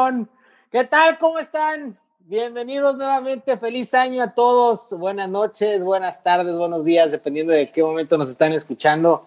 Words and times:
Cabrón. 0.00 0.30
¿Qué 0.72 0.84
tal? 0.84 1.18
¿Cómo 1.18 1.38
están? 1.38 1.98
Bienvenidos 2.20 2.96
nuevamente. 2.96 3.58
Feliz 3.58 3.92
año 3.92 4.22
a 4.22 4.32
todos. 4.32 4.88
Buenas 4.98 5.28
noches, 5.28 5.84
buenas 5.84 6.22
tardes, 6.22 6.54
buenos 6.54 6.86
días, 6.86 7.10
dependiendo 7.10 7.52
de 7.52 7.70
qué 7.70 7.82
momento 7.82 8.16
nos 8.16 8.30
están 8.30 8.52
escuchando. 8.54 9.26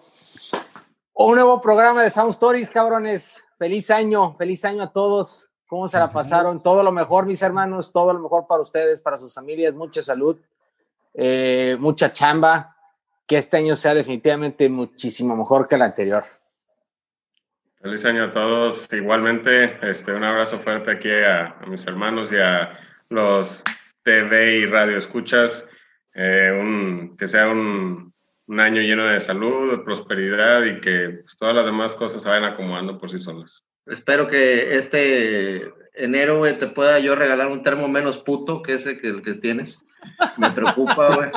Un 1.12 1.36
nuevo 1.36 1.60
programa 1.60 2.02
de 2.02 2.10
Sound 2.10 2.32
Stories, 2.32 2.70
cabrones. 2.70 3.44
Feliz 3.56 3.88
año, 3.90 4.34
feliz 4.36 4.64
año 4.64 4.82
a 4.82 4.92
todos. 4.92 5.48
¿Cómo 5.68 5.86
se 5.86 5.96
la 5.96 6.08
pasaron? 6.08 6.60
Todo 6.60 6.82
lo 6.82 6.90
mejor, 6.90 7.24
mis 7.26 7.42
hermanos, 7.42 7.92
todo 7.92 8.12
lo 8.12 8.18
mejor 8.18 8.48
para 8.48 8.62
ustedes, 8.62 9.00
para 9.00 9.16
sus 9.16 9.32
familias, 9.32 9.74
mucha 9.74 10.02
salud, 10.02 10.38
eh, 11.14 11.76
mucha 11.78 12.12
chamba. 12.12 12.76
Que 13.28 13.38
este 13.38 13.58
año 13.58 13.76
sea 13.76 13.94
definitivamente 13.94 14.68
muchísimo 14.68 15.36
mejor 15.36 15.68
que 15.68 15.76
el 15.76 15.82
anterior. 15.82 16.24
Feliz 17.84 18.02
año 18.06 18.24
a 18.24 18.32
todos. 18.32 18.88
Igualmente, 18.94 19.76
este, 19.82 20.10
un 20.10 20.24
abrazo 20.24 20.58
fuerte 20.58 20.90
aquí 20.90 21.10
a, 21.10 21.48
a 21.48 21.66
mis 21.66 21.86
hermanos 21.86 22.32
y 22.32 22.36
a 22.36 22.80
los 23.10 23.62
TV 24.02 24.60
y 24.60 24.64
radio 24.64 24.96
escuchas. 24.96 25.68
Eh, 26.14 26.50
un, 26.58 27.14
que 27.18 27.28
sea 27.28 27.46
un, 27.46 28.14
un, 28.46 28.60
año 28.60 28.80
lleno 28.80 29.06
de 29.06 29.20
salud, 29.20 29.70
de 29.70 29.84
prosperidad 29.84 30.64
y 30.64 30.80
que 30.80 31.20
pues, 31.24 31.36
todas 31.36 31.54
las 31.54 31.66
demás 31.66 31.94
cosas 31.94 32.22
se 32.22 32.28
vayan 32.30 32.44
acomodando 32.44 32.96
por 32.96 33.10
sí 33.10 33.20
solas. 33.20 33.62
Espero 33.84 34.28
que 34.28 34.76
este 34.76 35.70
enero, 35.92 36.40
te 36.54 36.68
pueda 36.68 37.00
yo 37.00 37.14
regalar 37.14 37.48
un 37.48 37.62
termo 37.62 37.86
menos 37.86 38.16
puto 38.16 38.62
que 38.62 38.76
ese 38.76 38.96
que 38.96 39.08
el 39.08 39.20
que 39.20 39.34
tienes. 39.34 39.78
Me 40.36 40.50
preocupa, 40.50 41.14
güey. 41.14 41.30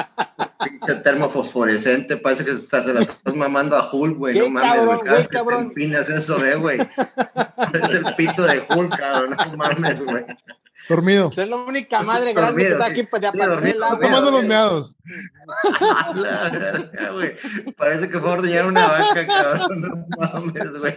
Pinche 0.64 0.96
termo 1.04 1.30
fosforescente, 1.30 2.18
parece 2.18 2.46
que 2.46 2.52
hasta 2.52 2.84
se 2.84 2.94
la 2.94 3.02
estás 3.02 3.36
mamando 3.36 3.76
a 3.76 3.90
Hulk, 3.92 4.18
güey. 4.18 4.40
No 4.40 4.50
mames, 4.50 4.86
güey. 4.86 5.00
güey, 5.00 5.28
cabrón. 5.28 5.64
empinas 5.66 6.10
eso, 6.10 6.44
eh, 6.44 6.56
güey. 6.56 6.80
Es 6.80 7.90
el 7.92 8.16
pito 8.16 8.44
de 8.44 8.64
Hulk, 8.70 8.98
cabrón. 8.98 9.38
No 9.38 9.58
mames, 9.58 10.04
güey. 10.04 10.26
Dormido. 10.90 11.30
Es 11.36 11.50
la 11.50 11.56
única 11.58 12.02
madre 12.02 12.34
grande 12.34 12.64
que 12.64 12.70
está 12.72 12.86
aquí 12.86 13.04
para, 13.04 13.32
Sí, 13.32 13.38
para 13.38 13.52
dormido. 13.52 13.76
el 13.78 13.84
agua. 13.84 14.00
Tomando 14.00 14.32
los 14.32 14.44
meados. 14.44 14.98
A 15.82 16.14
la 16.16 16.50
verga, 16.50 17.12
güey. 17.12 17.36
Parece 17.76 18.10
que 18.10 18.20
fue 18.20 18.30
a 18.30 18.34
ordeñar 18.34 18.66
una 18.68 18.88
vaca, 18.88 19.28
cabrón. 19.28 19.82
No 19.82 20.06
mames, 20.18 20.80
güey. 20.80 20.96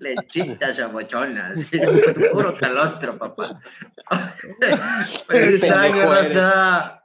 Lechitas 0.00 0.76
chamochonas. 0.76 1.60
Sí, 1.60 1.80
puro 2.32 2.54
calostro, 2.58 3.16
papá. 3.18 3.60
Feliz 5.28 5.62
año, 5.64 6.04
raza. 6.12 7.02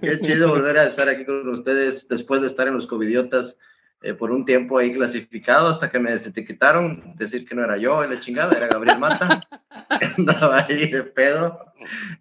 Qué 0.00 0.20
chido 0.20 0.48
volver 0.48 0.78
a 0.78 0.84
estar 0.84 1.08
aquí 1.08 1.24
con 1.24 1.48
ustedes 1.48 2.06
después 2.08 2.40
de 2.40 2.48
estar 2.48 2.68
en 2.68 2.74
los 2.74 2.86
covidiotas 2.86 3.56
eh, 4.02 4.14
por 4.14 4.30
un 4.30 4.44
tiempo 4.44 4.78
ahí 4.78 4.92
clasificado 4.92 5.68
hasta 5.68 5.90
que 5.90 5.98
me 5.98 6.10
desetiquetaron, 6.10 7.14
decir 7.16 7.46
que 7.46 7.54
no 7.54 7.64
era 7.64 7.76
yo, 7.76 8.04
en 8.04 8.10
la 8.10 8.20
chingada, 8.20 8.56
era 8.56 8.68
Gabriel 8.68 8.98
Mata. 8.98 9.40
Andaba 10.18 10.66
ahí 10.68 10.90
de 10.90 11.02
pedo. 11.02 11.72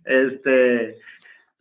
Este, 0.03 0.99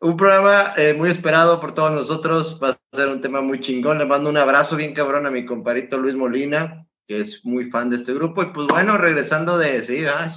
un 0.01 0.17
programa 0.17 0.75
eh, 0.77 0.95
muy 0.95 1.11
esperado 1.11 1.61
por 1.61 1.75
todos 1.75 1.93
nosotros. 1.93 2.61
Va 2.63 2.71
a 2.71 2.97
ser 2.97 3.09
un 3.09 3.21
tema 3.21 3.41
muy 3.41 3.61
chingón. 3.61 3.99
Le 3.99 4.07
mando 4.07 4.31
un 4.31 4.37
abrazo 4.37 4.77
bien 4.77 4.95
cabrón 4.95 5.27
a 5.27 5.31
mi 5.31 5.45
comparito 5.45 5.99
Luis 5.99 6.15
Molina, 6.15 6.87
que 7.07 7.19
es 7.19 7.45
muy 7.45 7.71
fan 7.71 7.91
de 7.91 7.97
este 7.97 8.15
grupo. 8.15 8.43
Y 8.43 8.47
pues 8.47 8.67
bueno, 8.67 8.97
regresando 8.99 9.59
de, 9.59 9.83
sí, 9.83 10.05
ah, 10.07 10.29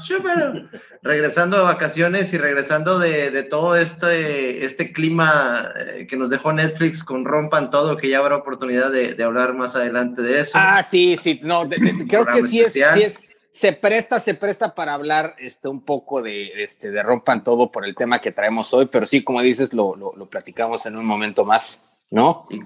regresando 1.02 1.58
de 1.58 1.64
vacaciones 1.64 2.34
y 2.34 2.38
regresando 2.38 3.00
de, 3.00 3.32
de 3.32 3.44
todo 3.44 3.76
este, 3.76 4.66
este 4.66 4.92
clima 4.92 5.72
eh, 5.80 6.08
que 6.10 6.18
nos 6.18 6.30
dejó 6.30 6.52
Netflix 6.54 7.04
con 7.04 7.26
Rompan 7.26 7.70
Todo, 7.72 7.98
que 7.98 8.10
ya 8.10 8.20
habrá 8.20 8.36
oportunidad 8.38 8.92
de, 8.92 9.14
de 9.14 9.24
hablar 9.24 9.54
más 9.54 9.76
adelante 9.76 10.22
de 10.22 10.42
eso. 10.42 10.52
Ah, 10.56 10.84
sí, 10.84 11.18
sí, 11.18 11.40
no, 11.44 11.66
de- 11.66 12.06
creo 12.08 12.26
que 12.26 12.44
sí 12.44 12.60
es, 12.62 12.74
sí 12.74 12.80
es, 13.04 13.24
se 13.52 13.74
presta, 13.74 14.20
se 14.20 14.34
presta 14.34 14.76
para 14.76 14.94
hablar 14.94 15.36
este, 15.40 15.68
un 15.68 15.84
poco 15.84 16.22
de, 16.22 16.64
este, 16.64 16.92
de 16.92 17.02
rompan 17.02 17.44
todo 17.44 17.72
por 17.72 17.86
el 17.86 17.96
tema 17.96 18.20
que 18.20 18.32
traemos 18.32 18.74
hoy, 18.74 18.88
pero 18.92 19.06
sí, 19.06 19.24
como 19.24 19.42
dices, 19.42 19.74
lo, 19.74 19.96
lo, 19.96 20.14
lo 20.16 20.30
platicamos 20.30 20.86
en 20.86 20.98
un 20.98 21.06
momento 21.06 21.46
más, 21.46 21.90
¿no? 22.12 22.44
Y, 22.50 22.60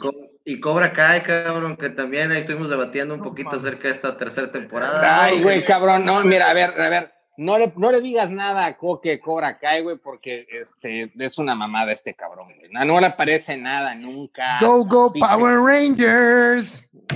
y 0.46 0.60
Cobra 0.60 0.94
Kai, 0.94 1.22
cabrón, 1.24 1.78
que 1.78 1.90
también 1.90 2.32
ahí 2.32 2.40
estuvimos 2.40 2.70
debatiendo 2.70 3.14
un 3.14 3.20
No 3.20 3.26
poquito 3.28 3.52
acerca 3.52 3.88
de 3.88 3.94
esta 3.94 4.18
tercera 4.18 4.52
temporada. 4.52 5.24
Ay, 5.24 5.38
¿no? 5.38 5.44
güey, 5.44 5.64
cabrón, 5.64 6.06
no, 6.06 6.22
mira, 6.24 6.50
a 6.50 6.54
ver, 6.54 6.80
a 6.82 6.90
ver, 6.90 7.14
no 7.38 7.58
le, 7.58 7.72
no 7.78 7.92
le 7.92 8.02
digas 8.02 8.30
nada 8.30 8.66
a 8.66 8.78
Coque 8.78 9.20
Cobra 9.20 9.58
Kai, 9.58 9.82
güey, 9.82 9.98
porque 9.98 10.46
este, 10.52 11.12
es 11.18 11.38
una 11.38 11.56
mamada 11.56 11.92
este 11.92 12.14
cabrón, 12.14 12.48
güey. 12.58 12.70
No, 12.72 12.86
no 12.86 13.00
le 13.00 13.12
parece 13.12 13.58
nada 13.58 13.96
nunca. 13.96 14.58
Go, 14.60 14.84
go, 14.86 15.14
Pinche- 15.14 15.28
Power 15.28 15.60
Rangers. 15.60 16.88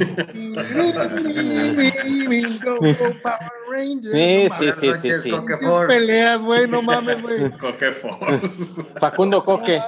go, 2.63 2.79
go, 2.79 3.21
Power 3.21 3.51
Rangers. 3.69 4.13
Sí, 4.13 4.47
No 4.49 4.57
sí, 4.57 4.71
sí, 4.71 4.91
sí, 5.01 5.11
sí. 5.21 5.31
Peleas, 5.87 6.41
güey, 6.41 6.67
no 6.67 6.81
mames, 6.81 7.21
güey. 7.21 7.51
Coque 7.59 7.91
Force. 7.91 8.83
Facundo 8.99 9.43
Coque. 9.43 9.81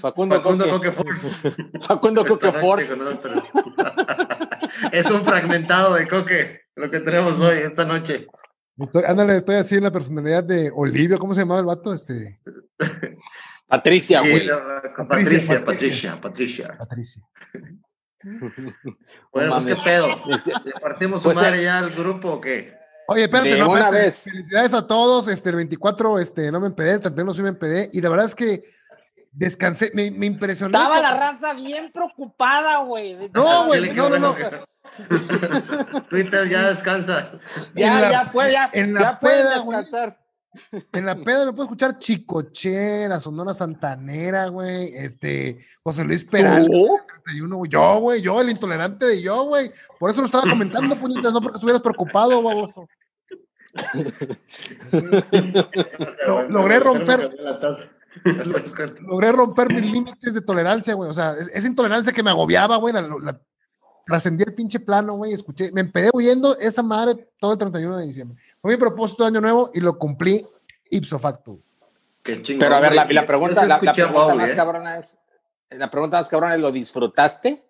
Facundo, 0.00 0.36
Facundo 0.36 0.68
Coque. 0.68 0.92
Coque 0.92 1.02
Force. 1.18 1.52
Facundo 1.86 2.24
Coque 2.26 2.52
Force. 2.52 2.96
es 4.92 5.10
un 5.10 5.24
fragmentado 5.24 5.94
de 5.94 6.08
Coque, 6.08 6.60
lo 6.76 6.90
que 6.90 7.00
tenemos 7.00 7.38
hoy, 7.40 7.58
esta 7.58 7.84
noche. 7.84 8.26
Estoy, 8.78 9.02
ándale, 9.06 9.36
estoy 9.36 9.56
así 9.56 9.76
en 9.76 9.84
la 9.84 9.90
personalidad 9.90 10.44
de 10.44 10.70
Olivia, 10.74 11.18
¿cómo 11.18 11.34
se 11.34 11.40
llamaba 11.40 11.60
el 11.60 11.66
vato? 11.66 11.92
Este, 11.92 12.40
Patricia, 13.66 14.22
Sí, 14.22 14.30
güey. 14.30 14.46
no, 14.46 14.58
Patricia, 15.08 15.64
Patricia, 15.64 16.20
Patricia. 16.20 16.76
Patricia. 16.78 17.22
Bueno, 19.32 19.54
pues 19.54 19.66
qué 19.66 19.76
pedo. 19.82 20.08
Este, 20.30 20.52
¿Le 20.64 20.72
partimos 20.80 21.22
Pues, 21.22 21.36
su 21.36 21.42
madre 21.42 21.60
eh, 21.60 21.64
ya 21.64 21.78
al 21.78 21.90
grupo 21.94 22.32
o 22.34 22.40
qué? 22.40 22.74
Oye, 23.08 23.24
espérate, 23.24 23.50
De 23.50 23.58
no, 23.58 23.70
una 23.70 23.80
espérate. 23.80 24.04
vez. 24.04 24.22
Felicidades 24.24 24.74
a 24.74 24.86
todos. 24.86 25.26
Este, 25.28 25.50
el 25.50 25.56
24, 25.56 26.18
este, 26.20 26.52
no 26.52 26.60
me 26.60 26.68
empedé, 26.68 26.92
el 26.92 27.00
31 27.00 27.34
sí 27.34 27.42
me 27.42 27.48
empedé. 27.48 27.90
Y 27.92 28.00
la 28.00 28.08
verdad 28.10 28.26
es 28.26 28.34
que 28.34 28.62
descansé, 29.32 29.90
me, 29.94 30.10
me 30.10 30.26
impresionó. 30.26 30.76
Estaba 30.78 31.00
la 31.00 31.16
raza 31.16 31.54
bien 31.54 31.90
preocupada, 31.92 32.78
güey. 32.84 33.16
No, 33.34 33.66
güey, 33.66 33.92
no, 33.94 34.08
no, 34.08 34.18
no. 34.18 34.36
Twitter 36.10 36.48
ya 36.48 36.68
descansa. 36.70 37.32
Ya, 37.74 38.00
la- 38.00 38.10
ya 38.10 38.30
puede, 38.32 38.52
ya, 38.52 38.70
en 38.72 38.94
la 38.94 39.00
ya 39.00 39.20
pueden 39.20 39.38
peda, 39.46 39.58
güey. 39.58 39.78
descansar. 39.78 40.18
En 40.92 41.06
la 41.06 41.14
peda 41.16 41.46
me 41.46 41.52
puedo 41.52 41.62
escuchar 41.64 41.98
Chicoche, 41.98 43.08
la 43.08 43.18
Sonora 43.20 43.54
Santanera, 43.54 44.48
güey. 44.48 44.94
Este, 44.94 45.58
José 45.82 46.04
Luis 46.04 46.24
Peralta. 46.24 46.66
¿Tú? 46.70 46.98
31, 47.24 47.56
güey. 47.56 47.70
Yo, 47.70 47.98
güey, 48.00 48.20
yo, 48.20 48.38
el 48.42 48.50
intolerante 48.50 49.06
de 49.06 49.22
yo, 49.22 49.44
güey. 49.44 49.72
Por 49.98 50.10
eso 50.10 50.20
lo 50.20 50.26
estaba 50.26 50.44
comentando, 50.44 50.98
puñitas, 50.98 51.32
no 51.32 51.40
porque 51.40 51.56
estuvieras 51.56 51.80
preocupado, 51.80 52.42
baboso. 52.42 52.86
Lo- 56.26 56.48
logré 56.50 56.78
romper- 56.80 57.30
Logré 59.00 59.32
romper 59.32 59.72
mis 59.72 59.90
límites 59.90 60.34
de 60.34 60.40
tolerancia, 60.40 60.94
güey. 60.94 61.10
O 61.10 61.14
sea, 61.14 61.32
es- 61.38 61.48
esa 61.48 61.66
intolerancia 61.66 62.12
que 62.12 62.22
me 62.22 62.30
agobiaba, 62.30 62.76
güey. 62.76 62.92
La, 62.94 63.02
la- 63.02 63.40
trascendí 64.06 64.44
el 64.44 64.54
pinche 64.54 64.80
plano, 64.80 65.14
güey. 65.14 65.32
Escuché, 65.32 65.70
me 65.72 65.80
empedé 65.80 66.10
huyendo 66.12 66.56
esa 66.58 66.82
madre 66.82 67.28
todo 67.38 67.52
el 67.52 67.58
31 67.58 67.96
de 67.98 68.06
diciembre. 68.06 68.38
Fue 68.60 68.72
mi 68.72 68.76
propósito 68.76 69.22
de 69.24 69.28
año 69.28 69.40
nuevo 69.40 69.70
y 69.74 69.80
lo 69.80 69.96
cumplí 69.98 70.46
ipso 70.90 71.18
facto. 71.18 71.58
Qué 72.22 72.42
chingón, 72.42 72.60
Pero 72.60 72.74
a 72.76 72.80
ver, 72.80 72.94
la, 72.94 73.26
pregunta, 73.26 73.62
la, 73.64 73.80
la 73.82 73.92
pregunta 73.94 74.06
Bowie, 74.12 74.34
más 74.36 74.50
¿eh? 74.50 74.56
cabrona 74.56 74.98
es, 74.98 75.18
la 75.70 75.90
pregunta 75.90 76.18
más 76.18 76.28
cabrona 76.28 76.54
es, 76.54 76.60
¿lo 76.60 76.70
disfrutaste? 76.70 77.64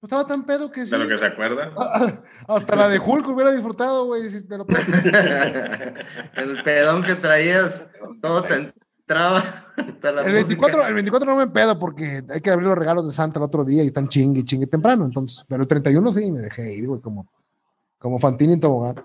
No 0.00 0.06
estaba 0.06 0.26
tan 0.26 0.44
pedo 0.44 0.70
que 0.70 0.84
sí. 0.84 0.90
De 0.90 0.98
lo 0.98 1.08
que 1.08 1.16
se 1.16 1.26
acuerda. 1.26 1.72
Hasta 2.48 2.76
la 2.76 2.88
de 2.88 2.98
Hulk 2.98 3.26
hubiera 3.28 3.50
disfrutado, 3.52 4.04
güey. 4.06 4.28
si 4.30 4.44
me 4.46 4.58
lo 4.58 4.66
puedo- 4.66 4.80
el 6.36 6.62
pedón 6.62 7.02
que 7.04 7.14
traías, 7.16 7.82
todo 8.20 8.42
te 9.08 9.14
entraba. 9.14 9.66
hasta 9.76 10.12
la 10.12 10.22
El 10.22 10.32
24, 10.32 10.76
música. 10.76 10.88
el 10.88 10.94
24 10.94 11.30
no 11.30 11.36
me 11.36 11.46
pedo 11.48 11.78
porque 11.78 12.22
hay 12.30 12.40
que 12.40 12.50
abrir 12.50 12.68
los 12.68 12.78
regalos 12.78 13.06
de 13.06 13.12
Santa 13.12 13.38
el 13.38 13.44
otro 13.44 13.64
día 13.64 13.82
y 13.82 13.88
están 13.88 14.08
chingue, 14.08 14.44
chingue 14.44 14.66
temprano. 14.66 15.04
Entonces, 15.06 15.44
pero 15.48 15.62
el 15.62 15.68
31 15.68 16.12
sí 16.14 16.30
me 16.30 16.40
dejé 16.40 16.74
ir, 16.74 16.86
güey, 16.86 17.00
como, 17.00 17.30
como 17.98 18.18
Fantini 18.18 18.52
en 18.52 18.60
tobogán. 18.60 19.04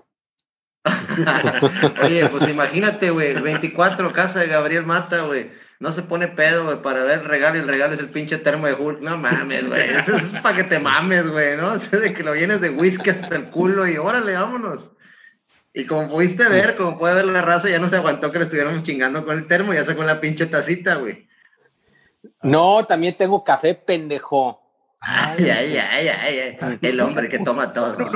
Oye, 2.02 2.28
pues 2.28 2.48
imagínate, 2.48 3.10
güey, 3.10 3.28
el 3.28 3.42
24, 3.42 4.12
casa 4.12 4.40
de 4.40 4.48
Gabriel 4.48 4.84
Mata, 4.84 5.22
güey. 5.22 5.50
No 5.80 5.92
se 5.92 6.02
pone 6.02 6.28
pedo, 6.28 6.64
güey, 6.66 6.82
para 6.82 7.02
ver 7.04 7.20
el 7.20 7.24
regalo 7.26 7.56
y 7.56 7.60
el 7.60 7.68
regalo 7.68 7.94
es 7.94 8.00
el 8.00 8.10
pinche 8.10 8.38
termo 8.38 8.66
de 8.66 8.74
Hulk. 8.74 9.00
No 9.00 9.16
mames, 9.18 9.66
güey. 9.66 9.90
Eso 9.90 10.16
es 10.16 10.30
para 10.40 10.56
que 10.56 10.64
te 10.64 10.78
mames, 10.78 11.28
güey, 11.30 11.56
¿no? 11.56 11.72
O 11.74 11.78
sea, 11.78 11.98
de 11.98 12.14
que 12.14 12.22
lo 12.22 12.32
vienes 12.32 12.60
de 12.60 12.70
whisky 12.70 13.10
hasta 13.10 13.34
el 13.36 13.50
culo 13.50 13.86
y 13.88 13.96
órale, 13.96 14.34
vámonos. 14.34 14.88
Y 15.76 15.86
como 15.86 16.08
pudiste 16.08 16.48
ver, 16.48 16.76
como 16.76 16.96
puede 16.96 17.16
ver 17.16 17.26
la 17.26 17.42
raza, 17.42 17.68
ya 17.68 17.80
no 17.80 17.88
se 17.88 17.96
aguantó 17.96 18.30
que 18.30 18.38
le 18.38 18.44
estuviéramos 18.44 18.84
chingando 18.84 19.24
con 19.24 19.36
el 19.36 19.48
termo, 19.48 19.74
ya 19.74 19.84
sacó 19.84 20.04
la 20.04 20.20
pinche 20.20 20.46
tacita, 20.46 20.94
güey. 20.94 21.28
No, 22.42 22.84
también 22.86 23.16
tengo 23.18 23.42
café, 23.42 23.74
pendejo. 23.74 24.60
Ay, 25.00 25.50
ay, 25.50 25.76
ay, 25.76 26.08
ay, 26.08 26.56
ay. 26.60 26.78
El 26.80 27.00
hombre 27.00 27.28
que 27.28 27.40
toma 27.40 27.72
todo. 27.72 27.96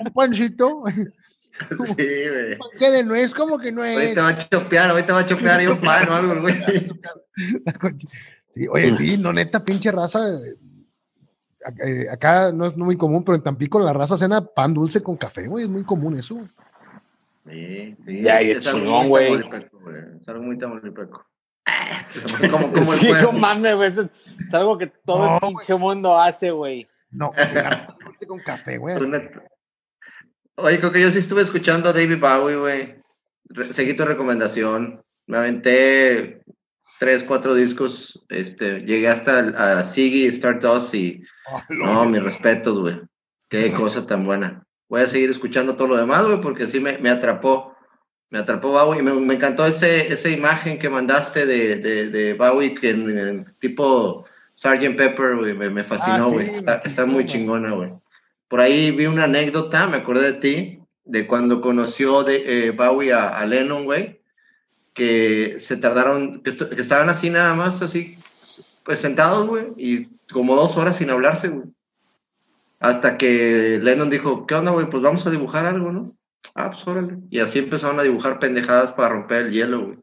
Un 0.00 0.12
pancito. 0.12 0.82
Sí, 1.68 1.94
güey. 1.96 2.58
¿Qué 2.78 2.90
de 2.90 3.04
nuez? 3.04 3.32
¿Cómo 3.32 3.58
que 3.58 3.70
no 3.70 3.82
Hoy 3.82 3.94
es? 4.06 4.14
te 4.14 4.20
va 4.20 4.28
a 4.28 4.38
chopear, 4.38 4.90
hoy 4.90 5.04
te 5.04 5.12
va 5.12 5.20
a 5.20 5.26
chopear 5.26 5.62
y 5.62 5.66
un 5.68 5.80
pan 5.80 6.08
o 6.10 6.14
algo, 6.14 6.40
güey. 6.40 6.56
Sí, 8.54 8.66
oye, 8.68 8.94
sí, 8.98 9.16
no, 9.16 9.32
neta, 9.32 9.64
pinche 9.64 9.90
raza. 9.90 10.20
Eh, 11.84 12.06
acá 12.10 12.52
no 12.52 12.66
es 12.66 12.76
muy 12.76 12.96
común, 12.96 13.24
pero 13.24 13.36
en 13.36 13.42
Tampico 13.42 13.80
la 13.80 13.92
raza 13.92 14.16
cena 14.16 14.44
pan 14.44 14.74
dulce 14.74 15.02
con 15.02 15.16
café, 15.16 15.46
güey, 15.46 15.64
es 15.64 15.70
muy 15.70 15.84
común 15.84 16.16
eso. 16.16 16.40
Sí, 17.48 17.96
sí. 18.06 18.22
Ya, 18.22 18.40
es 18.40 18.60
chingón, 18.60 19.08
güey. 19.08 19.34
Es 19.34 20.28
algo 20.28 20.42
muy 20.42 20.58
tamaulipeco. 20.58 21.26
como, 22.50 22.72
como 22.72 22.92
sí, 22.94 23.10
eso 23.10 23.32
mames, 23.32 23.74
güey. 23.76 23.88
Es, 23.88 24.08
algo 24.52 24.78
que 24.78 24.86
todo 24.86 25.34
el 25.34 25.40
pinche 25.48 25.74
mundo 25.74 26.18
hace, 26.18 26.50
güey. 26.50 26.88
No, 27.10 27.30
dulce 28.04 28.26
con 28.26 28.40
café, 28.40 28.78
güey. 28.78 28.96
Oye, 30.56 30.78
creo 30.78 30.92
que 30.92 31.00
yo 31.00 31.10
sí 31.10 31.18
estuve 31.18 31.42
escuchando 31.42 31.88
a 31.88 31.92
David 31.92 32.20
Bowie, 32.20 32.56
güey. 32.56 33.02
Seguí 33.72 33.96
tu 33.96 34.04
recomendación. 34.04 35.02
Me 35.26 35.38
aventé 35.38 36.42
tres, 36.98 37.24
cuatro 37.24 37.54
discos. 37.54 38.22
Este, 38.28 38.80
llegué 38.80 39.08
hasta 39.08 39.78
a 39.78 39.84
Siggy, 39.84 40.26
Stardust 40.26 40.94
y. 40.94 41.22
No, 41.70 42.04
mis 42.06 42.22
respetos, 42.22 42.78
güey. 42.78 43.00
Qué 43.48 43.70
cosa 43.72 44.06
tan 44.06 44.24
buena. 44.24 44.64
Voy 44.88 45.02
a 45.02 45.06
seguir 45.06 45.30
escuchando 45.30 45.76
todo 45.76 45.88
lo 45.88 45.96
demás, 45.96 46.24
güey, 46.24 46.40
porque 46.40 46.66
sí 46.68 46.80
me, 46.80 46.98
me 46.98 47.10
atrapó. 47.10 47.76
Me 48.30 48.38
atrapó 48.38 48.72
Bowie 48.72 49.00
y 49.00 49.02
me, 49.02 49.12
me, 49.12 49.34
encantó 49.34 49.66
ese, 49.66 50.10
esa 50.10 50.30
imagen 50.30 50.78
que 50.78 50.88
mandaste 50.88 51.44
de, 51.44 51.76
de, 51.76 52.08
de 52.08 52.32
Bowie, 52.32 52.74
que 52.74 52.90
en, 52.90 53.18
en 53.18 53.54
tipo 53.58 54.24
Sgt. 54.54 54.96
Pepper, 54.96 55.36
güey, 55.36 55.54
me, 55.54 55.68
me, 55.68 55.84
fascinó, 55.84 56.26
ah, 56.26 56.30
güey. 56.30 56.50
está, 56.50 56.76
está 56.84 57.04
muy 57.04 57.26
chingona, 57.26 57.72
güey. 57.72 57.90
Por 58.48 58.60
ahí 58.60 58.90
vi 58.90 59.06
una 59.06 59.24
anécdota, 59.24 59.86
me 59.86 59.96
acordé 59.98 60.32
de 60.32 60.38
ti, 60.38 60.78
de 61.04 61.26
cuando 61.26 61.60
conoció 61.60 62.22
de, 62.22 62.66
eh, 62.66 62.70
Bowie 62.70 63.12
a, 63.12 63.44
Lennon, 63.46 63.84
güey, 63.84 64.20
que 64.92 65.56
se 65.58 65.76
tardaron, 65.76 66.42
que, 66.42 66.50
estaban 66.50 67.08
así 67.08 67.30
nada 67.30 67.54
más, 67.54 67.82
así, 67.82 68.18
pues 68.84 69.00
sentados, 69.00 69.48
güey, 69.48 69.72
y 69.76 70.06
como 70.32 70.56
dos 70.56 70.76
horas 70.76 70.96
sin 70.96 71.10
hablarse, 71.10 71.48
güey. 71.48 71.68
Hasta 72.80 73.16
que 73.16 73.78
Lennon 73.80 74.10
dijo, 74.10 74.46
¿qué 74.46 74.54
onda, 74.54 74.72
güey? 74.72 74.88
Pues 74.88 75.02
vamos 75.02 75.26
a 75.26 75.30
dibujar 75.30 75.66
algo, 75.66 75.92
¿no? 75.92 76.16
Ah, 76.54 76.70
pues 76.70 76.86
órale. 76.86 77.18
Y 77.30 77.38
así 77.38 77.60
empezaron 77.60 78.00
a 78.00 78.02
dibujar 78.02 78.38
pendejadas 78.38 78.92
para 78.92 79.10
romper 79.10 79.46
el 79.46 79.52
hielo, 79.52 79.86
güey. 79.86 79.98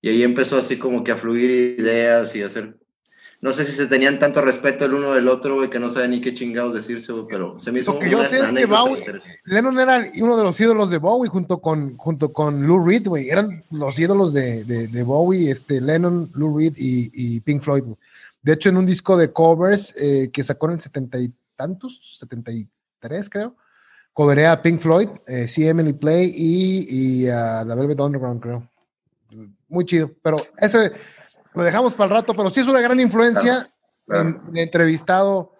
Y 0.00 0.08
ahí 0.10 0.22
empezó 0.22 0.58
así 0.58 0.78
como 0.78 1.04
que 1.04 1.12
a 1.12 1.16
fluir 1.16 1.50
ideas 1.50 2.34
y 2.34 2.42
hacer 2.42 2.77
no 3.40 3.52
sé 3.52 3.64
si 3.64 3.72
se 3.72 3.86
tenían 3.86 4.18
tanto 4.18 4.42
respeto 4.42 4.84
el 4.84 4.94
uno 4.94 5.12
del 5.12 5.28
otro, 5.28 5.54
güey, 5.54 5.70
que 5.70 5.78
no 5.78 5.90
sabía 5.90 6.08
ni 6.08 6.20
qué 6.20 6.34
chingados 6.34 6.74
decirse, 6.74 7.12
pero 7.28 7.60
se 7.60 7.70
me 7.70 7.80
hizo 7.80 7.92
Lo 7.92 7.98
que 8.00 8.10
yo 8.10 8.24
sé 8.24 8.40
es 8.40 8.52
que 8.52 8.66
Bowie, 8.66 9.04
Lennon 9.44 9.78
era 9.78 10.04
uno 10.20 10.36
de 10.36 10.42
los 10.42 10.60
ídolos 10.60 10.90
de 10.90 10.98
Bowie 10.98 11.30
junto 11.30 11.60
con, 11.60 11.96
junto 11.96 12.32
con 12.32 12.66
Lou 12.66 12.84
Reed, 12.84 13.06
güey. 13.06 13.28
Eran 13.28 13.62
los 13.70 13.96
ídolos 13.98 14.32
de, 14.32 14.64
de, 14.64 15.02
Bowie, 15.04 15.52
este, 15.52 15.80
Lennon, 15.80 16.30
Lou 16.34 16.58
Reed 16.58 16.74
y, 16.76 17.40
Pink 17.40 17.62
Floyd. 17.62 17.84
De 18.42 18.54
hecho, 18.54 18.70
en 18.70 18.76
un 18.76 18.86
disco 18.86 19.16
de 19.16 19.32
covers 19.32 19.94
eh, 19.96 20.30
que 20.32 20.42
sacó 20.42 20.66
en 20.66 20.72
el 20.72 20.80
setenta 20.80 21.20
y 21.20 21.32
tantos, 21.54 22.18
setenta 22.18 22.50
y 22.50 22.66
tres, 22.98 23.30
creo, 23.30 23.54
coveré 24.12 24.48
a 24.48 24.60
Pink 24.60 24.80
Floyd, 24.80 25.08
eh, 25.28 25.46
C. 25.46 25.68
Emily 25.68 25.92
Play 25.92 26.32
y, 26.34 27.22
y 27.22 27.28
a 27.28 27.64
The 27.64 27.74
Velvet 27.74 28.00
Underground, 28.00 28.40
creo. 28.42 28.68
Muy 29.68 29.84
chido, 29.84 30.10
pero 30.22 30.38
ese 30.56 30.92
lo 31.54 31.62
dejamos 31.62 31.94
para 31.94 32.04
el 32.04 32.16
rato, 32.20 32.34
pero 32.34 32.50
sí 32.50 32.60
es 32.60 32.68
una 32.68 32.80
gran 32.80 33.00
influencia. 33.00 33.70
En, 34.08 34.40
entrevistado 34.54 35.52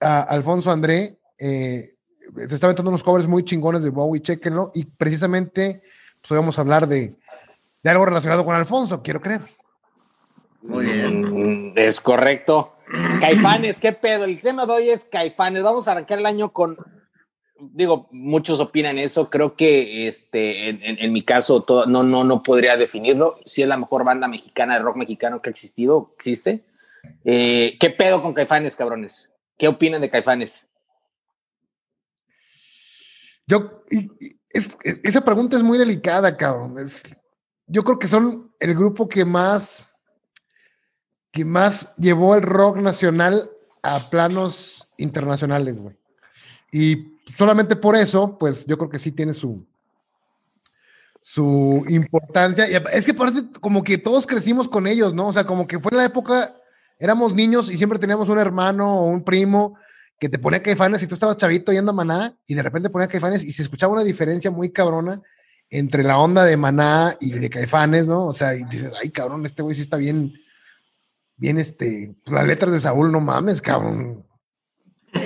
a 0.00 0.22
Alfonso 0.22 0.70
André, 0.70 1.18
eh, 1.38 1.94
se 2.36 2.54
está 2.54 2.68
metiendo 2.68 2.90
unos 2.90 3.02
covers 3.02 3.26
muy 3.26 3.44
chingones 3.44 3.82
de 3.82 3.90
Bowie, 3.90 4.22
chequenlo, 4.22 4.70
y 4.74 4.84
precisamente 4.84 5.82
pues 6.20 6.30
hoy 6.32 6.38
vamos 6.38 6.58
a 6.58 6.60
hablar 6.60 6.86
de, 6.86 7.16
de 7.82 7.90
algo 7.90 8.04
relacionado 8.04 8.44
con 8.44 8.54
Alfonso, 8.54 9.02
quiero 9.02 9.20
creer. 9.20 9.42
Muy 10.62 10.84
bien. 10.84 11.72
Es 11.76 12.00
correcto. 12.00 12.74
Caifanes, 13.20 13.78
¿qué 13.78 13.92
pedo? 13.92 14.24
El 14.24 14.40
tema 14.40 14.66
de 14.66 14.72
hoy 14.72 14.90
es 14.90 15.04
Caifanes. 15.04 15.62
Vamos 15.62 15.88
a 15.88 15.92
arrancar 15.92 16.18
el 16.18 16.26
año 16.26 16.52
con 16.52 16.76
digo, 17.58 18.08
muchos 18.10 18.60
opinan 18.60 18.98
eso. 18.98 19.30
Creo 19.30 19.56
que 19.56 20.08
este, 20.08 20.68
en, 20.70 21.12
mi 21.12 21.22
caso 21.22 21.62
todo, 21.62 21.86
no, 21.86 22.02
no, 22.02 22.24
no 22.24 22.42
podría 22.42 22.76
definirlo. 22.76 23.34
Si 23.44 23.62
es 23.62 23.68
la 23.68 23.76
mejor 23.76 24.04
banda 24.04 24.28
mexicana 24.28 24.74
de 24.74 24.80
rock 24.80 24.96
mexicano 24.96 25.42
que 25.42 25.50
ha 25.50 25.52
existido, 25.52 26.12
existe. 26.16 26.64
Eh, 27.24 27.76
¿Qué 27.80 27.90
pedo 27.90 28.22
con 28.22 28.34
Caifanes, 28.34 28.76
cabrones? 28.76 29.32
¿Qué 29.56 29.68
opinan 29.68 30.00
de 30.00 30.10
Caifanes? 30.10 30.70
Yo, 33.46 33.82
esa 35.02 35.24
pregunta 35.24 35.56
es 35.56 35.62
muy 35.62 35.78
delicada, 35.78 36.36
cabrón. 36.36 36.76
yo 37.66 37.82
creo 37.82 37.98
que 37.98 38.08
son 38.08 38.52
el 38.60 38.74
grupo 38.74 39.08
que 39.08 39.24
más, 39.24 39.86
que 41.32 41.44
más 41.44 41.94
llevó 41.96 42.34
el 42.34 42.42
rock 42.42 42.78
nacional 42.78 43.50
a 43.82 44.10
planos 44.10 44.88
internacionales, 44.98 45.80
güey. 45.80 45.96
Y 46.70 47.17
solamente 47.36 47.76
por 47.76 47.96
eso, 47.96 48.38
pues 48.38 48.64
yo 48.66 48.78
creo 48.78 48.90
que 48.90 48.98
sí 48.98 49.12
tiene 49.12 49.34
su, 49.34 49.66
su 51.22 51.84
importancia. 51.88 52.66
Es 52.66 53.04
que 53.04 53.14
parece 53.14 53.42
como 53.60 53.82
que 53.82 53.98
todos 53.98 54.26
crecimos 54.26 54.68
con 54.68 54.86
ellos, 54.86 55.14
¿no? 55.14 55.26
O 55.28 55.32
sea, 55.32 55.44
como 55.44 55.66
que 55.66 55.78
fue 55.78 55.96
la 55.96 56.04
época, 56.04 56.54
éramos 56.98 57.34
niños 57.34 57.70
y 57.70 57.76
siempre 57.76 57.98
teníamos 57.98 58.28
un 58.28 58.38
hermano 58.38 59.00
o 59.00 59.06
un 59.06 59.22
primo 59.22 59.76
que 60.18 60.28
te 60.28 60.38
ponía 60.38 60.62
caifanes 60.62 61.02
y 61.02 61.06
tú 61.06 61.14
estabas 61.14 61.36
chavito 61.36 61.72
yendo 61.72 61.92
a 61.92 61.94
Maná 61.94 62.36
y 62.46 62.54
de 62.54 62.62
repente 62.62 62.90
ponía 62.90 63.08
caifanes 63.08 63.44
y 63.44 63.52
se 63.52 63.62
escuchaba 63.62 63.92
una 63.92 64.04
diferencia 64.04 64.50
muy 64.50 64.70
cabrona 64.70 65.22
entre 65.70 66.02
la 66.02 66.18
onda 66.18 66.44
de 66.44 66.56
Maná 66.56 67.16
y 67.20 67.30
de 67.30 67.50
caifanes, 67.50 68.06
¿no? 68.06 68.26
O 68.26 68.32
sea, 68.32 68.54
y 68.54 68.64
dices, 68.64 68.92
ay, 69.00 69.10
cabrón, 69.10 69.44
este 69.46 69.62
güey 69.62 69.76
sí 69.76 69.82
está 69.82 69.96
bien, 69.96 70.32
bien, 71.36 71.58
este, 71.58 72.16
las 72.24 72.46
letras 72.46 72.72
de 72.72 72.80
Saúl, 72.80 73.12
no 73.12 73.20
mames, 73.20 73.60
cabrón. 73.60 74.24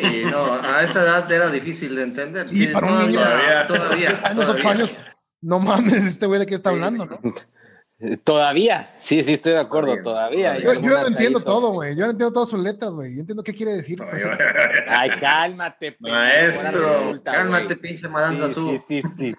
Sí, 0.02 0.24
no, 0.24 0.54
a 0.54 0.82
esa 0.82 1.02
edad 1.02 1.30
era 1.30 1.48
difícil 1.50 1.94
de 1.94 2.02
entender. 2.02 2.48
Sí, 2.48 2.66
para 2.66 2.86
un 2.86 2.98
niño 3.06 3.20
todavía, 3.20 3.66
todavía, 3.66 4.20
todavía. 4.34 4.70
años, 4.70 4.94
no 5.40 5.60
mames, 5.60 6.04
este 6.04 6.26
güey 6.26 6.40
de 6.40 6.46
qué 6.46 6.56
está 6.56 6.70
hablando, 6.70 7.06
¿no? 7.06 7.20
Todavía, 8.24 8.94
sí, 8.98 9.22
sí, 9.22 9.34
estoy 9.34 9.52
de 9.52 9.60
acuerdo, 9.60 9.96
todavía. 10.02 10.58
Yo, 10.58 10.74
no 10.74 11.06
entiendo 11.06 11.40
todo, 11.40 11.72
güey. 11.72 11.94
Yo 11.94 12.04
no 12.04 12.10
entiendo 12.10 12.32
todas 12.32 12.48
sus 12.48 12.60
letras, 12.60 12.90
güey. 12.92 13.14
Yo 13.14 13.20
entiendo 13.20 13.44
qué 13.44 13.54
quiere 13.54 13.74
decir. 13.74 14.02
Ay, 14.88 15.10
cálmate, 15.20 15.96
maestro. 16.00 17.20
Cálmate, 17.22 17.76
pinche 17.76 18.08
madanza 18.08 18.52
sí, 18.54 18.78
sí, 18.78 19.02
sí, 19.02 19.02
sí. 19.02 19.34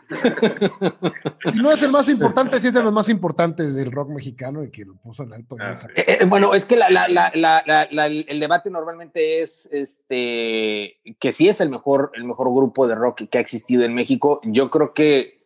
no 1.55 1.71
es 1.71 1.83
el 1.83 1.91
más 1.91 2.07
importante, 2.07 2.59
sí 2.59 2.69
es 2.69 2.73
de 2.73 2.83
los 2.83 2.93
más 2.93 3.09
importantes 3.09 3.75
del 3.75 3.91
rock 3.91 4.09
mexicano 4.09 4.63
y 4.63 4.71
que 4.71 4.85
lo 4.85 4.95
puso 4.95 5.23
en 5.23 5.33
alto. 5.33 5.57
Ah, 5.59 5.73
eh, 5.95 6.19
eh, 6.21 6.25
bueno, 6.25 6.53
es 6.53 6.65
que 6.65 6.77
la, 6.77 6.89
la, 6.89 7.07
la, 7.09 8.05
el 8.07 8.39
debate 8.39 8.69
normalmente 8.69 9.41
es 9.41 9.67
este 9.73 11.01
que 11.19 11.31
sí 11.31 11.49
es 11.49 11.59
el 11.59 11.69
mejor, 11.69 12.11
el 12.13 12.23
mejor 12.23 12.53
grupo 12.53 12.88
de 12.88 12.95
rock 12.95 13.23
que 13.29 13.38
ha 13.38 13.41
existido 13.41 13.83
en 13.83 13.93
México. 13.93 14.39
Yo 14.43 14.69
creo 14.69 14.93
que 14.93 15.42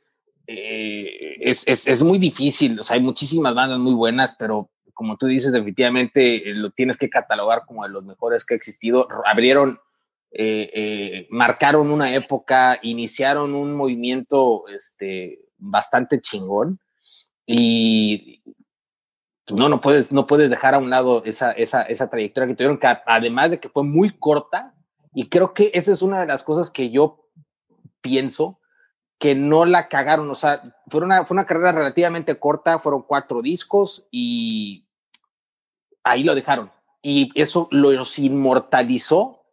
eh, 0.48 1.38
es, 1.42 1.68
es, 1.68 1.88
es, 1.88 2.04
muy 2.04 2.18
difícil, 2.18 2.80
o 2.80 2.84
sea, 2.84 2.96
hay 2.96 3.02
muchísimas 3.02 3.54
bandas 3.54 3.80
muy 3.80 3.94
buenas, 3.94 4.36
pero 4.40 4.72
como 4.94 5.18
tú 5.18 5.28
dices, 5.28 5.52
definitivamente 5.52 6.50
eh, 6.50 6.54
lo 6.56 6.72
tienes 6.72 6.98
que 6.98 7.10
catalogar 7.10 7.64
como 7.68 7.84
de 7.84 7.90
los 7.90 8.04
mejores 8.04 8.46
que 8.46 8.54
ha 8.54 8.58
existido. 8.58 9.08
Abrieron, 9.26 9.80
eh, 10.32 11.28
marcaron 11.30 11.92
una 11.92 12.16
época, 12.16 12.80
iniciaron 12.82 13.54
un 13.54 13.76
movimiento 13.76 14.68
este, 14.70 15.40
bastante 15.58 16.22
chingón 16.22 16.80
y 17.46 18.42
no, 19.50 19.70
no 19.70 19.80
puedes, 19.80 20.12
no 20.12 20.28
puedes 20.28 20.50
dejar 20.50 20.74
a 20.74 20.80
un 20.80 20.90
lado 20.90 21.24
esa, 21.26 21.52
esa, 21.52 21.84
esa 21.84 22.10
trayectoria 22.10 22.48
que 22.48 22.56
tuvieron, 22.56 22.78
que 22.78 22.88
además 23.06 23.52
de 23.52 23.60
que 23.60 23.70
fue 23.70 23.84
muy 23.84 24.10
corta, 24.10 24.74
y 25.14 25.30
creo 25.30 25.54
que 25.54 25.72
esa 25.74 25.94
es 25.94 26.02
una 26.02 26.20
de 26.20 26.28
las 26.28 26.44
cosas 26.44 26.70
que 26.70 26.90
yo 26.90 27.30
pienso, 28.02 28.60
que 29.20 29.34
no 29.34 29.66
la 29.66 29.88
cagaron, 29.88 30.30
o 30.30 30.36
sea, 30.36 30.62
fue 30.88 31.02
una, 31.02 31.26
fue 31.26 31.36
una 31.36 31.46
carrera 31.46 31.72
relativamente 31.72 32.40
corta, 32.40 32.80
fueron 32.80 33.04
cuatro 33.04 33.42
discos 33.42 34.06
y 34.12 34.88
ahí 36.04 36.24
lo 36.24 36.36
dejaron. 36.36 36.72
Y 37.02 37.30
eso 37.40 37.68
los 37.72 38.20
inmortalizó 38.20 39.46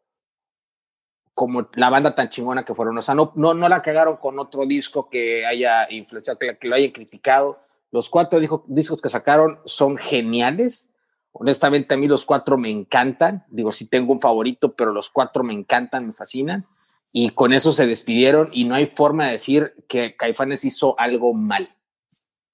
como 1.33 1.69
la 1.75 1.91
banda 1.91 2.15
tan 2.15 2.29
chingona 2.29 2.65
que 2.65 2.75
fueron. 2.75 2.99
O 2.99 3.03
sea, 3.03 3.15
no, 3.15 3.33
no, 3.37 3.55
no 3.55 3.69
la 3.69 3.83
cagaron 3.83 4.19
con 4.19 4.39
otro 4.39 4.67
disco 4.67 5.09
que 5.09 5.47
haya 5.47 5.91
influenciado, 5.91 6.39
que, 6.39 6.57
lo 6.63 6.77
hayan 6.77 6.93
criticado. 6.93 7.57
Los 7.91 8.09
cuatro 8.09 8.39
discos 8.67 9.03
que 9.03 9.09
sacaron 9.09 9.59
son 9.65 9.97
geniales. 9.97 10.91
Honestamente, 11.33 11.95
a 11.95 11.97
mí 11.97 12.07
los 12.07 12.25
cuatro 12.25 12.57
me 12.57 12.71
encantan. 12.71 13.45
Digo, 13.49 13.73
sí 13.73 13.89
tengo 13.89 14.13
un 14.13 14.21
favorito, 14.21 14.75
pero 14.75 14.93
los 14.93 15.11
cuatro 15.11 15.43
me 15.43 15.53
encantan, 15.53 16.07
me 16.07 16.13
fascinan 16.13 16.67
y 17.13 17.31
con 17.31 17.53
eso 17.53 17.73
se 17.73 17.87
despidieron 17.87 18.49
y 18.53 18.65
no 18.65 18.75
hay 18.75 18.87
forma 18.87 19.27
de 19.27 19.33
decir 19.33 19.75
que 19.89 20.17
Caifanes 20.17 20.65
hizo 20.65 20.99
algo 20.99 21.33
mal. 21.35 21.77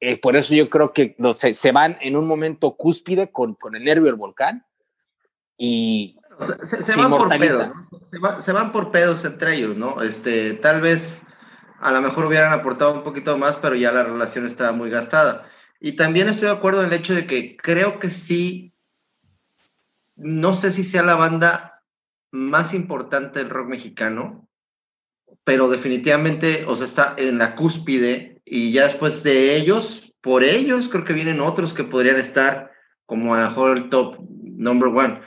Eh, 0.01 0.19
por 0.19 0.37
eso 0.37 0.55
yo 0.55 0.71
creo 0.71 0.93
que 0.93 1.15
no, 1.19 1.35
se, 1.35 1.55
se, 1.55 1.73
van 1.73 1.99
en 2.01 2.17
un 2.17 2.27
momento 2.27 2.77
cúspide 2.77 3.31
con, 3.31 3.55
con 3.55 3.77
el 3.77 3.85
nervio 3.85 4.07
del 4.07 4.15
volcán 4.15 4.65
y 5.59 6.17
se, 6.41 6.97
van 6.97 7.11
por 7.11 7.29
pedos, 7.29 7.69
se, 8.39 8.53
van 8.53 8.73
por 8.73 8.91
pedos 8.91 9.25
entre 9.27 9.57
ellos, 9.57 9.77
¿no? 9.77 10.03
Este, 10.03 10.55
tal 10.55 10.81
vez 10.81 11.23
a 11.81 11.91
lo 11.93 12.01
mejor 12.01 12.27
hubieran 12.27 12.53
aportado 12.53 12.95
un 12.95 13.03
poquito 13.03 13.37
más, 13.37 13.57
pero 13.57 13.75
ya 13.75 13.93
la 13.93 14.05
relación 14.05 14.47
estaba 14.47 14.73
muy 14.73 14.89
gastada. 14.89 15.47
Y 15.81 15.93
también 15.93 16.29
estoy 16.29 16.49
de 16.49 16.55
acuerdo 16.55 16.81
en 16.81 16.89
el 16.89 16.93
hecho 16.95 17.15
de 17.15 17.27
que 17.27 17.57
creo 17.57 17.99
que 17.99 18.11
sí, 18.11 18.75
no 20.17 20.55
sé 20.55 20.73
si 20.73 20.85
sea 20.85 21.03
la 21.03 21.17
banda 21.17 21.80
más 22.33 22.75
importante 22.75 23.41
del 23.41 23.51
rock 23.51 23.69
mexicano, 23.69 24.49
pero 25.45 25.69
definitivamente, 25.69 26.65
o 26.67 26.75
sea, 26.75 26.87
está 26.87 27.15
en 27.17 27.39
la 27.39 27.57
cúspide 27.57 28.41
y 28.45 28.73
ya 28.73 28.85
después 28.85 29.23
de 29.23 29.57
ellos, 29.57 30.13
por 30.21 30.45
ellos, 30.45 30.89
creo 30.89 31.05
que 31.05 31.13
vienen 31.13 31.41
otros 31.41 31.73
que 31.73 31.85
podrían 31.85 32.19
estar 32.19 32.73
como 33.07 33.35
a 33.35 33.41
lo 33.41 33.49
mejor 33.49 33.77
el 33.77 33.89
top 33.89 34.19
number 34.43 34.89
one. 34.89 35.21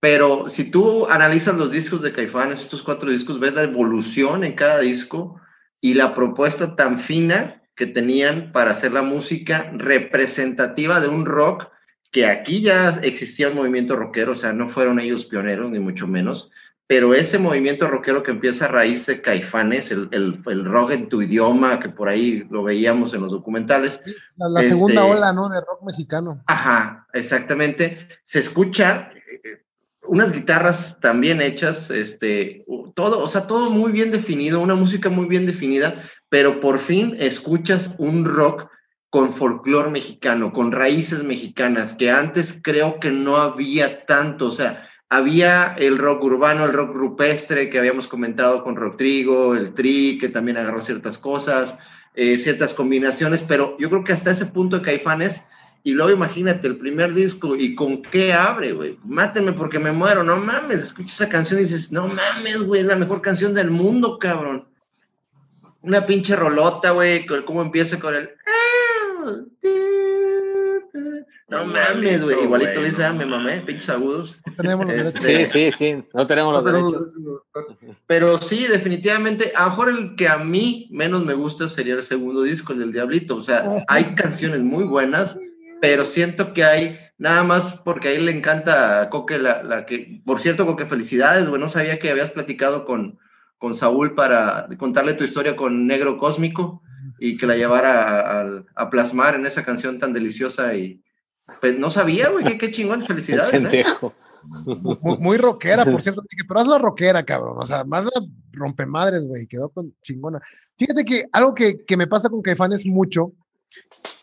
Pero 0.00 0.48
si 0.48 0.70
tú 0.70 1.06
analizas 1.06 1.56
los 1.56 1.70
discos 1.70 2.00
de 2.00 2.12
Caifanes, 2.12 2.62
estos 2.62 2.82
cuatro 2.82 3.10
discos, 3.10 3.38
ves 3.38 3.52
la 3.52 3.64
evolución 3.64 4.44
en 4.44 4.54
cada 4.54 4.78
disco 4.78 5.40
y 5.80 5.94
la 5.94 6.14
propuesta 6.14 6.74
tan 6.74 6.98
fina 6.98 7.62
que 7.76 7.86
tenían 7.86 8.52
para 8.52 8.72
hacer 8.72 8.92
la 8.92 9.02
música 9.02 9.70
representativa 9.74 11.00
de 11.00 11.08
un 11.08 11.26
rock 11.26 11.69
que 12.10 12.26
aquí 12.26 12.60
ya 12.60 12.90
existía 13.02 13.48
un 13.48 13.56
movimiento 13.56 13.96
rockero, 13.96 14.32
o 14.32 14.36
sea, 14.36 14.52
no 14.52 14.68
fueron 14.70 14.98
ellos 14.98 15.24
pioneros, 15.24 15.70
ni 15.70 15.78
mucho 15.78 16.06
menos, 16.06 16.50
pero 16.90 17.14
ese 17.14 17.38
movimiento 17.38 17.86
rockero 17.86 18.24
que 18.24 18.32
empieza 18.32 18.64
a 18.64 18.68
raíz 18.68 19.06
de 19.06 19.22
Caifanes, 19.22 19.92
el, 19.92 20.08
el, 20.10 20.64
rock 20.64 20.90
en 20.90 21.08
tu 21.08 21.22
idioma, 21.22 21.78
que 21.78 21.88
por 21.88 22.08
ahí 22.08 22.44
lo 22.50 22.64
veíamos 22.64 23.14
en 23.14 23.20
los 23.20 23.30
documentales. 23.30 24.02
La, 24.36 24.60
segunda 24.62 25.02
este 25.02 25.12
ola, 25.12 25.32
¿no? 25.32 25.48
De 25.48 25.60
rock 25.60 25.84
mexicano. 25.86 26.42
Ajá, 26.48 27.06
exactamente. 27.12 28.08
Se 28.24 28.40
escucha 28.40 29.12
eh, 29.14 29.62
unas 30.02 30.32
guitarras 30.32 30.98
también 30.98 31.40
hechas, 31.40 31.92
este, 31.92 32.66
todo, 32.94 33.22
o 33.22 33.28
sea, 33.28 33.46
todo 33.46 33.70
muy 33.70 33.92
bien 33.92 34.10
definido, 34.10 34.60
una 34.60 34.74
música 34.74 35.10
muy 35.10 35.26
bien 35.26 35.46
definida, 35.46 36.10
pero 36.28 36.58
por 36.58 36.80
fin 36.80 37.16
escuchas 37.20 37.94
un 37.98 38.24
rock 38.24 38.68
con 39.10 39.34
folclore 39.34 39.90
mexicano, 39.90 40.52
con 40.52 40.72
raíces 40.72 41.24
mexicanas, 41.24 41.94
que 41.94 42.10
antes 42.10 42.60
creo 42.62 43.00
que 43.00 43.10
no 43.10 43.36
había 43.36 44.06
tanto, 44.06 44.46
o 44.46 44.50
sea, 44.52 44.88
había 45.08 45.74
el 45.76 45.98
rock 45.98 46.22
urbano, 46.22 46.64
el 46.64 46.72
rock 46.72 46.94
rupestre 46.94 47.68
que 47.68 47.80
habíamos 47.80 48.06
comentado 48.06 48.62
con 48.62 48.76
Rock 48.76 48.98
Trigo, 48.98 49.56
el 49.56 49.74
Tri, 49.74 50.18
que 50.18 50.28
también 50.28 50.56
agarró 50.56 50.80
ciertas 50.80 51.18
cosas, 51.18 51.76
eh, 52.14 52.38
ciertas 52.38 52.72
combinaciones, 52.72 53.42
pero 53.42 53.76
yo 53.80 53.90
creo 53.90 54.04
que 54.04 54.12
hasta 54.12 54.30
ese 54.30 54.46
punto 54.46 54.78
de 54.78 54.84
Caifanes, 54.84 55.48
y 55.82 55.92
luego 55.92 56.12
imagínate 56.12 56.68
el 56.68 56.78
primer 56.78 57.12
disco 57.12 57.56
y 57.56 57.74
con 57.74 58.02
qué 58.02 58.32
abre, 58.32 58.72
güey. 58.72 58.98
Mátenme 59.02 59.52
porque 59.52 59.80
me 59.80 59.90
muero, 59.90 60.22
no 60.22 60.36
mames, 60.36 60.84
escuchas 60.84 61.14
esa 61.14 61.28
canción 61.28 61.58
y 61.58 61.64
dices, 61.64 61.90
no 61.90 62.06
mames, 62.06 62.62
güey, 62.62 62.82
es 62.82 62.86
la 62.86 62.96
mejor 62.96 63.20
canción 63.20 63.52
del 63.54 63.72
mundo, 63.72 64.18
cabrón. 64.20 64.68
Una 65.82 66.06
pinche 66.06 66.36
rolota, 66.36 66.90
güey, 66.92 67.26
cómo 67.26 67.62
empieza 67.62 67.98
con 67.98 68.14
el... 68.14 68.30
No 71.48 71.64
mames, 71.64 72.22
güey. 72.22 72.44
Igualito 72.44 72.82
dice, 72.82 73.04
ah, 73.04 73.12
me 73.12 73.26
mamé, 73.26 73.60
pinches 73.60 73.90
agudos. 73.90 74.36
Este, 74.90 75.46
sí, 75.46 75.70
sí, 75.70 75.70
sí. 75.70 76.04
No 76.14 76.26
tenemos 76.26 76.52
los 76.52 76.64
derechos. 76.64 77.08
Pero 78.06 78.40
sí, 78.40 78.66
definitivamente, 78.66 79.52
a 79.56 79.64
lo 79.64 79.70
mejor 79.70 79.88
el 79.88 80.14
que 80.16 80.28
a 80.28 80.38
mí 80.38 80.88
menos 80.90 81.24
me 81.24 81.34
gusta 81.34 81.68
sería 81.68 81.94
el 81.94 82.02
segundo 82.02 82.42
disco, 82.42 82.72
el 82.72 82.80
del 82.80 82.92
Diablito. 82.92 83.36
O 83.36 83.42
sea, 83.42 83.64
hay 83.88 84.14
canciones 84.14 84.60
muy 84.60 84.84
buenas, 84.84 85.38
pero 85.80 86.04
siento 86.04 86.52
que 86.52 86.64
hay, 86.64 86.98
nada 87.18 87.42
más 87.42 87.76
porque 87.84 88.08
a 88.08 88.12
él 88.12 88.26
le 88.26 88.32
encanta 88.32 89.02
a 89.02 89.10
Coque, 89.10 89.38
la, 89.38 89.62
la 89.62 89.86
que, 89.86 90.22
por 90.24 90.40
cierto, 90.40 90.66
Coque, 90.66 90.86
felicidades, 90.86 91.48
güey. 91.48 91.60
No 91.60 91.68
sabía 91.68 91.98
que 91.98 92.10
habías 92.10 92.30
platicado 92.30 92.84
con, 92.84 93.18
con 93.58 93.74
Saúl 93.74 94.14
para 94.14 94.68
contarle 94.78 95.14
tu 95.14 95.24
historia 95.24 95.56
con 95.56 95.86
Negro 95.86 96.18
Cósmico 96.18 96.82
y 97.20 97.36
que 97.36 97.46
la 97.46 97.56
llevara 97.56 98.40
a, 98.40 98.64
a 98.74 98.90
plasmar 98.90 99.34
en 99.34 99.46
esa 99.46 99.64
canción 99.64 99.98
tan 100.00 100.12
deliciosa 100.12 100.74
y 100.74 101.02
pues 101.60 101.78
no 101.78 101.90
sabía, 101.90 102.30
güey, 102.30 102.58
qué, 102.58 102.70
chingón, 102.72 103.04
felicidades. 103.06 103.72
¿eh? 103.72 103.84
Muy, 105.18 105.36
rockera, 105.36 105.84
por 105.84 106.00
cierto. 106.02 106.22
pero 106.48 106.60
haz 106.60 106.66
la 106.66 106.78
rockera, 106.78 107.22
cabrón. 107.22 107.56
O 107.58 107.66
sea, 107.66 107.84
más 107.84 108.04
la 108.04 108.10
rompemadres, 108.52 109.26
güey. 109.26 109.46
Quedó 109.46 109.68
con 109.68 109.94
chingona. 110.02 110.40
Fíjate 110.78 111.04
que 111.04 111.24
algo 111.32 111.54
que, 111.54 111.84
que 111.84 111.96
me 111.96 112.06
pasa 112.06 112.30
con 112.30 112.42
es 112.72 112.86
mucho 112.86 113.32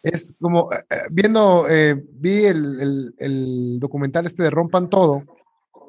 es 0.02 0.34
como 0.40 0.72
eh, 0.74 0.78
eh, 0.90 0.96
viendo, 1.12 1.68
eh, 1.70 2.04
vi 2.14 2.46
el, 2.46 2.82
el, 2.82 3.16
el, 3.20 3.80
documental 3.80 4.26
este 4.26 4.44
de 4.44 4.50
Rompan 4.50 4.90
Todo 4.90 5.24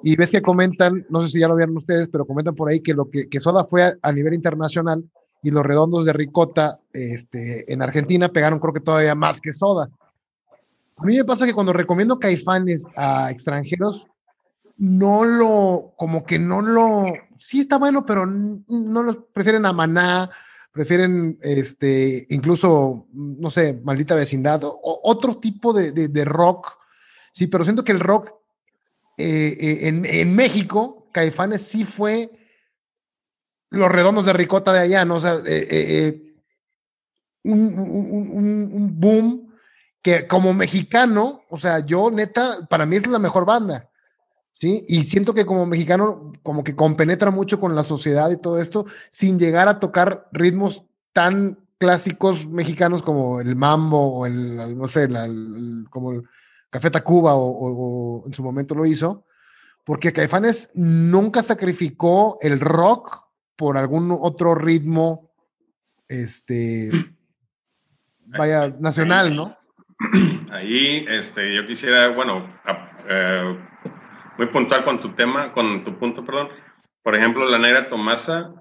y 0.03 0.15
ves 0.15 0.31
que 0.31 0.43
comentan, 0.43 1.07
no 1.09 1.23
sé 1.23 1.31
si 1.31 1.41
ya 1.41 1.49
lo 1.49 1.57
vieron 1.57 1.77
ustedes, 1.77 2.09
pero 2.09 2.27
comentan 2.27 2.55
por 2.55 2.69
ahí 2.69 2.81
que 2.81 2.93
lo 2.93 3.09
que, 3.09 3.29
que 3.29 3.41
Soda 3.41 3.65
fue 3.65 3.83
a, 3.83 3.97
a 4.03 4.13
nivel 4.13 4.35
internacional 4.35 5.03
y 5.43 5.51
los 5.51 5.65
redondos 5.65 6.05
de 6.05 6.13
Ricota 6.13 6.81
este, 6.93 7.73
en 7.73 7.83
Argentina 7.83 8.29
pegaron 8.29 8.59
creo 8.59 8.73
que 8.73 8.81
todavía 8.81 9.15
más 9.15 9.41
que 9.41 9.53
Soda. 9.53 9.89
A 10.97 11.05
mí 11.05 11.17
me 11.17 11.25
pasa 11.25 11.47
que 11.47 11.55
cuando 11.55 11.73
recomiendo 11.73 12.19
caifanes 12.19 12.85
a 12.97 13.31
extranjeros, 13.31 14.07
no 14.77 15.25
lo, 15.25 15.93
como 15.97 16.25
que 16.25 16.39
no 16.39 16.61
lo, 16.61 17.13
sí 17.37 17.61
está 17.61 17.79
bueno, 17.79 18.05
pero 18.05 18.27
no 18.27 19.03
lo 19.03 19.27
prefieren 19.27 19.67
a 19.67 19.73
Maná, 19.73 20.31
prefieren 20.73 21.39
este, 21.43 22.27
incluso, 22.31 23.07
no 23.13 23.51
sé, 23.51 23.81
maldita 23.85 24.15
vecindad, 24.15 24.63
o, 24.65 25.01
otro 25.05 25.35
tipo 25.35 25.73
de, 25.73 25.93
de, 25.93 26.25
rock. 26.25 26.79
Sí, 27.33 27.47
pero 27.47 27.65
siento 27.65 27.85
que 27.85 27.93
el 27.93 28.01
rock 28.01 28.33
eh, 29.17 29.57
eh, 29.61 29.89
en, 29.89 30.05
en, 30.05 30.35
México, 30.35 31.09
Caifanes 31.13 31.63
sí 31.63 31.85
fue 31.85 32.31
los 33.71 33.91
redondos 33.91 34.25
de 34.25 34.33
ricota 34.33 34.73
de 34.73 34.81
allá, 34.81 35.05
¿no? 35.05 35.17
O 35.17 35.21
sea, 35.21 35.41
eh, 35.47 36.35
un, 37.45 37.79
un, 37.79 38.71
un 38.73 39.01
boom 39.01 39.49
que 40.03 40.27
como 40.27 40.55
mexicano, 40.55 41.43
o 41.51 41.59
sea, 41.59 41.81
yo 41.81 42.11
neta, 42.11 42.67
para 42.69 42.87
mí 42.87 42.97
es 42.97 43.07
la 43.07 43.19
mejor 43.19 43.45
banda, 43.45 43.91
¿sí? 44.55 44.85
Y 44.89 45.05
siento 45.05 45.35
que 45.35 45.47
como 45.47 45.67
mexicano, 45.67 46.33
como 46.43 46.65
que 46.65 46.75
compenetra 46.75 47.31
mucho 47.31 47.61
con 47.61 47.75
la 47.75 47.85
sociedad 47.85 48.31
y 48.31 48.37
todo 48.37 48.61
esto, 48.61 48.87
sin 49.11 49.39
llegar 49.39 49.69
a 49.69 49.81
tocar 49.81 50.29
ritmos 50.33 50.85
tan 51.13 51.59
clásicos 51.79 52.49
mexicanos 52.49 53.03
como 53.03 53.41
el 53.41 53.55
mambo 53.55 54.19
o 54.19 54.27
el, 54.27 54.77
no 54.77 54.89
sé, 54.89 55.09
como 55.91 56.13
el 56.13 56.25
Café 56.71 56.91
Tacuba 56.91 57.35
o, 57.35 58.25
en 58.27 58.35
su 58.35 58.43
momento 58.43 58.75
lo 58.75 58.85
hizo, 58.85 59.25
porque 59.85 60.13
Caifanes 60.13 60.71
nunca 60.75 61.43
sacrificó 61.43 62.37
el 62.41 62.61
rock 62.61 63.28
por 63.59 63.77
algún 63.77 64.17
otro 64.19 64.55
ritmo, 64.55 65.33
este, 66.09 66.91
vaya, 68.25 68.73
nacional, 68.79 69.35
¿no? 69.35 69.59
Ahí, 70.53 71.05
este, 71.09 71.57
yo 71.57 71.67
quisiera, 71.67 72.09
bueno, 72.09 72.49
eh, 73.09 73.59
muy 74.39 74.47
puntual 74.47 74.85
con 74.85 75.01
tu 75.01 75.13
tema, 75.15 75.53
con 75.53 75.85
tu 75.85 75.99
punto, 75.99 76.25
perdón. 76.25 76.51
Por 77.03 77.17
ejemplo, 77.17 77.45
la 77.51 77.59
Negra 77.59 77.89
Tomasa 77.89 78.55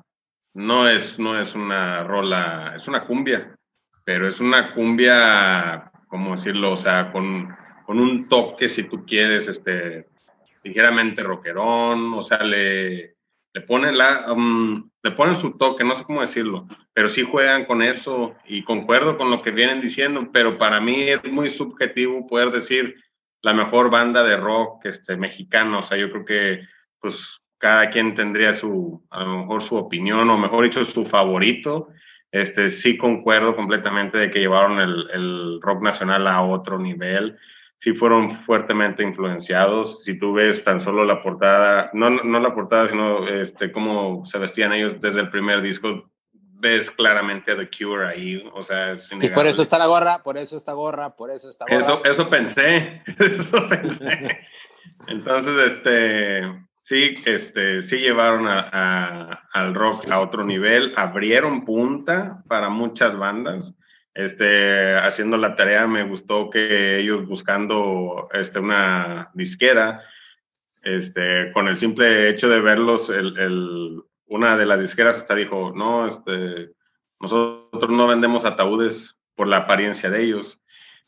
no 0.55 0.89
es, 0.89 1.19
no 1.19 1.39
es 1.39 1.53
una 1.53 2.03
rola, 2.03 2.73
es 2.75 2.87
una 2.87 3.05
cumbia, 3.05 3.55
pero 4.03 4.27
es 4.27 4.39
una 4.39 4.73
cumbia, 4.73 5.91
¿cómo 6.07 6.31
decirlo? 6.31 6.73
O 6.73 6.77
sea, 6.77 7.11
con, 7.11 7.55
con 7.85 7.99
un 7.99 8.27
toque, 8.27 8.67
si 8.67 8.83
tú 8.83 9.05
quieres, 9.05 9.47
este, 9.47 10.07
ligeramente 10.63 11.21
rockerón, 11.21 12.13
o 12.15 12.23
sea, 12.23 12.41
le, 12.41 13.16
le 13.57 13.61
pone 13.61 13.91
la, 13.91 14.31
um, 14.31 14.87
le 15.01 15.11
ponen 15.11 15.33
su 15.33 15.57
toque, 15.57 15.83
no 15.83 15.95
sé 15.95 16.03
cómo 16.03 16.21
decirlo, 16.21 16.67
pero 16.93 17.09
sí 17.09 17.23
juegan 17.23 17.65
con 17.65 17.81
eso 17.81 18.35
y 18.45 18.63
concuerdo 18.63 19.17
con 19.17 19.31
lo 19.31 19.41
que 19.41 19.49
vienen 19.49 19.81
diciendo, 19.81 20.29
pero 20.31 20.59
para 20.59 20.79
mí 20.79 21.09
es 21.09 21.23
muy 21.31 21.49
subjetivo 21.49 22.27
poder 22.27 22.51
decir 22.51 22.95
la 23.41 23.53
mejor 23.53 23.89
banda 23.89 24.23
de 24.23 24.37
rock 24.37 24.85
este, 24.85 25.17
mexicano, 25.17 25.79
o 25.79 25.81
sea, 25.81 25.97
yo 25.97 26.11
creo 26.11 26.25
que 26.25 26.67
pues 26.99 27.41
cada 27.57 27.89
quien 27.89 28.13
tendría 28.13 28.53
su, 28.53 29.03
a 29.09 29.23
lo 29.23 29.39
mejor 29.39 29.63
su 29.63 29.75
opinión 29.75 30.29
o 30.29 30.37
mejor 30.37 30.65
dicho 30.65 30.85
su 30.85 31.03
favorito. 31.03 31.89
Este, 32.31 32.69
sí 32.69 32.95
concuerdo 32.95 33.55
completamente 33.55 34.19
de 34.19 34.29
que 34.29 34.39
llevaron 34.39 34.79
el 34.79 35.59
rock 35.61 35.81
nacional 35.81 36.27
a 36.27 36.43
otro 36.43 36.77
nivel 36.77 37.39
sí 37.77 37.93
fueron 37.93 38.43
fuertemente 38.43 39.03
influenciados. 39.03 40.03
Si 40.03 40.17
tú 40.17 40.33
ves 40.33 40.63
tan 40.63 40.79
solo 40.79 41.05
la 41.05 41.21
portada, 41.21 41.89
no, 41.93 42.09
no 42.09 42.39
la 42.39 42.53
portada, 42.53 42.89
sino 42.89 43.27
este, 43.27 43.71
cómo 43.71 44.25
se 44.25 44.37
vestían 44.39 44.73
ellos 44.73 44.99
desde 44.99 45.21
el 45.21 45.29
primer 45.29 45.61
disco, 45.61 46.09
ves 46.59 46.89
claramente 46.89 47.55
The 47.55 47.69
Cure 47.69 48.07
ahí, 48.07 48.43
o 48.53 48.63
sea, 48.63 48.97
Y 49.21 49.29
por 49.29 49.45
eso 49.45 49.61
está 49.61 49.77
la 49.77 49.85
gorra, 49.85 50.23
por 50.23 50.37
eso 50.37 50.57
está 50.57 50.73
gorra, 50.73 51.15
por 51.15 51.29
eso 51.29 51.49
está 51.49 51.65
gorra. 51.65 51.77
Eso, 51.77 52.03
eso 52.03 52.29
pensé, 52.29 53.03
eso 53.19 53.69
pensé. 53.69 54.39
Entonces, 55.07 55.73
este, 55.73 56.41
sí, 56.81 57.15
este, 57.25 57.81
sí 57.81 57.99
llevaron 57.99 58.47
a, 58.47 59.47
al 59.53 59.75
rock 59.75 60.09
a 60.09 60.19
otro 60.19 60.43
nivel, 60.43 60.93
abrieron 60.95 61.63
punta 61.63 62.43
para 62.47 62.69
muchas 62.69 63.15
bandas 63.15 63.75
este, 64.17 64.95
haciendo 64.95 65.37
la 65.37 65.55
tarea 65.55 65.85
me 65.85 66.01
gustó 66.01 66.49
que 66.49 66.99
ellos 66.99 67.27
buscando 67.27 68.27
este, 68.33 68.57
una 68.57 69.29
disquera, 69.35 70.01
este, 70.81 71.51
con 71.53 71.67
el 71.67 71.77
simple 71.77 72.31
hecho 72.31 72.49
de 72.49 72.59
verlos, 72.59 73.11
el, 73.11 73.37
el, 73.37 74.01
una 74.25 74.57
de 74.57 74.65
las 74.65 74.79
disqueras 74.79 75.17
hasta 75.17 75.35
dijo, 75.35 75.71
no, 75.75 76.07
este, 76.07 76.71
nosotros 77.19 77.91
no 77.91 78.07
vendemos 78.07 78.43
ataúdes 78.43 79.21
por 79.35 79.47
la 79.47 79.57
apariencia 79.57 80.09
de 80.09 80.23
ellos. 80.23 80.59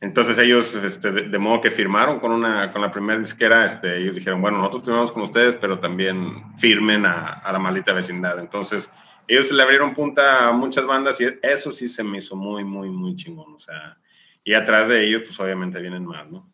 Entonces 0.02 0.38
ellos, 0.38 0.76
este, 0.76 1.12
de, 1.12 1.40
modo 1.40 1.62
que 1.62 1.72
firmaron 1.72 2.20
con, 2.20 2.32
una, 2.32 2.72
con 2.72 2.84
la 2.84 2.92
primera 2.92 3.18
disquera, 3.18 3.66
este, 3.66 3.98
ellos 3.98 4.18
dijeron, 4.18 4.40
bueno, 4.40 4.60
nosotros 4.60 4.84
firmamos 4.84 5.12
con 5.12 5.24
ustedes, 5.24 5.56
pero 5.56 5.80
también 5.80 6.44
firmen 6.60 7.08
a, 7.08 7.40
a 7.40 7.52
la 7.52 7.58
maldita 7.58 7.92
vecindad. 7.92 8.38
Entonces 8.38 8.92
ellos 9.30 9.52
le 9.52 9.62
abrieron 9.62 9.94
punta 9.94 10.48
a 10.48 10.52
muchas 10.52 10.86
bandas 10.88 11.22
y 11.22 11.28
eso 11.44 11.72
sí 11.72 11.88
se 11.88 12.04
me 12.04 12.18
hizo 12.18 12.36
muy, 12.36 12.64
muy, 12.64 12.90
muy 12.90 13.16
chingón. 13.16 13.54
O 13.54 13.60
sea, 13.60 13.96
y 14.44 14.56
atrás 14.56 14.90
de 14.90 15.06
ellos, 15.06 15.22
pues 15.28 15.40
obviamente 15.40 15.80
vienen 15.80 16.04
más, 16.04 16.28
¿no? 16.30 16.52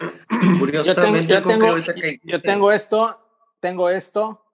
Yo 0.84 0.94
tengo, 0.94 1.18
yo 1.20 1.42
tengo, 1.42 1.76
yo 2.24 2.40
tengo 2.40 2.72
esto, 2.72 3.20
tengo 3.60 3.88
esto. 3.88 4.44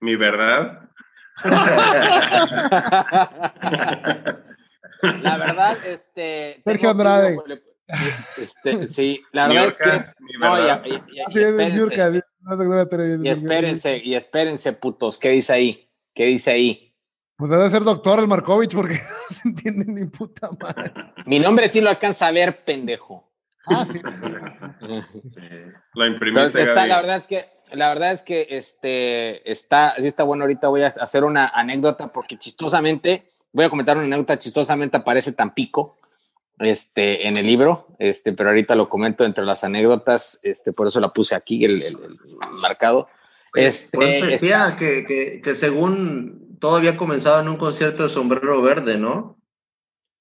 Mi 0.00 0.16
verdad. 0.16 0.88
La 5.22 5.36
verdad, 5.36 5.78
este. 5.84 6.62
Sergio 6.64 6.90
Andrade. 6.90 7.36
Este, 8.38 8.86
sí, 8.86 9.22
la 9.32 9.48
verdad 9.48 9.66
es 9.66 9.78
que 9.78 9.90
es. 9.90 10.16
No, 10.40 10.58
y, 10.58 11.02
y, 13.22 13.28
espérense, 13.28 13.98
y 13.98 14.14
espérense, 14.14 14.72
putos, 14.72 15.18
¿qué 15.18 15.30
dice 15.30 15.52
ahí? 15.52 15.91
¿Qué 16.14 16.24
dice 16.24 16.52
ahí? 16.52 16.94
Pues 17.36 17.50
debe 17.50 17.70
ser 17.70 17.82
doctor 17.82 18.20
el 18.20 18.28
Markovich 18.28 18.74
porque 18.74 18.94
no 19.30 19.34
se 19.34 19.48
entiende 19.48 19.84
ni 19.86 20.06
puta 20.06 20.50
madre. 20.60 20.92
Mi 21.26 21.38
nombre 21.38 21.68
sí 21.68 21.80
lo 21.80 21.90
alcanza 21.90 22.28
a 22.28 22.32
ver, 22.32 22.64
pendejo. 22.64 23.30
Ah, 23.66 23.86
sí. 23.90 24.00
Lo 25.94 26.06
imprimiste. 26.06 26.62
está, 26.62 26.86
la 26.86 27.00
verdad 27.00 27.16
es 27.16 27.26
que 27.28 27.46
la 27.72 27.88
verdad 27.88 28.12
es 28.12 28.22
que 28.22 28.46
este 28.50 29.50
está, 29.50 29.94
sí 29.98 30.06
está 30.06 30.24
bueno. 30.24 30.44
Ahorita 30.44 30.68
voy 30.68 30.82
a 30.82 30.88
hacer 30.88 31.24
una 31.24 31.48
anécdota 31.48 32.12
porque 32.12 32.36
chistosamente 32.38 33.32
voy 33.52 33.64
a 33.64 33.70
comentar 33.70 33.96
una 33.96 34.06
anécdota 34.06 34.38
chistosamente 34.38 34.96
aparece 34.96 35.32
Tampico 35.32 35.98
este, 36.58 37.26
en 37.26 37.36
el 37.36 37.46
libro, 37.46 37.88
este, 37.98 38.32
pero 38.32 38.50
ahorita 38.50 38.74
lo 38.74 38.88
comento 38.88 39.24
entre 39.24 39.44
las 39.44 39.64
anécdotas, 39.64 40.38
este, 40.42 40.72
por 40.72 40.86
eso 40.86 41.00
la 41.00 41.08
puse 41.08 41.34
aquí, 41.34 41.64
el, 41.64 41.80
marcado. 42.60 43.08
Este, 43.54 43.96
pues 43.96 44.26
decía 44.26 44.76
que, 44.78 45.04
que, 45.04 45.40
que, 45.42 45.54
según 45.54 46.56
todo 46.58 46.76
había 46.76 46.96
comenzado 46.96 47.40
en 47.40 47.48
un 47.48 47.56
concierto 47.56 48.04
de 48.04 48.08
sombrero 48.08 48.62
verde, 48.62 48.98
¿no? 48.98 49.38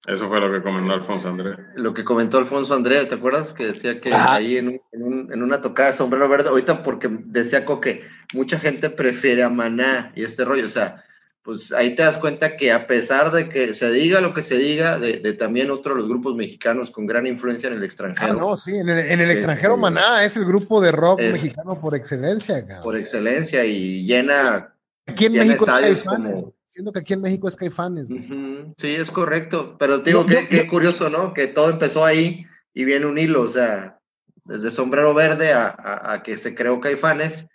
Eso 0.08 0.28
fue 0.28 0.40
lo 0.40 0.52
que 0.52 0.64
comentó 0.64 0.94
Alfonso 0.94 1.30
André. 1.30 1.56
Lo 1.76 1.94
que 1.94 2.04
comentó 2.04 2.40
Alfonso 2.40 2.74
André, 2.74 3.06
¿te 3.06 3.16
acuerdas? 3.16 3.54
Que 3.54 3.68
decía 3.68 4.02
que 4.02 4.12
ahí 4.14 4.58
en, 4.58 4.82
un, 4.94 5.32
en, 5.32 5.44
una 5.44 5.62
tocada 5.62 5.92
de 5.92 5.98
sombrero 5.98 6.28
verde, 6.28 6.50
ahorita 6.50 6.84
porque 6.84 7.08
decía 7.10 7.66
que 7.82 8.04
mucha 8.34 8.60
gente 8.60 8.90
prefiere 8.90 9.44
a 9.44 9.50
Maná 9.50 10.12
y 10.16 10.24
este 10.24 10.44
rollo, 10.44 10.66
o 10.66 10.70
sea, 10.70 11.04
pues 11.44 11.72
ahí 11.72 11.96
te 11.96 12.04
das 12.04 12.18
cuenta 12.18 12.56
que 12.56 12.72
a 12.72 12.86
pesar 12.86 13.32
de 13.32 13.50
que 13.50 13.74
se 13.74 13.90
diga 13.92 14.22
lo 14.22 14.34
que 14.34 14.44
se 14.44 14.58
diga 14.58 15.00
de, 15.00 15.34
también 15.34 15.72
otros 15.72 15.98
los 15.98 16.08
grupos 16.08 16.36
mexicanos 16.36 16.92
con 16.92 17.08
gran 17.08 17.26
influencia 17.26 17.68
en 17.68 17.76
el 17.76 17.84
extranjero. 17.84 18.34
Ah, 18.34 18.36
no, 18.36 18.58
sí, 18.58 18.76
en 18.76 18.90
el, 18.90 19.00
este, 19.00 19.32
extranjero 19.32 19.76
Maná 19.76 20.24
es 20.24 20.38
el 20.38 20.46
grupo 20.46 20.80
de 20.82 20.92
rock 20.92 21.20
mexicano 21.20 21.80
por 21.82 21.96
excelencia. 21.96 22.64
Por 22.84 22.96
excelencia 22.96 23.66
y 23.66 24.06
llena. 24.06 24.76
Aquí 25.08 25.26
en 25.26 25.34
México 25.34 25.66
es 25.66 25.72
Caifanes. 25.72 26.46
Siendo 26.68 26.94
que 26.94 27.00
aquí 27.00 27.14
en 27.14 27.22
México 27.22 27.48
es 27.48 27.56
Caifanes. 27.56 28.08
Sí, 28.08 28.96
es 28.96 29.10
correcto. 29.10 29.78
Pero 29.80 30.00
digo 30.00 30.26
que 30.26 30.48
qué 30.48 30.68
curioso, 30.68 31.10
¿no? 31.10 31.34
Que 31.34 31.48
todo 31.48 31.72
empezó 31.72 32.06
ahí 32.06 32.46
y 32.74 32.86
viene 32.86 33.08
un 33.08 33.18
hilo, 33.18 33.42
o 33.42 33.50
sea, 33.50 34.00
desde 34.46 34.72
Sombrero 34.72 35.14
Verde 35.14 35.54
a, 35.54 35.76
a 36.04 36.24
que 36.24 36.38
se 36.38 36.56
creó 36.56 36.80
Caifanes 36.80 37.48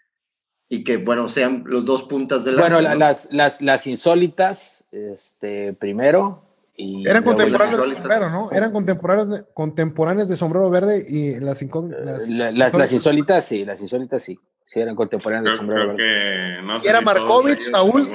y 0.69 0.85
que, 0.85 0.97
bueno, 0.97 1.29
sean 1.29 1.65
los 1.67 1.85
dos 1.85 2.05
puntas 2.05 2.45
de 2.45 2.53
la... 2.53 2.61
Bueno, 2.61 2.81
las, 2.81 3.29
las, 3.31 3.63
las 3.63 3.87
insólitas, 3.87 4.89
este, 4.91 5.73
primero. 5.75 6.43
Y 6.77 7.09
Eran 7.09 7.23
contemporáneos 7.23 7.89
de 7.89 7.95
sombrero, 7.95 8.31
¿no? 8.31 8.51
Eran 8.51 8.73
contemporáneos 8.73 9.31
de, 9.31 9.45
contemporáneos 9.55 10.29
de 10.29 10.37
sombrero 10.37 10.69
verde 10.69 11.05
y 11.09 11.41
las, 11.41 11.63
las, 11.63 12.75
las, 12.75 12.93
insólitas, 12.93 13.45
sí, 13.45 13.65
las 13.65 13.81
insólitas 13.81 14.23
sí. 14.23 14.39
Sí, 14.65 14.81
eran 14.81 14.97
contemporáneos 14.97 15.55
de 15.55 15.59
sombrero 15.59 15.89
verde. 15.89 15.97
Que, 15.97 16.63
no 16.63 16.81
sé 16.81 16.89
era 16.89 17.01
Markovich, 17.01 17.63
Saúl. 17.63 18.11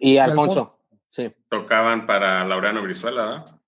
Y 0.00 0.16
Alfonso, 0.16 0.78
sí. 1.10 1.32
Tocaban 1.48 2.06
para 2.06 2.44
Laureano 2.44 2.82
Brizuela, 2.82 3.26
¿verdad? 3.26 3.59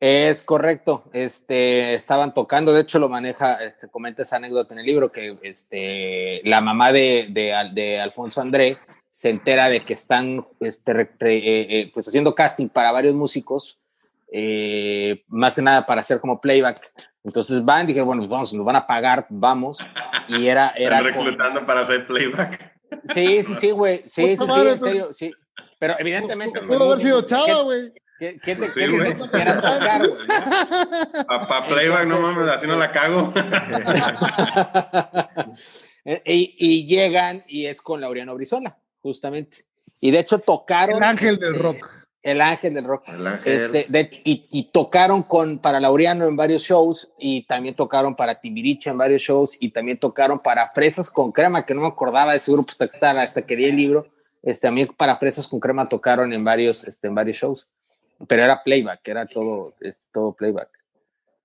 Es 0.00 0.42
correcto, 0.42 1.04
este, 1.12 1.94
estaban 1.94 2.34
tocando, 2.34 2.72
de 2.72 2.82
hecho 2.82 2.98
lo 2.98 3.08
maneja, 3.08 3.54
este, 3.64 3.88
comenta 3.88 4.22
esa 4.22 4.36
anécdota 4.36 4.74
en 4.74 4.80
el 4.80 4.86
libro, 4.86 5.10
que 5.10 5.38
este, 5.42 6.42
la 6.44 6.60
mamá 6.60 6.92
de, 6.92 7.28
de, 7.30 8.00
Alfonso 8.00 8.40
André 8.40 8.78
se 9.10 9.30
entera 9.30 9.68
de 9.68 9.80
que 9.80 9.94
están 9.94 10.46
este, 10.60 10.92
eh, 11.00 11.06
eh, 11.20 11.90
pues 11.94 12.08
haciendo 12.08 12.34
casting 12.34 12.68
para 12.68 12.92
varios 12.92 13.14
músicos, 13.14 13.80
eh, 14.30 15.22
más 15.28 15.54
que 15.54 15.62
nada 15.62 15.86
para 15.86 16.00
hacer 16.00 16.20
como 16.20 16.40
playback. 16.40 16.80
Entonces 17.22 17.64
van, 17.64 17.86
dije, 17.86 18.02
bueno, 18.02 18.20
pues 18.22 18.30
vamos, 18.30 18.52
nos 18.52 18.66
van 18.66 18.76
a 18.76 18.86
pagar, 18.86 19.26
vamos. 19.30 19.78
Y 20.28 20.48
era... 20.48 20.74
era 20.76 21.00
reclutando 21.00 21.64
para 21.64 21.82
hacer 21.82 22.06
playback. 22.06 22.74
Sí, 23.14 23.42
sí, 23.42 23.54
sí, 23.54 23.70
güey, 23.70 24.02
sí, 24.04 24.36
sí, 24.36 24.46
sí, 24.46 24.60
en 24.60 24.80
serio, 24.80 25.12
sí. 25.12 25.32
Pero 25.78 25.94
evidentemente... 25.98 26.60
Pudo 26.62 26.84
haber 26.84 26.98
sido 26.98 27.22
chava, 27.22 27.62
güey. 27.62 27.92
¿Qué, 28.18 28.38
qué 28.38 28.54
te, 28.54 28.68
sí, 28.68 28.80
qué 28.80 29.14
tocar, 29.26 30.08
güey? 30.08 30.26
Para 31.26 31.66
playback, 31.66 32.06
no 32.06 32.20
mames, 32.20 32.52
así 32.52 32.66
no 32.66 32.76
la 32.76 32.92
cago. 32.92 33.32
y, 36.24 36.54
y, 36.56 36.86
llegan 36.86 37.42
y 37.48 37.66
es 37.66 37.82
con 37.82 38.00
Laureano 38.00 38.36
Brizola, 38.36 38.78
justamente. 39.02 39.64
Y 40.00 40.12
de 40.12 40.20
hecho 40.20 40.38
tocaron. 40.38 40.98
El 40.98 41.02
ángel 41.02 41.38
del 41.38 41.54
este, 41.54 41.62
rock. 41.62 41.90
El 42.22 42.40
ángel 42.40 42.74
del 42.74 42.84
rock. 42.84 43.08
El 43.08 43.26
ángel. 43.26 43.52
Este, 43.52 43.88
y, 44.24 44.44
y, 44.52 44.70
tocaron 44.70 45.24
con, 45.24 45.58
para 45.58 45.80
Laureano 45.80 46.28
en 46.28 46.36
varios 46.36 46.62
shows 46.62 47.12
y 47.18 47.44
también 47.46 47.74
tocaron 47.74 48.14
para 48.14 48.40
Timbiriche 48.40 48.90
en 48.90 48.98
varios 48.98 49.22
shows 49.22 49.56
y 49.58 49.72
también 49.72 49.98
tocaron 49.98 50.38
para 50.38 50.70
Fresas 50.70 51.10
con 51.10 51.32
Crema, 51.32 51.66
que 51.66 51.74
no 51.74 51.80
me 51.80 51.88
acordaba 51.88 52.30
de 52.30 52.36
ese 52.36 52.52
grupo 52.52 52.70
hasta 52.70 52.86
que, 52.86 52.94
estaba, 52.94 53.22
hasta 53.22 53.42
que 53.42 53.56
di 53.56 53.64
el 53.64 53.76
libro. 53.76 54.06
Este, 54.44 54.68
también 54.68 54.86
para 54.96 55.16
Fresas 55.16 55.48
con 55.48 55.58
Crema 55.58 55.88
tocaron 55.88 56.32
en 56.32 56.44
varios, 56.44 56.84
este, 56.84 57.08
en 57.08 57.16
varios 57.16 57.38
shows 57.38 57.66
pero 58.28 58.42
era 58.42 58.62
playback, 58.62 59.06
era 59.08 59.26
todo, 59.26 59.74
es, 59.80 60.06
todo 60.12 60.32
playback. 60.32 60.68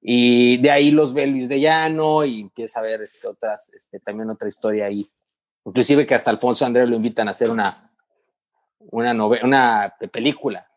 Y 0.01 0.57
de 0.57 0.71
ahí 0.71 0.91
los 0.91 1.13
ve 1.13 1.27
Luis 1.27 1.49
de 1.49 1.59
Llano 1.59 2.23
y 2.23 2.41
empieza 2.41 2.79
a 2.79 2.83
ver 2.83 3.01
este, 3.01 3.27
otras, 3.27 3.71
este, 3.75 3.99
también 3.99 4.29
otra 4.29 4.47
historia 4.47 4.85
ahí. 4.85 5.05
Inclusive 5.65 6.07
que 6.07 6.15
hasta 6.15 6.31
Alfonso 6.31 6.65
Andrés 6.65 6.89
lo 6.89 6.95
invitan 6.95 7.27
a 7.27 7.31
hacer 7.31 7.49
una, 7.49 7.91
una, 8.79 9.13
una 9.43 9.93
película. 10.11 10.67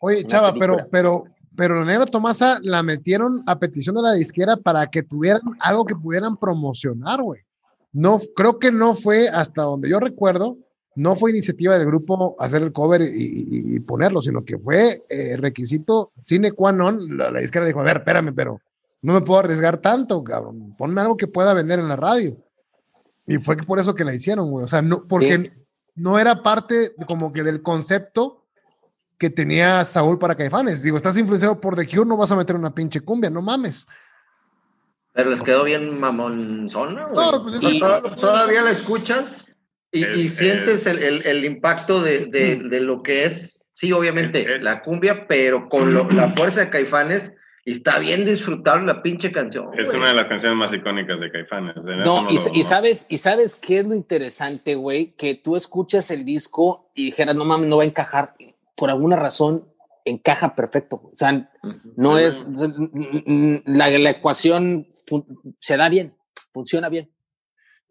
Oye, 0.00 0.24
Chava, 0.26 0.52
pero, 0.52 0.76
pero, 0.90 1.24
pero 1.56 1.80
la 1.80 1.86
negra 1.86 2.04
Tomasa 2.06 2.58
la 2.62 2.82
metieron 2.82 3.42
a 3.46 3.58
petición 3.58 3.94
de 3.96 4.02
la 4.02 4.12
disquera 4.12 4.56
para 4.56 4.88
que 4.88 5.02
tuvieran 5.02 5.42
algo 5.60 5.84
que 5.84 5.94
pudieran 5.94 6.36
promocionar, 6.36 7.22
güey. 7.22 7.42
No, 7.92 8.18
creo 8.34 8.58
que 8.58 8.72
no 8.72 8.94
fue 8.94 9.28
hasta 9.28 9.62
donde 9.62 9.88
yo 9.88 10.00
recuerdo, 10.00 10.58
no 10.96 11.16
fue 11.16 11.30
iniciativa 11.30 11.76
del 11.76 11.86
grupo 11.86 12.36
hacer 12.38 12.62
el 12.62 12.72
cover 12.72 13.02
y, 13.02 13.80
ponerlo, 13.80 14.22
sino 14.22 14.44
que 14.44 14.58
fue 14.58 15.04
eh, 15.08 15.36
requisito 15.36 16.12
sine 16.22 16.52
qua 16.52 16.72
non. 16.72 17.16
La, 17.16 17.30
disquera 17.32 17.66
dijo, 17.66 17.80
a 17.80 17.84
ver, 17.84 17.98
espérame, 17.98 18.34
pero 18.34 18.60
no 19.02 19.12
me 19.12 19.20
puedo 19.20 19.40
arriesgar 19.40 19.78
tanto, 19.78 20.22
cabrón. 20.22 20.74
Ponme 20.76 21.00
algo 21.00 21.16
que 21.16 21.26
pueda 21.26 21.52
vender 21.52 21.78
en 21.78 21.88
la 21.88 21.96
radio. 21.96 22.36
Y 23.26 23.38
fue 23.38 23.56
por 23.56 23.78
eso 23.78 23.94
que 23.94 24.04
la 24.04 24.14
hicieron, 24.14 24.50
güey. 24.50 24.64
O 24.64 24.68
sea, 24.68 24.82
no, 24.82 25.06
porque 25.06 25.52
no 25.94 26.18
era 26.18 26.42
parte 26.42 26.94
como 27.06 27.32
que 27.32 27.42
del 27.42 27.62
concepto 27.62 28.44
que 29.18 29.30
tenía 29.30 29.84
Saúl 29.84 30.18
para 30.18 30.34
Caifanes. 30.34 30.82
Digo, 30.82 30.96
estás 30.96 31.16
influenciado 31.16 31.60
por 31.60 31.76
The 31.76 31.86
Cure, 31.86 32.08
no 32.08 32.16
vas 32.16 32.32
a 32.32 32.36
meter 32.36 32.56
una 32.56 32.74
pinche 32.74 33.00
cumbia, 33.00 33.30
no 33.30 33.42
mames. 33.42 33.86
Pero 35.12 35.30
les 35.30 35.42
quedó 35.42 35.64
bien 35.64 35.98
mamonzona, 35.98 37.06
No, 37.14 37.42
pues 37.42 37.60
¿Todavía 38.16 38.62
la 38.62 38.72
escuchas? 38.72 39.46
Y, 39.94 40.28
sientes 40.28 40.86
el, 40.86 41.24
el, 41.24 41.44
impacto 41.44 42.02
de, 42.02 42.26
de, 42.26 42.56
de, 42.56 42.80
lo 42.80 43.04
que 43.04 43.26
es, 43.26 43.68
sí, 43.74 43.92
obviamente, 43.92 44.58
la 44.58 44.82
cumbia, 44.82 45.28
pero 45.28 45.68
con 45.68 45.94
la 45.94 46.32
fuerza 46.32 46.60
de 46.60 46.70
Caifanes, 46.70 47.32
y 47.64 47.72
está 47.72 48.00
bien 48.00 48.24
disfrutar 48.24 48.82
la 48.82 49.02
pinche 49.02 49.30
canción. 49.30 49.68
Es 49.78 49.94
una 49.94 50.08
de 50.08 50.14
las 50.14 50.26
canciones 50.26 50.58
más 50.58 50.74
icónicas 50.74 51.20
de 51.20 51.30
Caifanes. 51.30 51.76
no, 52.04 52.26
y, 52.28 52.64
sabes, 52.64 53.06
y 53.08 53.18
sabes 53.18 53.54
qué 53.54 53.78
es 53.78 53.86
lo 53.86 53.94
interesante, 53.94 54.74
güey, 54.74 55.14
que 55.16 55.36
tú 55.36 55.54
escuchas 55.54 56.10
el 56.10 56.24
disco 56.24 56.90
y 56.96 57.06
dijeras, 57.06 57.36
no 57.36 57.44
mames, 57.44 57.70
no 57.70 57.76
va 57.76 57.84
a 57.84 57.86
encajar. 57.86 58.34
Por 58.74 58.90
alguna 58.90 59.14
razón, 59.14 59.68
encaja 60.04 60.56
perfecto. 60.56 60.96
O 60.96 61.12
sea, 61.14 61.52
no 61.96 62.18
es, 62.18 62.48
la, 63.64 63.90
la 63.90 64.10
ecuación 64.10 64.88
se 65.58 65.76
da 65.76 65.88
bien, 65.88 66.16
funciona 66.52 66.88
bien 66.88 67.13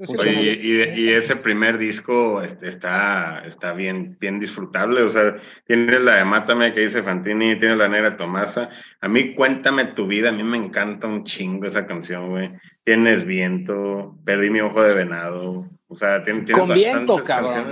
y, 0.07 1.09
ese 1.13 1.35
primer 1.35 1.77
disco 1.77 2.41
este, 2.41 2.67
está, 2.67 3.43
está 3.45 3.73
bien, 3.73 4.17
bien 4.19 4.39
disfrutable. 4.39 5.01
O 5.01 5.09
sea, 5.09 5.37
tiene 5.65 5.99
la 5.99 6.17
de 6.17 6.25
Mátame 6.25 6.73
que 6.73 6.81
dice 6.81 7.03
Fantini, 7.03 7.59
tiene 7.59 7.75
la 7.75 7.87
negra 7.87 8.17
Tomasa. 8.17 8.69
A 9.01 9.07
mí, 9.07 9.33
Cuéntame 9.35 9.85
tu 9.85 10.07
vida, 10.07 10.29
a 10.29 10.31
mí 10.31 10.43
me 10.43 10.57
encanta 10.57 11.07
un 11.07 11.23
chingo 11.23 11.65
esa 11.65 11.85
canción, 11.85 12.29
güey. 12.29 12.51
Tienes 12.83 13.23
viento, 13.23 14.17
perdí 14.25 14.49
mi 14.49 14.61
ojo 14.61 14.83
de 14.83 14.93
venado. 14.93 15.69
O 15.87 15.95
sea, 15.95 16.23
tiene, 16.23 16.45
con 16.51 16.73
viento, 16.73 17.23
cabrón. 17.23 17.69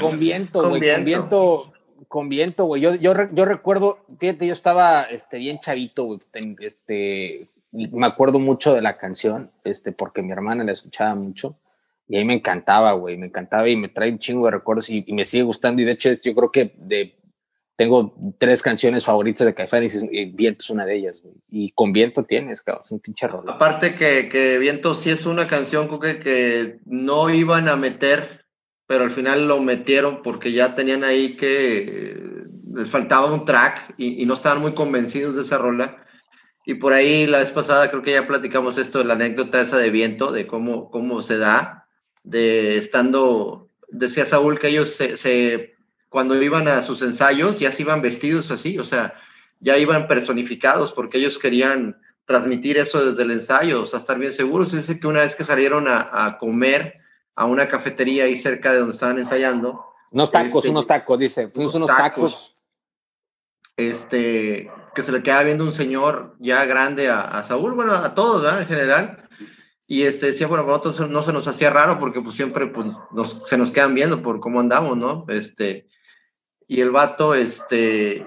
Con 0.00 0.18
viento, 0.18 0.68
güey. 0.68 0.80
Con 0.80 1.04
viento. 1.04 1.72
con 2.08 2.28
viento, 2.28 2.64
güey. 2.64 2.82
Yo, 2.82 2.94
yo, 2.94 3.14
yo 3.32 3.44
recuerdo, 3.44 4.04
fíjate, 4.18 4.46
yo 4.46 4.52
estaba 4.52 5.02
este, 5.02 5.38
bien 5.38 5.58
chavito, 5.60 6.04
güey. 6.04 6.20
Este, 6.60 7.48
me 7.76 8.06
acuerdo 8.06 8.38
mucho 8.38 8.74
de 8.74 8.82
la 8.82 8.96
canción, 8.96 9.50
este, 9.64 9.92
porque 9.92 10.22
mi 10.22 10.32
hermana 10.32 10.64
la 10.64 10.72
escuchaba 10.72 11.14
mucho. 11.14 11.58
Y 12.08 12.16
ahí 12.16 12.24
me 12.24 12.34
encantaba, 12.34 12.92
güey, 12.92 13.16
me 13.16 13.26
encantaba 13.26 13.68
y 13.68 13.76
me 13.76 13.88
trae 13.88 14.10
un 14.10 14.18
chingo 14.18 14.46
de 14.46 14.52
recuerdos 14.52 14.88
y, 14.90 15.04
me 15.08 15.24
sigue 15.24 15.42
gustando. 15.42 15.82
Y 15.82 15.84
de 15.84 15.92
hecho, 15.92 16.10
yo 16.12 16.34
creo 16.34 16.52
que 16.52 16.72
de, 16.78 17.18
tengo 17.76 18.14
tres 18.38 18.62
canciones 18.62 19.04
favoritas 19.04 19.44
de 19.44 19.54
Caifanes 19.54 20.06
y 20.10 20.24
Viento 20.26 20.62
es 20.62 20.70
una 20.70 20.86
de 20.86 20.96
ellas. 20.96 21.20
Y 21.50 21.72
con 21.72 21.92
Viento 21.92 22.24
tienes, 22.24 22.62
cabrón, 22.62 22.82
es 22.84 22.90
un 22.92 23.00
pinche 23.00 23.26
rol. 23.26 23.44
Aparte 23.48 23.96
que, 23.96 24.28
que, 24.28 24.58
Viento 24.58 24.94
sí 24.94 25.10
es 25.10 25.26
una 25.26 25.48
canción 25.48 26.00
que, 26.00 26.20
que 26.20 26.78
no 26.84 27.28
iban 27.28 27.68
a 27.68 27.76
meter, 27.76 28.44
pero 28.86 29.04
al 29.04 29.10
final 29.10 29.48
lo 29.48 29.60
metieron 29.60 30.22
porque 30.22 30.52
ya 30.52 30.76
tenían 30.76 31.02
ahí 31.02 31.36
que 31.36 32.44
les 32.72 32.88
faltaba 32.88 33.34
un 33.34 33.44
track 33.44 33.94
y, 33.96 34.22
y 34.22 34.26
no 34.26 34.34
estaban 34.34 34.62
muy 34.62 34.74
convencidos 34.74 35.34
de 35.34 35.42
esa 35.42 35.58
rola. 35.58 36.05
Y 36.68 36.74
por 36.74 36.92
ahí 36.92 37.26
la 37.26 37.38
vez 37.38 37.52
pasada 37.52 37.88
creo 37.90 38.02
que 38.02 38.10
ya 38.10 38.26
platicamos 38.26 38.76
esto 38.76 38.98
de 38.98 39.04
la 39.04 39.14
anécdota 39.14 39.60
esa 39.60 39.78
de 39.78 39.90
viento, 39.90 40.32
de 40.32 40.48
cómo, 40.48 40.90
cómo 40.90 41.22
se 41.22 41.38
da 41.38 41.86
de 42.24 42.76
estando, 42.76 43.68
decía 43.88 44.26
Saúl 44.26 44.58
que 44.58 44.68
ellos 44.68 44.90
se, 44.90 45.76
cuando 46.08 46.42
iban 46.42 46.66
a 46.66 46.82
sus 46.82 47.02
ensayos 47.02 47.60
ya 47.60 47.70
se 47.70 47.82
iban 47.82 48.02
vestidos 48.02 48.50
así, 48.50 48.80
o 48.80 48.84
sea, 48.84 49.14
ya 49.60 49.78
iban 49.78 50.08
personificados 50.08 50.92
porque 50.92 51.18
ellos 51.18 51.38
querían 51.38 51.96
transmitir 52.24 52.78
eso 52.78 53.10
desde 53.10 53.22
el 53.22 53.30
ensayo, 53.30 53.82
o 53.82 53.86
sea, 53.86 54.00
estar 54.00 54.18
bien 54.18 54.32
seguros. 54.32 54.72
Dice 54.72 54.98
que 54.98 55.06
una 55.06 55.20
vez 55.20 55.36
que 55.36 55.44
salieron 55.44 55.86
a, 55.88 56.36
comer 56.40 56.98
a 57.36 57.44
una 57.44 57.68
cafetería 57.68 58.24
ahí 58.24 58.36
cerca 58.36 58.72
de 58.72 58.78
donde 58.78 58.94
estaban 58.94 59.18
ensayando. 59.18 59.84
Unos 60.10 60.32
tacos, 60.32 60.64
este, 60.64 60.70
unos 60.70 60.86
tacos, 60.88 61.18
dice, 61.20 61.48
unos, 61.54 61.74
unos 61.76 61.86
tacos, 61.86 62.56
Este, 63.76 64.68
que 64.96 65.02
se 65.02 65.12
le 65.12 65.22
queda 65.22 65.42
viendo 65.42 65.62
un 65.62 65.72
señor 65.72 66.34
ya 66.40 66.64
grande 66.64 67.10
a, 67.10 67.20
a 67.20 67.44
Saúl, 67.44 67.74
bueno, 67.74 67.94
a 67.94 68.14
todos, 68.14 68.42
¿verdad? 68.42 68.62
En 68.62 68.66
general, 68.66 69.28
y 69.86 70.02
este, 70.02 70.26
decía, 70.26 70.48
bueno, 70.48 70.64
para 70.64 70.78
nosotros 70.78 71.10
no 71.10 71.22
se 71.22 71.32
nos 71.32 71.46
hacía 71.46 71.70
raro 71.70 72.00
porque 72.00 72.20
pues 72.20 72.34
siempre 72.34 72.66
pues, 72.66 72.88
se 73.44 73.56
nos 73.56 73.70
quedan 73.70 73.94
viendo 73.94 74.22
por 74.22 74.40
cómo 74.40 74.58
andamos, 74.58 74.96
¿no? 74.96 75.26
Este, 75.28 75.86
y 76.66 76.80
el 76.80 76.90
vato, 76.90 77.34
este, 77.34 78.26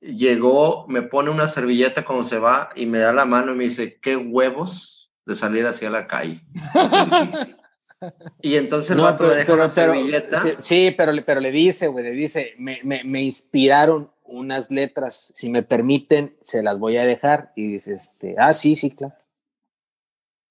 llegó, 0.00 0.86
me 0.88 1.02
pone 1.02 1.30
una 1.30 1.48
servilleta 1.48 2.04
cuando 2.04 2.24
se 2.24 2.38
va 2.38 2.70
y 2.76 2.86
me 2.86 3.00
da 3.00 3.12
la 3.12 3.24
mano 3.24 3.52
y 3.52 3.56
me 3.56 3.64
dice, 3.64 3.98
qué 4.00 4.16
huevos 4.16 5.10
de 5.26 5.36
salir 5.36 5.66
hacia 5.66 5.90
la 5.90 6.06
calle. 6.06 6.40
y 8.40 8.54
entonces 8.54 8.92
el 8.92 9.00
vato 9.00 9.28
le 9.28 9.34
deja 9.34 9.52
una 9.52 9.68
servilleta. 9.68 10.42
Sí, 10.60 10.94
pero, 10.96 11.12
pero 11.26 11.40
le 11.40 11.50
dice, 11.50 11.88
güey, 11.88 12.04
le 12.04 12.12
dice, 12.12 12.54
me, 12.58 12.80
me, 12.84 13.04
me, 13.04 13.22
inspiraron 13.22 14.10
unas 14.28 14.70
letras, 14.70 15.32
si 15.34 15.48
me 15.48 15.62
permiten, 15.62 16.36
se 16.42 16.62
las 16.62 16.78
voy 16.78 16.96
a 16.96 17.04
dejar. 17.04 17.52
Y 17.56 17.72
dice, 17.72 17.94
este, 17.94 18.36
ah, 18.38 18.52
sí, 18.52 18.76
sí, 18.76 18.90
claro. 18.90 19.14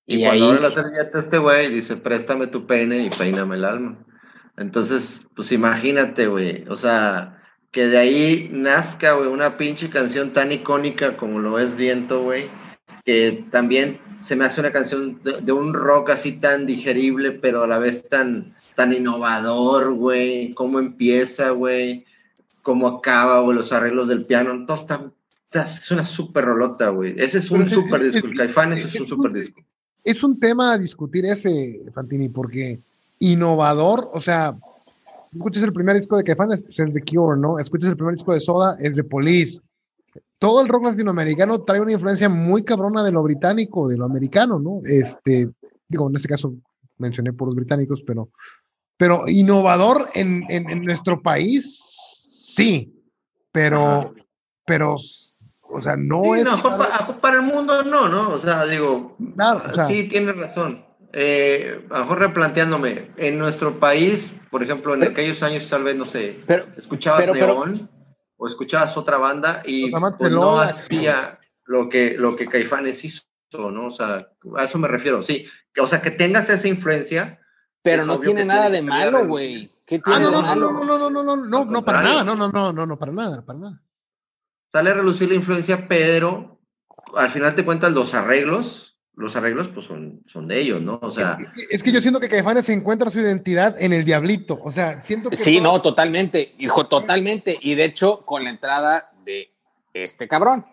Y, 0.08 0.24
cuando 0.24 0.50
abre 0.50 0.62
la 0.62 0.72
servilleta 0.72 1.20
este 1.20 1.38
güey 1.40 1.74
dice, 1.74 1.98
préstame 1.98 2.48
tu 2.48 2.68
pene 2.68 3.00
y 3.00 3.10
peíname 3.10 3.56
el 3.56 3.66
alma. 3.66 3.98
Entonces, 4.58 5.26
pues 5.36 5.52
imagínate, 5.52 6.28
güey, 6.28 6.66
o 6.70 6.78
sea, 6.78 7.42
que 7.72 7.88
de 7.88 7.98
ahí 7.98 8.50
nazca, 8.54 9.14
güey, 9.14 9.28
una 9.28 9.58
pinche 9.58 9.90
canción 9.90 10.32
tan 10.32 10.52
icónica 10.52 11.18
como 11.18 11.40
lo 11.40 11.60
es 11.60 11.78
Viento, 11.78 12.24
güey, 12.24 12.50
que 13.04 13.46
también 13.52 14.00
se 14.22 14.36
me 14.36 14.46
hace 14.46 14.62
una 14.62 14.72
canción 14.72 15.22
de, 15.24 15.52
un 15.52 15.74
rock 15.74 16.12
así 16.12 16.34
tan 16.34 16.66
digerible, 16.66 17.32
pero 17.32 17.64
a 17.64 17.68
la 17.68 17.78
vez 17.78 18.08
tan, 18.08 18.56
tan 18.76 18.94
innovador, 18.94 19.94
güey, 19.94 20.54
cómo 20.54 20.80
empieza, 20.80 21.50
güey, 21.50 22.06
cómo 22.66 22.88
acaba, 22.88 23.40
güey, 23.40 23.56
los 23.56 23.72
arreglos 23.72 24.10
del 24.10 24.26
piano, 24.26 24.66
todo 24.66 24.76
está, 24.76 25.12
es 25.54 25.92
una 25.92 26.04
súper 26.04 26.44
rolota, 26.44 26.90
güey. 26.90 27.16
Ese 27.18 27.38
es 27.38 27.50
un 27.52 27.66
súper 27.68 28.12
disco, 28.12 28.28
el 28.28 28.36
Caifanes 28.36 28.84
es 28.84 29.00
un 29.00 29.08
súper 29.08 29.32
disco 29.32 29.62
es 30.06 30.24
un 30.24 30.40
tema 30.40 30.74
a 30.74 30.78
discutir 30.78 31.26
ese, 31.26 31.82
Fantini, 31.94 32.30
porque 32.30 32.80
innovador, 33.20 34.10
o 34.14 34.22
sea, 34.22 34.56
escuchas 35.34 35.64
el 35.64 35.74
primer 35.74 35.96
disco 35.96 36.16
de 36.16 36.24
Kefan, 36.24 36.52
es 36.54 36.64
el 36.78 36.94
de 36.94 37.02
Cure, 37.02 37.40
¿no? 37.40 37.58
Escuchas 37.60 37.90
el 37.90 37.98
primer 37.98 38.14
disco 38.14 38.32
de 38.32 38.40
Soda, 38.40 38.78
es 38.80 38.96
de 38.96 39.04
Police. 39.04 39.60
Todo 40.38 40.62
el 40.62 40.70
rock 40.70 40.86
latinoamericano 40.86 41.64
trae 41.64 41.82
una 41.82 41.94
influencia 41.94 42.30
muy 42.30 42.64
cabrona 42.64 43.04
de 43.04 43.12
lo 43.12 43.24
británico, 43.24 43.90
de 43.90 43.98
lo 43.98 44.06
americano, 44.06 44.60
¿no? 44.60 44.82
Este, 44.86 45.50
digo, 45.88 46.08
en 46.08 46.16
este 46.16 46.30
caso 46.30 46.54
mencioné 47.00 47.34
por 47.34 47.48
los 47.48 47.56
británicos, 47.56 48.04
pero, 48.04 48.30
pero 48.98 49.28
innovador 49.28 50.08
en, 50.14 50.44
en, 50.50 50.84
nuestro 50.84 51.22
país, 51.22 52.15
sí, 52.56 53.04
pero, 53.52 54.14
pero 54.66 54.98
o 55.70 55.82
sea, 55.82 55.96
no 55.98 56.36
es. 56.36 56.48
para, 57.22 57.36
el 57.36 57.42
mundo 57.42 57.84
no, 57.84 58.08
¿no? 58.08 58.30
O 58.30 58.38
sea, 58.38 58.66
digo. 58.66 59.18
sí, 59.88 60.08
tiene 60.08 60.32
razón. 60.34 60.86
Eh, 61.12 61.86
a 61.92 62.00
lo 62.00 62.00
mejor 62.02 62.20
replanteándome, 62.20 63.12
en 63.18 63.38
nuestro 63.38 63.80
país, 63.80 64.36
por 64.52 64.64
ejemplo, 64.64 64.94
en 64.94 65.04
aquellos 65.04 65.42
años, 65.44 65.70
tal 65.70 65.84
vez, 65.84 65.96
no 65.96 66.06
sé, 66.06 66.42
pero, 66.46 66.66
escuchabas 66.76 67.28
Neón 67.34 67.90
o 68.38 68.48
escuchabas 68.48 68.98
otra 68.98 69.18
banda 69.18 69.64
y 69.66 69.90
pues, 69.90 70.32
no 70.32 70.60
hacía 70.60 71.40
lo 71.66 71.88
que, 71.90 72.16
lo 72.18 72.36
que 72.36 72.48
Caifanes 72.48 73.04
hizo, 73.06 73.24
¿no? 73.54 73.88
O 73.88 73.92
sea, 73.92 74.30
a 74.58 74.64
eso 74.64 74.78
me 74.78 74.90
refiero, 74.90 75.24
sí. 75.24 75.46
O 75.82 75.88
sea, 75.88 76.02
que 76.02 76.12
tengas 76.12 76.50
esa 76.50 76.68
influencia. 76.68 77.40
Pero 77.82 78.06
no 78.06 78.20
tiene 78.20 78.44
nada 78.44 78.70
de 78.70 78.82
malo, 78.82 79.26
güey. 79.26 79.72
¿Qué 79.86 80.00
tiene 80.00 80.20
no, 80.22 80.32
de 80.32 80.42
malo? 80.42 80.72
No, 80.72 80.84
no, 80.84 80.98
no, 80.98 81.10
no, 81.10 81.24
no, 81.24 81.36
no, 81.36 81.66
no, 81.66 81.86
para 81.86 82.02
nada, 82.02 82.24
no, 82.24 82.36
no, 82.36 82.50
no, 82.50 82.74
no, 82.74 82.86
no, 82.86 82.98
para 82.98 83.12
nada, 83.12 83.46
para 83.46 83.60
nada 83.60 83.82
sale 84.76 84.90
a 84.90 84.96
relucir 84.96 85.30
la 85.30 85.36
influencia, 85.36 85.88
pero 85.88 86.60
al 87.16 87.32
final 87.32 87.56
te 87.56 87.64
cuentas 87.64 87.94
los 87.94 88.14
arreglos, 88.14 88.98
los 89.16 89.34
arreglos 89.38 89.70
pues 89.70 89.86
son, 89.86 90.22
son 90.28 90.50
de 90.50 90.60
ellos, 90.60 90.82
¿no? 90.82 91.00
O 91.02 91.12
sea... 91.12 91.38
Es, 91.70 91.82
que 91.82 91.94
yo 91.94 92.02
siento 92.02 92.20
que 92.20 92.28
Caifanes 92.28 92.66
se 92.66 92.74
encuentra 92.74 93.10
su 93.10 93.22
identidad 93.22 93.82
en 93.82 93.94
el 93.94 94.04
Diablito, 94.04 94.60
o 94.62 94.74
sea, 94.74 95.00
siento 95.00 95.30
que... 95.30 95.38
Sí, 95.38 95.62
no, 95.62 95.82
totalmente, 95.82 96.56
hijo, 96.58 96.88
totalmente, 96.88 97.58
y 97.62 97.76
de 97.76 97.86
hecho 97.86 98.26
con 98.26 98.44
la 98.44 98.50
entrada 98.50 99.14
de 99.24 99.50
este 99.94 100.28
cabrón. 100.28 100.66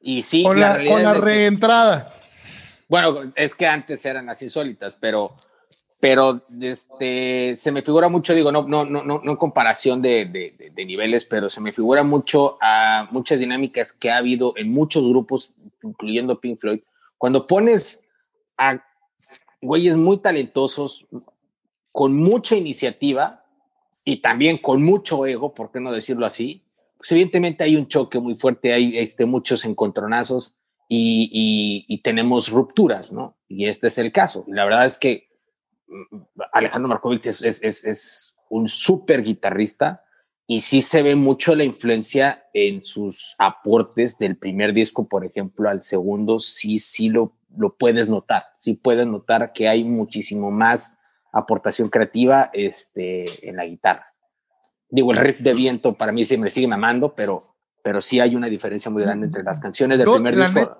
Y 0.00 0.22
sí, 0.22 0.42
con 0.42 0.58
la, 0.58 0.82
con 0.82 1.02
la 1.02 1.12
reentrada. 1.12 2.10
bueno, 2.88 3.30
es 3.34 3.54
que 3.54 3.66
antes 3.66 4.02
eran 4.06 4.24
las 4.24 4.40
insólitas, 4.40 4.96
pero 4.98 5.36
pero 6.00 6.40
este, 6.60 7.54
se 7.56 7.72
me 7.72 7.82
figura 7.82 8.08
mucho, 8.08 8.34
digo, 8.34 8.50
no, 8.50 8.66
no, 8.66 8.84
no, 8.84 9.02
no 9.02 9.22
en 9.22 9.36
comparación 9.36 10.02
de, 10.02 10.72
niveles, 10.76 11.24
pero 11.24 11.48
se 11.48 11.60
me 11.60 11.72
figura 11.72 12.02
mucho 12.02 12.58
a 12.60 13.08
muchas 13.10 13.38
dinámicas 13.38 13.92
que 13.92 14.10
ha 14.10 14.18
habido 14.18 14.54
en 14.56 14.72
muchos 14.72 15.08
grupos, 15.08 15.54
incluyendo 15.82 16.40
Pink 16.40 16.58
Floyd, 16.58 16.80
cuando 17.16 17.46
pones 17.46 18.06
a 18.58 18.84
güeyes 19.62 19.96
muy 19.96 20.18
talentosos, 20.18 21.06
con 21.92 22.16
mucha 22.16 22.56
iniciativa 22.56 23.44
y 24.04 24.16
también 24.16 24.58
con 24.58 24.82
mucho 24.82 25.26
ego, 25.26 25.54
¿por 25.54 25.70
qué 25.70 25.80
no 25.80 25.92
decirlo 25.92 26.26
así? 26.26 26.64
Pues 26.96 27.12
evidentemente 27.12 27.62
hay 27.62 27.76
un 27.76 27.86
choque 27.86 28.18
muy 28.18 28.34
fuerte, 28.34 28.72
hay 28.72 28.98
este, 28.98 29.26
muchos 29.26 29.64
encontronazos 29.64 30.56
y 30.88 32.00
tenemos 32.02 32.50
rupturas, 32.50 33.12
¿no? 33.12 33.36
Y 33.48 33.66
este 33.66 33.86
es 33.86 33.98
el 33.98 34.12
caso. 34.12 34.44
La 34.48 34.64
verdad 34.64 34.86
es 34.86 34.98
que 34.98 35.33
Alejandro 36.52 36.88
Markovic 36.88 37.26
es, 37.26 37.42
es, 37.42 38.36
un 38.50 38.68
súper 38.68 39.22
guitarrista 39.22 40.04
y 40.46 40.60
sí 40.60 40.82
se 40.82 41.02
ve 41.02 41.16
mucho 41.16 41.54
la 41.54 41.64
influencia 41.64 42.44
en 42.52 42.84
sus 42.84 43.34
aportes 43.38 44.18
del 44.18 44.36
primer 44.36 44.74
disco, 44.74 45.08
por 45.08 45.24
ejemplo, 45.24 45.68
al 45.68 45.82
segundo, 45.82 46.38
sí, 46.38 46.78
sí 46.78 47.08
lo, 47.08 47.32
lo 47.56 47.74
puedes 47.76 48.08
notar, 48.08 48.44
sí 48.58 48.74
puedes 48.74 49.06
notar 49.06 49.52
que 49.52 49.68
hay 49.68 49.82
muchísimo 49.82 50.50
más 50.50 50.98
aportación 51.32 51.88
creativa 51.88 52.50
este, 52.52 53.48
en 53.48 53.56
la 53.56 53.64
guitarra. 53.64 54.14
Digo, 54.88 55.10
el 55.10 55.18
riff 55.18 55.40
de 55.40 55.54
viento 55.54 55.94
para 55.94 56.12
mí 56.12 56.24
sí 56.24 56.36
me 56.38 56.50
sigue 56.50 56.68
mamando, 56.68 57.14
pero, 57.14 57.40
pero 57.82 58.00
sí 58.00 58.20
hay 58.20 58.36
una 58.36 58.46
diferencia 58.46 58.90
muy 58.90 59.02
grande 59.02 59.26
entre 59.26 59.42
las 59.42 59.58
canciones 59.58 59.98
del 59.98 60.08
primer 60.08 60.36
disco. 60.36 60.78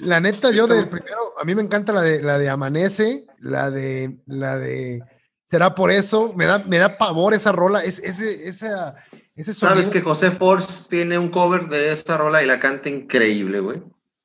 La 0.00 0.20
neta, 0.20 0.50
yo 0.50 0.66
del 0.66 0.88
primero, 0.88 1.34
a 1.40 1.44
mí 1.44 1.54
me 1.54 1.62
encanta 1.62 1.92
la 1.92 2.02
de 2.02 2.22
la 2.22 2.38
de 2.38 2.48
Amanece, 2.48 3.26
la 3.38 3.70
de 3.70 4.18
la 4.26 4.58
de 4.58 5.00
será 5.46 5.74
por 5.74 5.90
eso, 5.90 6.32
me 6.34 6.44
da, 6.44 6.58
me 6.58 6.78
da 6.78 6.98
pavor 6.98 7.32
esa 7.32 7.52
rola, 7.52 7.82
es, 7.82 8.00
ese, 8.00 8.48
esa, 8.48 8.94
ese 9.36 9.54
Sabes 9.54 9.88
que 9.90 10.02
José 10.02 10.32
Force 10.32 10.86
tiene 10.88 11.18
un 11.18 11.30
cover 11.30 11.68
de 11.68 11.92
esta 11.92 12.16
rola 12.16 12.42
y 12.42 12.46
la 12.46 12.60
canta 12.60 12.88
increíble, 12.88 13.60
güey. 13.60 13.82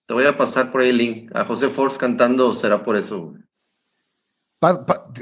Te 0.07 0.13
voy 0.13 0.25
a 0.25 0.37
pasar 0.37 0.71
por 0.71 0.81
ahí 0.81 0.89
el 0.89 0.97
link 0.97 1.31
a 1.35 1.45
José 1.45 1.69
Force 1.69 1.97
cantando 1.97 2.53
Será 2.53 2.83
por 2.83 2.97
eso, 2.97 3.31
güey. 4.59 4.75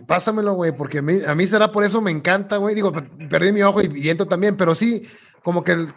pásamelo, 0.08 0.54
güey, 0.54 0.72
porque 0.72 1.00
a 1.00 1.02
mí, 1.02 1.20
a 1.28 1.36
mí 1.36 1.46
será 1.48 1.72
por 1.72 1.84
eso 1.84 2.02
me 2.02 2.12
encanta, 2.12 2.58
güey. 2.58 2.76
Digo, 2.76 2.94
perdí 3.30 3.52
mi 3.52 3.62
ojo 3.62 3.82
y 3.82 3.88
viento 3.88 4.26
también, 4.26 4.56
pero 4.56 4.74
sí, 4.74 5.08
como 5.44 5.64
que 5.64 5.74
el, 5.74 5.88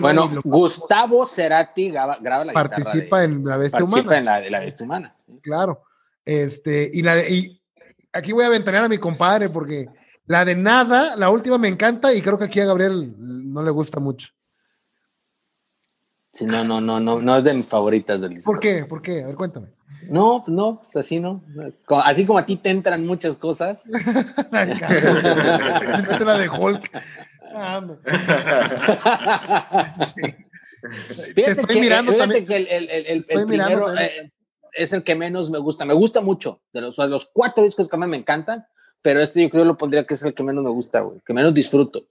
bueno, 0.00 0.28
Gustavo 0.44 1.26
Cerati 1.26 1.90
graba, 1.90 2.18
la 2.44 2.52
Participa 2.52 3.24
en 3.24 3.44
La 3.44 3.56
Bestia 3.56 3.84
Humana. 3.84 4.18
en 4.18 4.24
la 4.24 4.40
de 4.40 4.50
La 4.50 4.60
Bestia 4.60 4.84
Humana. 4.84 5.16
Claro. 5.42 5.82
Este, 6.24 6.90
y, 6.92 7.02
la, 7.02 7.28
y 7.28 7.60
aquí 8.12 8.32
voy 8.32 8.44
a 8.44 8.48
ventanear 8.48 8.84
a 8.84 8.88
mi 8.88 8.98
compadre 8.98 9.48
porque 9.48 9.88
La 10.26 10.44
de 10.44 10.54
nada, 10.54 11.16
la 11.16 11.30
última 11.30 11.58
me 11.58 11.68
encanta 11.68 12.12
y 12.14 12.22
creo 12.22 12.38
que 12.38 12.44
aquí 12.44 12.60
a 12.60 12.66
Gabriel 12.66 13.14
no 13.18 13.62
le 13.62 13.70
gusta 13.70 14.00
mucho. 14.00 14.28
Sí, 16.32 16.46
no, 16.46 16.64
no, 16.64 16.80
no, 16.80 16.98
no, 16.98 17.20
no 17.20 17.36
es 17.36 17.44
de 17.44 17.52
mis 17.52 17.66
favoritas 17.66 18.22
del 18.22 18.34
disco. 18.34 18.50
¿Por 18.50 18.60
qué? 18.60 18.86
¿Por 18.86 19.02
qué? 19.02 19.22
A 19.22 19.26
ver, 19.26 19.36
cuéntame. 19.36 19.68
No, 20.08 20.44
no, 20.46 20.80
pues 20.82 20.96
así 20.96 21.20
no. 21.20 21.42
Así 22.04 22.24
como 22.24 22.38
a 22.38 22.46
ti 22.46 22.56
te 22.56 22.70
entran 22.70 23.06
muchas 23.06 23.38
cosas. 23.38 23.90
Ay, 24.50 24.72
la 26.24 26.38
de 26.38 26.48
Hulk. 26.48 26.90
Estoy 31.36 31.66
que, 31.66 31.80
mirando 31.80 32.12
también. 32.14 32.46
que 32.46 32.56
el, 32.56 32.66
el, 32.68 32.90
el, 32.90 33.26
el 33.28 33.46
primero 33.46 33.94
eh, 33.96 34.32
es 34.72 34.92
el 34.92 35.04
que 35.04 35.14
menos 35.14 35.50
me 35.50 35.58
gusta. 35.58 35.84
Me 35.84 35.94
gusta 35.94 36.20
mucho. 36.20 36.62
De 36.72 36.80
los, 36.80 36.98
los 36.98 37.30
cuatro 37.32 37.64
discos 37.64 37.88
que 37.88 37.96
más 37.96 38.08
me 38.08 38.16
encantan, 38.16 38.66
pero 39.00 39.20
este 39.20 39.42
yo 39.42 39.50
creo 39.50 39.64
lo 39.64 39.76
pondría 39.76 40.04
que 40.04 40.14
es 40.14 40.22
el 40.22 40.34
que 40.34 40.42
menos 40.42 40.64
me 40.64 40.70
gusta, 40.70 41.00
güey. 41.00 41.20
Que 41.24 41.32
menos 41.32 41.54
disfruto. 41.54 42.06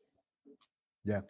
Ya. 1.03 1.25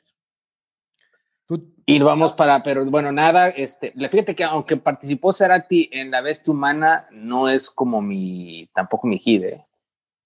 Y 1.86 2.00
vamos 2.00 2.34
para, 2.34 2.63
pero 2.63 2.86
bueno, 2.86 3.12
nada, 3.12 3.50
este, 3.50 3.91
fíjate 3.91 4.36
que 4.36 4.43
aunque 4.43 4.78
participó 4.78 5.34
Cerati 5.34 5.89
en 5.91 6.12
La 6.12 6.21
Bestia 6.21 6.54
Humana, 6.54 7.08
no 7.12 7.50
es 7.50 7.69
como 7.69 8.02
mi, 8.02 8.69
tampoco 8.74 9.08
mi 9.08 9.19
hit, 9.19 9.43
¿eh? 9.43 9.65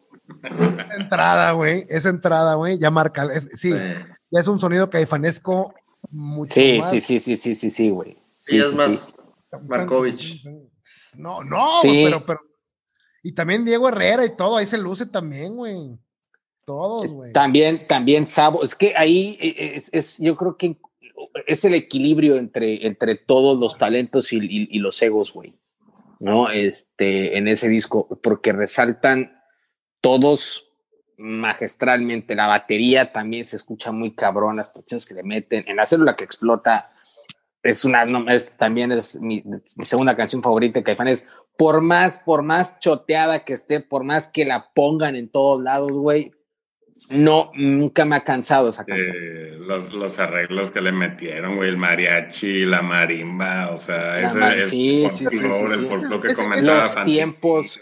Entrada, 0.98 1.52
güey. 1.52 1.86
Esa 1.88 2.10
entrada, 2.10 2.54
güey. 2.54 2.78
Ya 2.78 2.90
marca. 2.90 3.28
sí, 3.54 3.70
ya 3.70 4.40
es 4.40 4.48
un 4.48 4.60
sonido 4.60 4.88
caifanesco 4.90 5.74
mucho 6.10 6.54
sí, 6.54 6.80
Sí, 6.82 7.00
sí, 7.00 7.20
sí, 7.20 7.36
sí, 7.36 7.54
sí, 7.54 7.70
sí, 7.70 7.90
güey. 7.90 8.22
Sí, 8.38 8.58
es 8.58 8.74
más 8.76 9.12
Markovich. 9.66 10.44
No, 11.16 11.42
no, 11.42 11.74
pero, 11.82 12.24
pero 12.24 12.40
y 13.22 13.32
también 13.32 13.64
Diego 13.64 13.88
Herrera 13.88 14.24
y 14.24 14.36
todo, 14.36 14.56
ahí 14.56 14.66
se 14.66 14.78
luce 14.78 15.06
también, 15.06 15.56
güey. 15.56 15.98
Todos, 16.64 17.06
eh, 17.06 17.08
güey. 17.08 17.32
También, 17.32 17.86
también 17.86 18.26
Sabo. 18.26 18.62
Es 18.62 18.74
que 18.74 18.94
ahí 18.96 19.36
eh, 19.40 19.82
es, 19.92 20.18
yo 20.18 20.36
creo 20.36 20.56
que 20.56 20.78
es 21.46 21.64
el 21.64 21.74
equilibrio 21.74 22.36
entre, 22.36 22.86
entre 22.86 23.14
todos 23.14 23.58
los 23.58 23.78
talentos 23.78 24.32
y, 24.32 24.78
los 24.78 25.00
egos, 25.02 25.32
güey. 25.32 25.54
¿No? 26.20 26.50
Este, 26.50 27.38
en 27.38 27.46
ese 27.46 27.68
disco, 27.68 28.08
porque 28.22 28.52
resaltan 28.52 29.40
todos 30.00 30.72
magistralmente. 31.16 32.34
La 32.34 32.46
batería 32.46 33.12
también 33.12 33.44
se 33.44 33.56
escucha 33.56 33.92
muy 33.92 34.14
cabrón, 34.14 34.56
las 34.56 34.70
producciones 34.70 35.06
que 35.06 35.14
le 35.14 35.22
meten. 35.22 35.64
En 35.68 35.76
la 35.76 35.86
célula 35.86 36.16
que 36.16 36.24
explota, 36.24 36.90
es 37.62 37.84
una, 37.84 38.04
es, 38.28 38.56
también 38.56 38.92
es 38.92 39.20
mi, 39.20 39.42
segunda 39.64 40.16
canción 40.16 40.42
favorita 40.42 40.78
de 40.78 40.84
Caifanes 40.84 41.26
por 41.56 41.80
más, 41.80 42.20
por 42.20 42.42
más 42.42 42.78
choteada 42.78 43.44
que 43.44 43.52
esté, 43.52 43.80
por 43.80 44.04
más 44.04 44.28
que 44.28 44.44
la 44.44 44.70
pongan 44.72 45.16
en 45.16 45.28
todos 45.28 45.60
lados, 45.60 45.90
güey, 45.90 46.32
no, 47.10 47.50
nunca 47.54 48.04
me 48.04 48.16
ha 48.16 48.20
cansado 48.20 48.68
esa 48.68 48.84
canción. 48.84 49.16
Eh, 49.16 49.56
los, 49.60 49.92
los, 49.92 50.18
arreglos 50.18 50.70
que 50.70 50.80
le 50.80 50.92
metieron, 50.92 51.56
güey, 51.56 51.68
el 51.68 51.76
mariachi, 51.76 52.64
la 52.64 52.82
marimba, 52.82 53.70
o 53.70 53.78
sea, 53.78 54.20
ese 54.20 54.58
es 54.58 54.68
sí, 54.68 55.08
sí, 55.08 55.26
sí, 55.28 55.38
el 55.38 56.08
lo 56.08 56.20
que 56.20 56.34
comentaba. 56.34 56.94
Los 56.94 57.04
tiempos. 57.04 57.80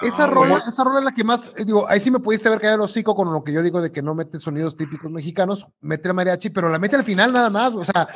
esa, 0.00 0.26
rola, 0.26 0.62
esa 0.68 0.84
rola 0.84 0.98
es 0.98 1.04
la 1.04 1.12
que 1.12 1.24
más, 1.24 1.52
eh, 1.56 1.64
digo, 1.64 1.88
ahí 1.88 2.00
sí 2.00 2.10
me 2.10 2.20
pudiste 2.20 2.48
ver 2.48 2.60
caer 2.60 2.74
el 2.74 2.80
hocico 2.80 3.14
con 3.14 3.32
lo 3.32 3.42
que 3.42 3.52
yo 3.52 3.62
digo 3.62 3.80
de 3.80 3.90
que 3.90 4.02
no 4.02 4.14
mete 4.14 4.40
sonidos 4.40 4.76
típicos 4.76 5.10
mexicanos, 5.10 5.66
mete 5.80 6.08
el 6.08 6.14
mariachi, 6.14 6.50
pero 6.50 6.68
la 6.68 6.78
mete 6.78 6.96
al 6.96 7.04
final 7.04 7.32
nada 7.32 7.50
más, 7.50 7.74
o 7.74 7.84
sea, 7.84 8.06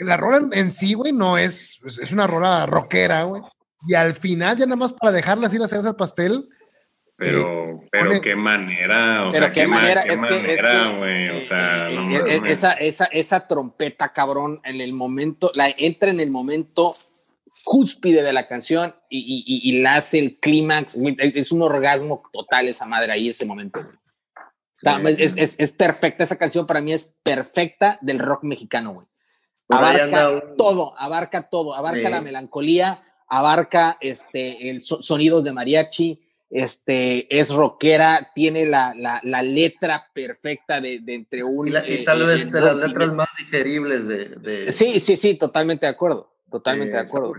la 0.00 0.16
rola 0.16 0.48
en, 0.52 0.72
sí, 0.72 0.94
güey, 0.94 1.12
no 1.12 1.38
es, 1.38 1.80
es 1.84 2.12
una 2.12 2.26
rola 2.26 2.66
rockera, 2.66 3.24
güey 3.24 3.42
y 3.86 3.94
al 3.94 4.14
final, 4.14 4.56
ya 4.56 4.66
nada 4.66 4.76
más 4.76 4.92
para 4.92 5.12
dejarla 5.12 5.46
así 5.46 5.58
la 5.58 5.68
cereza 5.68 5.88
al 5.88 5.96
pastel. 5.96 6.48
Pero, 7.18 7.40
eh, 7.40 7.88
pero 7.90 8.20
qué 8.20 8.36
manera, 8.36 9.28
o 9.28 9.32
pero 9.32 9.46
sea, 9.46 9.52
qué, 9.52 9.66
manera, 9.66 10.02
es 10.02 10.20
manera, 10.20 10.96
güey, 10.96 11.30
o 11.30 11.42
sea, 11.42 11.88
no 11.88 12.16
eh, 12.16 12.42
esa, 12.46 12.74
esa, 12.74 13.06
esa 13.06 13.48
trompeta, 13.48 14.12
cabrón, 14.12 14.60
en 14.62 14.80
el 14.80 14.92
momento, 14.92 15.50
la 15.54 15.68
entra 15.76 16.10
en 16.10 16.20
el 16.20 16.30
momento 16.30 16.94
cúspide 17.64 18.22
de 18.22 18.32
la 18.32 18.46
canción 18.46 18.94
y, 19.10 19.18
y, 19.18 19.68
y 19.68 19.80
la 19.80 19.96
hace 19.96 20.20
el 20.20 20.38
clímax, 20.38 20.96
es 21.18 21.50
un 21.50 21.62
orgasmo 21.62 22.22
total 22.32 22.68
esa 22.68 22.86
madre 22.86 23.10
ahí, 23.10 23.28
ese 23.28 23.46
momento, 23.46 23.82
güey. 23.82 25.14
es, 25.18 25.36
es, 25.36 25.58
es, 25.58 25.72
perfecta 25.72 26.22
esa 26.22 26.38
canción, 26.38 26.68
para 26.68 26.80
mí 26.80 26.92
es 26.92 27.18
perfecta 27.24 27.98
del 28.00 28.20
rock 28.20 28.44
mexicano, 28.44 28.94
güey. 28.94 29.06
Abarca 29.68 30.54
todo, 30.56 30.94
abarca 30.96 31.48
todo, 31.48 31.74
abarca 31.74 32.08
la 32.10 32.20
melancolía, 32.20 33.02
abarca 33.26 33.98
este, 34.00 34.70
el 34.70 34.82
sonidos 34.82 35.42
de 35.42 35.52
mariachi, 35.52 36.27
este, 36.50 37.38
es 37.38 37.52
rockera, 37.54 38.30
tiene 38.34 38.66
la, 38.66 38.94
la, 38.96 39.20
la 39.22 39.42
letra 39.42 40.06
perfecta 40.12 40.80
de, 40.80 41.00
de 41.00 41.14
entre 41.14 41.44
un... 41.44 41.68
Y, 41.68 41.72
y 41.86 42.04
tal 42.04 42.26
vez 42.26 42.50
de 42.50 42.60
las 42.60 42.76
letras 42.76 43.12
más 43.12 43.28
digeribles 43.38 44.06
de, 44.08 44.24
de, 44.36 44.72
Sí, 44.72 44.98
sí, 45.00 45.16
sí, 45.16 45.34
totalmente 45.34 45.86
de 45.86 45.92
acuerdo, 45.92 46.32
totalmente 46.50 46.94
de 46.94 47.00
acuerdo. 47.00 47.34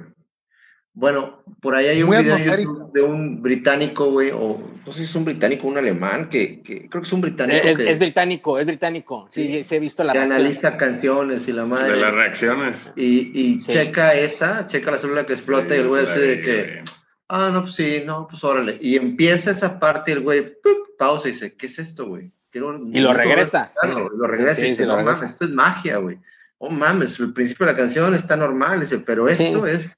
Bueno, 0.94 1.44
por 1.62 1.76
ahí 1.76 1.86
hay 1.88 2.04
un 2.04 2.10
video 2.10 2.90
de 2.92 3.02
un 3.02 3.42
británico, 3.42 4.12
güey, 4.12 4.32
o 4.32 4.60
no 4.86 4.92
sé 4.92 5.00
si 5.00 5.06
es 5.06 5.16
un 5.16 5.24
británico 5.24 5.68
o 5.68 5.70
un 5.70 5.78
alemán, 5.78 6.30
que, 6.30 6.62
que, 6.62 6.90
creo 6.90 7.02
que 7.02 7.08
es 7.08 7.14
un 7.14 7.22
británico. 7.22 7.58
Es, 7.66 7.78
que, 7.78 7.90
es 7.90 8.00
británico, 8.00 8.60
es 8.60 8.66
británico. 8.66 9.28
Sí, 9.30 9.64
sí, 9.64 9.76
he 9.76 9.80
visto 9.80 10.04
la 10.04 10.14
que 10.14 10.20
analiza 10.20 10.76
canciones 10.78 11.48
y 11.48 11.54
la 11.54 11.66
madre. 11.66 11.94
De 11.94 12.02
las 12.02 12.14
reacciones. 12.14 12.92
Y, 12.98 13.32
y 13.34 13.60
checa 13.60 14.14
esa, 14.16 14.68
checa 14.68 14.92
la 14.92 14.98
célula 14.98 15.26
que 15.26 15.34
explota 15.34 15.74
y 15.74 15.80
el 15.80 15.88
güey 15.88 16.02
dice 16.02 16.20
de 16.20 16.42
que, 16.42 16.84
ah, 17.30 17.50
no, 17.52 17.62
pues 17.64 17.76
sí, 17.76 18.04
no, 18.06 18.28
pues 18.28 18.44
órale. 18.44 18.78
Y 18.82 18.96
empieza 18.96 19.52
esa 19.52 19.80
parte 19.80 20.12
y 20.12 20.16
el 20.16 20.22
güey, 20.22 20.58
pausa 20.98 21.30
y 21.30 21.32
dice, 21.32 21.56
¿qué 21.56 21.68
es 21.68 21.80
esto, 21.80 22.08
güey? 22.08 22.32
y 22.52 23.00
lo 23.00 23.14
regresa. 23.14 23.72
lo 23.84 24.28
regresa 24.28 24.60
y 24.62 24.72
dice, 24.72 24.86
no 24.86 24.96
mames, 24.98 25.22
esto 25.22 25.46
es 25.46 25.52
magia, 25.52 25.98
güey. 25.98 26.18
Oh 26.58 26.70
mames, 26.70 27.20
el 27.20 27.32
principio 27.32 27.66
de 27.66 27.72
la 27.72 27.78
canción 27.78 28.14
está 28.14 28.36
normal, 28.36 28.82
dice, 28.82 29.00
pero 29.00 29.30
esto 29.30 29.66
es 29.66 29.96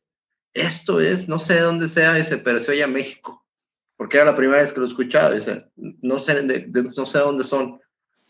esto 0.53 0.99
es, 0.99 1.27
no 1.27 1.39
sé 1.39 1.55
de 1.55 1.61
dónde 1.61 1.87
sea 1.87 2.17
ese, 2.17 2.37
pero 2.37 2.59
se 2.59 2.71
oye 2.71 2.83
a 2.83 2.87
México, 2.87 3.45
porque 3.97 4.17
era 4.17 4.25
la 4.25 4.35
primera 4.35 4.61
vez 4.61 4.73
que 4.73 4.79
lo 4.79 4.85
escuchaba, 4.85 5.31
dice, 5.31 5.65
no 5.75 6.19
sé, 6.19 6.41
de, 6.41 6.67
no 6.95 7.05
sé 7.05 7.19
dónde 7.19 7.43
son, 7.43 7.79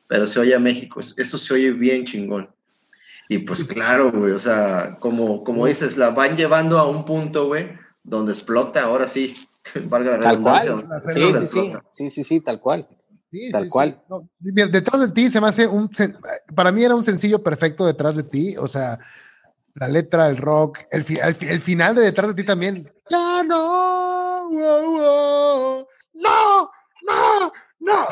pero 0.08 0.28
se 0.28 0.40
oye 0.40 0.54
a 0.54 0.60
México, 0.60 1.00
eso 1.00 1.38
se 1.38 1.54
oye 1.54 1.72
bien 1.72 2.06
chingón. 2.06 2.50
Y 3.30 3.40
pues 3.40 3.64
claro, 3.64 4.12
güey, 4.12 4.34
o 4.34 4.40
sea, 4.40 4.98
como, 5.00 5.44
como 5.44 5.66
dices, 5.66 5.98
la 5.98 6.10
van 6.10 6.36
llevando 6.36 6.78
a 6.78 6.88
un 6.88 7.06
punto, 7.06 7.48
güey, 7.48 7.70
donde 8.04 8.34
explota, 8.34 8.84
ahora 8.84 9.08
sí, 9.08 9.34
valga 9.86 10.14
la 10.14 10.20
tal 10.20 10.42
cual. 10.42 10.88
Sí, 11.14 11.34
sí, 11.34 11.48
sí, 11.48 11.74
sí, 11.92 12.10
sí, 12.10 12.24
sí, 12.24 12.40
tal 12.42 12.60
cual. 12.60 12.88
tal 13.52 13.70
cual. 13.70 14.02
detrás 14.40 15.02
de 15.02 15.10
ti 15.10 15.30
se 15.30 15.42
me 15.42 15.48
hace 15.48 15.68
un, 15.68 15.90
para 16.56 16.72
mí 16.72 16.84
era 16.84 16.96
un 16.96 17.04
sencillo 17.04 17.44
perfecto 17.44 17.86
detrás 17.86 18.16
de 18.16 18.24
ti, 18.24 18.58
o 18.58 18.68
sea, 18.68 19.00
la 19.76 19.88
letra, 19.88 20.28
el 20.28 20.38
rock, 20.38 20.80
el, 20.92 21.06
el, 21.42 21.62
final 21.62 21.96
de 21.96 22.02
detrás 22.02 22.30
de 22.30 22.34
ti 22.34 22.44
también. 22.46 22.92
Ya 23.10 23.44
no, 23.44 24.50
no, 24.50 25.88
no, 26.14 26.72
no. 27.80 28.08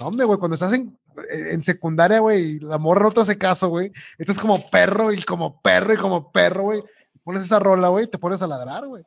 hombre, 0.00 0.24
güey, 0.24 0.38
cuando 0.38 0.54
estás 0.54 0.72
en, 0.72 0.98
en 1.30 1.62
secundaria, 1.62 2.18
güey, 2.20 2.58
la 2.60 2.78
morra 2.78 3.04
no 3.04 3.10
te 3.10 3.20
hace 3.20 3.38
caso, 3.38 3.68
güey. 3.68 3.92
Estás 4.18 4.38
como 4.38 4.70
perro 4.70 5.12
y 5.12 5.22
como 5.22 5.60
perro 5.60 5.92
y 5.92 5.96
como 5.96 6.32
perro, 6.32 6.62
güey. 6.62 6.82
Pones 7.24 7.42
esa 7.42 7.58
rola, 7.58 7.88
güey, 7.88 8.06
te 8.06 8.18
pones 8.18 8.42
a 8.42 8.46
ladrar, 8.46 8.86
güey. 8.86 9.02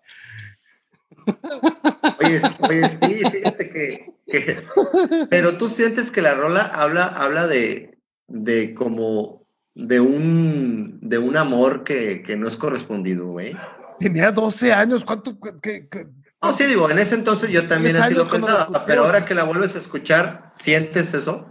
Oye, 2.20 2.42
oye, 2.60 2.90
sí, 2.90 3.22
fíjate 3.32 3.70
que, 3.70 4.18
Pero 5.30 5.58
tú 5.58 5.70
sientes 5.70 6.12
que 6.12 6.22
la 6.22 6.34
rola 6.34 6.66
habla, 6.66 7.06
habla 7.08 7.48
de, 7.48 7.98
de 8.28 8.74
como 8.74 9.48
de 9.74 10.00
un, 10.00 11.00
de 11.02 11.18
un 11.18 11.38
amor 11.38 11.84
que, 11.84 12.24
que 12.24 12.36
no 12.36 12.48
es 12.48 12.58
correspondido, 12.58 13.28
güey. 13.28 13.56
Tenía 14.00 14.32
12 14.32 14.74
años, 14.74 15.06
¿cuánto? 15.06 15.38
No, 16.42 16.54
sí, 16.54 16.66
digo, 16.66 16.90
en 16.90 17.00
ese 17.00 17.16
entonces 17.16 17.50
yo 17.50 17.68
también 17.68 17.96
así 17.98 18.14
lo 18.14 18.28
pensaba, 18.28 18.86
pero 18.86 19.06
ahora 19.06 19.26
que 19.26 19.34
la 19.34 19.44
vuelves 19.44 19.76
a 19.76 19.80
escuchar, 19.80 20.52
¿sientes 20.56 21.14
eso? 21.14 21.48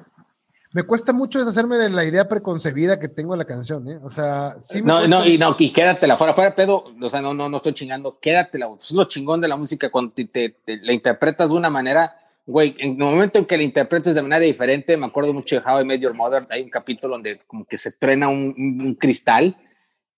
Me 0.77 0.83
cuesta 0.83 1.15
mucho 1.15 1.39
deshacerme 1.39 1.79
de 1.79 1.89
la 1.89 2.05
idea 2.05 2.29
preconcebida 2.29 3.01
que 3.01 3.09
tengo 3.09 3.33
de 3.33 3.39
la 3.39 3.47
canción, 3.47 3.89
¿eh? 3.89 3.99
O 4.03 4.11
sea, 4.11 4.59
sí 4.61 4.83
No, 4.83 5.09
no, 5.09 5.25
y 5.25 5.39
no, 5.39 5.57
y 5.59 5.71
quédatela 5.71 6.19
fuera, 6.19 6.35
fuera 6.35 6.55
pedo, 6.55 6.85
o 7.01 7.09
sea, 7.09 7.23
no, 7.23 7.33
no, 7.33 7.49
no 7.49 7.57
estoy 7.57 7.73
chingando, 7.73 8.19
quédatela, 8.21 8.69
es 8.79 8.93
lo 8.93 9.05
chingón 9.05 9.41
de 9.41 9.49
la 9.49 9.57
música 9.57 9.91
cuando 9.91 10.13
te, 10.13 10.55
la 10.67 10.93
interpretas 10.93 11.49
de 11.49 11.57
una 11.57 11.71
manera, 11.71 12.15
güey, 12.45 12.77
en 12.79 12.91
el 12.91 12.99
momento 12.99 13.39
en 13.39 13.47
que 13.47 13.57
la 13.57 13.63
interpretes 13.63 14.15
de 14.15 14.21
manera 14.21 14.41
diferente, 14.41 14.99
me 14.99 15.07
acuerdo 15.07 15.33
mucho 15.33 15.57
de 15.57 15.63
How 15.67 15.81
I 15.81 15.87
Met 15.87 16.03
Your 16.03 16.13
Mother, 16.13 16.47
hay 16.51 16.61
un 16.61 16.69
capítulo 16.69 17.15
donde 17.15 17.41
como 17.47 17.65
que 17.65 17.79
se 17.79 17.93
trena 17.93 18.29
un, 18.29 18.55
un 18.59 18.95
cristal 18.97 19.57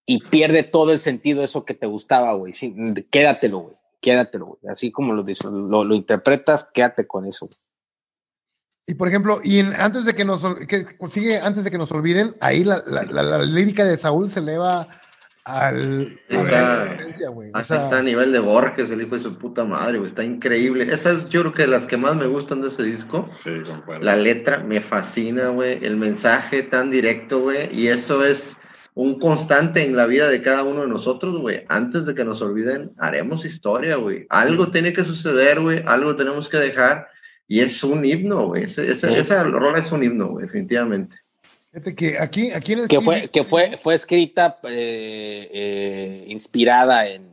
y 0.07 0.25
pierde 0.25 0.64
todo 0.64 0.90
el 0.90 0.99
sentido 0.99 1.44
eso 1.44 1.64
que 1.64 1.75
te 1.75 1.87
gustaba, 1.87 2.33
güey, 2.33 2.53
sí, 2.53 2.75
quédatelo, 3.12 3.61
güey 3.61 3.75
quédatelo, 4.01 4.47
güey. 4.47 4.59
Así 4.68 4.90
como 4.90 5.12
lo, 5.12 5.25
lo, 5.51 5.85
lo, 5.85 5.94
interpretas, 5.94 6.68
quédate 6.73 7.07
con 7.07 7.27
eso. 7.27 7.49
Y 8.88 8.94
por 8.94 9.07
ejemplo, 9.07 9.40
y 9.44 9.61
antes 9.61 10.07
de 10.07 10.14
que 10.14 10.24
nos 10.24 10.42
que 10.66 10.96
consigue, 10.96 11.38
antes 11.38 11.62
de 11.62 11.70
que 11.70 11.77
nos 11.77 11.92
olviden, 11.92 12.35
ahí 12.40 12.64
la, 12.64 12.83
la, 12.87 13.42
lírica 13.42 13.85
de 13.85 13.98
Saúl 13.98 14.31
se 14.31 14.40
eleva 14.40 14.88
al 15.44 16.18
está, 16.27 16.96
a 17.53 17.61
está 17.61 17.98
a 17.98 18.03
nivel 18.03 18.33
de 18.33 18.38
Borges, 18.38 18.88
el 18.90 19.03
hijo 19.03 19.14
de 19.14 19.20
su 19.20 19.37
puta 19.37 19.66
madre, 19.66 19.98
güey. 19.98 20.09
Está 20.09 20.24
increíble. 20.24 20.88
Esa 20.90 21.12
es, 21.12 21.29
yo 21.29 21.42
creo 21.42 21.53
que 21.53 21.66
las 21.66 21.85
que 21.85 21.98
más 21.98 22.16
me 22.16 22.27
gustan 22.29 22.62
de 22.62 22.68
ese 22.68 22.83
disco. 22.83 23.29
Sí, 23.31 23.61
la 24.01 24.16
letra 24.16 24.61
me 24.61 24.81
fascina, 24.81 25.48
güey. 25.48 25.85
El 25.85 25.98
mensaje 25.98 26.62
tan 26.62 26.90
directo, 26.90 27.40
güey. 27.40 27.68
Y 27.79 27.88
eso 27.88 28.24
es 28.24 28.57
un 28.94 29.18
constante 29.18 29.85
en 29.85 29.96
la 29.96 30.07
vida 30.07 30.31
de 30.31 30.40
cada 30.40 30.64
uno 30.64 30.81
de 30.81 30.88
nosotros, 30.88 31.38
güey. 31.38 31.66
Antes 31.68 32.07
de 32.07 32.14
que 32.14 32.24
nos 32.24 32.40
olviden, 32.40 32.92
haremos 32.96 33.44
historia, 33.44 33.96
güey. 33.96 34.27
Algo 34.31 34.70
tiene 34.70 34.94
que 34.94 35.05
suceder, 35.05 35.61
güey. 35.61 35.83
Algo 35.87 36.16
tenemos 36.16 36.48
que 36.48 36.57
dejar. 36.57 37.07
Y 37.48 37.61
es 37.61 37.82
un 37.82 38.04
himno, 38.04 38.48
güey. 38.48 38.64
Esa 38.64 39.42
rola 39.42 39.78
es 39.78 39.90
un 39.90 40.04
himno, 40.04 40.28
güey, 40.28 40.44
definitivamente. 40.44 41.16
Fíjate 41.72 41.94
que 41.94 42.18
aquí, 42.18 42.50
aquí 42.52 42.74
en 42.74 42.78
el 42.80 42.88
que 42.88 43.00
fue 43.00 43.28
que 43.28 43.44
fue 43.44 43.76
fue 43.76 43.94
escrita 43.94 44.58
eh, 44.64 45.50
eh, 45.52 46.24
inspirada 46.28 47.06
en, 47.06 47.30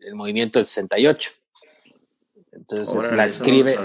el 0.00 0.14
movimiento 0.14 0.60
del 0.60 0.66
68 0.66 1.30
entonces 2.52 3.12
la 3.12 3.24
escribe 3.24 3.76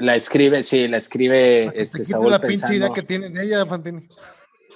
la, 0.00 0.14
escribe 0.14 0.62
sí 0.62 0.88
la 0.88 0.96
escribe 0.96 1.70
este 1.74 2.06
Saúl 2.06 2.30
la 2.30 2.40
pinche 2.40 2.74
idea 2.74 2.88
que 2.88 3.02
tiene 3.02 3.28
de 3.28 3.44
ella 3.44 3.66
Fantini 3.66 4.08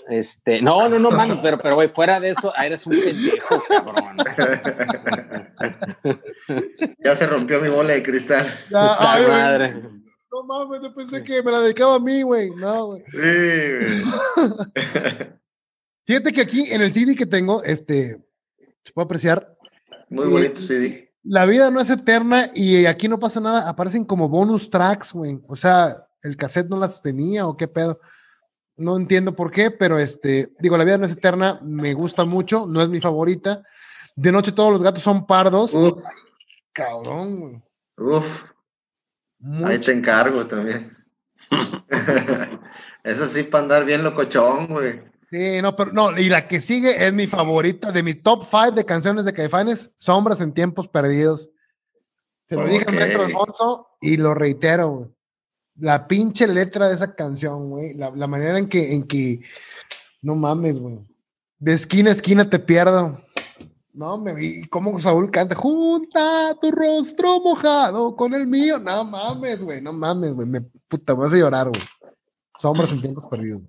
este, 0.08 0.60
no, 0.60 0.88
no, 0.88 0.98
no, 0.98 1.10
mano, 1.10 1.40
pero, 1.42 1.58
pero, 1.58 1.76
güey, 1.76 1.88
fuera 1.88 2.18
de 2.18 2.30
eso, 2.30 2.52
eres 2.56 2.86
un 2.86 3.00
pendejo, 3.00 3.62
cabrón. 3.68 4.16
Ya 7.05 7.16
se 7.16 7.27
rompió 7.27 7.61
mi 7.61 7.68
bola 7.68 7.94
de 7.94 8.03
cristal. 8.03 8.46
ay, 8.75 9.27
madre. 9.27 9.75
No 10.33 10.44
mames, 10.44 10.83
yo 10.83 10.94
pensé 10.94 11.22
que 11.22 11.42
me 11.42 11.53
la 11.53 11.61
dedicaba 11.61 11.96
a 11.96 12.01
mí, 12.01 12.22
güey. 12.22 12.51
No, 12.51 12.87
güey. 12.87 13.03
Sí, 13.11 13.18
güey. 13.18 14.03
Fíjate 16.07 16.33
que 16.33 16.40
aquí 16.40 16.72
en 16.72 16.81
el 16.81 16.92
CD 16.92 17.14
que 17.14 17.27
tengo, 17.27 17.62
este, 17.62 18.18
se 18.83 18.92
puede 18.92 19.05
apreciar. 19.05 19.57
Muy 20.09 20.29
bonito 20.29 20.61
CD. 20.61 21.12
La 21.25 21.46
vida 21.46 21.70
no 21.70 21.81
es 21.81 21.90
eterna 21.90 22.51
y 22.55 22.87
aquí 22.87 23.09
no 23.09 23.20
pasa 23.20 23.40
nada. 23.40 23.68
Aparecen 23.68 24.05
como 24.05 24.29
bonus 24.29 24.70
tracks, 24.70 25.12
güey. 25.12 25.38
O 25.46 25.55
sea, 25.55 25.94
el 26.22 26.37
cassette 26.37 26.68
no 26.68 26.79
las 26.79 27.03
tenía 27.03 27.46
o 27.46 27.57
qué 27.57 27.68
pedo. 27.68 28.01
No 28.77 28.96
entiendo 28.96 29.37
por 29.37 29.51
qué, 29.51 29.70
pero 29.70 29.98
este, 29.98 30.53
digo, 30.61 30.77
La 30.77 30.85
vida 30.85 30.98
no 30.98 31.05
es 31.05 31.12
eterna, 31.12 31.61
me 31.62 31.94
gusta 31.94 32.25
mucho, 32.25 32.66
no 32.66 32.83
es 32.83 32.88
mi 32.88 33.01
favorita. 33.01 33.62
De 34.14 34.33
noche 34.33 34.53
todos 34.53 34.72
los 34.72 34.83
gatos 34.83 35.03
son 35.03 35.27
pardos. 35.27 35.79
cabrón, 36.72 37.62
Uf. 37.96 38.42
Ahí 39.64 39.79
te 39.79 39.92
encargo 39.92 40.46
también. 40.46 40.96
Eso 43.05 43.27
sí 43.29 43.42
para 43.42 43.64
andar 43.64 43.85
bien 43.85 44.05
locochón, 44.05 44.68
güey. 44.68 45.03
Sí, 45.31 45.61
no, 45.62 45.75
pero 45.75 45.92
no, 45.92 46.11
y 46.16 46.29
la 46.29 46.46
que 46.46 46.61
sigue 46.61 47.07
es 47.07 47.12
mi 47.12 47.27
favorita 47.27 47.90
de 47.90 48.03
mi 48.03 48.14
top 48.14 48.44
5 48.44 48.72
de 48.72 48.85
canciones 48.85 49.25
de 49.25 49.33
Caifanes, 49.33 49.90
Sombras 49.96 50.40
en 50.40 50.53
tiempos 50.53 50.88
perdidos. 50.88 51.51
Te 52.46 52.57
lo 52.57 52.66
dije 52.66 52.90
maestro 52.92 53.25
Alfonso 53.25 53.88
y 54.01 54.18
lo 54.18 54.35
reitero, 54.35 54.88
güey 54.88 55.09
la 55.79 56.07
pinche 56.07 56.46
letra 56.46 56.88
de 56.88 56.94
esa 56.94 57.14
canción, 57.14 57.70
güey, 57.70 57.94
la, 57.94 58.27
manera 58.27 58.59
en 58.59 58.68
que, 58.68 58.92
en 58.92 59.05
que, 59.05 59.40
no 60.20 60.35
mames, 60.35 60.79
güey, 60.79 61.01
de 61.59 61.72
esquina 61.72 62.11
a 62.11 62.12
esquina 62.12 62.48
te 62.48 62.59
pierdo. 62.59 63.20
No, 63.94 64.18
me 64.18 64.35
vi 64.35 64.64
cómo 64.68 64.98
Saúl 64.98 65.31
canta, 65.31 65.55
junta 65.55 66.57
tu 66.61 66.70
rostro 66.70 67.40
mojado 67.40 68.16
con 68.16 68.33
el 68.33 68.46
mío. 68.46 68.78
No 68.78 69.05
mames, 69.05 69.62
güey, 69.62 69.83
no 69.83 69.92
mames, 69.92 70.33
güey, 70.33 70.46
me 70.46 70.62
puta, 70.88 71.12
vas 71.14 71.33
a 71.35 71.37
llorar, 71.37 71.68
güey. 71.68 71.83
Sombras 72.59 72.92
en 72.92 73.02
tiempos 73.02 73.26
perdidos. 73.26 73.62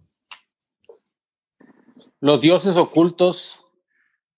Los 2.21 2.39
dioses 2.39 2.77
ocultos 2.77 3.65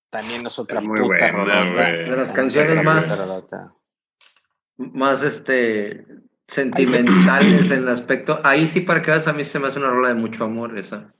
también 0.09 0.47
es 0.47 0.57
otra 0.57 0.81
muy 0.81 0.97
puta 0.97 1.31
De 1.31 2.15
las 2.15 2.31
canciones 2.31 2.83
más, 2.83 3.05
más 4.77 5.21
este 5.21 6.05
sentimentales 6.47 7.69
en 7.69 7.79
el 7.79 7.89
aspecto. 7.89 8.39
Ahí 8.43 8.67
sí, 8.67 8.81
para 8.81 9.01
que 9.01 9.11
veas, 9.11 9.27
a 9.27 9.33
mí 9.33 9.43
se 9.43 9.59
me 9.59 9.67
hace 9.67 9.77
una 9.77 9.89
rola 9.89 10.09
de 10.09 10.15
mucho 10.15 10.45
amor 10.45 10.77
esa. 10.79 11.13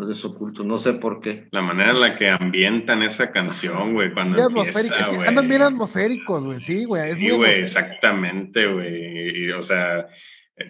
Los 0.00 0.08
desocultos, 0.08 0.64
no 0.64 0.78
sé 0.78 0.94
por 0.94 1.20
qué. 1.20 1.46
La 1.50 1.60
manera 1.60 1.90
en 1.90 2.00
la 2.00 2.16
que 2.16 2.30
ambientan 2.30 3.02
esa 3.02 3.32
canción, 3.32 3.92
güey, 3.92 4.14
cuando 4.14 4.48
empieza, 4.48 5.08
güey. 5.10 5.28
Andan 5.28 5.46
bien 5.46 5.60
atmosféricos, 5.60 6.42
güey, 6.42 6.58
sí, 6.58 6.86
güey. 6.86 7.12
Sí, 7.16 7.30
güey, 7.30 7.60
exactamente, 7.60 8.66
güey. 8.66 9.52
O 9.52 9.62
sea, 9.62 10.08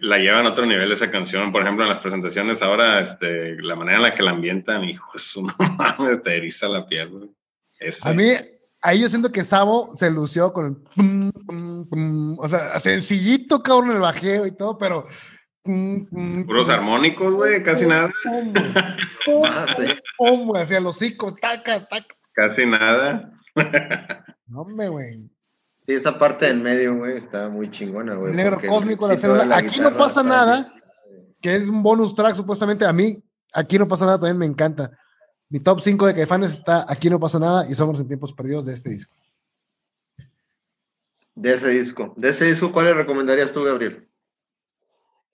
la 0.01 0.19
llevan 0.19 0.47
a 0.47 0.51
otro 0.51 0.67
nivel 0.67 0.91
esa 0.91 1.13
canción. 1.13 1.53
Por 1.53 1.63
ejemplo, 1.63 1.85
en 1.85 1.91
las 1.91 2.01
presentaciones 2.01 2.61
ahora, 2.61 3.01
este, 3.01 3.55
la 3.63 3.77
manera 3.77 3.99
en 3.99 4.03
la 4.03 4.15
que 4.17 4.25
la 4.25 4.33
ambientan, 4.33 4.83
hijo, 4.83 5.13
es 5.15 5.37
un 5.37 5.53
mames, 5.79 6.25
te 6.25 6.37
eriza 6.37 6.69
la 6.69 6.85
piel, 6.89 7.11
güey. 7.11 7.31
A 8.03 8.13
mí, 8.13 8.33
ahí 8.83 9.01
yo 9.01 9.09
siento 9.09 9.31
que 9.31 9.45
Sabo 9.45 9.93
se 9.95 10.11
lució 10.11 10.53
con 10.53 10.85
el. 10.97 12.37
o 12.37 12.49
sea, 12.49 12.81
sencillito, 12.81 13.63
cabrón, 13.63 13.93
el 13.93 14.01
bajeo 14.01 14.45
y 14.45 14.57
todo, 14.57 14.77
pero. 14.77 15.07
Puros 15.63 16.69
armónicos, 16.71 17.33
güey, 17.33 17.63
casi 17.63 17.87
nada. 17.87 18.11
Pum, 19.27 19.45
pum, 20.17 20.57
hacia 20.57 20.81
los 20.81 20.97
hocico, 20.97 21.35
taca, 21.35 21.87
taca. 21.87 22.17
Casi 22.33 22.65
nada. 22.65 23.31
no, 24.47 24.65
güey. 24.65 25.29
Sí, 25.87 25.93
esa 25.93 26.19
parte 26.19 26.47
del 26.47 26.61
medio, 26.63 26.97
güey, 26.97 27.19
está 27.19 27.51
muy 27.51 27.71
chingona, 27.71 28.15
güey. 28.15 28.31
El 28.31 28.37
negro 28.37 28.59
cósmico, 28.67 29.07
la 29.07 29.19
célula. 29.19 29.57
Aquí 29.57 29.79
no 29.79 29.95
pasa 29.95 30.23
nada, 30.23 30.73
que 31.43 31.55
es 31.55 31.69
un 31.69 31.83
bonus 31.83 32.15
track, 32.15 32.35
supuestamente 32.35 32.87
a 32.87 32.93
mí. 32.95 33.23
Aquí 33.53 33.79
no 33.79 33.87
pasa 33.87 34.07
nada, 34.07 34.19
también 34.19 34.39
me 34.39 34.47
encanta. 34.47 34.91
Mi 35.51 35.61
top 35.61 35.81
5 35.81 36.07
de 36.07 36.15
Caifanes 36.15 36.53
está 36.53 36.87
Aquí 36.89 37.11
no 37.11 37.19
pasa 37.19 37.41
nada 37.41 37.67
y 37.69 37.75
Somos 37.75 37.99
en 38.01 38.07
tiempos 38.07 38.33
perdidos 38.33 38.67
de 38.67 38.75
este 38.75 38.91
disco. 38.91 39.15
De 41.35 41.55
ese 41.55 41.69
disco. 41.69 42.15
De 42.17 42.31
ese 42.31 42.45
disco, 42.45 42.73
¿cuál 42.73 42.87
le 42.87 42.95
recomendarías 42.95 43.53
tú, 43.53 43.65
Gabriel? 43.65 44.10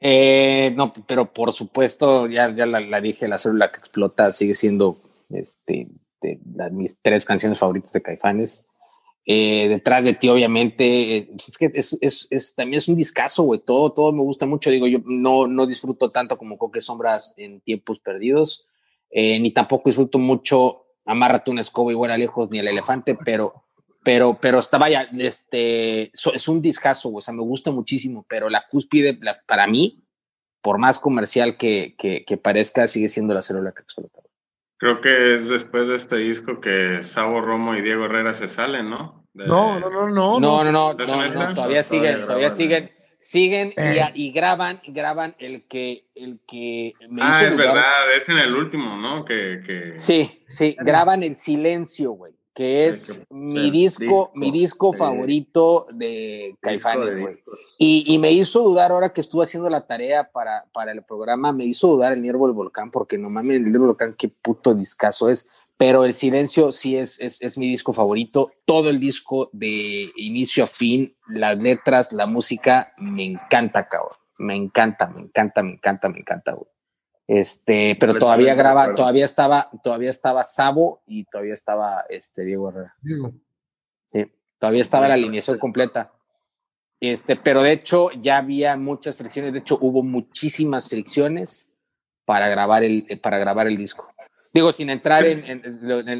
Eh, 0.01 0.72
no, 0.76 0.92
pero 1.07 1.32
por 1.32 1.53
supuesto, 1.53 2.26
ya, 2.28 2.53
ya 2.53 2.66
la, 2.66 3.01
dije, 3.01 3.28
La 3.28 3.38
célula 3.38 3.72
que 3.72 3.78
explota 3.78 4.30
sigue 4.32 4.55
siendo 4.55 4.99
este, 5.30 5.88
de, 6.20 6.38
mis 6.70 6.99
tres 7.01 7.24
canciones 7.24 7.59
favoritas 7.59 7.92
de 7.92 8.03
Caifanes. 8.03 8.68
Eh, 9.24 9.66
detrás 9.68 10.05
de 10.05 10.14
ti, 10.14 10.28
obviamente, 10.28 11.34
es 11.34 11.59
que 11.59 11.66
es, 11.74 11.99
es, 12.01 12.28
es, 12.30 12.55
también 12.55 12.78
es 12.78 12.88
un 12.88 12.97
discazo, 12.97 13.42
güey. 13.42 13.61
Todo, 13.61 13.92
todo 13.92 14.12
me 14.12 14.22
gusta 14.22 14.47
mucho. 14.47 14.70
Digo, 14.70 14.86
yo 14.86 15.01
no, 15.05 15.47
no 15.47 15.66
disfruto 15.66 16.11
tanto 16.12 16.38
como 16.38 16.59
Coque 16.59 16.80
Sombras 16.80 17.34
en 17.36 17.61
tiempos 17.61 17.99
perdidos. 17.99 18.66
Eh, 19.11 19.40
ni 19.40 19.51
tampoco 19.51 19.88
disfruto 19.88 20.18
mucho 20.18 20.86
Amárrate 21.07 21.53
una 21.53 21.61
escoba 21.61 21.92
y 21.92 21.94
buena 21.94 22.18
lejos, 22.18 22.51
ni 22.51 22.59
el 22.59 22.66
elefante, 22.66 23.16
pero, 23.24 23.62
pero, 24.07 24.38
pero 24.40 24.61
está, 24.61 24.78
vaya, 24.78 25.09
este, 25.18 26.12
es 26.12 26.46
un 26.46 26.62
discazo, 26.62 27.12
o 27.12 27.20
sea, 27.20 27.34
me 27.34 27.42
gusta 27.42 27.72
muchísimo, 27.72 28.24
pero 28.28 28.48
la 28.48 28.64
cúspide, 28.70 29.18
para 29.48 29.66
mí, 29.66 30.04
por 30.62 30.78
más 30.78 31.00
comercial 31.00 31.57
que, 31.57 31.96
que, 31.98 32.36
parezca, 32.36 32.86
sigue 32.86 33.09
siendo 33.09 33.34
la 33.34 33.42
célula 33.42 33.72
que 33.72 33.82
explota. 33.82 34.20
Creo 34.76 35.00
que 35.00 35.34
es 35.34 35.48
después 35.48 35.88
de 35.88 35.96
este 35.96 36.18
disco 36.18 36.61
que 36.61 37.02
Sabo 37.02 37.40
Romo 37.40 37.74
y 37.74 37.82
Diego 37.82 38.04
Herrera 38.04 38.32
se 38.32 38.46
salen, 38.46 38.90
¿no? 38.90 39.26
no, 39.34 39.80
no, 39.80 39.90
no, 39.90 40.09
no. 40.09 40.38
No, 40.38 40.62
no, 40.62 40.70
no, 40.70 40.94
no, 40.94 41.54
todavía 41.57 41.82
siguen, 41.82 42.20
todavía 42.20 42.50
siguen 42.50 42.92
siguen 43.18 43.74
y, 43.76 43.80
eh. 43.80 44.12
y, 44.14 44.30
graban, 44.30 44.80
graban 44.86 45.34
el 45.40 45.66
que, 45.66 46.07
el 46.14 46.38
que 46.46 46.92
me 47.09 47.22
Ah, 47.24 47.44
es 47.44 47.57
verdad, 47.57 48.14
es 48.16 48.28
en 48.28 48.38
el 48.38 48.54
último, 48.54 48.96
¿no? 48.96 49.24
Que, 49.24 49.62
que... 49.66 49.98
Sí, 49.98 50.44
sí, 50.48 50.76
graban 50.78 51.24
el 51.24 51.34
silencio, 51.34 52.12
güey. 52.12 52.36
Que 52.57 52.86
es 52.86 53.26
mi 53.28 53.70
disco, 53.70 54.32
mi 54.34 54.50
disco 54.50 54.94
favorito 54.94 55.86
de 55.92 56.57
Caifanes, 56.62 57.20
güey. 57.20 57.36
Y, 57.76 58.18
me 58.18 58.32
hizo 58.32 58.62
dudar 58.62 58.92
ahora 58.92 59.12
que 59.12 59.20
estuve 59.20 59.44
haciendo 59.44 59.68
la 59.68 59.86
tarea 59.86 60.32
para, 60.32 60.64
para 60.72 60.92
el 60.92 61.04
programa, 61.04 61.52
me 61.52 61.66
hizo 61.66 61.88
dudar 61.88 62.14
el 62.14 62.22
Niervo 62.22 62.46
del 62.46 62.57
Volcán, 62.57 62.90
porque 62.90 63.18
no 63.18 63.28
mames, 63.28 63.59
el 63.59 63.64
Niervo 63.64 63.80
del 63.80 63.88
Volcán, 63.88 64.14
qué 64.16 64.28
puto 64.28 64.74
discazo 64.74 65.28
es. 65.28 65.50
Pero 65.76 66.07
el 66.07 66.14
silencio 66.14 66.72
sí 66.72 66.96
es, 66.96 67.20
es, 67.20 67.42
es 67.42 67.59
mi 67.59 67.68
disco 67.68 67.92
favorito. 67.92 68.50
Todo 68.64 68.88
el 68.88 69.00
disco 69.00 69.50
de 69.52 70.11
inicio 70.16 70.64
a 70.64 70.66
fin, 70.66 71.14
las 71.28 71.59
letras, 71.59 72.11
la 72.14 72.24
música, 72.24 72.94
me 72.96 73.24
encanta, 73.24 73.86
cabrón. 73.86 74.16
Me 74.38 74.57
encanta, 74.57 75.09
me 75.09 75.20
encanta, 75.20 75.62
me 75.62 75.72
encanta, 75.72 76.09
me 76.09 76.20
encanta, 76.20 76.52
güey. 76.52 76.70
Este, 77.29 77.97
pero 77.99 78.18
todavía 78.18 78.55
graba, 78.55 78.95
todavía 78.95 79.24
estaba, 79.24 79.70
todavía 79.83 80.11
estaba 80.11 80.45
Sabo 80.45 81.03
y 81.07 81.24
todavía 81.24 81.55
estaba 81.55 82.05
este 82.09 82.45
Diego 82.45 82.68
Herrera. 82.68 82.95
Diego. 83.03 83.33
Sí, 84.07 84.24
todavía 84.59 84.83
estaba 84.83 85.09
la 85.09 85.14
alineación 85.14 85.59
completa. 85.59 86.12
Este, 87.01 87.37
pero 87.37 87.62
de 87.62 87.72
hecho 87.72 88.11
ya 88.12 88.39
había 88.39 88.77
muchas 88.77 89.18
fricciones, 89.18 89.53
de 89.53 89.59
hecho 89.59 89.79
hubo 89.81 90.03
muchísimas 90.03 90.89
fricciones 90.89 91.74
para 92.24 92.49
grabar 92.49 92.85
el, 92.85 93.20
para 93.22 93.39
grabar 93.39 93.66
el 93.66 93.77
disco. 93.77 94.09
Digo, 94.53 94.72
sin 94.72 94.89
entrar 94.89 95.24
en, 95.27 95.45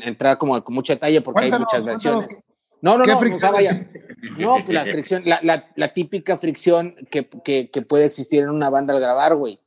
entrar 0.03 0.37
como 0.37 0.63
con 0.63 0.75
mucho 0.75 0.93
detalle 0.93 1.23
porque 1.23 1.45
hay 1.45 1.51
muchas 1.53 1.85
versiones. 1.85 2.41
No, 2.83 2.99
no, 2.99 3.07
no, 3.07 3.21
no, 3.21 3.53
vaya. 3.53 3.89
No, 4.39 4.57
pues 4.63 4.69
la 4.69 4.85
fricción, 4.85 5.23
la, 5.25 5.41
la, 5.43 5.71
la 5.75 5.95
típica 5.95 6.37
fricción 6.37 6.95
que, 7.11 7.27
que, 7.27 7.71
que, 7.71 7.83
puede 7.83 8.05
existir 8.05 8.43
en 8.43 8.51
una 8.51 8.69
banda 8.69 8.93
al 8.93 9.01
grabar, 9.01 9.35
güey. 9.35 9.59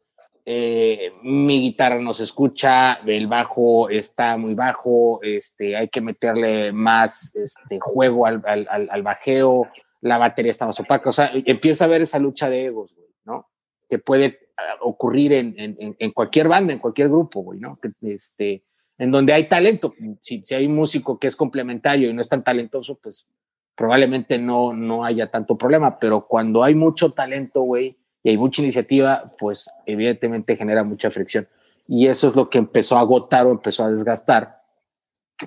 Eh, 0.51 1.13
mi 1.21 1.61
guitarra 1.61 1.99
no 1.99 2.11
se 2.11 2.23
escucha, 2.23 3.01
el 3.05 3.27
bajo 3.27 3.87
está 3.87 4.35
muy 4.35 4.55
bajo, 4.55 5.19
este, 5.21 5.77
hay 5.77 5.89
que 5.89 6.01
meterle 6.01 6.71
más 6.71 7.35
este, 7.35 7.79
juego 7.79 8.25
al, 8.25 8.41
al, 8.47 9.03
bajeo, 9.03 9.67
la 10.01 10.17
batería 10.17 10.49
está 10.49 10.65
más 10.65 10.79
opaca, 10.79 11.07
o 11.07 11.11
sea, 11.11 11.29
empieza 11.45 11.83
a 11.83 11.87
haber 11.87 12.01
esa 12.01 12.17
lucha 12.17 12.49
de 12.49 12.65
egos, 12.65 12.95
¿no? 13.25 13.47
Que 13.87 13.99
puede 13.99 14.39
ah, 14.57 14.77
ocurrir 14.81 15.33
en, 15.33 15.53
en, 15.55 16.11
cualquier 16.13 16.47
banda, 16.47 16.73
en 16.73 16.79
cualquier 16.79 17.09
grupo, 17.09 17.53
¿no? 17.53 17.79
Que, 17.79 17.91
este, 18.11 18.63
en 18.97 19.11
donde 19.11 19.33
hay 19.33 19.43
talento, 19.43 19.93
si, 20.19 20.41
si 20.43 20.55
hay 20.55 20.65
un 20.65 20.73
músico 20.73 21.19
que 21.19 21.27
es 21.27 21.35
complementario 21.35 22.09
y 22.09 22.13
no 22.15 22.21
es 22.21 22.29
tan 22.29 22.43
talentoso, 22.43 22.97
pues 22.97 23.27
probablemente 23.75 24.39
no, 24.39 24.73
no 24.73 25.05
haya 25.05 25.29
tanto 25.29 25.59
problema, 25.59 25.99
pero 25.99 26.25
cuando 26.25 26.63
hay 26.63 26.73
mucho 26.73 27.11
talento, 27.11 27.61
güey, 27.61 27.98
y 28.23 28.29
hay 28.29 28.37
mucha 28.37 28.61
iniciativa, 28.61 29.21
pues 29.37 29.69
evidentemente 29.85 30.55
genera 30.57 30.83
mucha 30.83 31.11
fricción. 31.11 31.47
Y 31.87 32.07
eso 32.07 32.29
es 32.29 32.35
lo 32.35 32.49
que 32.49 32.57
empezó 32.57 32.97
a 32.97 33.01
agotar 33.01 33.45
o 33.47 33.51
empezó 33.51 33.83
a 33.83 33.89
desgastar 33.89 34.61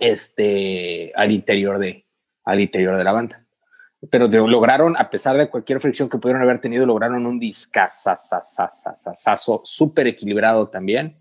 este, 0.00 1.12
al, 1.14 1.30
interior 1.30 1.78
de, 1.78 2.06
al 2.44 2.60
interior 2.60 2.96
de 2.96 3.04
la 3.04 3.12
banda. 3.12 3.44
Pero 4.10 4.26
lograron, 4.48 4.96
a 4.98 5.10
pesar 5.10 5.36
de 5.36 5.48
cualquier 5.48 5.80
fricción 5.80 6.08
que 6.08 6.18
pudieron 6.18 6.42
haber 6.42 6.60
tenido, 6.60 6.84
lograron 6.84 7.24
un 7.26 7.38
discazazazazazo 7.38 9.60
súper 9.64 10.08
equilibrado 10.08 10.66
también. 10.68 11.16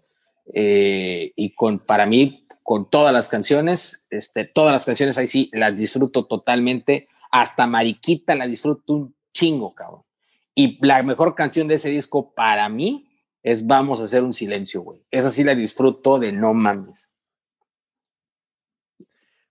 Eh, 0.53 1.31
y 1.35 1.53
con, 1.53 1.77
para 1.77 2.07
mí, 2.07 2.47
con 2.63 2.89
todas 2.89 3.13
las 3.13 3.27
canciones, 3.27 4.07
este, 4.09 4.45
todas 4.45 4.73
las 4.73 4.83
canciones 4.85 5.19
ahí 5.19 5.27
sí 5.27 5.51
las 5.53 5.75
disfruto 5.75 6.25
totalmente. 6.25 7.07
Hasta 7.29 7.67
Mariquita 7.67 8.33
la 8.33 8.47
disfruto 8.47 8.93
un 8.93 9.13
chingo, 9.31 9.75
cabrón. 9.75 10.01
Y 10.55 10.85
la 10.85 11.01
mejor 11.03 11.35
canción 11.35 11.67
de 11.67 11.75
ese 11.75 11.89
disco 11.89 12.33
para 12.33 12.67
mí 12.69 13.07
es 13.43 13.65
Vamos 13.65 14.01
a 14.01 14.03
hacer 14.03 14.23
un 14.23 14.33
silencio, 14.33 14.81
güey. 14.81 15.01
Esa 15.09 15.29
sí 15.29 15.43
la 15.43 15.55
disfruto 15.55 16.19
de 16.19 16.31
no 16.31 16.53
mames. 16.53 17.09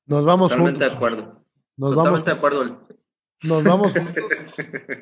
Nos 0.06 0.24
vamos 0.24 0.50
Totalmente 0.50 0.80
juntos. 0.80 0.90
de 0.90 0.96
acuerdo. 0.96 1.44
Nos 1.76 1.94
vamos 1.94 2.24
de 2.24 2.32
acuerdo. 2.32 2.88
Nos 3.42 3.64
vamos 3.64 3.92
juntos. 3.92 4.14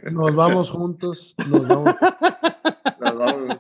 Nos 0.13 0.35
vamos 0.35 0.71
juntos. 0.71 1.35
Nos 1.49 1.67
vamos. 1.67 1.95
Nos 3.01 3.19
vamos. 3.19 3.59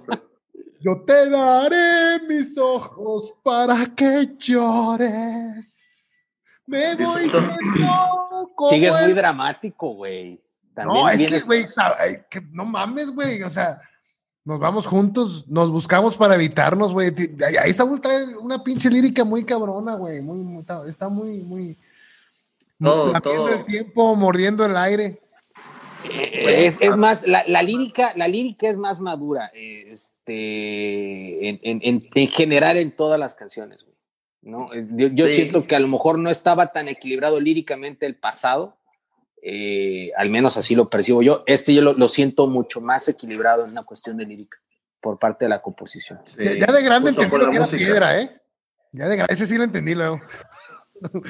Yo 0.81 1.03
te 1.05 1.29
daré 1.29 2.25
mis 2.29 2.57
ojos 2.57 3.35
para 3.43 3.87
que 3.95 4.35
llores. 4.39 6.15
Me 6.67 6.95
voy 6.95 7.31
Sigues 8.71 9.03
muy 9.03 9.13
dramático, 9.13 9.95
güey 9.95 10.41
no, 10.85 11.09
es 11.09 11.19
que, 11.19 11.41
güey, 11.47 11.67
no 12.53 12.65
mames, 12.65 13.11
güey, 13.11 13.43
o 13.43 13.51
sea, 13.51 13.79
nos 14.45 14.59
vamos 14.59 14.87
juntos, 14.87 15.47
nos 15.49 15.71
buscamos 15.71 16.17
para 16.17 16.35
evitarnos, 16.35 16.95
güey. 16.95 17.13
Ahí 17.61 17.73
Saúl 17.73 18.01
trae 18.01 18.35
una 18.37 18.65
pinche 18.65 18.89
lírica 18.89 19.23
muy 19.23 19.45
cabrona, 19.45 19.95
güey, 19.95 20.23
muy, 20.23 20.65
está 20.89 21.11
muy, 21.11 21.41
muy... 21.41 21.77
Todo, 22.83 23.13
todo. 23.21 23.49
el 23.49 23.67
tiempo, 23.67 24.17
mordiendo 24.17 24.65
el 24.65 24.77
aire. 24.77 25.21
Eh, 26.05 26.65
es, 26.67 26.81
es, 26.81 26.97
más, 26.97 27.27
la, 27.27 27.45
la, 27.47 27.63
lírica, 27.63 28.13
la 28.17 28.29
lírica 28.29 28.69
es 28.69 28.79
más 28.79 29.01
madura, 29.01 29.51
este, 29.53 31.49
en, 31.49 31.61
en, 31.63 32.09
en, 32.15 32.29
general 32.29 32.77
en 32.77 32.95
todas 32.95 33.19
las 33.19 33.35
canciones, 33.35 33.83
güey. 33.83 33.97
¿no? 34.41 34.71
Yo, 34.97 35.09
yo 35.09 35.29
siento 35.29 35.67
que 35.67 35.77
a 35.77 35.81
lo 35.81 35.89
mejor 35.89 36.19
no 36.19 36.31
estaba 36.31 36.69
tan 36.73 36.89
equilibrado 36.89 37.39
líricamente 37.41 38.07
el 38.07 38.17
pasado, 38.17 38.78
eh, 39.43 40.11
al 40.17 40.31
menos 40.31 40.57
así 40.57 40.75
lo 40.75 40.89
percibo 40.89 41.23
yo. 41.23 41.45
Este 41.47 41.75
yo 41.75 41.83
lo, 41.83 42.09
siento 42.09 42.47
mucho 42.47 42.81
más 42.81 43.09
equilibrado 43.09 43.65
en 43.65 43.71
una 43.71 43.85
cuestión 43.85 44.17
de 44.17 44.27
lírica 44.27 44.59
por 45.01 45.19
parte 45.19 45.45
de 45.45 45.51
la 45.51 45.63
composición. 45.63 46.21
ya, 46.37 46.73
de 46.73 46.83
grande 46.83 47.11
entendí 47.11 47.37
lo 47.37 47.51
que 47.51 47.57
era 47.57 47.67
piedra, 47.67 48.21
¿eh? 48.21 48.41
Ya 48.93 49.07
de 49.07 49.17
grande, 49.17 49.35
ese 49.35 49.47
sí 49.47 49.57
lo 49.57 49.65
entendí 49.65 49.95
luego. 49.95 50.21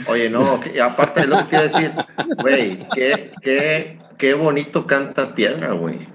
Oye, 0.08 0.30
no, 0.30 0.60
aparte 0.82 1.22
de 1.22 1.26
lo 1.26 1.38
que 1.38 1.48
quiero 1.48 1.64
decir, 1.64 1.92
güey, 2.40 2.86
qué, 2.94 3.32
qué, 3.42 4.00
qué 4.16 4.34
bonito 4.34 4.86
canta 4.86 5.34
piedra, 5.34 5.72
güey. 5.72 6.08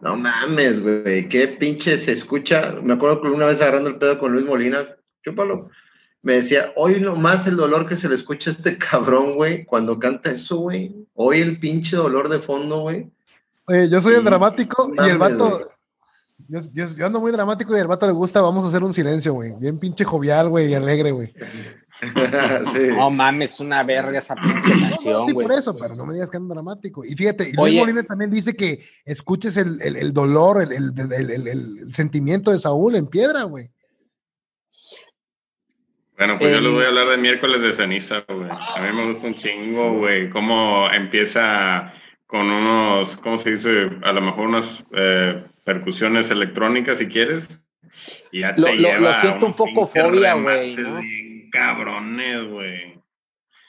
No 0.00 0.16
mames, 0.16 0.80
güey, 0.80 1.28
qué 1.28 1.48
pinche 1.48 1.98
se 1.98 2.12
escucha. 2.12 2.76
Me 2.82 2.94
acuerdo 2.94 3.20
que 3.20 3.28
una 3.28 3.46
vez 3.46 3.60
agarrando 3.60 3.90
el 3.90 3.98
pedo 3.98 4.18
con 4.18 4.32
Luis 4.32 4.46
Molina, 4.46 4.96
chúpalo 5.22 5.70
me 6.22 6.34
decía, 6.34 6.72
hoy 6.76 7.00
nomás 7.00 7.46
el 7.46 7.56
dolor 7.56 7.88
que 7.88 7.96
se 7.96 8.08
le 8.08 8.14
escucha 8.14 8.50
a 8.50 8.52
este 8.54 8.78
cabrón, 8.90 9.36
güey, 9.36 9.64
cuando 9.64 9.98
canta 9.98 10.30
eso, 10.30 10.58
güey. 10.58 10.94
Hoy 11.14 11.38
el 11.38 11.58
pinche 11.58 11.96
dolor 11.96 12.28
de 12.28 12.40
fondo, 12.40 12.80
güey. 12.80 13.10
Oye, 13.66 13.88
yo 13.88 14.00
soy 14.00 14.14
el 14.14 14.24
dramático 14.24 14.90
y 14.94 15.08
el 15.08 15.18
vato. 15.18 15.58
Yo, 16.48 16.60
yo, 16.72 17.04
ando 17.04 17.20
muy 17.20 17.30
dramático 17.30 17.76
y 17.76 17.80
el 17.80 17.86
vato 17.86 18.06
le 18.06 18.12
gusta, 18.12 18.40
vamos 18.40 18.64
a 18.64 18.68
hacer 18.68 18.82
un 18.82 18.94
silencio, 18.94 19.34
güey. 19.34 19.52
Bien 19.58 19.78
pinche 19.78 20.04
jovial, 20.04 20.48
güey, 20.48 20.70
y 20.70 20.74
alegre, 20.74 21.10
güey. 21.10 21.34
sí. 22.72 22.88
No 22.96 23.10
mames, 23.10 23.60
una 23.60 23.82
verga 23.82 24.18
esa 24.18 24.34
pinche 24.34 24.70
canción, 24.70 25.26
sí, 25.26 25.34
por 25.34 25.52
eso, 25.52 25.76
pero 25.76 25.94
no 25.94 26.06
me 26.06 26.14
digas 26.14 26.30
que 26.30 26.38
ando 26.38 26.54
dramático. 26.54 27.04
Y 27.04 27.14
fíjate, 27.14 27.50
y 27.50 27.52
Luis 27.52 27.78
Molina 27.78 28.02
también 28.04 28.30
dice 28.30 28.56
que 28.56 28.82
escuches 29.04 29.56
el, 29.58 29.80
el, 29.82 29.96
el 29.96 30.12
dolor, 30.12 30.62
el, 30.62 30.72
el, 30.72 31.94
sentimiento 31.94 32.50
de 32.52 32.58
Saúl 32.58 32.94
en 32.94 33.06
piedra, 33.06 33.42
güey. 33.42 33.70
Bueno, 36.18 36.36
pues 36.36 36.52
yo 36.52 36.60
les 36.60 36.72
voy 36.72 36.84
a 36.84 36.88
hablar 36.88 37.08
de 37.10 37.16
miércoles 37.16 37.62
de 37.62 37.70
ceniza, 37.70 38.24
güey. 38.26 38.48
A 38.50 38.80
mí 38.80 38.96
me 38.96 39.06
gusta 39.06 39.28
un 39.28 39.36
chingo, 39.36 39.98
güey. 39.98 40.28
Cómo 40.30 40.90
empieza 40.90 41.94
con 42.26 42.50
unos, 42.50 43.16
¿cómo 43.18 43.38
se 43.38 43.50
dice? 43.50 43.88
A 44.02 44.12
lo 44.12 44.20
mejor 44.20 44.48
unas 44.48 44.82
eh, 44.96 45.44
percusiones 45.62 46.28
electrónicas, 46.32 46.98
si 46.98 47.06
quieres. 47.06 47.62
Y 48.32 48.40
ya 48.40 48.52
te 48.52 48.60
lo, 48.60 48.74
lleva 48.74 48.98
lo, 48.98 49.14
siento 49.14 49.46
un 49.46 49.54
poco 49.54 49.86
fobia, 49.86 50.34
güey. 50.34 50.74
¿no? 50.74 51.00
Cabrones, 51.52 52.44
güey. 52.48 52.98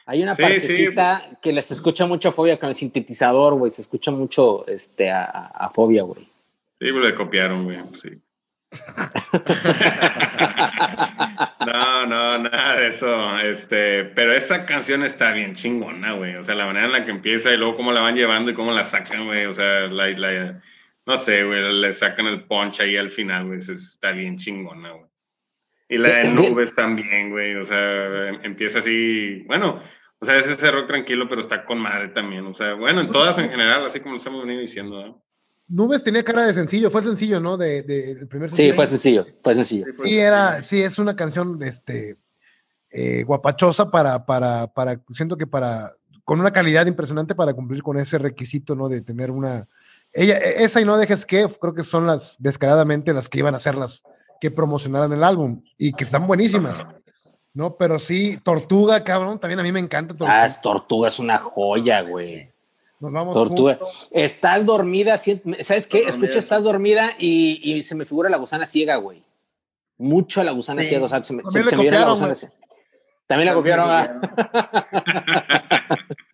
Hay 0.07 0.23
una 0.23 0.33
partecita 0.33 1.21
que 1.43 1.53
les 1.53 1.69
escucha 1.69 2.07
mucho 2.07 2.31
fobia 2.31 2.59
con 2.59 2.69
el 2.69 2.75
sintetizador, 2.75 3.53
güey. 3.53 3.69
Se 3.69 3.83
escucha 3.83 4.09
mucho 4.09 4.67
este, 4.67 5.11
a, 5.11 5.23
a 5.23 5.69
fobia, 5.69 6.01
güey. 6.01 6.23
Sí, 6.79 6.91
pues 6.91 7.03
le 7.03 7.13
copiaron, 7.13 7.65
güey. 7.65 7.77
Sí. 8.01 8.09
no, 11.71 12.05
no, 12.05 12.37
nada 12.39 12.77
de 12.77 12.87
eso. 12.87 13.39
Este, 13.39 14.05
pero 14.05 14.33
esta 14.33 14.65
canción 14.65 15.03
está 15.03 15.31
bien 15.31 15.55
chingona, 15.55 16.13
güey. 16.13 16.35
O 16.35 16.43
sea, 16.43 16.55
la 16.55 16.65
manera 16.65 16.85
en 16.87 16.91
la 16.91 17.05
que 17.05 17.11
empieza 17.11 17.51
y 17.51 17.57
luego 17.57 17.75
cómo 17.75 17.91
la 17.91 18.01
van 18.01 18.15
llevando 18.15 18.51
y 18.51 18.53
cómo 18.53 18.71
la 18.71 18.83
sacan, 18.83 19.25
güey. 19.25 19.45
O 19.45 19.53
sea, 19.53 19.87
la, 19.87 20.61
no 21.05 21.17
sé, 21.17 21.43
güey, 21.43 21.73
le 21.81 21.93
sacan 21.93 22.27
el 22.27 22.43
punch 22.43 22.81
ahí 22.81 22.97
al 22.97 23.11
final, 23.11 23.45
güey. 23.45 23.59
Está 23.59 24.11
bien 24.11 24.37
chingona, 24.37 24.91
güey. 24.91 25.09
Y 25.89 25.97
la 25.97 26.17
de 26.17 26.29
nubes 26.29 26.75
también, 26.75 27.31
güey. 27.31 27.55
O 27.55 27.63
sea, 27.63 28.29
empieza 28.43 28.79
así, 28.79 29.43
bueno, 29.47 29.81
o 30.19 30.25
sea, 30.25 30.37
es 30.37 30.47
ese 30.47 30.69
rock 30.71 30.87
tranquilo, 30.87 31.27
pero 31.29 31.41
está 31.41 31.65
con 31.65 31.79
madre 31.79 32.09
también. 32.09 32.45
O 32.45 32.53
sea, 32.53 32.73
bueno, 32.73 33.01
en 33.01 33.09
todas 33.09 33.37
en 33.37 33.49
general, 33.49 33.85
así 33.85 33.99
como 33.99 34.11
lo 34.11 34.17
estamos 34.17 34.43
venido 34.43 34.61
diciendo, 34.61 35.05
¿no? 35.05 35.23
Nubes 35.69 36.03
tenía 36.03 36.23
cara 36.23 36.47
de 36.47 36.53
sencillo, 36.53 36.89
fue 36.89 37.03
sencillo, 37.03 37.39
¿no? 37.39 37.55
De, 37.55 37.83
de, 37.83 38.25
primer 38.25 38.49
Sí, 38.51 38.73
fue 38.73 38.87
sencillo, 38.87 39.25
fue 39.43 39.53
sencillo. 39.53 39.85
Sí, 40.03 40.17
era, 40.17 40.61
sí, 40.63 40.81
es 40.81 40.97
una 40.97 41.15
canción 41.15 41.61
este, 41.61 42.17
eh, 42.89 43.23
guapachosa 43.23 43.91
para, 43.91 44.25
para, 44.25 44.67
para, 44.67 44.99
siento 45.11 45.37
que 45.37 45.45
para, 45.45 45.93
con 46.25 46.39
una 46.39 46.51
calidad 46.51 46.87
impresionante 46.87 47.35
para 47.35 47.53
cumplir 47.53 47.83
con 47.83 47.99
ese 47.99 48.17
requisito, 48.17 48.75
¿no? 48.75 48.89
De 48.89 49.01
tener 49.01 49.29
una, 49.29 49.67
ella, 50.11 50.37
e, 50.37 50.63
esa 50.63 50.81
y 50.81 50.85
no 50.85 50.97
dejes 50.97 51.25
que, 51.25 51.47
creo 51.61 51.73
que 51.75 51.83
son 51.83 52.07
las, 52.07 52.35
descaradamente 52.39 53.13
las 53.13 53.29
que 53.29 53.39
iban 53.39 53.53
a 53.53 53.59
ser 53.59 53.75
las 53.75 54.01
que 54.41 54.49
promocionaran 54.49 55.13
el 55.13 55.23
álbum 55.23 55.61
y 55.77 55.93
que 55.93 56.03
están 56.03 56.25
buenísimas. 56.25 56.83
No, 57.53 57.75
pero 57.75 57.99
sí, 57.99 58.39
Tortuga, 58.43 59.03
cabrón, 59.03 59.39
también 59.39 59.59
a 59.59 59.63
mí 59.63 59.71
me 59.71 59.79
encanta 59.79 60.15
Tortuga. 60.15 60.41
Ah, 60.41 60.45
es 60.45 60.61
Tortuga, 60.61 61.09
es 61.09 61.19
una 61.19 61.37
joya, 61.37 62.01
güey. 62.01 62.51
Nos 62.99 63.11
vamos 63.13 63.33
Tortuga. 63.33 63.79
Estás 64.11 64.65
dormida, 64.65 65.17
¿sabes 65.17 65.87
qué? 65.87 66.03
Escucho, 66.03 66.39
estás 66.39 66.63
dormida 66.63 67.11
y, 67.17 67.81
se 67.83 67.95
me 67.95 68.05
figura 68.05 68.29
la 68.29 68.37
gusana 68.37 68.65
ciega, 68.65 68.97
güey. 68.97 69.23
Mucho 69.97 70.43
la 70.43 70.51
gusana 70.51 70.83
ciega, 70.83 71.05
o 71.05 71.07
sea, 71.07 71.23
se 71.23 71.33
me, 71.33 71.43
se, 71.47 71.63
me 71.63 71.81
viene 71.81 71.99
la 71.99 72.09
gusana 72.09 72.35
ciega. 72.35 72.53
También 73.27 73.47
la 73.47 73.53
copiaron. 73.53 73.89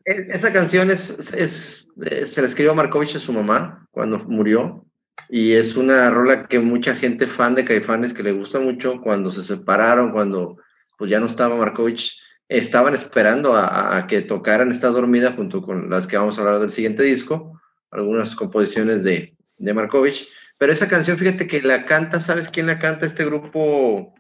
Esa 0.05 0.53
canción 0.53 0.91
es, 0.91 1.09
es, 1.33 1.87
se 2.25 2.41
la 2.41 2.47
escribió 2.47 2.75
Markovich 2.75 3.15
a 3.15 3.19
su 3.19 3.33
mamá 3.33 3.87
cuando 3.91 4.19
murió 4.19 4.85
y 5.29 5.53
es 5.53 5.75
una 5.75 6.09
rola 6.11 6.47
que 6.47 6.59
mucha 6.59 6.95
gente 6.95 7.27
fan 7.27 7.55
de 7.55 7.65
Caifanes 7.65 8.13
que 8.13 8.23
le 8.23 8.31
gusta 8.31 8.59
mucho 8.59 9.01
cuando 9.01 9.31
se 9.31 9.43
separaron, 9.43 10.11
cuando 10.11 10.57
pues 10.97 11.09
ya 11.09 11.19
no 11.19 11.25
estaba 11.25 11.55
Markovich, 11.55 12.15
estaban 12.47 12.93
esperando 12.93 13.55
a, 13.55 14.05
que 14.07 14.21
tocaran 14.21 14.71
Está 14.71 14.89
Dormida 14.89 15.33
junto 15.33 15.61
con 15.61 15.89
las 15.89 16.07
que 16.07 16.17
vamos 16.17 16.37
a 16.37 16.41
hablar 16.41 16.59
del 16.59 16.71
siguiente 16.71 17.03
disco, 17.03 17.59
algunas 17.91 18.35
composiciones 18.35 19.03
de, 19.03 19.35
de 19.57 19.73
Markovich, 19.73 20.27
pero 20.57 20.71
esa 20.71 20.87
canción, 20.87 21.17
fíjate 21.17 21.47
que 21.47 21.61
la 21.61 21.85
canta, 21.85 22.19
¿sabes 22.19 22.49
quién 22.49 22.67
la 22.67 22.79
canta? 22.79 23.05
Este 23.05 23.25
grupo 23.25 24.13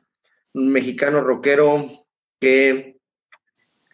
mexicano 0.53 1.21
rockero 1.21 2.05
que, 2.39 2.97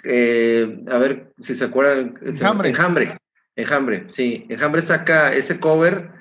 eh, 0.04 0.84
a 0.90 0.98
ver 0.98 1.34
si 1.40 1.54
se 1.56 1.66
acuerdan, 1.66 2.18
Enjambre. 2.26 2.70
Enjambre, 2.70 3.18
Enjambre, 3.56 4.06
sí, 4.10 4.46
Enjambre 4.50 4.82
saca 4.82 5.34
ese 5.34 5.60
cover 5.60 6.21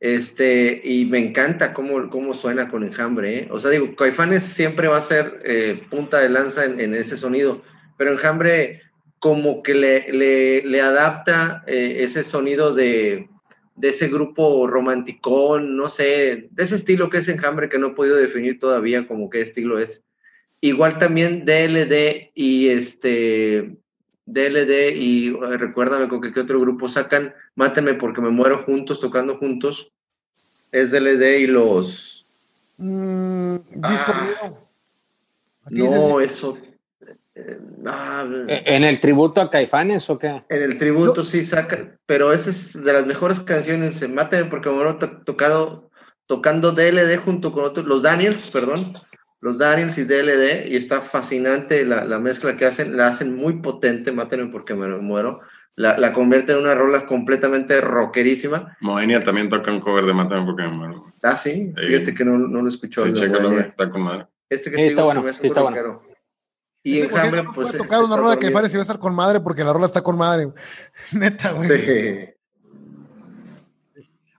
este, 0.00 0.80
y 0.82 1.04
me 1.04 1.18
encanta 1.18 1.74
cómo, 1.74 2.08
cómo 2.08 2.32
suena 2.32 2.70
con 2.70 2.84
enjambre. 2.84 3.38
¿eh? 3.40 3.48
O 3.50 3.60
sea, 3.60 3.70
digo, 3.70 3.94
Caifanes 3.94 4.44
siempre 4.44 4.88
va 4.88 4.96
a 4.96 5.02
ser 5.02 5.42
eh, 5.44 5.82
punta 5.90 6.20
de 6.20 6.30
lanza 6.30 6.64
en, 6.64 6.94
ese 6.94 7.18
sonido, 7.18 7.62
pero 7.98 8.12
enjambre 8.12 8.80
como 9.18 9.62
que 9.62 9.74
le, 9.74 10.62
le, 10.62 10.80
adapta 10.80 11.62
eh, 11.66 11.96
ese 11.98 12.24
sonido 12.24 12.74
de, 12.74 13.28
de, 13.76 13.88
ese 13.90 14.08
grupo 14.08 14.66
romanticón, 14.66 15.76
no 15.76 15.90
sé, 15.90 16.48
de 16.50 16.62
ese 16.62 16.76
estilo 16.76 17.10
que 17.10 17.18
es 17.18 17.28
enjambre 17.28 17.68
que 17.68 17.78
no 17.78 17.88
he 17.88 17.94
podido 17.94 18.16
definir 18.16 18.58
todavía 18.58 19.06
como 19.06 19.28
qué 19.28 19.42
estilo 19.42 19.78
es. 19.78 20.02
Igual 20.62 20.98
también 20.98 21.44
DLD 21.44 22.30
y 22.34 22.68
este 22.68 23.76
DLD 24.32 24.96
y 24.96 25.32
recuérdame 25.32 26.08
con 26.08 26.20
qué 26.20 26.40
otro 26.40 26.60
grupo 26.60 26.88
sacan 26.88 27.34
Mátenme 27.54 27.94
porque 27.94 28.20
me 28.20 28.30
muero 28.30 28.62
juntos, 28.64 29.00
tocando 29.00 29.36
juntos. 29.36 29.92
Es 30.72 30.90
DLD 30.90 31.40
y 31.40 31.46
los. 31.46 32.24
Mm, 32.78 33.56
disco 33.56 34.12
ah, 34.14 34.52
no, 35.68 36.20
eso. 36.20 36.56
Eh, 37.34 37.58
ah, 37.86 38.26
¿E-, 38.48 38.62
¿En 38.76 38.84
el 38.84 39.00
tributo 39.00 39.40
a 39.40 39.50
Caifanes 39.50 40.08
o 40.08 40.18
qué? 40.18 40.42
En 40.48 40.62
el 40.62 40.78
tributo 40.78 41.24
sí 41.24 41.44
sacan, 41.44 41.98
pero 42.06 42.32
esa 42.32 42.50
es 42.50 42.72
de 42.72 42.92
las 42.92 43.06
mejores 43.06 43.40
canciones. 43.40 44.00
Mátenme 44.08 44.48
porque 44.48 44.70
me 44.70 44.76
muero 44.76 44.96
tocado, 44.96 45.90
tocando 46.26 46.72
DLD 46.72 47.18
junto 47.18 47.52
con 47.52 47.64
otros, 47.64 47.84
los 47.84 48.02
Daniels, 48.02 48.48
perdón 48.48 48.94
los 49.40 49.58
Daniels 49.58 49.96
y 49.98 50.04
DLD, 50.04 50.66
y 50.68 50.76
está 50.76 51.02
fascinante 51.02 51.84
la, 51.84 52.04
la, 52.04 52.18
mezcla 52.18 52.56
que 52.56 52.66
hacen, 52.66 52.96
la 52.96 53.08
hacen 53.08 53.34
muy 53.34 53.54
potente, 53.60 54.12
mátenme 54.12 54.52
porque 54.52 54.74
me 54.74 54.86
muero, 54.98 55.40
la, 55.76 55.96
la 55.96 56.12
convierte 56.12 56.52
en 56.52 56.60
una 56.60 56.74
rola 56.74 57.06
completamente 57.06 57.80
rockerísima. 57.80 58.76
Moenia 58.80 59.24
también 59.24 59.48
toca 59.48 59.70
un 59.70 59.80
cover 59.80 60.04
de 60.04 60.12
Mátenme 60.12 60.44
porque 60.44 60.62
me 60.62 60.72
muero. 60.72 61.12
Ah, 61.22 61.36
sí, 61.36 61.72
fíjate 61.74 62.14
que 62.14 62.24
no, 62.24 62.38
no 62.38 62.62
lo 62.62 62.68
escuchó. 62.68 63.02
Sí, 63.04 63.14
chécalo, 63.14 63.58
está 63.60 63.90
con 63.90 64.02
madre. 64.02 64.26
Este 64.50 64.70
que 64.70 64.76
sí, 64.76 64.82
está 64.82 65.04
bueno, 65.04 65.24
sí 65.32 65.46
está 65.46 65.62
bueno. 65.62 66.02
Y 66.82 67.00
en 67.00 67.16
Hambre, 67.16 67.42
no 67.42 67.52
pues. 67.52 67.76
tocar 67.76 68.02
una 68.02 68.16
rola 68.16 68.38
que 68.38 68.50
parece 68.50 68.76
va 68.76 68.80
a 68.80 68.82
estar 68.82 68.98
con 68.98 69.14
madre 69.14 69.40
porque 69.40 69.62
la 69.62 69.72
rola 69.72 69.86
está 69.86 70.02
con 70.02 70.16
madre. 70.16 70.50
Neta, 71.12 71.52
güey. 71.52 71.68
Sí. 71.68 72.34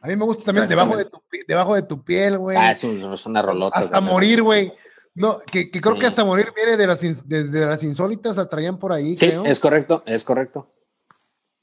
A 0.01 0.07
mí 0.07 0.15
me 0.15 0.25
gusta 0.25 0.45
también 0.45 0.67
debajo 0.67 0.97
de 0.97 1.05
tu, 1.05 1.21
debajo 1.47 1.75
de 1.75 1.83
tu 1.83 2.03
piel, 2.03 2.39
güey. 2.39 2.57
Ah, 2.57 2.71
es, 2.71 2.83
es 2.83 3.25
una 3.27 3.41
rolota. 3.43 3.77
Hasta 3.77 4.01
morir, 4.01 4.41
güey. 4.41 4.73
No, 5.13 5.39
que, 5.39 5.69
creo 5.69 5.95
que 5.95 6.05
hasta 6.05 6.23
morir 6.23 6.53
viene 6.55 6.77
de 6.77 6.87
las, 6.87 7.01
de, 7.27 7.65
las 7.65 7.83
insólitas, 7.83 8.37
la 8.37 8.47
traían 8.47 8.79
por 8.79 8.93
ahí. 8.93 9.15
Sí, 9.15 9.31
es 9.45 9.59
correcto, 9.59 10.03
es 10.05 10.23
correcto. 10.23 10.71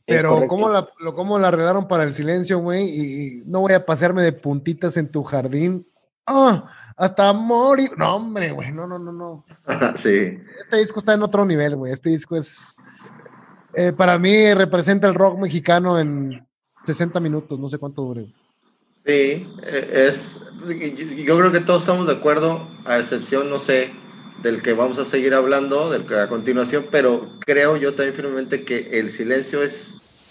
Pero 0.04 0.46
¿cómo, 0.48 0.68
la, 0.68 0.88
¿cómo 1.14 1.38
la 1.38 1.48
arreglaron 1.48 1.86
para 1.86 2.04
el 2.04 2.14
silencio, 2.14 2.58
güey? 2.58 2.88
Y, 2.88 3.42
no 3.46 3.60
voy 3.60 3.74
a 3.74 3.84
pasarme 3.84 4.22
de 4.22 4.32
puntitas 4.32 4.96
en 4.96 5.10
tu 5.10 5.22
jardín. 5.22 5.86
¡Ah! 6.26 6.70
hasta 6.98 7.32
morir. 7.32 7.92
No, 7.96 8.16
hombre, 8.16 8.50
güey, 8.52 8.72
no, 8.72 8.86
no, 8.86 8.98
no, 8.98 9.12
no. 9.12 9.44
sí. 10.02 10.38
Este 10.60 10.76
disco 10.78 10.98
está 10.98 11.14
en 11.14 11.22
otro 11.22 11.46
nivel, 11.46 11.76
güey. 11.76 11.92
Este 11.92 12.10
disco 12.10 12.36
es. 12.36 12.76
Eh, 13.74 13.92
para 13.92 14.18
mí 14.18 14.52
representa 14.54 15.06
el 15.06 15.14
rock 15.14 15.38
mexicano 15.38 15.98
en 15.98 16.46
60 16.84 17.20
minutos, 17.20 17.58
no 17.58 17.68
sé 17.68 17.78
cuánto 17.78 18.02
dure. 18.02 18.34
Sí, 19.08 19.46
e, 19.62 19.88
es, 19.90 20.42
yo 21.24 21.38
creo 21.38 21.50
que 21.50 21.60
todos 21.60 21.80
estamos 21.80 22.06
de 22.06 22.12
acuerdo, 22.12 22.68
a 22.84 22.98
excepción, 22.98 23.48
no 23.48 23.58
sé, 23.58 23.90
del 24.42 24.60
que 24.60 24.74
vamos 24.74 24.98
a 24.98 25.06
seguir 25.06 25.32
hablando, 25.32 25.88
del 25.88 26.06
que 26.06 26.14
a 26.14 26.28
continuación, 26.28 26.88
pero 26.90 27.38
creo 27.40 27.78
yo 27.78 27.94
también 27.94 28.14
firmemente 28.14 28.66
que 28.66 28.90
el 29.00 29.10
silencio 29.10 29.62
es 29.62 30.26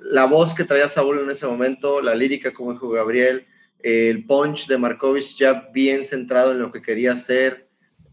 la 0.00 0.24
voz 0.24 0.54
que 0.54 0.64
traía 0.64 0.88
Saúl 0.88 1.18
en 1.18 1.30
ese 1.30 1.46
momento, 1.46 2.00
la 2.00 2.14
lírica, 2.14 2.54
como 2.54 2.72
dijo 2.72 2.88
Gabriel, 2.88 3.46
el 3.82 4.24
punch 4.24 4.66
de 4.66 4.78
Markovich 4.78 5.36
ya 5.36 5.68
bien 5.74 6.06
centrado 6.06 6.52
en 6.52 6.60
lo 6.60 6.72
que 6.72 6.80
quería 6.80 7.12
hacer, 7.12 7.68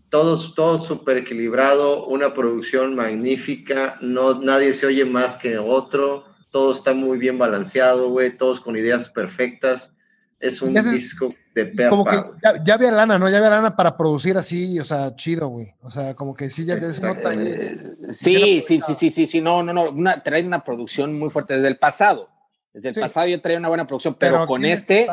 todo, 0.10 0.38
todo 0.54 0.82
súper 0.82 1.16
equilibrado, 1.16 2.08
una 2.08 2.34
producción 2.34 2.94
magnífica, 2.94 3.98
no, 4.02 4.34
nadie 4.42 4.74
se 4.74 4.86
oye 4.86 5.06
más 5.06 5.38
que 5.38 5.58
otro, 5.58 6.26
todo 6.50 6.74
está 6.74 6.94
muy 6.94 7.18
bien 7.18 7.38
balanceado, 7.38 8.10
güey, 8.10 8.36
todos 8.36 8.60
con 8.60 8.76
ideas 8.76 9.08
perfectas 9.10 9.94
es 10.40 10.62
un 10.62 10.74
disco 10.74 11.34
de 11.54 11.90
Como 11.90 12.06
que 12.06 12.16
ya, 12.64 12.74
había 12.74 12.92
lana, 12.92 13.20
¿no? 13.20 13.30
Ya 13.30 13.38
había 13.38 13.50
lana 13.50 13.76
para 13.76 13.98
producir 13.98 14.38
así, 14.38 14.80
o 14.80 14.86
sea, 14.86 15.16
chido, 15.16 15.50
güey. 15.50 15.74
O 15.82 15.92
sea, 15.92 16.16
como 16.16 16.34
que 16.34 16.50
sí, 16.50 16.66
ya 16.66 16.80
se 16.80 17.02
nota. 17.02 17.34
Eh, 17.34 17.96
sí, 18.10 18.62
sí, 18.62 18.80
sí, 18.82 18.94
sí, 18.94 19.12
sí, 19.12 19.28
sí, 19.28 19.42
no, 19.42 19.62
no, 19.64 19.74
no. 19.74 19.90
Una, 19.90 20.24
trae 20.24 20.46
una 20.46 20.64
producción 20.64 21.18
muy 21.20 21.30
fuerte 21.30 21.56
desde 21.56 21.68
el 21.68 21.78
pasado. 21.78 22.30
Desde 22.72 22.90
el 22.90 22.96
pasado 22.96 23.28
yo 23.28 23.42
traía 23.42 23.60
una 23.60 23.68
buena 23.68 23.86
producción, 23.86 24.16
pero, 24.18 24.46
con 24.46 24.64
este, 24.64 25.08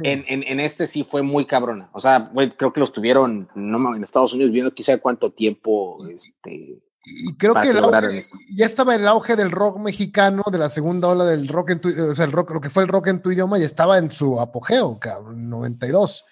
en, 0.00 0.24
en, 0.28 0.44
en, 0.44 0.60
este 0.60 0.86
sí 0.86 1.02
fue 1.02 1.22
muy 1.22 1.44
cabrona. 1.44 1.90
O 1.92 1.98
sea, 1.98 2.30
güey, 2.32 2.50
creo 2.56 2.72
que 2.72 2.80
los 2.80 2.92
tuvieron 2.92 3.48
no, 3.56 3.96
en 3.96 4.04
Estados 4.04 4.34
Unidos 4.34 4.52
viendo 4.52 4.74
quizá 4.74 4.98
cuánto 4.98 5.32
tiempo 5.32 6.06
este, 6.08 6.78
y 7.10 7.34
creo 7.36 7.54
que 7.54 7.72
ya 8.54 8.66
estaba 8.66 8.94
el 8.94 9.06
auge 9.08 9.36
del 9.36 9.50
rock 9.50 9.78
mexicano, 9.78 10.44
de 10.50 10.58
la 10.58 10.68
segunda 10.68 11.08
ola 11.08 11.24
del 11.24 11.48
rock 11.48 11.70
en 11.70 11.80
tu, 11.80 11.88
o 11.88 12.14
sea, 12.14 12.24
el 12.24 12.32
rock, 12.32 12.52
lo 12.52 12.60
que 12.60 12.70
fue 12.70 12.82
el 12.82 12.88
rock 12.88 13.08
en 13.08 13.22
tu 13.22 13.30
idioma, 13.30 13.58
y 13.58 13.62
estaba 13.62 13.98
en 13.98 14.10
su 14.10 14.40
apogeo, 14.40 14.98
cabrón, 14.98 15.48
92. 15.48 16.24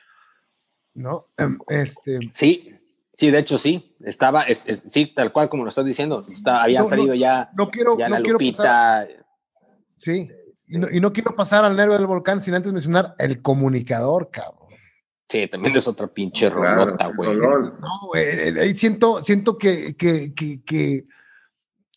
¿No? 0.94 1.28
Em, 1.36 1.58
este. 1.68 2.18
Sí, 2.32 2.70
sí, 3.14 3.30
de 3.30 3.38
hecho 3.38 3.58
sí. 3.58 3.96
Estaba, 4.00 4.44
sí, 4.46 5.12
tal 5.14 5.32
cual 5.32 5.48
como 5.48 5.64
lo 5.64 5.68
estás 5.68 5.84
diciendo. 5.84 6.26
Está, 6.28 6.62
había 6.62 6.84
salido 6.84 7.14
ya. 7.14 7.50
No 7.56 7.70
quiero. 7.70 7.98
Ya 7.98 8.08
no 8.08 8.22
quiero 8.22 8.38
pasar, 8.38 9.08
sí. 9.98 10.28
Y 10.68 10.78
no, 10.78 10.88
y 10.90 11.00
no 11.00 11.12
quiero 11.12 11.36
pasar 11.36 11.64
al 11.64 11.76
nervio 11.76 11.96
del 11.96 12.06
volcán 12.06 12.40
sin 12.40 12.54
antes 12.54 12.72
mencionar 12.72 13.14
el 13.18 13.40
comunicador, 13.40 14.30
cabrón. 14.30 14.65
Sí, 15.28 15.48
también 15.48 15.74
es 15.76 15.88
otra 15.88 16.06
pinche 16.06 16.48
rolota, 16.48 17.08
güey. 17.08 17.36
No, 17.36 17.78
güey, 18.08 18.58
ahí 18.58 18.76
siento, 18.76 19.24
siento 19.24 19.58
que, 19.58 19.96
que, 19.96 20.32
que, 20.34 21.04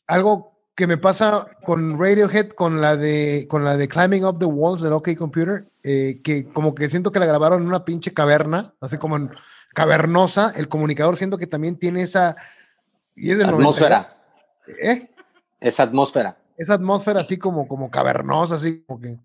algo 0.08 0.60
que 0.76 0.88
me 0.88 0.98
pasa 0.98 1.48
con 1.64 2.00
Radiohead, 2.00 2.50
con 2.50 2.82
la 2.82 2.96
de, 2.96 3.46
con 3.48 3.64
la 3.64 3.78
de 3.78 3.88
Climbing 3.88 4.26
Up 4.26 4.40
the 4.40 4.46
Walls 4.46 4.82
del 4.82 4.94
OK 4.94 5.16
Computer, 5.16 5.70
eh, 5.84 6.22
que 6.24 6.48
como 6.48 6.74
que 6.74 6.90
siento 6.90 7.12
que 7.12 7.20
la 7.20 7.28
grabaron 7.28 7.62
en 7.62 7.68
una 7.68 7.86
pinche 7.86 8.14
caverna, 8.14 8.74
así 8.82 8.98
como 8.98 9.18
en 9.18 9.30
cavernosa. 9.76 10.52
El 10.56 10.68
comunicador 10.68 11.16
siento 11.16 11.38
que 11.38 11.48
también 11.48 11.78
tiene 11.78 12.02
esa... 12.02 12.36
Y 13.16 13.32
es 13.32 13.44
atmósfera. 13.44 14.18
¿Eh? 14.82 15.12
Esa 15.60 15.84
atmósfera. 15.84 16.38
Esa 16.58 16.74
atmósfera 16.74 17.22
así 17.22 17.38
como, 17.38 17.68
como 17.68 17.92
cavernosa, 17.92 18.56
así 18.56 18.84
como 18.88 19.00
que... 19.00 19.20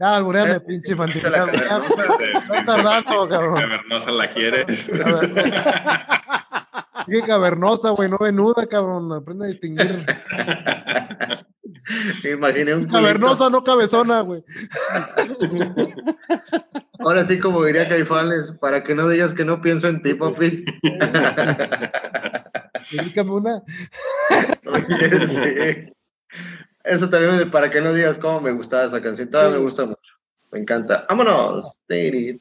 Ah, 0.00 0.16
albureame, 0.16 0.52
eh, 0.52 0.60
pinche 0.60 0.92
infantil. 0.92 1.22
Está 1.26 2.64
tardando, 2.64 3.28
cabrón. 3.28 3.60
Cavernosa 3.60 4.10
la 4.10 4.32
quieres. 4.32 4.90
Qué 7.06 7.22
cavernosa, 7.22 7.90
güey, 7.90 8.08
no 8.08 8.16
venuda, 8.18 8.66
cabrón. 8.66 9.12
Aprende 9.12 9.44
a 9.44 9.48
distinguir. 9.48 10.06
Imaginé 12.24 12.74
un 12.74 12.86
Cavernosa, 12.86 13.50
no 13.50 13.62
cabezona, 13.64 14.20
güey. 14.20 14.44
Ahora 17.00 17.24
sí, 17.24 17.38
como 17.38 17.64
diría 17.64 17.88
Caifanes, 17.88 18.52
para 18.52 18.82
que 18.84 18.94
no 18.94 19.08
digas 19.08 19.34
que 19.34 19.44
no 19.44 19.60
pienso 19.60 19.88
en 19.88 20.02
ti, 20.02 20.14
papi. 20.14 20.64
Dígame 22.90 23.30
una. 23.30 23.62
Oye, 24.66 25.26
sí. 25.26 25.92
Eso 26.84 27.10
también, 27.10 27.50
para 27.50 27.70
que 27.70 27.80
no 27.80 27.92
digas 27.92 28.18
cómo 28.18 28.40
me 28.40 28.52
gustaba 28.52 28.84
esa 28.84 29.02
canción, 29.02 29.30
todavía 29.30 29.58
me 29.58 29.64
gusta 29.64 29.86
mucho. 29.86 30.00
Me 30.52 30.58
encanta. 30.58 31.06
Vámonos. 31.08 31.78
qué, 31.86 32.40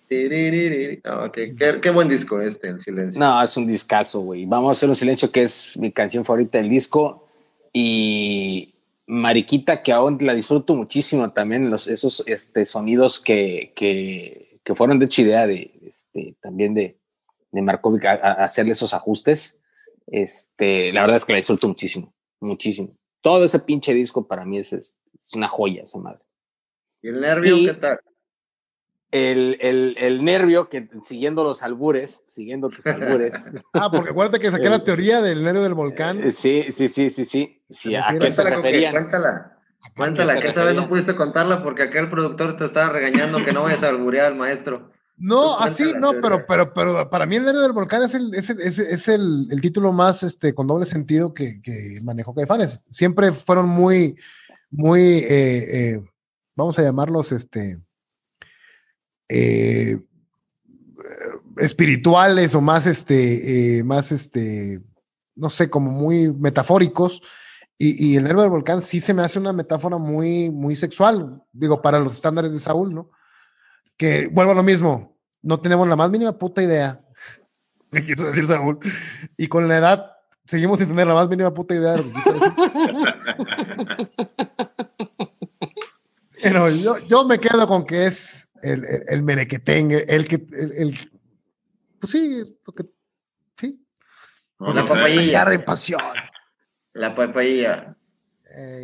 buen 1.93 2.09
disco 2.09 2.41
este, 2.41 2.69
El 2.69 2.83
Silencio. 2.83 3.19
No, 3.19 3.41
es 3.41 3.55
un 3.55 3.67
discazo, 3.67 4.21
güey. 4.21 4.45
Vamos 4.45 4.69
a 4.69 4.71
hacer 4.71 4.89
un 4.89 4.95
silencio 4.95 5.31
que 5.31 5.43
es 5.43 5.77
mi 5.77 5.91
canción 5.91 6.25
favorita 6.25 6.57
del 6.57 6.69
disco. 6.69 7.27
Y 7.71 8.73
Mariquita, 9.05 9.83
que 9.83 9.91
aún 9.91 10.17
la 10.21 10.33
disfruto 10.33 10.75
muchísimo 10.75 11.31
también, 11.33 11.69
los, 11.69 11.87
esos 11.87 12.23
este, 12.25 12.65
sonidos 12.65 13.19
que, 13.19 13.73
que, 13.75 14.59
que 14.63 14.75
fueron 14.75 14.97
de 14.97 15.05
hecho 15.05 15.21
idea 15.21 15.45
de, 15.45 15.79
este, 15.83 16.35
también 16.41 16.73
de, 16.73 16.97
de 17.51 17.61
Markovic 17.61 18.05
a, 18.05 18.15
hacerle 18.43 18.71
esos 18.71 18.95
ajustes. 18.95 19.61
Este, 20.07 20.91
la 20.91 21.01
verdad 21.01 21.17
es 21.17 21.25
que 21.25 21.33
la 21.33 21.37
disfruto 21.37 21.67
muchísimo, 21.67 22.11
muchísimo. 22.39 22.98
Todo 23.21 23.45
ese 23.45 23.59
pinche 23.59 23.93
disco 23.93 24.27
para 24.27 24.45
mí 24.45 24.59
es, 24.59 24.73
es, 24.73 24.97
una 25.33 25.47
joya, 25.47 25.83
esa 25.83 25.99
madre. 25.99 26.19
¿Y 27.01 27.09
el 27.09 27.21
nervio 27.21 27.55
qué 27.57 27.73
tal? 27.73 27.99
El, 29.11 29.57
el, 29.59 29.95
el, 29.97 30.23
nervio, 30.23 30.69
que 30.69 30.87
siguiendo 31.01 31.43
los 31.43 31.63
albures, 31.63 32.23
siguiendo 32.27 32.69
tus 32.69 32.85
albures. 32.85 33.51
ah, 33.73 33.89
porque 33.89 34.11
acuérdate 34.11 34.39
que 34.39 34.51
saqué 34.51 34.69
la 34.69 34.83
teoría 34.83 35.21
del 35.21 35.43
nervio 35.43 35.63
del 35.63 35.73
volcán. 35.73 36.21
Eh, 36.21 36.31
sí, 36.31 36.71
sí, 36.71 36.89
sí, 36.89 37.09
sí, 37.09 37.25
sí. 37.25 37.63
sí 37.69 37.95
¿A 37.95 38.15
qué 38.19 38.31
se 38.31 38.43
referían? 38.43 38.93
cuéntala, 38.93 39.57
cuéntala, 39.95 40.39
que 40.39 40.49
esa 40.49 40.63
vez 40.63 40.75
no 40.75 40.87
pudiste 40.87 41.15
contarla 41.15 41.63
porque 41.63 41.83
aquel 41.83 42.09
productor 42.09 42.55
te 42.55 42.65
estaba 42.65 42.93
regañando 42.93 43.43
que 43.43 43.51
no 43.51 43.63
vayas 43.63 43.81
a 43.81 43.89
alburear 43.89 44.27
al 44.27 44.35
maestro. 44.35 44.91
No, 45.19 45.59
así 45.59 45.83
no, 45.99 46.13
pero, 46.21 46.45
pero, 46.45 46.73
pero 46.73 47.09
para 47.09 47.25
mí 47.25 47.35
el 47.35 47.43
nervio 47.43 47.61
del 47.61 47.73
volcán 47.73 48.03
es 48.03 48.13
el, 48.13 48.33
es, 48.33 49.07
el, 49.09 49.47
el, 49.51 49.59
título 49.59 49.91
más 49.91 50.23
este, 50.23 50.53
con 50.53 50.65
doble 50.65 50.85
sentido 50.85 51.33
que, 51.33 51.61
que 51.61 51.99
manejó 52.01 52.33
Caifanes. 52.33 52.81
Siempre 52.89 53.33
fueron 53.33 53.67
muy, 53.67 54.15
muy, 54.71 55.01
eh, 55.01 55.65
eh, 55.93 56.03
vamos 56.55 56.79
a 56.79 56.83
llamarlos, 56.83 57.33
este, 57.33 57.81
eh, 59.27 59.99
espirituales 61.57 62.55
o 62.55 62.61
más, 62.61 62.87
este, 62.87 63.81
más, 63.83 64.13
este, 64.13 64.81
no 65.35 65.49
sé, 65.49 65.69
como 65.69 65.91
muy 65.91 66.31
metafóricos. 66.31 67.21
Y, 67.77 68.11
y, 68.11 68.15
el 68.15 68.23
nervio 68.23 68.43
del 68.43 68.51
volcán 68.51 68.81
sí 68.81 69.01
se 69.01 69.13
me 69.13 69.21
hace 69.21 69.39
una 69.39 69.53
metáfora 69.53 69.97
muy, 69.97 70.49
muy 70.49 70.77
sexual, 70.77 71.43
digo, 71.51 71.81
para 71.81 71.99
los 71.99 72.13
estándares 72.13 72.53
de 72.53 72.59
Saúl, 72.59 72.93
¿no? 72.93 73.09
Que 73.99 74.27
vuelvo 74.31 74.53
a 74.53 74.55
lo 74.55 74.63
mismo, 74.63 75.19
no 75.41 75.59
tenemos 75.59 75.87
la 75.87 75.97
más 75.97 76.09
mínima 76.09 76.35
puta 76.37 76.63
idea. 76.63 77.01
Me 77.91 78.03
quiso 78.03 78.25
decir 78.25 78.47
Saúl. 78.47 78.79
Y 79.37 79.47
con 79.47 79.67
la 79.67 79.77
edad 79.77 80.13
seguimos 80.45 80.79
sin 80.79 80.87
tener 80.87 81.05
la 81.05 81.13
más 81.13 81.27
mínima 81.27 81.53
puta 81.53 81.75
idea. 81.75 81.97
Pero 86.41 86.69
yo, 86.69 86.97
yo, 86.99 87.25
me 87.25 87.37
quedo 87.37 87.67
con 87.67 87.85
que 87.85 88.07
es 88.07 88.47
el, 88.63 88.85
el, 88.85 89.03
el 89.09 89.21
merequetengue, 89.23 90.05
el 90.07 90.25
que, 90.25 90.35
el, 90.53 90.71
el, 90.71 90.97
pues 91.99 92.11
sí, 92.13 92.57
lo 92.65 92.73
que, 92.73 92.85
sí. 93.57 93.85
la 94.59 94.85
papaya. 94.85 95.43
La 95.43 95.65
pasión. 95.65 96.01
La 96.93 97.13
papaya. 97.13 97.97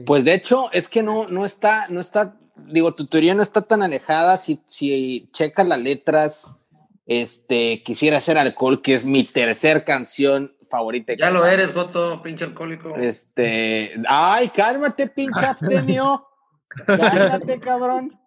Pues 0.05 0.25
de 0.25 0.33
hecho, 0.33 0.69
es 0.73 0.89
que 0.89 1.01
no, 1.01 1.29
no 1.29 1.45
está, 1.45 1.87
no 1.87 2.01
está 2.01 2.37
digo, 2.57 2.93
tu 2.93 3.07
teoría 3.07 3.33
no 3.33 3.43
está 3.43 3.61
tan 3.61 3.83
alejada 3.83 4.37
si, 4.37 4.61
si 4.69 5.29
checas 5.31 5.67
las 5.67 5.79
letras. 5.79 6.61
Este, 7.05 7.83
quisiera 7.83 8.17
hacer 8.17 8.37
alcohol, 8.37 8.81
que 8.81 8.95
es 8.95 9.05
mi 9.05 9.23
tercer 9.23 9.83
canción 9.83 10.55
favorita. 10.69 11.13
Ya 11.13 11.29
lo 11.29 11.45
eres, 11.45 11.71
Soto, 11.71 12.21
pinche 12.23 12.45
alcohólico. 12.45 12.95
Este, 12.95 13.93
ay, 14.07 14.49
cálmate, 14.49 15.07
pinche 15.07 15.45
abstemio. 15.45 16.27
cálmate, 16.85 17.59
cabrón. 17.59 18.19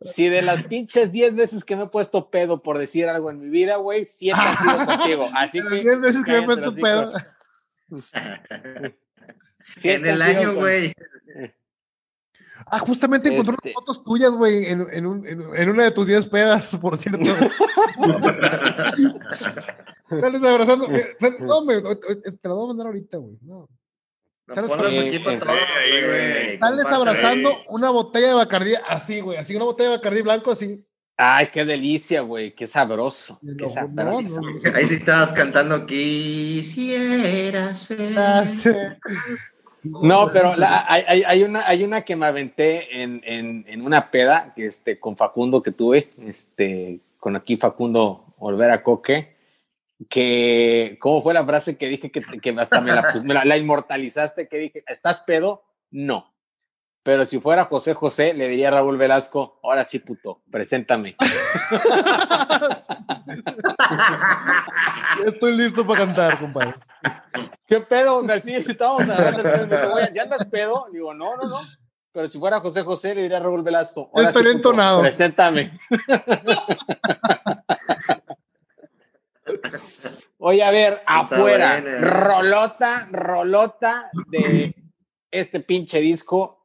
Si 0.00 0.28
de 0.28 0.40
las 0.40 0.62
pinches 0.64 1.12
10 1.12 1.34
veces 1.34 1.64
que 1.64 1.76
me 1.76 1.84
he 1.84 1.88
puesto 1.88 2.30
pedo 2.30 2.62
por 2.62 2.78
decir 2.78 3.06
algo 3.06 3.30
en 3.30 3.38
mi 3.38 3.50
vida, 3.50 3.76
güey, 3.76 4.06
siete 4.06 4.40
ha 4.40 4.56
sido 4.56 4.86
contigo. 4.86 5.30
Así 5.34 5.60
que. 5.62 5.82
10 5.82 6.00
veces 6.00 6.24
que 6.24 6.32
me 6.32 6.38
he 6.38 6.42
puesto 6.42 6.74
pedo. 6.74 7.12
en 9.82 10.06
el 10.06 10.22
año, 10.22 10.54
güey. 10.54 10.94
Ah, 12.70 12.78
justamente 12.78 13.28
encontré 13.28 13.50
unas 13.52 13.64
este 13.64 13.72
fotos 13.72 14.04
tuyas, 14.04 14.30
güey, 14.30 14.66
en, 14.66 14.86
en, 14.92 15.06
un, 15.06 15.26
en, 15.26 15.68
una 15.68 15.84
de 15.84 15.90
tus 15.90 16.06
10 16.06 16.26
pedas, 16.26 16.76
por 16.80 16.96
cierto. 16.96 17.24
Sales 20.08 20.42
abrazando. 20.42 20.88
Eh, 20.90 21.16
no, 21.40 21.64
me, 21.64 21.80
te 21.80 22.48
la 22.48 22.54
voy 22.54 22.64
a 22.64 22.68
mandar 22.68 22.86
ahorita, 22.86 23.18
güey. 23.18 23.36
No. 23.42 23.68
Sales, 26.60 26.86
abrazando 26.86 27.50
una 27.68 27.90
botella 27.90 28.28
de 28.28 28.34
Bacardí 28.34 28.74
así, 28.88 29.20
güey. 29.20 29.38
Así, 29.38 29.54
una 29.54 29.64
botella 29.64 29.90
de 29.90 29.96
Bacardí 29.96 30.22
blanco, 30.22 30.52
así. 30.52 30.84
Ay, 31.16 31.48
qué 31.52 31.64
delicia, 31.64 32.22
güey. 32.22 32.54
Qué 32.54 32.66
sabroso. 32.66 33.38
Qué 33.58 33.68
sabroso. 33.68 34.40
Ahí 34.74 34.88
sí 34.88 34.94
estabas 34.94 35.32
cantando 35.32 35.86
Quisiera 35.86 37.74
ser. 37.74 38.98
No, 39.82 40.30
pero 40.32 40.54
hay, 40.58 41.22
hay, 41.26 41.42
una, 41.42 41.66
hay 41.66 41.84
una 41.84 42.02
que 42.02 42.16
me 42.16 42.26
aventé 42.26 43.02
en, 43.02 43.22
en, 43.24 43.64
en, 43.66 43.82
una 43.82 44.10
peda 44.10 44.52
este, 44.56 45.00
con 45.00 45.16
Facundo 45.16 45.62
que 45.62 45.72
tuve, 45.72 46.10
este, 46.18 47.00
con 47.18 47.36
aquí 47.36 47.56
Facundo 47.56 48.34
Olvera 48.38 48.82
Coque, 48.82 49.36
que, 50.08 50.98
¿cómo 51.00 51.22
fue 51.22 51.34
la 51.34 51.44
frase 51.44 51.76
que 51.76 51.88
dije 51.88 52.10
que, 52.10 52.22
que 52.22 52.50
hasta 52.58 52.80
me, 52.80 52.92
la, 52.92 53.10
pues, 53.12 53.24
me 53.24 53.34
la, 53.34 53.44
la, 53.44 53.56
inmortalizaste? 53.56 54.48
Que 54.48 54.58
dije, 54.58 54.84
¿estás 54.86 55.20
pedo? 55.20 55.62
No. 55.90 56.32
Pero 57.02 57.24
si 57.24 57.40
fuera 57.40 57.64
José 57.64 57.94
José, 57.94 58.34
le 58.34 58.46
diría 58.48 58.68
a 58.68 58.72
Raúl 58.72 58.98
Velasco, 58.98 59.58
ahora 59.62 59.86
sí, 59.86 60.00
puto, 60.00 60.42
preséntame. 60.50 61.16
Estoy 65.24 65.56
listo 65.56 65.86
para 65.86 66.04
cantar, 66.04 66.38
compadre. 66.38 66.74
¿Qué 67.66 67.80
pedo? 67.80 68.22
Sí, 68.42 68.52
estábamos 68.54 69.08
hablando 69.08 69.42
de 69.42 70.12
¿Ya 70.14 70.24
andas 70.24 70.44
pedo? 70.46 70.88
Digo, 70.92 71.14
no, 71.14 71.36
no, 71.36 71.48
no. 71.48 71.56
Pero 72.12 72.28
si 72.28 72.38
fuera 72.38 72.60
José 72.60 72.82
José, 72.82 73.14
le 73.14 73.22
diría 73.22 73.38
a 73.38 73.40
Raúl 73.40 73.62
Velasco. 73.62 74.10
Ahora 74.14 74.30
sí, 74.32 74.40
entonado. 74.50 75.00
Preséntame. 75.00 75.80
Oye, 80.38 80.62
a 80.62 80.70
ver, 80.70 81.02
afuera, 81.06 81.80
rolota, 81.80 83.08
rolota 83.10 84.10
de 84.28 84.74
este 85.30 85.60
pinche 85.60 86.00
disco 86.00 86.59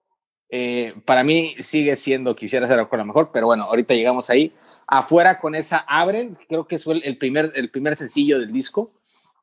eh, 0.49 0.93
para 1.05 1.23
mí 1.23 1.55
sigue 1.59 1.95
siendo, 1.95 2.35
quisiera 2.35 2.67
ser 2.67 2.87
con 2.87 2.99
lo 2.99 3.05
mejor, 3.05 3.31
pero 3.33 3.47
bueno, 3.47 3.63
ahorita 3.63 3.93
llegamos 3.93 4.29
ahí. 4.29 4.53
Afuera 4.87 5.39
con 5.39 5.55
esa 5.55 5.79
Abren, 5.87 6.37
creo 6.47 6.67
que 6.67 6.77
fue 6.77 6.99
el 7.03 7.17
primer, 7.17 7.51
el 7.55 7.71
primer 7.71 7.95
sencillo 7.95 8.39
del 8.39 8.51
disco. 8.51 8.91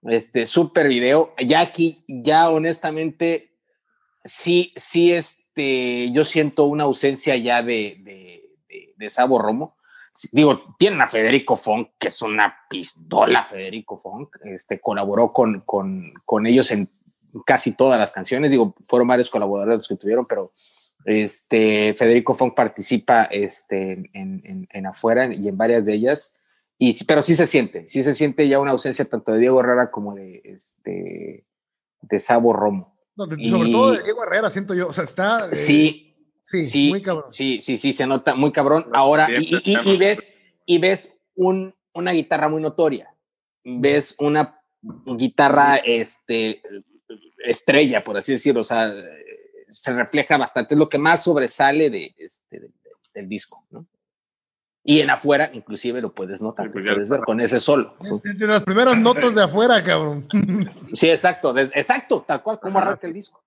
Este, 0.05 0.47
súper 0.47 0.89
video. 0.89 1.35
Ya 1.39 1.61
aquí, 1.61 2.05
ya 2.09 2.51
honestamente, 2.51 3.53
sí, 4.25 4.73
sí, 4.77 5.13
este, 5.13 6.11
yo 6.13 6.25
siento 6.25 6.65
una 6.65 6.85
ausencia 6.85 7.37
ya 7.37 7.63
de, 7.63 7.99
de, 8.01 8.43
de, 8.69 8.95
de 8.97 9.09
Sabo 9.09 9.39
Romo. 9.39 9.77
Digo, 10.33 10.75
tienen 10.79 11.01
a 11.01 11.07
Federico 11.07 11.57
Funk, 11.57 11.91
que 11.99 12.09
es 12.09 12.21
una 12.21 12.55
pistola 12.69 13.47
Federico 13.47 13.97
Funk. 13.97 14.37
Este, 14.45 14.81
colaboró 14.81 15.33
con, 15.33 15.61
con, 15.61 16.13
con 16.25 16.47
ellos 16.47 16.71
en 16.71 16.91
casi 17.47 17.75
todas 17.75 17.99
las 17.99 18.13
canciones. 18.13 18.51
Digo, 18.51 18.75
fueron 18.89 19.09
varios 19.09 19.31
colaboradores 19.31 19.89
que 19.89 19.97
tuvieron, 19.97 20.27
pero 20.27 20.53
este, 21.05 21.95
Federico 21.95 22.35
Funk 22.35 22.55
participa 22.55 23.25
este, 23.25 24.11
en, 24.13 24.69
en, 24.71 24.87
afuera 24.87 25.33
y 25.33 25.49
en 25.49 25.57
varias 25.57 25.85
de 25.85 25.95
ellas, 25.95 26.35
y, 26.79 27.05
pero 27.05 27.23
sí 27.23 27.37
se 27.37 27.47
siente, 27.47 27.87
sí 27.87 28.03
se 28.03 28.15
siente 28.15 28.49
ya 28.49 28.61
una 28.61 28.73
ausencia 28.73 29.05
tanto 29.05 29.33
de 29.33 29.41
Diego 29.41 29.61
Herrera 29.61 29.91
como 29.91 30.15
de, 30.15 30.43
este, 30.45 31.45
de 32.01 32.19
Sabo 32.19 32.53
Romo. 32.53 32.97
sobre 33.17 33.71
todo 33.71 33.93
de 33.93 34.03
Diego 34.03 34.25
Herrera, 34.25 34.51
siento 34.51 34.75
yo, 34.75 34.89
o 34.89 34.93
sea, 34.93 35.05
está... 35.05 35.49
Eh, 35.51 35.57
sí, 35.57 36.17
sí, 36.45 36.63
sí, 36.65 36.91
muy 36.91 37.03
cabrón. 37.03 37.25
Sí, 37.29 37.61
sí, 37.61 37.79
sí, 37.79 37.93
se 37.93 38.07
nota 38.07 38.35
muy 38.35 38.53
cabrón. 38.53 38.87
Ahora, 38.93 39.29
y, 39.31 39.63
y, 39.65 39.97
ves, 39.97 40.29
y 40.67 40.79
ves 40.79 41.17
un, 41.35 41.75
una 41.93 42.13
guitarra 42.13 42.49
muy 42.49 42.63
notoria, 42.63 43.15
ves 43.65 44.17
una 44.19 44.61
guitarra 45.17 45.77
este, 45.77 46.63
estrella, 47.45 48.03
por 48.03 48.17
así 48.17 48.33
decirlo, 48.33 48.63
o 48.63 48.65
sea, 48.65 48.93
se 49.73 49.93
refleja 49.93 50.37
bastante, 50.39 50.75
es 50.75 50.79
lo 50.79 50.89
que 50.89 50.99
más 50.99 51.23
sobresale 51.25 51.91
de, 51.91 52.15
este, 52.19 52.71
del 53.15 53.29
disco, 53.29 53.65
¿no? 53.71 53.87
Y 54.85 55.01
en 55.01 55.11
afuera, 55.11 55.49
inclusive 55.53 56.01
lo 56.01 56.13
puedes 56.13 56.43
notar, 56.43 56.73
pues 56.73 56.85
puedes 56.85 57.09
ver 57.09 57.21
con 57.21 57.41
ese 57.41 57.61
solo. 57.61 57.95
De 58.01 58.47
las 58.47 58.65
primeras 58.65 58.99
notas 58.99 59.33
de 59.35 59.45
afuera, 59.45 59.83
cabrón. 59.83 60.27
Sí, 60.95 61.09
exacto, 61.09 61.57
exacto, 61.57 62.25
tal 62.27 62.43
cual, 62.43 62.59
como 62.59 62.79
arranca 62.79 63.07
el 63.07 63.13
disco. 63.13 63.43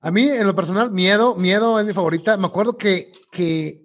A 0.00 0.10
mí, 0.10 0.28
en 0.28 0.46
lo 0.46 0.56
personal, 0.56 0.90
miedo, 0.90 1.36
miedo 1.36 1.78
es 1.78 1.86
mi 1.86 1.92
favorita. 1.92 2.36
Me 2.36 2.46
acuerdo 2.46 2.76
que, 2.76 3.12
que 3.30 3.82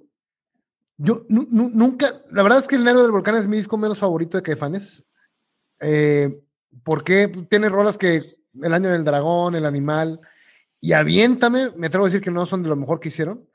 yo 0.97 1.25
nunca, 1.29 2.23
la 2.31 2.41
verdad 2.41 2.59
es 2.59 2.67
que 2.67 2.75
El 2.75 2.85
Negro 2.85 3.03
del 3.03 3.11
Volcán 3.11 3.35
es 3.35 3.47
mi 3.47 3.57
disco 3.57 3.77
menos 3.77 3.99
favorito 3.99 4.37
de 4.37 4.43
Caifanes. 4.43 5.05
Eh, 5.81 6.41
porque 6.83 7.27
tiene 7.49 7.69
rolas 7.69 7.97
que 7.97 8.36
el 8.61 8.73
año 8.73 8.89
del 8.89 9.03
dragón, 9.03 9.55
el 9.55 9.65
animal, 9.65 10.19
y 10.79 10.93
aviéntame, 10.93 11.71
me 11.75 11.87
atrevo 11.87 12.05
a 12.05 12.09
decir 12.09 12.21
que 12.21 12.31
no 12.31 12.45
son 12.45 12.63
de 12.63 12.69
lo 12.69 12.75
mejor 12.75 12.99
que 12.99 13.09
hicieron, 13.09 13.47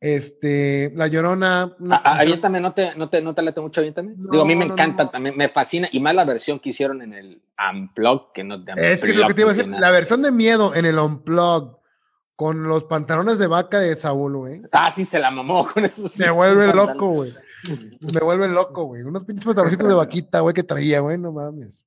Este, 0.00 0.92
La 0.94 1.06
Llorona. 1.06 1.74
una 1.78 1.96
aviéntame, 1.96 2.60
no 2.60 2.72
te, 2.74 2.94
no 2.96 3.08
te, 3.08 3.22
no 3.22 3.34
te 3.34 3.42
late 3.42 3.60
mucho, 3.60 3.80
aviéntame. 3.80 4.14
Digo, 4.16 4.42
a 4.42 4.46
mí 4.46 4.54
me 4.54 4.66
encanta 4.66 5.10
también, 5.10 5.36
me 5.36 5.48
fascina, 5.48 5.88
y 5.90 6.00
más 6.00 6.14
la 6.14 6.24
versión 6.24 6.60
que 6.60 6.68
hicieron 6.70 7.02
en 7.02 7.14
el 7.14 7.42
Unplug, 7.72 8.32
que 8.32 8.44
no 8.44 8.62
Es 8.76 9.00
que 9.00 9.14
lo 9.14 9.26
que 9.26 9.34
te 9.34 9.40
iba 9.42 9.50
a 9.50 9.54
decir, 9.54 9.70
la 9.70 9.90
versión 9.90 10.22
de 10.22 10.32
miedo 10.32 10.74
en 10.74 10.84
el 10.84 10.98
Unplug 10.98 11.78
con 12.36 12.64
los 12.64 12.84
pantalones 12.84 13.38
de 13.38 13.46
vaca 13.46 13.80
de 13.80 13.96
Saúl, 13.96 14.36
güey. 14.36 14.62
Ah, 14.72 14.90
sí, 14.90 15.06
se 15.06 15.18
la 15.18 15.30
mamó 15.30 15.66
con 15.72 15.86
esos. 15.86 16.14
Me 16.18 16.30
vuelve 16.30 16.72
loco, 16.74 17.08
güey. 17.08 17.34
Me 18.00 18.20
vuelve 18.20 18.46
loco, 18.48 18.84
güey. 18.84 19.02
Unos 19.02 19.24
pinches 19.24 19.46
pantaloncitos 19.46 19.88
de 19.88 19.94
vaquita, 19.94 20.40
güey, 20.40 20.54
que 20.54 20.62
traía, 20.62 21.00
güey, 21.00 21.16
no 21.16 21.32
mames. 21.32 21.84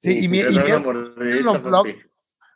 Sí, 0.00 0.24
y, 0.24 0.28
mi, 0.28 0.40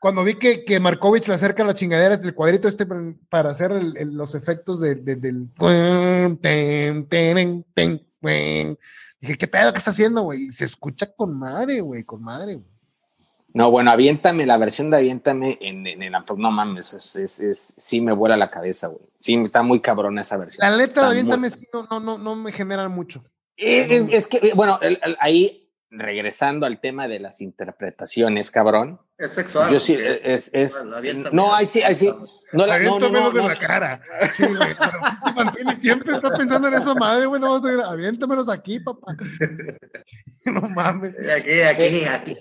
cuando 0.01 0.23
vi 0.23 0.35
que, 0.35 0.65
que 0.65 0.81
Markovich 0.81 1.29
le 1.29 1.35
acerca 1.35 1.65
la 1.65 1.73
chingadera, 1.73 2.17
el 2.17 2.35
cuadrito 2.35 2.69
este 2.69 2.87
para 3.31 3.51
hacer 3.51 3.73
los 3.73 4.35
efectos 4.35 4.81
de, 4.81 4.97
del... 4.97 5.49
Dije, 9.21 9.39
¿qué 9.39 9.49
pedo 9.49 9.73
que 9.73 9.79
está 9.79 9.93
haciendo, 9.93 10.21
güey? 10.21 10.51
Se 10.51 10.67
escucha 10.67 11.11
con 11.11 11.39
madre, 11.39 11.81
güey, 11.81 12.05
con 12.05 12.23
madre, 12.23 12.57
güey. 12.57 12.69
No, 13.55 13.71
bueno, 13.71 13.93
aviéntame, 13.93 14.45
la 14.45 14.59
versión 14.59 14.91
de 14.91 14.99
aviéntame 14.99 15.57
en, 15.63 15.87
en, 15.87 16.13
no 16.13 16.51
mames, 16.51 16.93
es, 16.93 17.41
es, 17.41 17.75
sí 17.79 18.01
me 18.03 18.13
vuela 18.13 18.37
la 18.37 18.51
cabeza, 18.51 18.89
güey. 18.89 19.07
Sí, 19.19 19.37
está 19.37 19.63
muy 19.63 19.81
cabrón 19.81 20.19
esa 20.19 20.37
versión. 20.37 20.69
La 20.69 20.77
letra 20.77 21.05
de 21.05 21.09
aviéntame 21.09 21.49
sí 21.49 21.67
no, 21.73 21.85
no, 21.85 22.01
no, 22.01 22.19
no 22.19 22.37
me 22.37 22.53
genera 22.53 22.89
mucho. 22.91 23.25
Es, 23.57 24.09
es 24.11 24.27
que, 24.27 24.53
bueno, 24.55 24.79
ahí 25.19 25.64
regresando 25.99 26.67
al 26.67 26.81
tema 26.81 27.09
de 27.09 27.21
las 27.21 27.41
interpretaciones, 27.41 28.51
cabrón. 28.51 29.01
Es 29.19 29.33
sexual. 29.33 29.73
Yo 29.73 29.81
sí, 29.81 29.97
es, 29.99 30.51
es, 30.53 30.87
no, 31.33 31.55
ahí 31.55 31.67
sí, 31.67 31.83
ahí 31.83 31.95
sí. 31.95 32.13
No, 32.53 32.67
la, 32.67 32.79
no, 32.79 33.01
no, 33.01 33.11
no, 33.11 33.31
de 33.33 33.43
la 33.43 33.57
cara. 33.57 34.01
Sí, 34.37 34.45
güey, 34.47 34.77
pero 35.35 35.81
siempre 35.81 36.15
está 36.15 36.31
pensando 36.31 36.69
en 36.69 36.75
eso, 36.75 36.95
madre, 36.95 37.27
güey, 37.27 37.41
no 37.41 37.61
vas 37.61 37.85
a 37.85 37.91
aviéntamelos 37.91 38.49
aquí, 38.49 38.81
papá. 38.81 39.17
No 40.45 40.61
mames. 40.61 41.15
Aquí, 41.37 41.63
aquí, 41.63 42.05
aquí. 42.05 42.37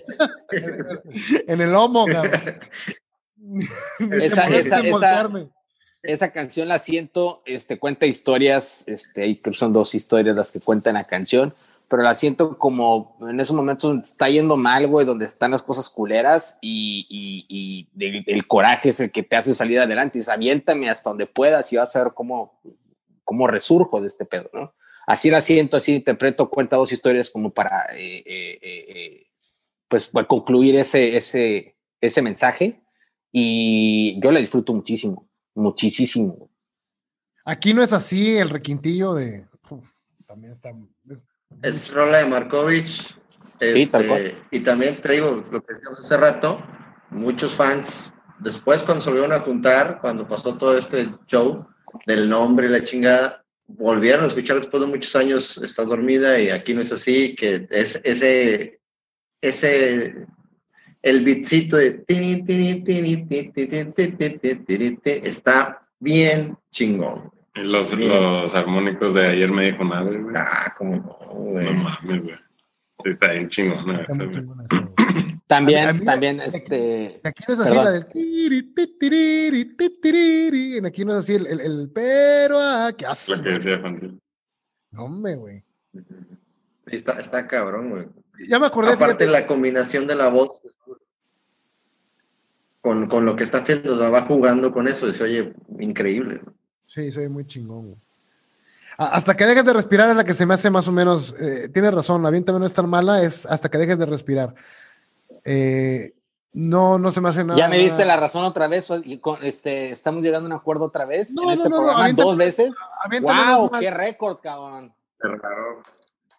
en 1.48 1.60
el 1.60 1.72
lomo, 1.72 2.06
cabrón. 2.06 2.60
Esa, 4.12 4.46
esa, 4.48 4.80
esa, 4.80 5.30
esa 6.04 6.32
canción 6.32 6.68
la 6.68 6.78
siento, 6.78 7.42
este, 7.46 7.78
cuenta 7.78 8.06
historias, 8.06 8.84
este, 8.86 9.22
creo 9.40 9.52
que 9.52 9.58
son 9.58 9.72
dos 9.72 9.94
historias 9.94 10.36
las 10.36 10.50
que 10.50 10.60
cuentan 10.60 10.94
la 10.94 11.04
canción, 11.04 11.50
pero 11.94 12.02
la 12.02 12.16
siento 12.16 12.58
como 12.58 13.16
en 13.20 13.38
esos 13.38 13.54
momentos 13.54 13.96
está 14.02 14.28
yendo 14.28 14.56
mal, 14.56 14.88
güey, 14.88 15.06
donde 15.06 15.26
están 15.26 15.52
las 15.52 15.62
cosas 15.62 15.88
culeras 15.88 16.58
y, 16.60 17.86
el, 18.26 18.46
coraje 18.48 18.88
es 18.88 18.98
el 18.98 19.12
que 19.12 19.22
te 19.22 19.36
hace 19.36 19.54
salir 19.54 19.78
adelante. 19.78 20.18
Y 20.18 20.28
aviéntame 20.28 20.90
hasta 20.90 21.10
donde 21.10 21.26
puedas 21.26 21.72
y 21.72 21.76
vas 21.76 21.94
a 21.94 22.02
ver 22.02 22.12
cómo, 22.12 22.60
cómo 23.22 23.46
resurjo 23.46 24.00
de 24.00 24.08
este 24.08 24.24
pedo, 24.24 24.50
¿no? 24.52 24.74
Así 25.06 25.30
la 25.30 25.40
siento, 25.40 25.76
así 25.76 25.94
interpreto, 25.94 26.50
cuenta 26.50 26.74
dos 26.76 26.90
historias 26.90 27.30
como 27.30 27.50
para, 27.50 27.86
eh, 27.94 28.24
eh, 28.26 28.58
eh, 28.62 29.26
pues, 29.86 30.08
para 30.08 30.26
concluir 30.26 30.74
ese, 30.74 31.16
ese, 31.16 31.76
ese 32.00 32.22
mensaje 32.22 32.82
y 33.30 34.18
yo 34.20 34.32
la 34.32 34.40
disfruto 34.40 34.74
muchísimo 34.74 35.28
muchísimo. 35.54 36.50
Aquí 37.44 37.72
no 37.72 37.84
es 37.84 37.92
así 37.92 38.36
el 38.36 38.50
requintillo 38.50 39.14
de. 39.14 39.46
también 40.26 40.52
está. 40.52 40.72
Es 41.62 41.92
rola 41.92 42.18
de 42.18 42.26
Markovich. 42.26 43.14
sí, 43.60 43.86
tal 43.86 44.10
este, 44.10 44.36
Y 44.50 44.60
también 44.60 45.00
te 45.00 45.12
digo 45.12 45.44
lo 45.50 45.62
que 45.62 45.74
decíamos 45.74 46.00
hace 46.00 46.16
rato: 46.16 46.62
muchos 47.10 47.54
fans, 47.54 48.10
después 48.40 48.82
cuando 48.82 49.02
se 49.02 49.10
volvieron 49.10 49.32
a 49.32 49.40
juntar, 49.40 49.98
cuando 50.00 50.26
pasó 50.26 50.56
todo 50.56 50.76
este 50.76 51.10
show 51.26 51.66
del 52.06 52.28
nombre 52.28 52.66
y 52.66 52.70
la 52.70 52.84
chingada, 52.84 53.44
volvieron 53.66 54.24
a 54.24 54.26
escuchar 54.26 54.56
después 54.56 54.82
de 54.82 54.88
muchos 54.88 55.14
años 55.16 55.58
Estás 55.58 55.88
dormida 55.88 56.38
y 56.38 56.50
aquí 56.50 56.74
no 56.74 56.82
es 56.82 56.92
así, 56.92 57.34
que 57.34 57.66
es 57.70 58.00
ese, 58.04 58.80
ese 59.40 60.26
el 61.04 61.22
bitcito 61.22 61.76
de 61.76 62.02
está 65.24 65.86
bien 66.00 66.56
chingón. 66.70 67.33
Los, 67.54 67.96
los 67.96 68.54
armónicos 68.54 69.14
de 69.14 69.28
ayer 69.28 69.50
me 69.50 69.66
dijo 69.66 69.84
madre, 69.84 70.20
güey. 70.20 70.34
Ah, 70.36 70.74
como 70.76 70.96
no, 70.96 71.16
güey. 71.34 71.66
No 71.66 71.84
mames, 71.84 72.22
güey. 72.22 72.36
Sí, 73.02 73.10
está 73.10 73.30
bien 73.32 73.48
chingón. 73.48 73.86
No, 73.86 74.00
está 74.00 74.14
también, 75.46 76.04
también, 76.04 76.40
este. 76.40 77.20
Aquí 77.22 77.44
no 77.46 77.54
es 77.54 77.60
así 77.60 77.74
la 77.76 77.90
del. 77.92 78.06
Aquí 80.84 81.04
no 81.04 81.12
es 81.12 81.18
así 81.18 81.34
el, 81.34 81.46
el, 81.46 81.60
el 81.60 81.90
pero 81.94 82.58
¿qué 82.96 83.06
hace? 83.06 83.36
Lo 83.36 83.42
que 83.42 83.50
decía 83.50 83.78
Fantil. 83.78 84.20
Hombre, 84.96 85.36
güey. 85.36 85.62
Está, 86.86 87.20
está 87.20 87.46
cabrón, 87.46 87.90
güey. 87.90 88.06
Ya 88.48 88.58
me 88.58 88.66
acordé. 88.66 88.92
Aparte, 88.92 89.26
la 89.26 89.46
combinación 89.46 90.06
de 90.08 90.16
la 90.16 90.28
voz 90.28 90.60
con, 92.80 93.08
con, 93.08 93.24
lo 93.24 93.36
que 93.36 93.44
está 93.44 93.58
haciendo, 93.58 93.96
va 94.10 94.22
jugando 94.22 94.72
con 94.72 94.88
eso, 94.88 95.06
dice, 95.06 95.24
oye, 95.24 95.54
increíble. 95.78 96.40
Sí, 96.86 97.10
soy 97.10 97.28
muy 97.28 97.46
chingón. 97.46 97.96
Hasta 98.96 99.36
que 99.36 99.46
dejes 99.46 99.64
de 99.64 99.72
respirar 99.72 100.10
es 100.10 100.16
la 100.16 100.24
que 100.24 100.34
se 100.34 100.46
me 100.46 100.54
hace 100.54 100.70
más 100.70 100.86
o 100.86 100.92
menos, 100.92 101.34
eh, 101.40 101.68
tienes 101.68 101.92
razón, 101.92 102.22
la 102.22 102.30
vienta 102.30 102.52
no 102.52 102.64
es 102.64 102.72
tan 102.72 102.88
mala, 102.88 103.22
es 103.22 103.44
hasta 103.46 103.68
que 103.68 103.78
dejes 103.78 103.98
de 103.98 104.06
respirar. 104.06 104.54
Eh, 105.44 106.14
no, 106.52 106.98
no 106.98 107.10
se 107.10 107.20
me 107.20 107.30
hace 107.30 107.44
nada. 107.44 107.58
Ya 107.58 107.66
me 107.66 107.78
diste 107.78 108.04
la 108.04 108.16
razón 108.16 108.44
otra 108.44 108.68
vez, 108.68 108.88
y 109.04 109.20
este, 109.42 109.90
estamos 109.90 110.22
llegando 110.22 110.46
a 110.46 110.54
un 110.54 110.60
acuerdo 110.60 110.84
otra 110.84 111.04
vez 111.04 111.34
en 111.36 111.50
este 111.50 111.68
programa, 111.68 112.12
dos 112.12 112.36
veces. 112.36 112.76
¡Wow! 113.20 113.72
¡Qué 113.80 113.90
récord, 113.90 114.38
cabrón! 114.40 114.94
Qué 115.20 115.28
raro. 115.28 115.82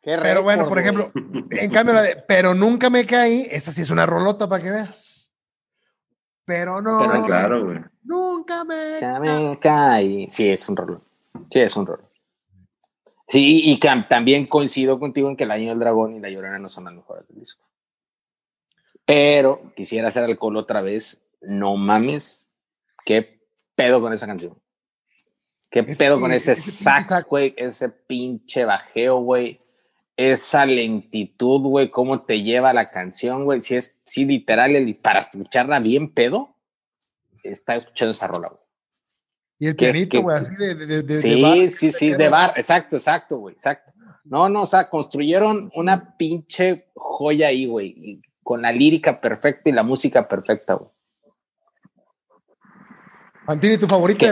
Qué 0.02 0.18
pero 0.22 0.44
bueno, 0.44 0.68
por 0.68 0.80
ejemplo, 0.80 1.12
en 1.50 1.72
cambio 1.72 1.96
la 1.96 2.04
de 2.04 2.24
Pero 2.28 2.54
nunca 2.54 2.92
me 2.92 3.06
caí, 3.06 3.48
esa 3.50 3.72
sí 3.72 3.82
es 3.82 3.90
una 3.90 4.06
rolota 4.06 4.48
para 4.48 4.64
que 4.64 4.70
veas. 4.70 5.28
Pero 6.46 6.82
no. 6.82 7.26
claro, 7.26 7.66
güey. 7.66 7.80
Nunca 8.06 8.64
me, 8.64 9.58
caí. 9.60 10.28
Sí, 10.28 10.50
es 10.50 10.68
un 10.70 10.78
rol. 10.78 11.02
Sí, 11.52 11.60
es 11.60 11.76
un 11.76 11.86
rol. 11.86 12.02
Sí, 13.28 13.62
y 13.66 13.80
también 13.80 14.46
coincido 14.46 15.00
contigo 15.00 15.30
en 15.30 15.36
que 15.36 15.44
El 15.44 15.52
Año 15.52 15.70
del 15.70 15.80
Dragón 15.80 16.16
y 16.16 16.20
La 16.20 16.30
Llorona 16.30 16.60
no 16.60 16.70
son 16.70 16.86
las 16.86 16.94
mejores 16.94 17.28
del 17.28 17.40
disco. 17.40 17.66
Pero 19.06 19.74
quisiera 19.76 20.08
hacer 20.08 20.24
alcohol 20.24 20.58
otra 20.58 20.82
vez. 20.82 21.28
No 21.42 21.76
mames. 21.76 22.48
¿Qué 23.04 23.42
pedo 23.76 24.00
con 24.02 24.14
esa 24.14 24.28
canción? 24.28 24.58
¿Qué 25.70 25.84
pedo 25.84 26.22
con 26.22 26.32
ese, 26.32 26.54
ese 26.54 26.72
sax, 26.72 27.26
güey? 27.28 27.54
Ese 27.58 27.90
pinche 27.90 28.64
bajeo, 28.66 29.20
güey 29.20 29.60
esa 30.18 30.66
lentitud, 30.66 31.62
güey, 31.62 31.92
cómo 31.92 32.22
te 32.22 32.42
lleva 32.42 32.74
la 32.74 32.90
canción, 32.90 33.46
güey. 33.46 33.62
Si 33.62 33.76
es, 33.76 34.02
si 34.06 34.26
literal, 34.26 34.98
para 35.02 35.20
escucharla 35.20 35.80
bien 35.80 36.10
pedo, 36.10 36.55
está 37.52 37.76
escuchando 37.76 38.12
esa 38.12 38.28
rola, 38.28 38.50
güey. 38.50 38.62
Y 39.58 39.68
el 39.68 39.76
pianito, 39.76 40.22
güey, 40.22 40.38
así 40.38 40.56
de, 40.56 40.76
de, 40.76 41.04
de, 41.04 41.18
Sí, 41.18 41.42
bar, 41.42 41.70
sí, 41.70 41.92
sí, 41.92 42.14
de 42.14 42.30
bar, 42.30 42.54
exacto, 42.58 42.98
exacto, 42.98 43.38
güey, 43.38 43.56
exacto. 43.56 43.94
No, 44.26 44.50
no, 44.50 44.64
o 44.64 44.66
sea, 44.66 44.90
construyeron 44.90 45.72
una 45.76 46.18
pinche 46.18 46.90
joya 46.94 47.48
ahí, 47.48 47.66
güey, 47.66 48.22
con 48.44 48.62
la 48.62 48.72
lírica 48.72 49.22
perfecta 49.22 49.70
y 49.70 49.74
la 49.74 49.84
música 49.84 50.28
perfecta, 50.28 50.74
güey. 50.74 50.90
Antini, 53.48 53.78
¿tu 53.78 53.88
favorita, 53.88 54.26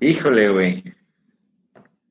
Híjole, 0.00 0.48
güey. 0.50 0.84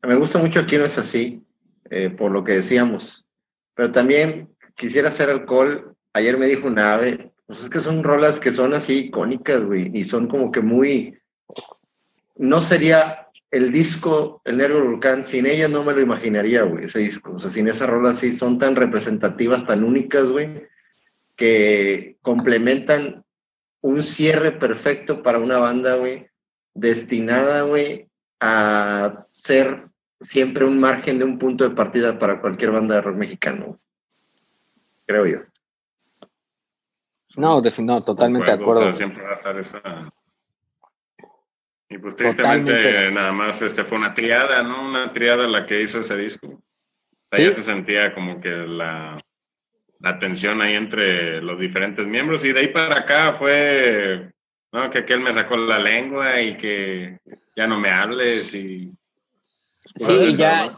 Me 0.02 0.16
gusta 0.16 0.40
mucho 0.40 0.60
Aquí 0.60 0.78
no 0.78 0.86
es 0.86 0.98
así, 0.98 1.46
eh, 1.90 2.10
por 2.10 2.32
lo 2.32 2.44
que 2.44 2.54
decíamos. 2.54 3.26
Pero 3.76 3.92
también 3.92 4.56
quisiera 4.76 5.10
hacer 5.10 5.30
alcohol. 5.30 5.96
Ayer 6.14 6.38
me 6.38 6.48
dijo 6.48 6.68
un 6.68 6.80
ave, 6.80 7.32
pues 7.48 7.64
es 7.64 7.70
que 7.70 7.80
son 7.80 8.04
rolas 8.04 8.40
que 8.40 8.52
son 8.52 8.74
así 8.74 9.06
icónicas, 9.06 9.64
güey, 9.64 9.90
y 9.94 10.08
son 10.08 10.28
como 10.28 10.52
que 10.52 10.62
muy... 10.62 11.18
No 12.36 12.62
sería 12.62 13.30
el 13.50 13.72
disco 13.72 14.42
El 14.44 14.58
Negro 14.58 14.84
Volcán, 14.84 15.24
sin 15.24 15.46
ella 15.46 15.68
no 15.68 15.84
me 15.84 15.94
lo 15.94 16.02
imaginaría, 16.02 16.64
güey, 16.64 16.86
ese 16.86 17.00
disco. 17.00 17.34
O 17.34 17.40
sea, 17.40 17.50
sin 17.50 17.68
esa 17.68 17.88
rola 17.88 18.12
así, 18.12 18.34
son 18.34 18.60
tan 18.60 18.76
representativas, 18.76 19.66
tan 19.66 19.84
únicas, 19.84 20.26
güey, 20.26 20.68
que 21.36 22.18
complementan 22.22 23.24
un 23.82 24.04
cierre 24.04 24.52
perfecto 24.52 25.24
para 25.24 25.40
una 25.40 25.58
banda, 25.58 25.96
güey, 25.96 26.28
destinada, 26.74 27.62
güey, 27.62 28.10
a 28.42 29.26
ser 29.32 29.88
siempre 30.20 30.66
un 30.66 30.80
margen 30.80 31.20
de 31.20 31.26
un 31.26 31.40
punto 31.40 31.68
de 31.68 31.76
partida 31.76 32.20
para 32.20 32.42
cualquier 32.42 32.72
banda 32.72 32.96
de 32.96 33.02
rock 33.02 33.16
mexicano. 33.16 33.80
Creo 35.06 35.26
yo. 35.26 35.40
No, 37.38 37.62
no 37.62 38.04
totalmente 38.04 38.52
de 38.52 38.58
acuerdo. 38.58 38.92
siempre 38.92 39.24
va 39.24 39.30
a 39.30 39.34
estar 39.34 39.58
esa. 39.58 39.82
Y 41.90 41.98
pues 42.00 42.16
tristemente 42.16 43.12
nada 43.12 43.32
más 43.32 43.62
este 43.62 43.86
fue 43.86 43.98
una 43.98 44.14
triada, 44.14 44.62
¿no? 44.64 44.90
Una 44.90 45.14
triada 45.14 45.48
la 45.48 45.66
que 45.66 45.82
hizo 45.82 46.00
ese 46.00 46.18
disco. 46.18 46.62
Ahí 47.32 47.52
se 47.52 47.64
sentía 47.64 48.14
como 48.14 48.42
que 48.42 48.50
la, 48.50 49.18
la 50.00 50.20
tensión 50.20 50.62
ahí 50.62 50.74
entre 50.74 51.42
los 51.42 51.60
diferentes 51.60 52.06
miembros 52.08 52.44
y 52.44 52.54
de 52.54 52.60
ahí 52.62 52.68
para 52.70 53.00
acá 53.00 53.36
fue 53.38 54.32
No, 54.72 54.90
que 54.90 55.00
aquel 55.00 55.22
me 55.22 55.34
sacó 55.34 55.56
la 55.58 55.80
lengua 55.80 56.42
y 56.42 56.58
que 56.58 57.20
ya 57.56 57.68
no 57.68 57.80
me 57.80 57.90
hables 57.90 58.54
y... 58.54 58.92
Sí, 59.96 60.36
ya... 60.36 60.76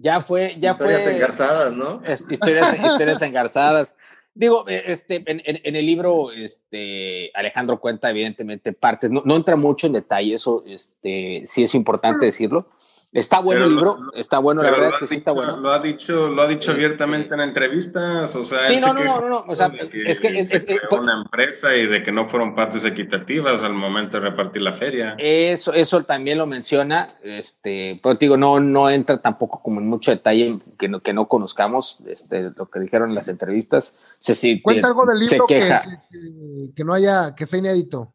Ya 0.00 0.20
fue, 0.20 0.54
ya 0.58 0.72
historias 0.72 1.02
fue. 1.02 1.16
engarzadas, 1.16 1.72
¿no? 1.72 2.00
Historias, 2.30 2.78
historias 2.84 3.22
engarzadas. 3.22 3.96
Digo, 4.38 4.68
eh, 4.68 4.84
este, 4.86 5.16
en, 5.26 5.42
en, 5.44 5.60
en, 5.64 5.74
el 5.74 5.84
libro, 5.84 6.30
este, 6.30 7.32
Alejandro 7.34 7.80
cuenta 7.80 8.08
evidentemente 8.08 8.72
partes, 8.72 9.10
no, 9.10 9.20
no 9.24 9.34
entra 9.34 9.56
mucho 9.56 9.88
en 9.88 9.94
detalle, 9.94 10.36
eso, 10.36 10.62
este, 10.64 11.42
sí 11.44 11.64
es 11.64 11.74
importante 11.74 12.26
decirlo, 12.26 12.68
Está 13.10 13.40
bueno 13.40 13.64
el 13.64 13.70
libro, 13.70 13.96
lo, 13.98 14.12
está 14.12 14.38
bueno, 14.38 14.62
la 14.62 14.70
verdad 14.70 14.90
es 14.90 14.96
que 14.96 15.06
sí 15.06 15.14
está 15.14 15.32
bueno. 15.32 15.56
Lo 15.56 15.72
ha 15.72 15.78
dicho, 15.78 16.28
lo 16.28 16.42
ha 16.42 16.46
dicho 16.46 16.72
este, 16.72 16.84
abiertamente 16.84 17.34
en 17.34 17.40
entrevistas, 17.40 18.36
o 18.36 18.44
sea, 18.44 18.66
sí, 18.66 18.76
no, 18.80 18.92
no, 18.92 19.02
no, 19.02 19.28
no, 19.28 19.44
o 19.48 19.56
sea, 19.56 19.70
que 19.70 20.02
es 20.04 20.20
que 20.20 20.28
es, 20.28 20.50
es, 20.52 20.68
es 20.68 20.80
una 20.90 21.22
empresa 21.22 21.74
y 21.74 21.86
de 21.86 22.02
que 22.02 22.12
no 22.12 22.28
fueron 22.28 22.54
partes 22.54 22.84
equitativas 22.84 23.64
al 23.64 23.72
momento 23.72 24.20
de 24.20 24.28
repartir 24.28 24.60
la 24.60 24.74
feria. 24.74 25.14
Eso, 25.16 25.72
eso 25.72 26.02
también 26.02 26.36
lo 26.36 26.46
menciona, 26.46 27.08
este, 27.22 27.98
pero 28.02 28.16
digo, 28.16 28.36
no, 28.36 28.60
no 28.60 28.90
entra 28.90 29.16
tampoco 29.16 29.62
como 29.62 29.80
en 29.80 29.88
mucho 29.88 30.10
detalle 30.10 30.58
que 30.78 30.90
no, 30.90 31.00
que 31.00 31.14
no 31.14 31.28
conozcamos, 31.28 32.00
este, 32.06 32.50
lo 32.54 32.68
que 32.68 32.80
dijeron 32.80 33.08
en 33.08 33.14
las 33.14 33.28
entrevistas. 33.28 33.98
Se, 34.18 34.34
se 34.34 34.60
Cuenta 34.60 34.86
algo 34.86 35.06
del 35.06 35.20
libro 35.20 35.46
que, 35.46 35.60
que, 35.60 36.72
que, 36.76 36.84
no 36.84 36.92
haya, 36.92 37.34
que 37.34 37.46
sea 37.46 37.58
inédito 37.58 38.14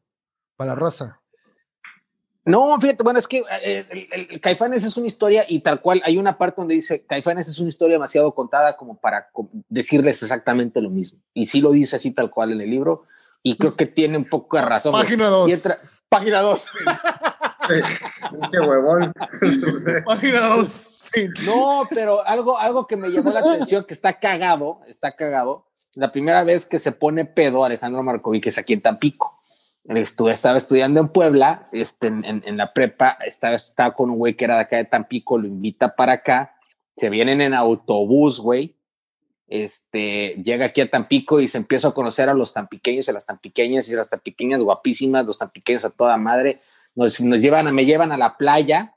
para 0.56 0.76
raza. 0.76 1.23
No, 2.46 2.78
fíjate, 2.80 3.04
bueno, 3.04 3.20
es 3.20 3.28
que 3.28 3.44
eh, 3.64 3.86
el, 3.90 4.08
el, 4.12 4.28
el, 4.32 4.42
Caifanes 4.42 4.84
es 4.84 4.98
una 4.98 5.08
historia 5.08 5.46
y 5.48 5.60
tal 5.60 5.80
cual 5.80 6.02
hay 6.04 6.18
una 6.18 6.38
parte 6.38 6.60
donde 6.60 6.76
dice 6.76 7.06
Caifanes 7.06 7.48
es 7.48 7.58
una 7.60 7.70
historia 7.70 7.96
demasiado 7.96 8.36
contada 8.36 8.76
como 8.76 8.98
para 8.98 9.30
decirles 9.70 10.22
exactamente 10.22 10.82
lo 10.82 10.90
mismo. 10.90 11.20
Y 11.34 11.46
sí 11.46 11.62
lo 11.62 11.72
dice 11.72 11.96
así 11.96 12.12
tal 12.12 12.30
cual 12.30 12.52
en 12.52 12.60
el 12.60 12.70
libro 12.70 13.06
y 13.42 13.56
creo 13.56 13.76
que 13.76 13.86
tiene 13.86 14.18
un 14.18 14.26
poco 14.26 14.58
de 14.58 14.66
razón. 14.66 14.92
Página 14.92 15.28
2. 15.28 15.50
Página 16.10 16.42
2. 16.42 16.66
Qué 18.52 18.60
huevón. 18.60 19.14
Página 20.06 20.48
2. 20.48 20.90
No, 21.46 21.88
pero 21.92 22.28
algo, 22.28 22.58
algo 22.58 22.88
que 22.88 22.98
me 22.98 23.10
llamó 23.10 23.32
la 23.32 23.40
atención, 23.40 23.86
que 23.86 23.94
está 23.94 24.20
cagado, 24.20 24.82
está 24.88 25.16
cagado. 25.16 25.68
La 25.94 26.12
primera 26.12 26.44
vez 26.44 26.66
que 26.66 26.80
se 26.80 26.92
pone 26.92 27.24
pedo 27.24 27.64
Alejandro 27.64 28.04
Markovic 28.04 28.48
es 28.48 28.58
aquí 28.58 28.74
en 28.74 28.82
Tampico 28.82 29.43
Estuve, 29.86 30.32
estaba 30.32 30.58
estudiando 30.58 31.02
en 31.02 31.10
Puebla, 31.10 31.68
este, 31.74 32.08
en, 32.08 32.58
la 32.58 32.72
prepa, 32.72 33.18
estaba, 33.26 33.56
estaba 33.56 33.94
con 33.94 34.10
un 34.10 34.18
güey 34.18 34.36
que 34.36 34.46
era 34.46 34.56
de 34.56 34.62
acá 34.62 34.78
de 34.78 34.86
Tampico, 34.86 35.38
lo 35.38 35.46
invita 35.46 35.94
para 35.94 36.14
acá, 36.14 36.56
se 36.96 37.10
vienen 37.10 37.42
en 37.42 37.54
autobús, 37.54 38.40
güey, 38.40 38.78
este, 39.50 40.42
llega 40.42 40.68
aquí 40.68 40.80
a 40.80 40.90
Tampico 40.90 41.42
y 41.42 41.50
se 41.50 41.58
empieza 41.58 41.90
a 41.90 41.94
conocer 41.94 42.30
a 42.30 42.34
los 42.34 42.54
tampiqueños 42.54 43.08
y 43.08 43.12
a 43.12 43.14
las 43.14 43.26
tampiqueñas 43.26 43.90
y 43.90 43.96
las 43.96 44.10
tampiqueñas 44.10 44.62
guapísimas, 44.62 45.26
los 45.26 45.38
tampiqueños 45.38 45.84
a 45.84 45.90
toda 45.90 46.16
madre, 46.16 46.62
nos, 46.96 47.20
nos 47.20 47.42
llevan, 47.42 47.76
me 47.76 47.86
llevan 47.86 48.14
a 48.14 48.18
la 48.18 48.38
playa, 48.38 48.96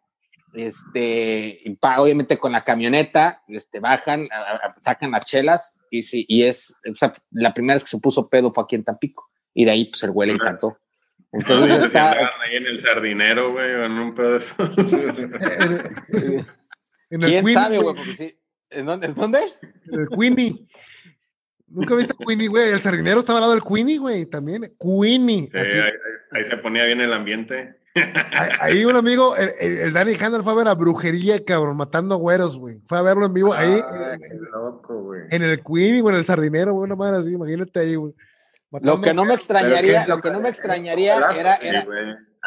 este, 0.55 1.62
y 1.64 1.78
obviamente 1.99 2.39
con 2.39 2.53
la 2.53 2.62
camioneta, 2.62 3.43
este, 3.49 3.80
bajan, 3.80 4.28
a, 4.30 4.68
a, 4.68 4.76
sacan 4.80 5.11
las 5.11 5.26
chelas 5.26 5.80
y, 5.91 6.05
sí, 6.05 6.24
y 6.28 6.45
es, 6.45 6.76
la 7.32 7.53
primera 7.53 7.74
vez 7.74 7.82
que 7.82 7.91
se 7.91 7.99
puso 7.99 8.28
pedo 8.28 8.53
fue 8.53 8.62
aquí 8.62 8.76
en 8.76 8.84
Tampico 8.84 9.28
y 9.57 9.64
de 9.64 9.70
ahí 9.70 9.86
pues 9.86 10.04
el 10.04 10.11
güey 10.11 10.28
le 10.28 10.34
encantó. 10.34 10.78
Entonces 11.32 11.84
está... 11.86 12.12
ahí 12.12 12.57
en 12.57 12.66
el 12.66 12.78
sardinero, 12.78 13.52
güey, 13.52 13.72
o 13.72 13.84
en 13.84 13.92
un 13.92 14.14
pedo 14.14 14.38
¿Quién 17.09 17.20
Queenie, 17.20 17.54
sabe, 17.54 17.78
güey? 17.78 17.96
Porque 17.96 18.12
sí. 18.12 18.38
¿En 18.68 18.84
dónde? 18.84 19.07
¿En 19.07 19.14
dónde? 19.14 19.38
El 19.90 20.09
Queenie. 20.09 20.66
Nunca 21.68 21.94
viste 21.94 22.12
a 22.12 22.16
Queenie, 22.24 22.48
güey. 22.48 22.70
El 22.70 22.80
sardinero 22.80 23.20
estaba 23.20 23.38
al 23.38 23.44
lado 23.44 23.54
del 23.54 23.62
Queenie, 23.62 23.98
güey, 23.98 24.26
también. 24.26 24.74
Queenie. 24.78 25.48
Sí, 25.50 25.59
ahí, 25.59 25.92
ahí, 26.32 26.44
se 26.44 26.59
ponía 26.59 26.84
bien 26.84 27.00
el 27.00 27.12
ambiente. 27.12 27.76
Ahí 28.61 28.84
un 28.84 28.96
amigo, 28.96 29.36
el, 29.36 29.50
el, 29.59 29.78
el 29.78 29.92
Danny 29.92 30.16
Handel 30.20 30.42
fue 30.42 30.52
a 30.52 30.57
ver 30.57 30.68
a 30.68 30.74
Brujería, 30.74 31.42
cabrón, 31.44 31.78
matando 31.78 32.16
güeros, 32.16 32.59
güey. 32.59 32.80
Fue 32.84 32.98
a 32.98 33.02
verlo 33.02 33.24
en 33.24 33.32
vivo 33.32 33.54
ahí. 33.54 33.80
Ah, 33.82 34.18
qué 34.20 34.34
loco, 34.52 35.04
güey. 35.04 35.22
En 35.30 35.42
el 35.42 35.62
Queenie, 35.62 36.02
güey, 36.02 36.14
en 36.14 36.18
el 36.18 36.26
sardinero, 36.26 36.72
güey, 36.72 36.84
una 36.84 36.96
madre 36.96 37.18
así, 37.18 37.32
imagínate 37.32 37.80
ahí, 37.80 37.94
güey. 37.94 38.12
Lo 38.70 39.00
que 39.00 39.14
no 39.14 39.24
me 39.24 39.34
extrañaría, 39.34 40.06
lo 40.06 40.20
que 40.20 40.30
no 40.30 40.40
me 40.40 40.48
extrañaría 40.48 41.16
era, 41.16 41.56
era... 41.56 41.86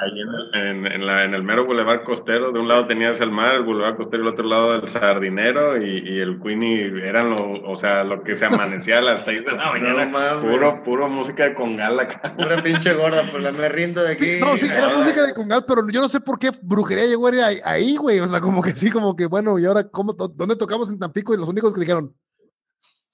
Ahí 0.01 0.21
en 0.21 0.29
el, 0.29 0.85
en, 0.85 0.91
en, 0.93 1.05
la, 1.05 1.25
en 1.25 1.33
el 1.33 1.43
mero 1.43 1.65
bulevar 1.65 2.05
costero, 2.05 2.53
de 2.53 2.59
un 2.59 2.69
lado 2.69 2.87
tenías 2.87 3.19
el 3.19 3.31
mar, 3.31 3.55
el 3.55 3.63
bulevar 3.63 3.97
costero, 3.97 4.23
y 4.23 4.27
el 4.27 4.33
otro 4.33 4.45
lado 4.45 4.75
el 4.75 4.87
sardinero 4.87 5.75
y, 5.75 5.99
y 6.07 6.19
el 6.21 6.39
Queenie 6.41 7.05
eran 7.05 7.31
lo, 7.31 7.69
o 7.69 7.75
sea, 7.75 8.05
lo 8.05 8.23
que 8.23 8.37
se 8.37 8.45
amanecía 8.45 8.99
a 8.99 9.01
las 9.01 9.25
6 9.25 9.43
de 9.43 9.51
la 9.51 9.71
mañana, 9.73 10.05
no, 10.05 10.41
puro, 10.41 10.83
puro 10.83 11.09
música 11.09 11.49
de 11.49 11.53
congal 11.53 11.99
acá. 11.99 12.33
Pura 12.33 12.63
pinche 12.63 12.93
gorda, 12.93 13.23
pues 13.29 13.43
la 13.43 13.51
me 13.51 13.67
rindo 13.67 14.01
de 14.01 14.13
aquí. 14.13 14.25
Sí, 14.25 14.39
no, 14.39 14.57
sí, 14.57 14.67
era 14.67 14.95
música 14.95 15.23
de 15.23 15.33
congal, 15.33 15.65
pero 15.67 15.85
yo 15.89 15.99
no 15.99 16.07
sé 16.07 16.21
por 16.21 16.39
qué 16.39 16.51
brujería 16.61 17.05
llegó 17.05 17.29
ahí, 17.65 17.97
güey, 17.97 18.21
o 18.21 18.27
sea, 18.29 18.39
como 18.39 18.61
que 18.61 18.71
sí, 18.71 18.89
como 18.89 19.17
que 19.17 19.25
bueno, 19.25 19.59
y 19.59 19.65
ahora, 19.65 19.83
¿cómo, 19.89 20.13
¿dónde 20.13 20.55
tocamos 20.55 20.89
en 20.89 20.99
Tampico? 20.99 21.33
Y 21.33 21.37
los 21.37 21.49
únicos 21.49 21.73
que 21.73 21.81
dijeron, 21.81 22.15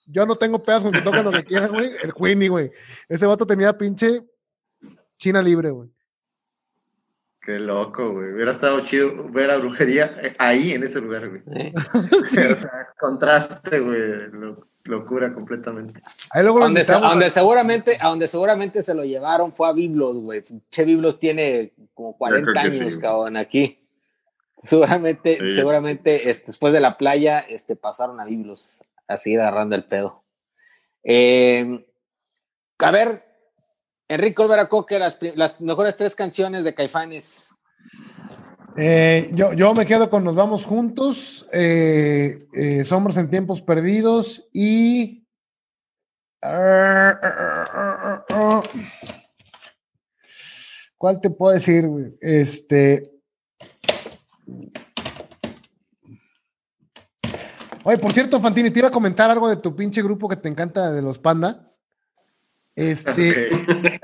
yo 0.06 0.26
no 0.26 0.36
tengo 0.36 0.64
pedas, 0.64 0.86
me 0.86 1.02
tocan 1.02 1.26
lo 1.26 1.32
que 1.32 1.44
quieran, 1.44 1.72
güey. 1.72 1.92
El 2.02 2.14
Queenie, 2.14 2.50
güey. 2.50 2.72
Ese 3.10 3.26
vato 3.26 3.46
tenía 3.46 3.78
pinche 3.78 4.24
China 5.18 5.42
libre, 5.42 5.72
güey. 5.72 5.90
Qué 7.42 7.60
loco, 7.60 8.12
güey. 8.12 8.34
Hubiera 8.34 8.52
estado 8.52 8.80
chido 8.82 9.30
ver 9.30 9.52
a 9.52 9.58
brujería 9.58 10.36
ahí, 10.40 10.72
en 10.72 10.84
ese 10.84 11.00
lugar, 11.00 11.30
güey. 11.30 11.42
¿Eh? 11.56 11.74
sí. 12.28 12.40
o 12.40 12.56
sea, 12.56 12.90
contraste, 13.00 13.80
güey. 13.80 14.32
Lo, 14.32 14.68
locura 14.86 15.34
completamente. 15.34 16.02
Ahí 16.32 16.44
luego 16.44 16.60
donde, 16.60 16.84
se, 16.84 16.94
donde, 16.94 17.30
seguramente, 17.30 17.98
a 18.00 18.10
donde 18.10 18.28
seguramente 18.28 18.82
se 18.82 18.94
lo 18.94 19.04
llevaron 19.04 19.54
fue 19.54 19.68
a 19.68 19.74
Biblos, 19.74 20.16
güey. 20.18 20.44
Che 20.70 20.86
Biblos 20.86 21.20
tiene 21.20 21.74
como 21.94 22.18
40 22.18 22.60
años, 22.60 22.94
sí, 22.94 23.00
cabrón, 23.00 23.38
aquí. 23.38 23.80
Seguramente, 24.64 25.38
sí. 25.38 25.52
seguramente 25.52 26.30
este, 26.30 26.48
después 26.48 26.74
de 26.74 26.80
la 26.80 26.98
playa 26.98 27.40
este, 27.40 27.76
pasaron 27.76 28.20
a 28.20 28.26
Biblos 28.26 28.82
a 29.08 29.18
seguir 29.18 29.42
agarrando 29.42 29.76
el 29.76 29.86
pedo. 29.86 30.24
Eh, 31.04 31.86
a 32.80 32.92
ver, 32.92 33.24
Enrique 34.08 34.42
Olvera 34.42 34.70
Coque, 34.70 35.00
las, 35.00 35.18
las, 35.36 35.60
mejores 35.62 35.98
tres 35.98 36.16
canciones 36.16 36.64
de 36.64 36.76
Caifanes. 36.76 37.50
Eh, 38.78 39.30
yo, 39.34 39.54
yo, 39.54 39.74
me 39.74 39.86
quedo 39.86 40.10
con 40.10 40.24
Nos 40.24 40.36
Vamos 40.36 40.66
Juntos, 40.66 41.48
eh, 41.54 42.46
eh, 42.54 42.84
Sombras 42.84 43.18
en 43.18 43.30
Tiempos 43.30 43.62
Perdidos 43.62 44.48
y... 44.52 45.26
¿Cuál 50.98 51.22
te 51.22 51.30
puedo 51.30 51.54
decir? 51.54 51.88
Este... 52.22 53.12
Oye, 57.88 58.00
por 58.00 58.12
cierto, 58.14 58.40
Fantini, 58.40 58.72
te 58.72 58.80
iba 58.80 58.88
a 58.88 58.92
comentar 58.92 59.30
algo 59.30 59.48
de 59.48 59.58
tu 59.58 59.76
pinche 59.76 60.02
grupo 60.02 60.28
que 60.28 60.36
te 60.36 60.50
encanta 60.50 60.92
de 60.92 61.04
los 61.04 61.20
Panda. 61.20 61.72
Este. 62.76 63.52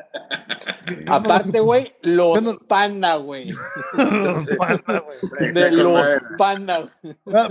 Aparte, 1.08 1.60
güey, 1.60 1.92
los 2.04 2.44
no... 2.44 2.60
Panda, 2.60 3.16
güey. 3.16 3.50
los 3.50 4.46
Panda, 4.56 5.04
güey. 5.04 5.52
De 5.52 5.72
los 5.72 6.08
Panda. 6.38 6.96
No, 7.26 7.48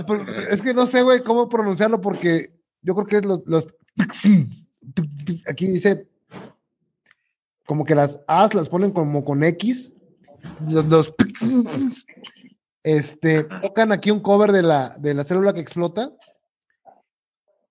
es 0.49 0.61
que 0.61 0.73
no 0.73 0.87
sé, 0.87 1.01
güey, 1.01 1.21
cómo 1.21 1.49
pronunciarlo 1.49 1.99
porque 1.99 2.53
yo 2.81 2.95
creo 2.95 3.07
que 3.07 3.17
es 3.17 3.25
los, 3.25 3.41
los. 3.45 3.67
Aquí 5.49 5.67
dice. 5.67 6.07
Como 7.65 7.83
que 7.83 7.93
las 7.93 8.21
As 8.25 8.53
las 8.53 8.69
ponen 8.69 8.91
como 8.91 9.25
con 9.25 9.43
X. 9.43 9.91
Los, 10.69 10.85
los 10.85 11.13
este, 12.83 13.43
tocan 13.43 13.91
aquí 13.91 14.11
un 14.11 14.19
cover 14.19 14.51
de 14.51 14.63
la, 14.63 14.89
de 14.97 15.13
la 15.13 15.23
célula 15.23 15.53
que 15.53 15.59
explota, 15.59 16.11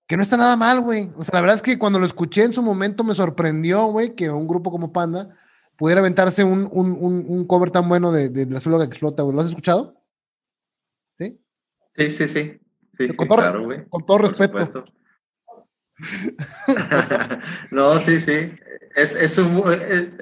que 0.06 0.16
no 0.16 0.22
está 0.22 0.36
nada 0.36 0.56
mal, 0.56 0.80
güey. 0.80 1.10
O 1.16 1.24
sea, 1.24 1.34
la 1.34 1.40
verdad 1.40 1.56
es 1.56 1.62
que 1.62 1.78
cuando 1.78 1.98
lo 1.98 2.06
escuché 2.06 2.44
en 2.44 2.52
su 2.52 2.62
momento 2.62 3.04
me 3.04 3.14
sorprendió, 3.14 3.86
güey, 3.86 4.14
que 4.14 4.30
un 4.30 4.48
grupo 4.48 4.70
como 4.70 4.92
Panda 4.92 5.30
pudiera 5.76 6.00
aventarse 6.00 6.44
un, 6.44 6.68
un, 6.72 6.92
un, 6.92 7.24
un 7.28 7.46
cover 7.46 7.70
tan 7.70 7.88
bueno 7.88 8.12
de, 8.12 8.28
de, 8.28 8.46
la 8.46 8.60
célula 8.60 8.84
que 8.84 8.88
explota, 8.88 9.22
güey. 9.22 9.34
¿Lo 9.34 9.42
has 9.42 9.48
escuchado? 9.48 9.94
Sí. 11.18 11.40
Sí, 11.96 12.12
sí, 12.12 12.28
sí. 12.28 12.60
sí, 12.98 13.16
con, 13.16 13.28
todo, 13.28 13.38
claro, 13.38 13.68
con, 13.88 14.04
todo, 14.04 14.18
respeto. 14.18 14.84
no, 17.70 17.98
sí, 18.00 18.20
sí. 18.20 18.52
Es, 18.94 19.14
es, 19.14 19.38
un, 19.38 19.62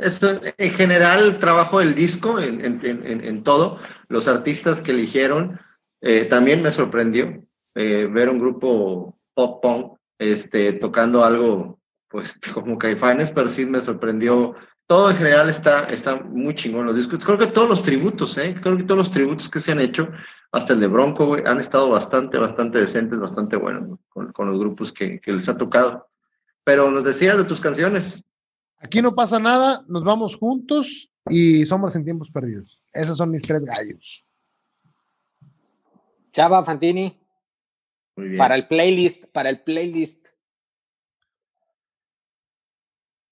es, 0.01 0.21
en 0.23 0.73
general 0.73 1.25
el 1.25 1.39
trabajo 1.39 1.79
del 1.79 1.95
disco, 1.95 2.39
en, 2.39 2.65
en, 2.65 2.81
en, 2.85 3.25
en 3.25 3.43
todo, 3.43 3.79
los 4.09 4.29
artistas 4.29 4.83
que 4.83 4.91
eligieron, 4.91 5.59
eh, 6.01 6.27
también 6.27 6.63
me 6.63 6.71
sorprendió 6.71 7.43
eh, 7.75 8.09
ver 8.11 8.29
un 8.29 8.39
grupo 8.39 9.17
pop 9.35 9.63
punk 9.63 9.99
este, 10.19 10.73
tocando 10.75 11.25
algo 11.25 11.79
pues 12.09 12.39
como 12.55 12.79
Caifanes, 12.79 13.31
pero 13.31 13.49
sí 13.51 13.67
me 13.67 13.81
sorprendió. 13.81 14.55
Todo 14.87 15.11
en 15.11 15.19
general 15.19 15.51
está, 15.51 15.85
está 15.85 16.17
muy 16.17 16.55
chingón 16.55 16.87
los 16.87 16.97
discos. 16.97 17.23
Creo 17.23 17.39
que 17.39 17.49
todos 17.49 17.69
los 17.69 17.83
tributos, 17.83 18.39
¿eh? 18.39 18.57
creo 18.63 18.77
que 18.77 18.85
todos 18.85 18.99
los 18.99 19.11
tributos 19.11 19.51
que 19.51 19.61
se 19.61 19.73
han 19.73 19.81
hecho, 19.81 20.09
hasta 20.51 20.73
el 20.73 20.81
de 20.81 20.87
Bronco, 20.87 21.27
güey, 21.27 21.43
han 21.45 21.61
estado 21.61 21.91
bastante, 21.91 22.39
bastante 22.39 22.79
decentes, 22.79 23.19
bastante 23.19 23.57
buenos 23.57 23.87
¿no? 23.87 24.01
con, 24.09 24.33
con, 24.33 24.51
los 24.51 24.59
grupos 24.59 24.91
que, 24.91 25.21
que 25.21 25.33
les 25.33 25.49
ha 25.49 25.59
tocado. 25.59 26.09
Pero 26.65 26.91
nos 26.91 27.05
decías 27.05 27.37
de 27.37 27.45
tus 27.45 27.61
canciones. 27.61 28.23
Aquí 28.81 29.03
no 29.03 29.15
pasa 29.15 29.39
nada, 29.39 29.85
nos 29.89 30.05
vamos 30.05 30.37
juntos 30.37 31.11
y 31.29 31.65
somos 31.65 31.97
en 31.97 32.05
tiempos 32.05 32.31
perdidos. 32.31 32.81
Esos 32.93 33.17
son 33.17 33.31
mis 33.31 33.43
tres 33.43 33.65
gallos. 33.65 34.25
Chava 36.33 36.65
Fantini. 36.65 37.19
Muy 38.17 38.29
bien. 38.29 38.39
Para 38.39 38.55
el 38.55 38.67
playlist, 38.67 39.25
para 39.33 39.51
el 39.51 39.61
playlist. 39.63 40.29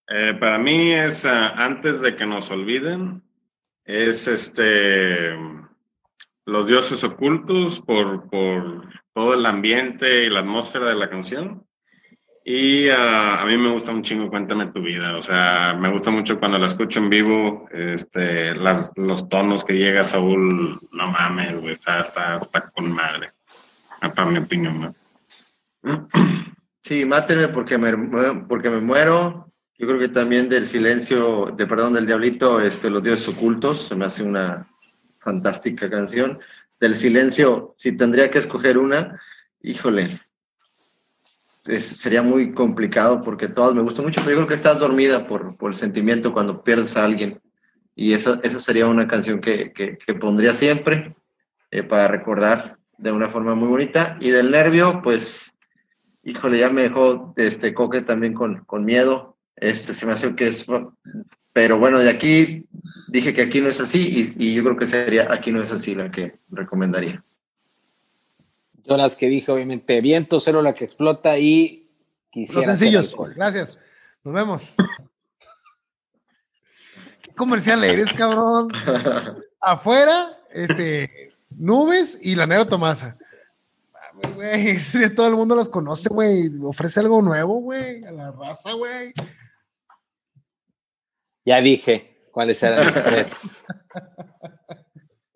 Eh, 0.09 0.35
para 0.39 0.59
mí 0.59 0.93
es 0.93 1.25
uh, 1.25 1.29
antes 1.29 2.01
de 2.01 2.15
que 2.15 2.27
nos 2.27 2.51
olviden, 2.51 3.23
es 3.85 4.29
este 4.29 5.35
los 6.45 6.69
dioses 6.69 7.03
ocultos 7.03 7.81
por, 7.81 8.31
por 8.31 8.89
todo 9.13 9.35
el 9.35 9.45
ambiente 9.47 10.25
y 10.25 10.31
la 10.31 10.41
atmósfera 10.41 10.87
de 10.87 10.95
la 10.95 11.11
canción. 11.11 11.67
Y 12.49 12.89
uh, 12.89 12.93
a 13.41 13.45
mí 13.45 13.59
me 13.59 13.73
gusta 13.73 13.91
un 13.91 14.05
chingo 14.05 14.31
Cuéntame 14.31 14.69
tu 14.69 14.81
vida. 14.81 15.17
O 15.17 15.21
sea, 15.21 15.75
me 15.75 15.91
gusta 15.91 16.13
mucho 16.13 16.39
cuando 16.39 16.59
la 16.59 16.67
escucho 16.67 17.01
en 17.01 17.11
vivo, 17.11 17.69
este, 17.73 18.55
las, 18.55 18.93
los 18.95 19.29
tonos 19.29 19.65
que 19.65 19.73
llega 19.73 20.05
Saúl, 20.05 20.79
no 20.93 21.11
mames, 21.11 21.61
güey, 21.61 21.73
está, 21.73 21.99
está, 21.99 22.37
está 22.37 22.71
con 22.71 22.93
madre. 22.93 23.33
Para 24.01 24.31
mi 24.31 24.39
opinión, 24.39 24.95
¿no? 25.83 26.09
Sí, 26.85 27.05
mátenme 27.05 27.49
porque 27.49 27.79
me, 27.79 27.93
porque 28.47 28.71
me 28.71 28.81
muero. 28.81 29.51
Yo 29.77 29.89
creo 29.89 29.99
que 29.99 30.09
también 30.09 30.49
del 30.49 30.69
silencio, 30.69 31.47
de 31.47 31.67
perdón, 31.67 31.95
del 31.95 32.07
diablito, 32.07 32.61
este, 32.61 32.91
los 32.91 33.03
dioses 33.03 33.27
ocultos, 33.27 33.89
se 33.89 33.97
me 33.97 34.05
hace 34.05 34.23
una 34.23 34.69
fantástica 35.19 35.91
canción. 35.91 36.39
Del 36.79 36.97
silencio, 36.97 37.75
si 37.77 37.97
tendría 37.97 38.31
que 38.31 38.39
escoger 38.39 38.79
una, 38.79 39.21
híjole, 39.63 40.21
sería 41.81 42.23
muy 42.23 42.53
complicado 42.53 43.23
porque 43.23 43.49
todas 43.49 43.75
me 43.75 43.83
gustan 43.83 44.05
mucho, 44.05 44.21
pero 44.21 44.33
yo 44.33 44.37
creo 44.39 44.49
que 44.49 44.55
estás 44.55 44.79
dormida 44.79 45.27
por, 45.27 45.57
por 45.57 45.71
el 45.71 45.77
sentimiento 45.77 46.33
cuando 46.33 46.63
pierdes 46.63 46.97
a 46.97 47.05
alguien. 47.05 47.41
Y 47.95 48.13
esa, 48.13 48.41
esa 48.43 48.61
sería 48.61 48.87
una 48.87 49.09
canción 49.09 49.41
que, 49.41 49.73
que, 49.73 50.15
pondría 50.15 50.55
siempre 50.55 51.17
eh, 51.71 51.83
para 51.83 52.09
recordar 52.09 52.79
de 52.99 53.11
una 53.11 53.31
forma 53.31 53.55
muy 53.55 53.69
bonita. 53.69 54.19
Y 54.21 54.31
del 54.31 54.51
nervio, 54.51 55.01
pues, 55.03 55.55
híjole, 56.23 56.59
ya 56.59 56.71
me 56.71 56.83
dejó 56.83 57.33
este 57.37 57.73
coque 57.75 58.03
también 58.03 58.35
con, 58.35 58.65
con 58.65 58.85
miedo. 58.85 59.37
Este 59.57 59.95
se 59.95 60.07
me 60.07 60.13
hace 60.13 60.35
que 60.35 60.49
es. 60.49 60.67
Pero 61.53 61.79
bueno, 61.79 61.99
de 61.99 62.11
aquí 62.11 62.67
dije 63.09 63.33
que 63.33 63.43
aquí 63.43 63.63
no 63.63 63.69
es 63.69 63.81
así 63.81 64.35
y 64.37 64.55
yo 64.55 64.63
creo 64.63 64.77
que 64.77 64.87
sería 64.87 65.33
aquí 65.33 65.51
no 65.51 65.63
es 65.63 65.73
así 65.73 65.95
la 65.95 66.11
que 66.11 66.39
recomendaría. 66.51 67.25
Yo 68.89 68.97
las 68.97 69.17
que 69.17 69.29
dije, 69.29 69.51
obviamente, 69.51 70.01
viento, 70.01 70.39
la 70.63 70.75
que 70.75 70.85
explota 70.85 71.37
y 71.39 71.91
quisiera. 72.31 72.69
Los 72.69 72.79
sencillos. 72.79 73.17
Gracias. 73.35 73.79
Nos 74.23 74.35
vemos. 74.35 74.75
¿Qué 77.23 77.33
comercial 77.35 77.83
eres, 77.83 78.13
cabrón? 78.13 78.69
Afuera, 79.61 80.39
este, 80.53 81.33
nubes 81.51 82.19
y 82.23 82.37
la 82.37 82.47
Nero 82.47 82.67
Tomasa. 82.67 83.17
Güey, 84.35 84.79
todo 85.17 85.29
el 85.29 85.35
mundo 85.35 85.57
los 85.57 85.69
conoce, 85.69 86.09
güey. 86.09 86.51
Ofrece 86.63 87.01
algo 87.01 87.21
nuevo, 87.23 87.61
güey, 87.61 88.05
a 88.05 88.13
la 88.13 88.31
raza, 88.31 88.73
güey. 88.73 89.13
Ya 91.45 91.61
dije 91.61 92.29
cuáles 92.31 92.63
eran 92.63 92.87
mis 92.87 93.03
tres. 93.03 93.51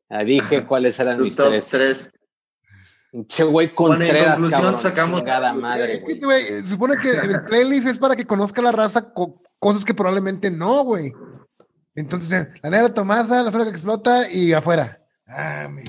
Ya 0.08 0.18
dije 0.24 0.66
cuáles 0.66 0.98
eran 0.98 1.20
mis 1.20 1.36
tres. 1.36 2.10
Che, 3.26 3.42
güey, 3.42 3.74
Contreras, 3.74 4.38
bueno, 4.38 4.56
cabrón, 4.56 4.80
sacamos 4.80 5.24
madre. 5.56 5.94
Es 5.94 6.04
que, 6.04 6.14
güey, 6.14 6.66
supone 6.66 6.96
que 6.96 7.10
el 7.10 7.44
playlist 7.48 7.88
es 7.88 7.98
para 7.98 8.14
que 8.14 8.24
conozca 8.24 8.62
la 8.62 8.70
raza 8.70 9.12
cosas 9.58 9.84
que 9.84 9.94
probablemente 9.94 10.50
no, 10.50 10.84
güey. 10.84 11.12
Entonces, 11.96 12.48
la 12.62 12.70
negra 12.70 12.94
Tomasa, 12.94 13.42
la 13.42 13.50
zona 13.50 13.64
que 13.64 13.70
explota 13.70 14.30
y 14.30 14.52
afuera. 14.52 15.02
Ah, 15.26 15.68
mi... 15.68 15.82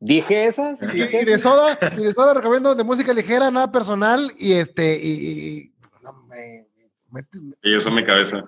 ¿Dije 0.00 0.46
esas? 0.46 0.82
Y, 0.82 1.24
de 1.24 1.38
soda, 1.38 1.78
y 1.96 2.02
de 2.02 2.12
soda 2.12 2.34
recomiendo 2.34 2.74
de 2.74 2.84
música 2.84 3.14
ligera, 3.14 3.50
nada 3.50 3.72
personal, 3.72 4.30
y 4.38 4.52
este, 4.52 4.98
y, 5.02 5.74
no, 6.02 6.12
me, 6.26 6.66
Ellos 7.62 7.84
son 7.84 7.94
mi 7.94 8.04
cabeza. 8.04 8.44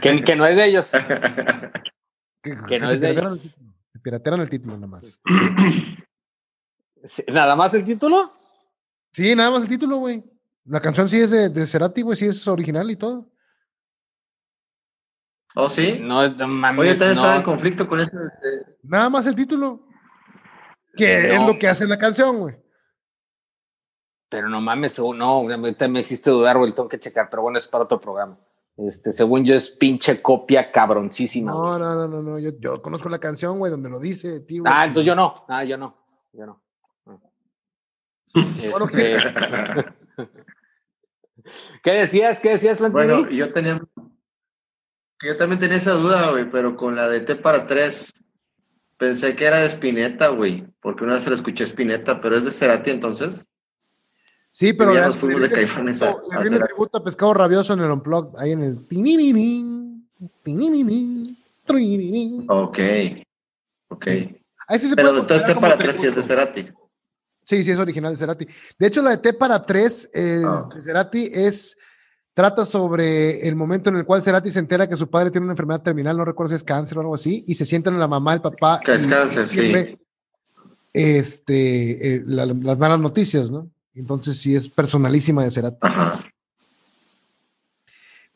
que, 0.00 0.22
que, 0.22 0.36
no 0.36 0.46
es 0.46 0.56
de 0.56 0.64
ellos. 0.66 0.92
que, 2.42 2.78
no 2.78 2.90
es 2.90 3.00
de 3.00 3.10
ellos. 3.10 3.56
Piratearon 4.02 4.40
el 4.40 4.50
título 4.50 4.76
nada 4.76 4.86
más. 4.86 5.20
¿Nada 7.28 7.56
más 7.56 7.74
el 7.74 7.84
título? 7.84 8.32
Sí, 9.12 9.34
nada 9.34 9.50
más 9.50 9.62
el 9.62 9.68
título, 9.68 9.96
güey. 9.96 10.22
La 10.64 10.80
canción 10.80 11.08
sí 11.08 11.18
es 11.18 11.30
de, 11.30 11.48
de 11.48 11.66
Cerati, 11.66 12.02
güey, 12.02 12.16
sí 12.16 12.26
es 12.26 12.46
original 12.46 12.90
y 12.90 12.96
todo. 12.96 13.30
¿Oh, 15.56 15.68
sí? 15.68 15.98
No, 16.00 16.28
no 16.28 16.46
mames, 16.46 16.80
Oye, 16.80 16.94
también 16.94 17.16
estaba 17.16 17.36
en 17.36 17.42
conflicto 17.42 17.88
con 17.88 18.00
eso. 18.00 18.16
Nada 18.82 19.10
más 19.10 19.26
el 19.26 19.34
título. 19.34 19.86
Que 20.96 21.34
es 21.34 21.42
lo 21.42 21.58
que 21.58 21.68
hace 21.68 21.86
la 21.86 21.98
canción, 21.98 22.38
güey. 22.38 22.56
Pero 24.28 24.48
no 24.48 24.60
mames, 24.60 24.98
no, 24.98 25.42
me 25.42 26.00
hiciste 26.00 26.30
dudar, 26.30 26.56
güey, 26.56 26.72
tengo 26.72 26.88
que 26.88 27.00
checar, 27.00 27.28
pero 27.28 27.42
bueno, 27.42 27.58
es 27.58 27.66
para 27.66 27.84
otro 27.84 28.00
programa. 28.00 28.38
Este, 28.76 29.12
según 29.12 29.44
yo, 29.44 29.54
es 29.54 29.70
pinche 29.70 30.22
copia 30.22 30.72
cabroncísima. 30.72 31.52
No, 31.52 31.78
no, 31.78 31.94
no, 31.94 32.08
no, 32.08 32.22
no. 32.22 32.38
Yo, 32.38 32.52
yo, 32.58 32.80
conozco 32.80 33.08
la 33.08 33.18
canción, 33.18 33.58
güey, 33.58 33.70
donde 33.70 33.90
lo 33.90 34.00
dice. 34.00 34.40
Tío, 34.40 34.62
ah, 34.66 34.86
entonces 34.86 35.06
yo 35.06 35.14
no. 35.14 35.34
Ah, 35.48 35.64
yo 35.64 35.76
no. 35.76 36.04
Yo 36.32 36.46
no. 36.46 36.62
Este... 38.34 39.16
¿Qué 41.82 41.92
decías? 41.92 42.40
¿Qué 42.40 42.50
decías, 42.50 42.78
Fantini? 42.78 43.06
Bueno, 43.06 43.30
yo 43.30 43.52
tenía. 43.52 43.80
Yo 45.22 45.36
también 45.36 45.60
tenía 45.60 45.76
esa 45.76 45.92
duda, 45.92 46.30
güey, 46.30 46.50
pero 46.50 46.76
con 46.76 46.96
la 46.96 47.08
de 47.08 47.20
T 47.20 47.36
para 47.36 47.66
tres 47.66 48.12
pensé 48.96 49.34
que 49.34 49.46
era 49.46 49.58
de 49.58 49.66
Spinetta, 49.66 50.28
güey, 50.28 50.66
porque 50.80 51.04
una 51.04 51.14
vez 51.14 51.24
se 51.24 51.30
la 51.30 51.36
escuché 51.36 51.64
Spinetta, 51.64 52.20
pero 52.20 52.36
es 52.36 52.44
de 52.44 52.52
Cerati 52.52 52.90
entonces. 52.90 53.46
Sí, 54.52 54.72
pero 54.72 54.92
ya 54.92 55.06
nos 55.06 55.16
fuimos 55.16 55.42
de 55.42 55.50
Caifanes 55.50 56.02
a, 56.02 56.16
Le 56.30 56.42
viene 56.42 56.58
tributo 56.58 56.98
a 56.98 57.04
Pescado 57.04 57.34
Rabioso 57.34 57.72
en 57.72 57.80
el 57.80 57.90
Unplugged, 57.90 58.38
ahí 58.38 58.52
en 58.52 58.62
el 58.62 58.74
Ok, 62.48 62.78
ok. 63.88 64.06
Ahí 64.66 64.78
sí 64.78 64.88
se 64.88 64.96
pero 64.96 65.16
entonces 65.16 65.46
T 65.46 65.54
para 65.54 65.78
tres 65.78 65.96
sí 65.96 66.06
es 66.06 66.16
de 66.16 66.22
Cerati. 66.22 66.68
Sí, 67.44 67.64
sí, 67.64 67.70
es 67.70 67.78
original 67.78 68.12
de 68.12 68.16
Cerati. 68.16 68.46
De 68.78 68.86
hecho, 68.86 69.02
la 69.02 69.10
de 69.10 69.18
T 69.18 69.32
para 69.34 69.62
tres 69.62 70.10
es, 70.12 70.44
ah. 70.44 70.68
de 70.74 70.82
Cerati 70.82 71.30
es 71.32 71.76
trata 72.34 72.64
sobre 72.64 73.46
el 73.46 73.54
momento 73.56 73.90
en 73.90 73.96
el 73.96 74.04
cual 74.04 74.22
Cerati 74.22 74.50
se 74.50 74.60
entera 74.60 74.88
que 74.88 74.96
su 74.96 75.08
padre 75.10 75.30
tiene 75.30 75.44
una 75.44 75.52
enfermedad 75.52 75.82
terminal, 75.82 76.16
no 76.16 76.24
recuerdo 76.24 76.50
si 76.50 76.56
es 76.56 76.64
cáncer 76.64 76.98
o 76.98 77.02
algo 77.02 77.14
así, 77.14 77.44
y 77.46 77.54
se 77.54 77.64
sientan 77.64 77.98
la 77.98 78.08
mamá, 78.08 78.34
el 78.34 78.40
papá. 78.40 78.80
Que 78.84 78.94
es 78.94 79.06
cáncer, 79.06 79.48
sí. 79.48 79.98
Este, 80.92 82.16
eh, 82.16 82.22
las 82.24 82.78
malas 82.78 82.98
noticias, 82.98 83.50
¿no? 83.50 83.70
Entonces 83.94 84.38
sí 84.38 84.54
es 84.54 84.68
personalísima 84.68 85.44
de 85.44 85.50
Cerati. 85.50 85.86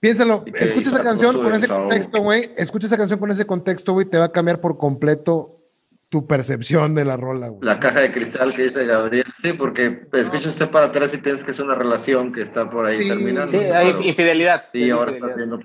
Piénsalo, 0.01 0.45
escucha 0.55 0.91
esa 0.91 1.03
canción 1.03 1.43
con 1.43 1.55
ese 1.55 1.67
contexto, 1.67 2.21
güey. 2.21 2.51
Escucha 2.57 2.87
esa 2.87 2.97
canción 2.97 3.19
con 3.19 3.31
ese 3.31 3.47
contexto, 3.47 3.93
güey, 3.95 4.07
te 4.07 4.19
va 4.19 4.27
a 4.27 4.33
cambiar 4.33 4.61
por 4.61 4.77
completo 4.77 5.63
tu 6.11 6.27
percepción 6.27 6.95
de 6.95 7.05
la 7.05 7.17
rola, 7.17 7.49
güey. 7.49 7.65
La 7.65 7.81
caja 7.81 8.01
de 8.01 8.13
cristal 8.13 8.55
que 8.55 8.65
dice 8.65 8.85
Gabriel. 8.85 9.25
Sí, 9.41 9.53
porque 9.55 10.07
escuchas 10.13 10.53
usted 10.53 10.71
para 10.71 10.87
atrás 10.87 11.15
y 11.15 11.19
piensas 11.19 11.45
que 11.45 11.53
es 11.53 11.59
una 11.59 11.75
relación 11.75 12.33
que 12.33 12.43
está 12.43 12.71
por 12.71 12.87
ahí 12.87 13.09
terminando. 13.09 13.51
Sí, 13.51 13.57
hay 13.57 13.97
infidelidad. 14.07 14.67
Sí, 14.73 14.91
ahora 14.91 15.13
está 15.13 15.29
viendo. 15.29 15.59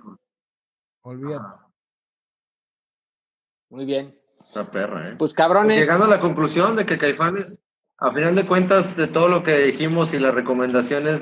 Olvídate. 1.01 1.45
Muy 3.69 3.85
bien. 3.85 4.15
Esa 4.39 4.71
perra, 4.71 5.09
¿eh? 5.09 5.15
Pues 5.19 5.33
cabrones. 5.33 5.75
Pues 5.75 5.81
llegando 5.81 6.05
a 6.05 6.09
la 6.09 6.19
conclusión 6.19 6.75
de 6.75 6.85
que 6.85 6.97
Caifanes 6.97 7.61
a 8.01 8.13
final 8.13 8.35
de 8.35 8.47
cuentas, 8.47 8.95
de 8.95 9.07
todo 9.07 9.27
lo 9.27 9.43
que 9.43 9.57
dijimos 9.57 10.13
y 10.13 10.19
las 10.19 10.33
recomendaciones, 10.33 11.21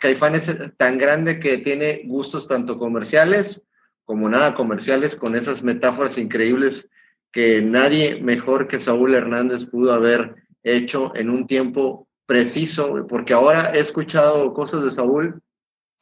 Caifán 0.00 0.34
es 0.34 0.50
tan 0.76 0.98
grande 0.98 1.40
que 1.40 1.58
tiene 1.58 2.02
gustos 2.06 2.46
tanto 2.46 2.78
comerciales 2.78 3.62
como 4.08 4.26
nada 4.26 4.54
comerciales, 4.54 5.14
con 5.14 5.36
esas 5.36 5.62
metáforas 5.62 6.16
increíbles 6.16 6.88
que 7.30 7.60
nadie 7.60 8.18
mejor 8.22 8.66
que 8.66 8.80
Saúl 8.80 9.14
Hernández 9.14 9.66
pudo 9.66 9.92
haber 9.92 10.34
hecho 10.62 11.14
en 11.14 11.28
un 11.28 11.46
tiempo 11.46 12.08
preciso, 12.24 13.06
porque 13.06 13.34
ahora 13.34 13.70
he 13.74 13.80
escuchado 13.80 14.54
cosas 14.54 14.82
de 14.82 14.92
Saúl, 14.92 15.42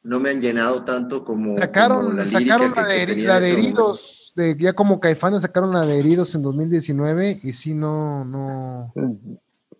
no 0.03 0.21
me 0.21 0.29
han 0.29 0.39
llenado 0.39 0.85
tanto 0.85 1.25
como... 1.25 1.57
Sacaron, 1.57 2.15
la, 2.15 2.29
sacaron 2.29 2.73
la, 2.73 2.85
de, 2.85 3.23
la 3.23 3.41
de 3.41 3.51
heridos, 3.51 4.31
de, 4.37 4.55
ya 4.57 4.71
como 4.71 5.01
Caifanes 5.01 5.41
sacaron 5.41 5.73
la 5.73 5.81
de 5.81 5.99
heridos 5.99 6.33
en 6.33 6.43
2019 6.43 7.39
y 7.43 7.51
sí, 7.51 7.73
no, 7.73 8.23
no... 8.23 8.93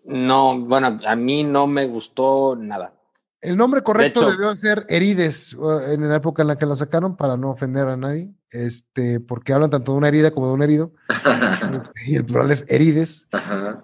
No, 0.08 0.58
bueno, 0.58 0.98
a 1.06 1.16
mí 1.16 1.44
no 1.44 1.66
me 1.66 1.86
gustó 1.86 2.56
nada. 2.56 2.94
El 3.42 3.56
nombre 3.56 3.82
correcto 3.82 4.28
debió 4.28 4.56
ser 4.56 4.86
Herides 4.88 5.56
en 5.88 6.08
la 6.08 6.16
época 6.16 6.42
en 6.42 6.48
la 6.48 6.56
que 6.56 6.66
lo 6.66 6.74
sacaron 6.74 7.14
para 7.14 7.36
no 7.36 7.50
ofender 7.50 7.86
a 7.86 7.96
nadie, 7.96 8.32
este, 8.50 9.20
porque 9.20 9.52
hablan 9.52 9.70
tanto 9.70 9.92
de 9.92 9.98
una 9.98 10.08
herida 10.08 10.30
como 10.32 10.48
de 10.48 10.54
un 10.54 10.62
herido, 10.62 10.92
este, 11.74 12.00
y 12.06 12.16
el 12.16 12.24
plural 12.24 12.50
es 12.50 12.64
Herides, 12.68 13.28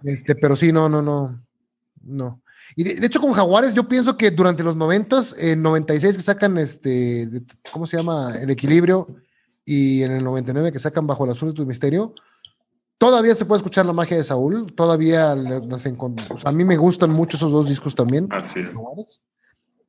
este, 0.03 0.35
pero 0.35 0.57
sí, 0.57 0.73
no, 0.73 0.89
no, 0.89 1.03
no, 1.03 1.41
no. 2.03 2.43
Y 2.75 2.83
de, 2.83 3.07
hecho 3.07 3.21
con 3.21 3.33
Jaguares 3.33 3.75
yo 3.75 3.87
pienso 3.87 4.17
que 4.17 4.31
durante 4.31 4.65
los 4.65 4.75
90, 4.75 5.21
en 5.39 5.63
96 5.63 6.17
que 6.17 6.23
sacan 6.23 6.57
este, 6.57 7.29
¿cómo 7.71 7.87
se 7.87 7.99
llama? 7.99 8.35
El 8.41 8.51
equilibrio 8.51 9.07
y 9.65 10.03
en 10.03 10.13
el 10.13 10.25
99 10.25 10.73
que 10.73 10.79
sacan 10.79 11.07
Bajo 11.07 11.27
el 11.27 11.33
Azul 11.33 11.51
de 11.51 11.55
tu 11.55 11.67
Misterio, 11.67 12.15
todavía 13.11 13.35
se 13.35 13.45
puede 13.45 13.59
escuchar 13.59 13.87
la 13.87 13.93
magia 13.93 14.17
de 14.17 14.25
Saúl, 14.25 14.73
todavía 14.75 15.33
a 15.33 16.53
mí 16.53 16.65
me 16.65 16.77
gustan 16.77 17.11
mucho 17.11 17.37
esos 17.37 17.53
dos 17.53 17.69
discos 17.69 17.95
también. 17.95 18.29
Así 18.31 18.61
es. 18.61 19.21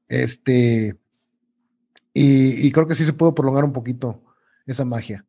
Este, 0.07 0.97
y, 2.13 2.67
y 2.67 2.71
creo 2.71 2.87
que 2.87 2.95
sí 2.95 3.05
se 3.05 3.13
puede 3.13 3.33
prolongar 3.33 3.63
un 3.63 3.73
poquito 3.73 4.23
esa 4.65 4.85
magia. 4.85 5.25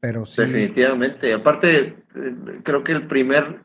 Pero 0.00 0.26
sí. 0.26 0.42
Definitivamente. 0.42 1.32
Aparte, 1.32 2.04
eh, 2.16 2.60
creo 2.64 2.82
que 2.82 2.92
el 2.92 3.06
primer 3.06 3.64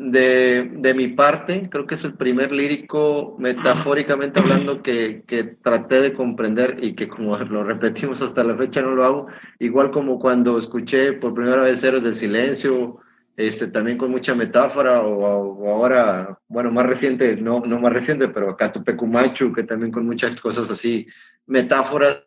de, 0.00 0.70
de, 0.74 0.94
mi 0.94 1.08
parte, 1.08 1.68
creo 1.68 1.84
que 1.84 1.96
es 1.96 2.04
el 2.04 2.14
primer 2.14 2.52
lírico, 2.52 3.34
metafóricamente 3.36 4.38
hablando, 4.38 4.80
que, 4.80 5.24
que, 5.26 5.42
traté 5.42 6.00
de 6.00 6.12
comprender 6.12 6.78
y 6.80 6.94
que 6.94 7.08
como 7.08 7.36
lo 7.38 7.64
repetimos 7.64 8.22
hasta 8.22 8.44
la 8.44 8.56
fecha 8.56 8.80
no 8.80 8.94
lo 8.94 9.04
hago, 9.04 9.26
igual 9.58 9.90
como 9.90 10.20
cuando 10.20 10.56
escuché 10.56 11.14
por 11.14 11.34
primera 11.34 11.62
vez 11.62 11.82
Héroes 11.82 12.04
del 12.04 12.14
Silencio, 12.14 12.98
este, 13.36 13.66
también 13.66 13.98
con 13.98 14.12
mucha 14.12 14.36
metáfora, 14.36 15.02
o, 15.02 15.68
ahora, 15.68 16.38
bueno, 16.46 16.70
más 16.70 16.86
reciente, 16.86 17.34
no, 17.34 17.60
no 17.66 17.80
más 17.80 17.92
reciente, 17.92 18.28
pero 18.28 18.50
acá 18.50 18.72
Tupecumachu, 18.72 19.52
que 19.52 19.64
también 19.64 19.90
con 19.90 20.06
muchas 20.06 20.40
cosas 20.40 20.70
así, 20.70 21.08
metáforas, 21.46 22.24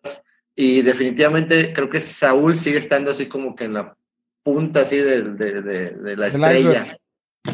y 0.58 0.82
definitivamente 0.82 1.72
creo 1.72 1.90
que 1.90 2.02
Saúl 2.02 2.58
sigue 2.58 2.80
estando 2.80 3.12
así 3.12 3.28
como 3.28 3.56
que 3.56 3.64
en 3.64 3.76
la 3.76 3.96
punta 4.44 4.82
así 4.82 4.98
de, 4.98 5.24
de, 5.24 5.62
de 5.62 6.18
la 6.18 6.28
estrella 6.28 6.98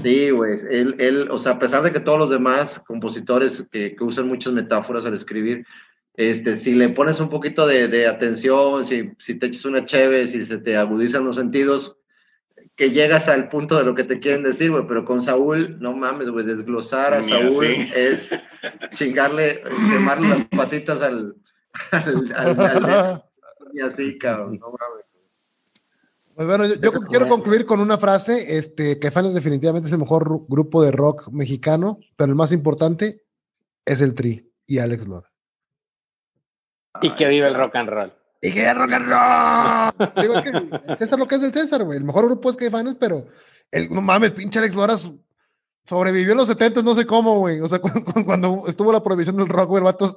Sí, 0.04 0.32
güey, 0.32 0.58
él, 0.70 0.96
él, 1.00 1.30
o 1.32 1.38
sea, 1.38 1.54
a 1.54 1.60
pesar 1.60 1.82
de 1.82 1.92
que 1.92 2.00
todos 2.00 2.20
los 2.20 2.30
demás 2.30 2.80
compositores 2.86 3.66
que, 3.72 3.96
que 3.96 4.04
usan 4.04 4.28
muchas 4.28 4.54
metáforas 4.54 5.06
al 5.06 5.14
escribir, 5.14 5.66
este, 6.16 6.58
si 6.58 6.74
le 6.74 6.90
pones 6.90 7.20
un 7.20 7.30
poquito 7.30 7.66
de, 7.66 7.88
de 7.88 8.08
atención, 8.08 8.86
si, 8.86 9.12
si, 9.20 9.36
te 9.36 9.48
echas 9.48 9.66
una 9.66 9.86
chévere, 9.86 10.26
si 10.26 10.44
se 10.44 10.58
te 10.58 10.76
agudizan 10.76 11.26
los 11.26 11.36
sentidos, 11.36 11.96
que 12.76 12.92
llegas 12.92 13.28
al 13.28 13.50
punto 13.50 13.78
de 13.78 13.84
lo 13.84 13.96
que 13.96 14.04
te 14.04 14.20
quieren 14.20 14.44
decir, 14.44 14.72
güey, 14.72 14.86
pero 14.88 15.06
con 15.06 15.22
Saúl, 15.22 15.80
no 15.80 15.94
mames, 15.94 16.30
güey, 16.30 16.46
desglosar 16.46 17.14
a 17.14 17.24
Saúl 17.24 17.66
es 17.96 18.40
chingarle, 18.94 19.64
quemarle 19.64 20.30
las 20.30 20.46
patitas 20.46 21.02
al, 21.02 21.36
al, 21.92 22.34
al, 22.36 23.24
y 23.74 23.82
así, 23.82 24.18
cabrón, 24.18 24.60
no 24.60 24.68
mames. 24.68 25.07
Pues 26.38 26.48
bueno, 26.48 26.66
yo, 26.68 26.92
quiero 26.92 27.28
concluir 27.28 27.66
con 27.66 27.80
una 27.80 27.98
frase, 27.98 28.60
este, 28.60 29.00
que 29.00 29.10
Fanes 29.10 29.34
definitivamente 29.34 29.88
es 29.88 29.94
el 29.94 29.98
mejor 29.98 30.46
grupo 30.48 30.84
de 30.84 30.92
rock 30.92 31.30
mexicano, 31.32 31.98
pero 32.16 32.30
el 32.30 32.36
más 32.36 32.52
importante 32.52 33.26
es 33.84 34.02
el 34.02 34.14
Tri 34.14 34.54
y 34.68 34.78
Alex 34.78 35.08
Lora. 35.08 35.34
Y 37.02 37.10
que 37.16 37.28
vive 37.28 37.48
el 37.48 37.56
rock 37.56 37.78
and 37.78 37.90
roll. 37.90 38.14
Y 38.40 38.52
que 38.52 38.60
vive 38.60 38.70
el 38.70 38.78
rock 38.78 38.92
and 38.94 39.08
roll. 39.08 40.14
Digo, 40.22 40.42
que 40.44 40.96
César 40.96 41.18
lo 41.18 41.28
que 41.28 41.36
es 41.36 41.42
del 41.42 41.54
César, 41.54 41.84
güey. 41.84 41.98
El 41.98 42.04
mejor 42.04 42.28
grupo 42.28 42.52
es 42.52 42.56
que 42.56 42.70
Fanes, 42.70 42.94
pero 43.00 43.26
el, 43.72 43.90
no 43.92 44.02
mames, 44.04 44.30
pinche 44.30 44.60
Alex 44.60 44.76
Lora 44.76 44.96
sobrevivió 45.86 46.34
en 46.34 46.38
los 46.38 46.50
70, 46.50 46.84
no 46.84 46.94
sé 46.94 47.08
cómo, 47.08 47.40
güey. 47.40 47.62
O 47.62 47.68
sea, 47.68 47.80
cuando, 48.28 48.66
estuvo 48.68 48.92
la 48.92 49.02
prohibición 49.02 49.38
del 49.38 49.48
rock, 49.48 49.70
güey, 49.70 49.80
el 49.80 49.86
vato, 49.86 50.16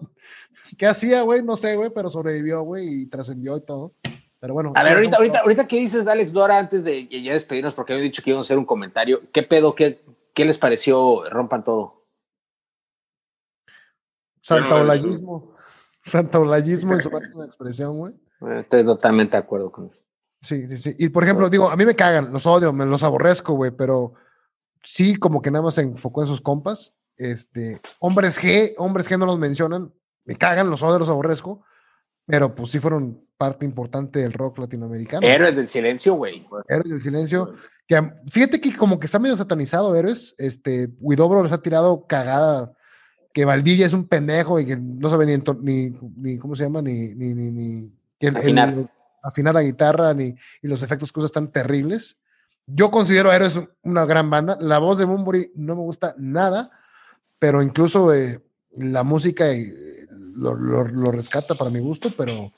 ¿qué 0.77 0.87
hacía, 0.87 1.23
güey? 1.23 1.43
No 1.43 1.57
sé, 1.57 1.77
güey, 1.77 1.89
pero 1.89 2.11
sobrevivió, 2.11 2.61
güey, 2.61 3.05
y 3.05 3.07
trascendió 3.07 3.57
y 3.57 3.65
todo. 3.65 3.95
Pero 4.41 4.55
bueno. 4.55 4.73
A 4.75 4.83
ver, 4.83 4.95
ahorita, 4.95 5.19
ahorita, 5.19 5.39
ahorita, 5.41 5.69
¿qué 5.69 5.77
dices 5.77 6.07
de 6.07 6.13
Alex 6.13 6.33
Dora 6.33 6.59
antes 6.59 6.83
de 6.83 7.07
ya 7.09 7.35
despedirnos? 7.35 7.75
Porque 7.75 7.93
había 7.93 8.05
dicho 8.05 8.23
que 8.23 8.31
íbamos 8.31 8.47
a 8.47 8.49
hacer 8.49 8.59
un 8.59 8.65
comentario. 8.65 9.21
¿Qué 9.33 9.43
pedo? 9.43 9.75
¿Qué, 9.75 10.03
qué 10.35 10.45
les 10.45 10.59
pareció? 10.59 11.25
Rompan 11.31 11.63
todo. 11.63 12.07
Santaolayismo. 14.41 15.53
Santaolayismo 16.05 16.95
en 16.95 17.01
su 17.03 17.11
máxima 17.13 17.45
expresión, 17.45 17.99
güey. 17.99 18.15
Estoy 18.59 18.85
totalmente 18.85 19.33
de 19.33 19.43
acuerdo 19.43 19.71
con 19.71 19.89
eso. 19.89 20.01
Sí, 20.41 20.67
sí, 20.69 20.77
sí. 20.79 20.97
Y 20.99 21.11
por 21.11 21.25
ejemplo, 21.25 21.51
digo, 21.51 21.69
a 21.69 21.77
mí 21.77 21.85
me 21.85 21.95
cagan, 21.95 22.33
los 22.33 22.47
odio, 22.47 22.73
me 22.73 22.87
los 22.87 23.03
aborrezco, 23.03 23.53
güey, 23.53 23.71
pero 23.71 24.15
sí, 24.83 25.17
como 25.17 25.43
que 25.43 25.51
nada 25.51 25.65
más 25.65 25.75
se 25.75 25.83
enfocó 25.83 26.23
en 26.23 26.29
sus 26.29 26.41
compas. 26.41 26.97
Este, 27.17 27.79
hombres 27.99 28.43
G, 28.43 28.73
hombres 28.79 29.11
G 29.11 29.19
no 29.19 29.27
los 29.27 29.39
mencionan, 29.39 29.93
me 30.25 30.37
cagan, 30.37 30.71
los 30.71 30.83
odio, 30.83 30.99
los 30.99 31.11
aborrezco, 31.11 31.63
pero 32.31 32.55
pues 32.55 32.71
sí 32.71 32.79
fueron 32.79 33.21
parte 33.37 33.65
importante 33.65 34.21
del 34.21 34.33
rock 34.33 34.59
latinoamericano. 34.59 35.27
Héroes 35.27 35.57
del 35.57 35.67
silencio, 35.67 36.15
güey. 36.15 36.47
Héroes 36.69 36.91
del 36.91 37.03
silencio. 37.03 37.53
Que, 37.87 38.13
fíjate 38.31 38.61
que 38.61 38.77
como 38.77 39.01
que 39.01 39.07
está 39.07 39.19
medio 39.19 39.37
satanizado 39.37 39.97
Héroes. 39.97 40.35
Este, 40.37 40.91
les 41.01 41.53
ha 41.53 41.63
tirado 41.63 42.07
cagada. 42.07 42.73
Que 43.33 43.45
Valdivia 43.45 43.87
es 43.87 43.93
un 43.93 44.07
pendejo 44.07 44.61
y 44.61 44.67
que 44.67 44.77
no 44.77 45.09
sabe 45.09 45.25
ni, 45.25 45.43
ni, 45.63 45.97
ni 46.17 46.39
¿cómo 46.39 46.55
se 46.55 46.65
llama? 46.65 46.83
Ni, 46.83 47.15
ni, 47.15 47.33
ni, 47.33 47.51
ni 47.51 47.93
afinar. 48.29 48.75
afinar 49.23 49.55
la 49.55 49.63
guitarra, 49.63 50.13
ni 50.13 50.35
y 50.61 50.69
los 50.69 50.83
efectos 50.83 51.13
que 51.13 51.21
usa 51.21 51.27
están 51.27 51.51
terribles. 51.51 52.19
Yo 52.67 52.91
considero 52.91 53.31
a 53.31 53.37
Héroes 53.37 53.59
una 53.83 54.05
gran 54.05 54.31
banda. 54.31 54.59
La 54.61 54.79
voz 54.79 54.99
de 54.99 55.07
Mumburi 55.07 55.53
no 55.55 55.77
me 55.77 55.83
gusta 55.83 56.15
nada, 56.19 56.71
pero 57.39 57.63
incluso 57.63 58.13
eh, 58.13 58.43
la 58.73 59.03
música 59.03 59.51
eh, 59.51 59.73
lo, 60.37 60.55
lo, 60.55 61.11
rescata 61.13 61.55
para 61.55 61.71
mi 61.71 61.81
gusto, 61.81 62.11
pero. 62.17 62.53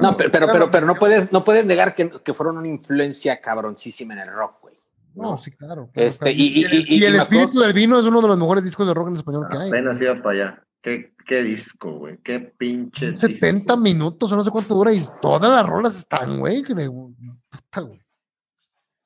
No, 0.00 0.16
pero, 0.16 0.30
pero, 0.30 0.70
pero, 0.70 0.86
no 0.86 0.94
puedes, 0.94 1.32
no 1.32 1.44
puedes 1.44 1.64
negar 1.66 1.94
que, 1.94 2.10
que 2.10 2.34
fueron 2.34 2.58
una 2.58 2.68
influencia 2.68 3.40
cabroncísima 3.40 4.14
en 4.14 4.20
el 4.20 4.32
rock, 4.32 4.60
güey. 4.62 4.74
No, 5.14 5.38
sí, 5.38 5.50
claro. 5.50 5.90
este, 5.94 6.32
Y, 6.32 6.64
y, 6.88 7.04
el 7.04 7.16
espíritu 7.16 7.58
del 7.58 7.72
vino 7.72 7.98
es 7.98 8.04
uno 8.04 8.20
de 8.20 8.28
los 8.28 8.38
mejores 8.38 8.64
discos 8.64 8.86
de 8.86 8.94
rock 8.94 9.08
en 9.08 9.14
español 9.16 9.46
que 9.50 9.56
hay. 9.56 9.68
Apenas 9.68 10.00
iba 10.00 10.14
para 10.22 10.30
allá. 10.30 10.64
¿Qué, 10.82 11.14
qué 11.26 11.42
disco, 11.42 11.98
güey? 11.98 12.18
Qué 12.18 12.40
pinche. 12.40 13.16
70 13.16 13.76
minutos 13.76 14.32
o 14.32 14.36
no 14.36 14.44
sé 14.44 14.50
cuánto 14.50 14.74
dura 14.74 14.92
y 14.92 15.02
todas 15.20 15.50
las 15.50 15.66
rolas 15.66 15.96
están, 15.96 16.38
güey. 16.38 16.62
Puta, 16.62 17.80
güey. 17.80 18.00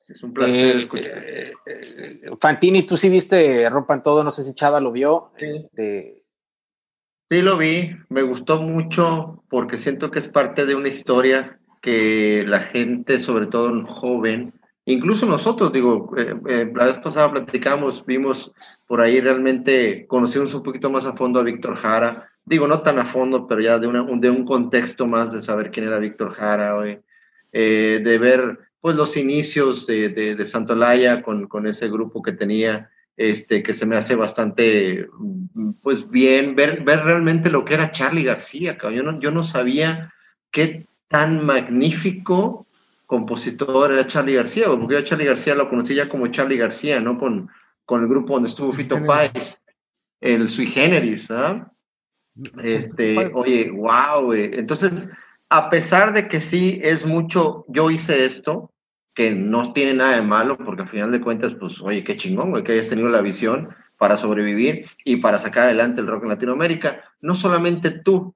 Es 0.07 0.23
un 0.23 0.35
placer 0.35 0.55
eh, 0.55 0.81
escuchar. 0.81 1.07
Eh, 1.07 1.53
eh, 1.67 2.21
Fantini, 2.39 2.83
tú 2.83 2.97
sí 2.97 3.09
viste 3.09 3.69
Rompan 3.71 4.03
Todo, 4.03 4.23
no 4.23 4.31
sé 4.31 4.45
si 4.45 4.55
Chava 4.55 4.79
lo 4.79 4.93
vio. 4.93 5.33
Este, 5.39 6.24
Sí, 7.35 7.43
lo 7.43 7.57
vi, 7.57 7.91
me 8.11 8.23
gustó 8.23 8.63
mucho 8.63 9.43
porque 9.51 9.77
siento 9.77 10.13
que 10.13 10.21
es 10.21 10.29
parte 10.29 10.67
de 10.67 10.77
una 10.77 10.87
historia 10.87 11.59
que 11.83 12.45
la 12.47 12.61
gente, 12.61 13.19
sobre 13.19 13.49
todo 13.49 13.85
joven, 13.87 14.55
incluso 14.85 15.27
nosotros, 15.27 15.73
digo, 15.73 16.15
eh, 16.17 16.37
eh, 16.49 16.73
la 16.73 16.85
vez 16.85 16.99
pasada 16.99 17.33
platicamos, 17.33 18.07
vimos 18.07 18.53
por 18.87 19.01
ahí 19.01 19.21
realmente, 19.21 20.07
conocimos 20.07 20.55
un 20.55 20.63
poquito 20.63 20.91
más 20.91 21.07
a 21.07 21.17
fondo 21.17 21.41
a 21.41 21.43
Víctor 21.43 21.75
Jara, 21.75 22.29
digo, 22.45 22.69
no 22.69 22.83
tan 22.83 23.01
a 23.01 23.07
fondo, 23.07 23.49
pero 23.49 23.61
ya 23.61 23.81
de, 23.81 23.89
una, 23.89 24.07
de 24.09 24.31
un 24.31 24.45
contexto 24.45 25.09
más 25.09 25.33
de 25.33 25.43
saber 25.43 25.73
quién 25.73 25.89
era 25.89 25.99
Víctor 25.99 26.35
Jara, 26.35 26.77
eh, 26.87 28.01
de 28.01 28.19
ver 28.19 28.61
pues 28.81 28.95
los 28.95 29.17
inicios 29.17 29.89
de, 29.89 30.11
de, 30.11 30.37
de 30.37 30.47
Santolaya 30.47 31.21
con, 31.21 31.49
con 31.49 31.67
ese 31.67 31.89
grupo 31.89 32.23
que 32.23 32.31
tenía, 32.31 32.93
este, 33.17 33.63
que 33.63 33.75
se 33.75 33.87
me 33.87 33.97
hace 33.97 34.17
bastante, 34.17 35.09
pues 35.83 36.09
bien, 36.11 36.57
ver, 36.57 36.83
ver 36.83 37.05
realmente 37.05 37.51
lo 37.51 37.65
que 37.65 37.75
era 37.75 37.93
Charlie 37.93 38.25
García. 38.25 38.77
Yo 38.81 39.03
no, 39.03 39.21
yo 39.21 39.31
no 39.31 39.45
sabía 39.45 40.13
qué 40.51 40.87
tan 41.09 41.45
magnífico 41.45 42.67
compositor 43.07 43.93
era 43.93 44.07
Charlie 44.07 44.35
García, 44.35 44.67
porque 44.67 44.95
yo 44.95 45.01
a 45.01 45.05
Charlie 45.05 45.27
García 45.27 45.55
lo 45.55 45.69
conocí 45.69 45.95
ya 45.95 46.09
como 46.09 46.27
Charlie 46.29 46.57
García, 46.57 47.01
¿no? 47.01 47.19
Con, 47.19 47.49
con 47.85 48.03
el 48.03 48.09
grupo 48.09 48.35
donde 48.35 48.49
estuvo 48.49 48.73
Fito 48.73 49.05
Páez, 49.05 49.63
el 50.21 50.49
Sui 50.49 50.67
Generis, 50.67 51.31
¿ah? 51.31 51.71
Este, 52.65 53.31
oye, 53.33 53.71
wow, 53.71 54.33
entonces, 54.33 55.09
a 55.51 55.71
pesar 55.71 56.13
de 56.13 56.27
que 56.27 56.41
sí 56.41 56.81
es 56.83 57.07
mucho, 57.07 57.65
yo 57.69 57.91
hice 57.91 58.25
esto, 58.25 58.73
que 59.15 59.31
no 59.31 59.73
tiene 59.73 59.95
nada 59.95 60.17
de 60.17 60.23
malo, 60.23 60.59
porque 60.59 60.83
al 60.83 60.89
final 60.89 61.13
de 61.13 61.21
cuentas, 61.21 61.55
pues, 61.55 61.81
oye, 61.81 62.03
qué 62.05 62.17
chingón, 62.17 62.51
güey, 62.51 62.65
que 62.65 62.73
hayas 62.73 62.89
tenido 62.89 63.09
la 63.09 63.23
visión 63.23 63.69
para 63.97 64.17
sobrevivir 64.17 64.87
y 65.05 65.17
para 65.17 65.39
sacar 65.39 65.65
adelante 65.65 66.01
el 66.01 66.09
rock 66.09 66.25
en 66.25 66.31
Latinoamérica. 66.31 67.05
No 67.21 67.35
solamente 67.35 67.91
tú, 67.91 68.35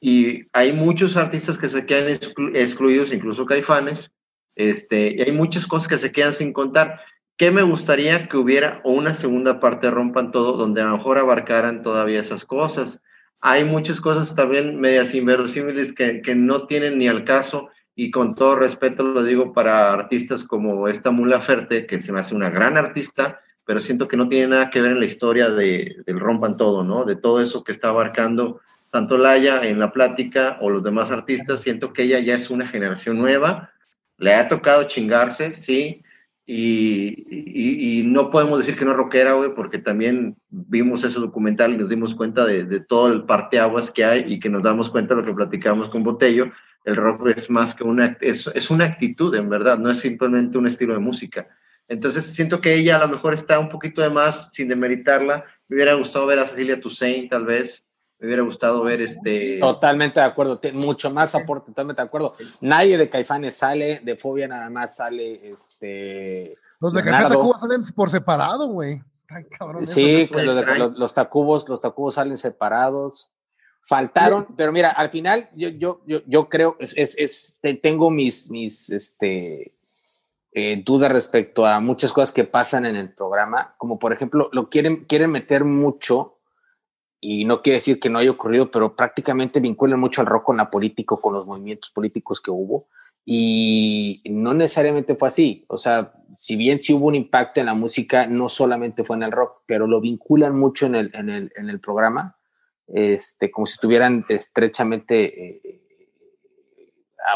y 0.00 0.46
hay 0.52 0.72
muchos 0.72 1.16
artistas 1.16 1.58
que 1.58 1.68
se 1.68 1.86
quedan 1.86 2.18
excluidos, 2.54 3.12
incluso 3.12 3.46
caifanes, 3.46 4.10
este, 4.56 5.14
y 5.16 5.22
hay 5.22 5.32
muchas 5.32 5.66
cosas 5.66 5.88
que 5.88 5.98
se 5.98 6.10
quedan 6.10 6.32
sin 6.32 6.52
contar. 6.52 7.00
¿Qué 7.36 7.50
me 7.50 7.62
gustaría 7.62 8.28
que 8.28 8.36
hubiera 8.36 8.80
o 8.84 8.92
una 8.92 9.14
segunda 9.14 9.60
parte 9.60 9.90
Rompan 9.90 10.32
Todo, 10.32 10.56
donde 10.56 10.82
a 10.82 10.86
lo 10.86 10.96
mejor 10.96 11.18
abarcaran 11.18 11.82
todavía 11.82 12.20
esas 12.20 12.44
cosas? 12.44 13.00
Hay 13.40 13.64
muchas 13.64 14.00
cosas 14.00 14.34
también 14.34 14.80
medias 14.80 15.14
inverosímiles 15.14 15.92
que, 15.92 16.20
que 16.20 16.34
no 16.34 16.66
tienen 16.66 16.98
ni 16.98 17.08
al 17.08 17.24
caso 17.24 17.70
y 18.02 18.10
con 18.10 18.34
todo 18.34 18.56
respeto 18.56 19.02
lo 19.02 19.22
digo 19.22 19.52
para 19.52 19.92
artistas 19.92 20.44
como 20.44 20.88
esta 20.88 21.10
Mula 21.10 21.42
Ferte, 21.42 21.84
que 21.86 22.00
se 22.00 22.12
me 22.12 22.20
hace 22.20 22.34
una 22.34 22.48
gran 22.48 22.78
artista, 22.78 23.42
pero 23.66 23.82
siento 23.82 24.08
que 24.08 24.16
no 24.16 24.26
tiene 24.26 24.46
nada 24.46 24.70
que 24.70 24.80
ver 24.80 24.92
en 24.92 25.00
la 25.00 25.04
historia 25.04 25.50
de, 25.50 25.96
del 26.06 26.18
Rompan 26.18 26.56
Todo, 26.56 26.82
¿no? 26.82 27.04
De 27.04 27.16
todo 27.16 27.42
eso 27.42 27.62
que 27.62 27.72
está 27.72 27.90
abarcando 27.90 28.58
Santolaya 28.86 29.60
en 29.68 29.78
la 29.78 29.92
plática 29.92 30.56
o 30.62 30.70
los 30.70 30.82
demás 30.82 31.10
artistas, 31.10 31.60
siento 31.60 31.92
que 31.92 32.04
ella 32.04 32.20
ya 32.20 32.36
es 32.36 32.48
una 32.48 32.66
generación 32.66 33.18
nueva, 33.18 33.70
le 34.16 34.32
ha 34.32 34.48
tocado 34.48 34.84
chingarse, 34.84 35.52
sí, 35.52 36.02
y, 36.46 38.02
no 38.06 38.30
podemos 38.30 38.58
decir 38.58 38.76
que 38.76 38.84
no 38.86 38.92
es 38.92 38.96
rockera, 38.96 39.34
güey, 39.34 39.54
porque 39.54 39.78
también 39.78 40.36
vimos 40.48 41.04
ese 41.04 41.20
documental 41.20 41.74
y 41.74 41.76
nos 41.76 41.90
dimos 41.90 42.14
cuenta 42.14 42.44
de, 42.46 42.80
todo 42.80 43.12
el 43.12 43.24
parteaguas 43.24 43.90
que 43.90 44.04
hay 44.04 44.24
y 44.26 44.40
que 44.40 44.48
nos 44.48 44.62
damos 44.62 44.88
cuenta 44.88 45.14
de 45.14 45.20
lo 45.20 45.26
que 45.26 45.34
platicamos 45.34 45.90
con 45.90 46.02
Botello. 46.02 46.50
El 46.84 46.96
rock 46.96 47.28
es 47.28 47.50
más 47.50 47.74
que 47.74 47.84
una, 47.84 48.16
es, 48.20 48.50
es 48.54 48.70
una 48.70 48.86
actitud, 48.86 49.34
en 49.34 49.48
verdad, 49.48 49.78
no 49.78 49.90
es 49.90 50.00
simplemente 50.00 50.58
un 50.58 50.66
estilo 50.66 50.94
de 50.94 51.00
música. 51.00 51.48
Entonces 51.88 52.24
siento 52.24 52.60
que 52.60 52.74
ella 52.74 52.96
a 52.96 53.06
lo 53.06 53.08
mejor 53.08 53.34
está 53.34 53.58
un 53.58 53.68
poquito 53.68 54.00
de 54.00 54.10
más, 54.10 54.48
sin 54.52 54.68
demeritarla. 54.68 55.44
Me 55.68 55.76
hubiera 55.76 55.94
gustado 55.94 56.24
ver 56.26 56.38
a 56.38 56.46
Cecilia 56.46 56.80
Toussaint, 56.80 57.30
tal 57.30 57.44
vez. 57.44 57.84
Me 58.20 58.26
hubiera 58.26 58.42
gustado 58.42 58.84
ver 58.84 59.00
este. 59.00 59.58
Totalmente 59.58 60.20
de 60.20 60.26
acuerdo, 60.26 60.60
mucho 60.74 61.10
más 61.10 61.34
aporte, 61.34 61.72
totalmente 61.72 62.00
de 62.00 62.06
acuerdo. 62.06 62.34
Nadie 62.60 62.96
de 62.96 63.10
Caifanes 63.10 63.56
sale, 63.56 64.00
de 64.04 64.16
Fobia 64.16 64.46
nada 64.46 64.70
más 64.70 64.96
sale 64.96 65.52
este. 65.52 66.54
Los 66.80 66.92
de 66.92 67.02
Caifanes 67.02 67.28
Tacuba 67.30 67.58
salen 67.58 67.82
por 67.94 68.10
separado, 68.10 68.68
güey. 68.68 69.02
Sí, 69.84 70.28
los, 70.32 70.98
los, 70.98 71.14
Tacubos, 71.14 71.68
los 71.68 71.80
Tacubos 71.80 72.14
salen 72.14 72.36
separados. 72.36 73.30
Faltaron, 73.86 74.46
pero 74.56 74.72
mira, 74.72 74.90
al 74.90 75.10
final 75.10 75.48
yo, 75.54 75.68
yo, 75.70 76.00
yo, 76.06 76.20
yo 76.26 76.48
creo, 76.48 76.76
es, 76.78 77.16
es, 77.18 77.60
tengo 77.82 78.10
mis, 78.10 78.50
mis 78.50 78.90
este, 78.90 79.74
eh, 80.52 80.82
dudas 80.84 81.12
respecto 81.12 81.66
a 81.66 81.80
muchas 81.80 82.12
cosas 82.12 82.32
que 82.32 82.44
pasan 82.44 82.86
en 82.86 82.96
el 82.96 83.12
programa, 83.12 83.74
como 83.78 83.98
por 83.98 84.12
ejemplo, 84.12 84.48
lo 84.52 84.68
quieren, 84.68 85.04
quieren 85.06 85.30
meter 85.30 85.64
mucho 85.64 86.38
y 87.20 87.44
no 87.44 87.62
quiere 87.62 87.76
decir 87.76 88.00
que 88.00 88.10
no 88.10 88.18
haya 88.18 88.30
ocurrido, 88.30 88.70
pero 88.70 88.96
prácticamente 88.96 89.60
vinculan 89.60 90.00
mucho 90.00 90.22
al 90.22 90.26
rock 90.26 90.44
con 90.44 90.56
la 90.56 90.70
política, 90.70 91.16
con 91.20 91.34
los 91.34 91.46
movimientos 91.46 91.90
políticos 91.90 92.40
que 92.40 92.50
hubo. 92.50 92.88
Y 93.24 94.22
no 94.24 94.54
necesariamente 94.54 95.14
fue 95.14 95.28
así. 95.28 95.64
O 95.68 95.76
sea, 95.76 96.14
si 96.34 96.56
bien 96.56 96.80
sí 96.80 96.94
hubo 96.94 97.06
un 97.06 97.14
impacto 97.14 97.60
en 97.60 97.66
la 97.66 97.74
música, 97.74 98.26
no 98.26 98.48
solamente 98.48 99.04
fue 99.04 99.16
en 99.16 99.24
el 99.24 99.32
rock, 99.32 99.62
pero 99.66 99.86
lo 99.86 100.00
vinculan 100.00 100.58
mucho 100.58 100.86
en 100.86 100.94
el, 100.94 101.10
en 101.14 101.28
el, 101.28 101.52
en 101.56 101.68
el 101.68 101.78
programa, 101.78 102.38
este, 102.94 103.50
como 103.50 103.66
si 103.66 103.74
estuvieran 103.74 104.24
estrechamente, 104.28 105.56
eh, 105.56 105.80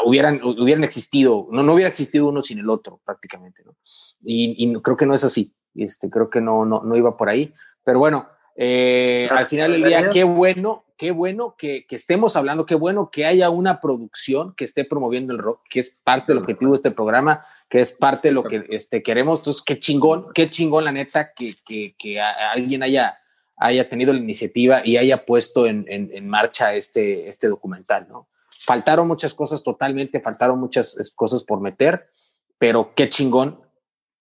hubieran, 0.05 0.41
hubieran 0.43 0.83
existido, 0.83 1.47
no, 1.51 1.63
no 1.63 1.73
hubiera 1.73 1.89
existido 1.89 2.27
uno 2.27 2.41
sin 2.41 2.59
el 2.59 2.69
otro 2.69 3.01
prácticamente. 3.05 3.63
¿no? 3.63 3.75
Y, 4.21 4.55
y 4.57 4.81
creo 4.81 4.97
que 4.97 5.05
no 5.05 5.13
es 5.13 5.23
así. 5.23 5.55
Este, 5.75 6.09
creo 6.09 6.29
que 6.29 6.41
no, 6.41 6.65
no, 6.65 6.81
no 6.83 6.95
iba 6.95 7.17
por 7.17 7.29
ahí. 7.29 7.53
Pero 7.83 7.99
bueno, 7.99 8.27
eh, 8.55 9.27
al 9.31 9.47
final 9.47 9.71
del 9.71 9.83
día, 9.83 10.09
qué 10.11 10.23
bueno, 10.23 10.85
qué 10.97 11.11
bueno 11.11 11.55
que, 11.57 11.85
estemos 11.89 12.35
hablando, 12.35 12.65
qué 12.65 12.75
bueno 12.75 13.09
que 13.11 13.25
haya 13.25 13.49
una 13.49 13.81
producción 13.81 14.55
que 14.55 14.63
esté 14.63 14.85
promoviendo 14.85 15.33
el 15.33 15.39
rock, 15.39 15.61
que 15.69 15.81
es 15.81 16.01
parte 16.03 16.31
del 16.31 16.41
objetivo 16.41 16.71
de 16.71 16.77
este 16.77 16.91
programa, 16.91 17.43
que 17.69 17.81
es 17.81 17.91
parte 17.91 18.29
de 18.29 18.33
lo 18.33 18.43
que 18.43 18.65
este, 18.69 19.03
queremos. 19.03 19.39
Entonces, 19.39 19.61
qué 19.61 19.77
chingón, 19.79 20.27
qué 20.33 20.47
chingón 20.47 20.85
la 20.85 20.93
neta 20.93 21.33
que, 21.33 21.53
que, 21.97 22.19
alguien 22.21 22.83
haya, 22.83 23.19
haya 23.57 23.87
tenido 23.89 24.13
la 24.13 24.19
iniciativa 24.19 24.81
y 24.85 24.97
haya 24.97 25.25
puesto 25.25 25.65
en, 25.65 25.85
en, 25.87 26.27
marcha 26.27 26.75
este, 26.75 27.29
este 27.29 27.47
documental, 27.47 28.07
¿no? 28.09 28.27
Faltaron 28.49 29.07
muchas 29.07 29.33
cosas 29.33 29.63
totalmente, 29.63 30.19
faltaron 30.19 30.59
muchas 30.59 30.97
cosas 31.15 31.43
por 31.43 31.61
meter, 31.61 32.09
pero 32.57 32.93
qué 32.95 33.09
chingón 33.09 33.61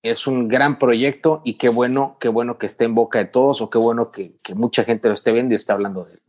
es 0.02 0.26
un 0.26 0.46
gran 0.48 0.78
proyecto 0.78 1.40
y 1.44 1.56
qué 1.56 1.70
bueno, 1.70 2.18
qué 2.20 2.28
bueno 2.28 2.58
que 2.58 2.66
esté 2.66 2.84
en 2.84 2.94
boca 2.94 3.18
de 3.18 3.24
todos 3.24 3.62
o 3.62 3.70
qué 3.70 3.78
bueno 3.78 4.10
que, 4.10 4.36
mucha 4.54 4.84
gente 4.84 5.08
lo 5.08 5.14
esté 5.14 5.32
viendo 5.32 5.54
y 5.54 5.56
esté 5.56 5.72
hablando 5.72 6.04
de 6.04 6.12
él. 6.12 6.20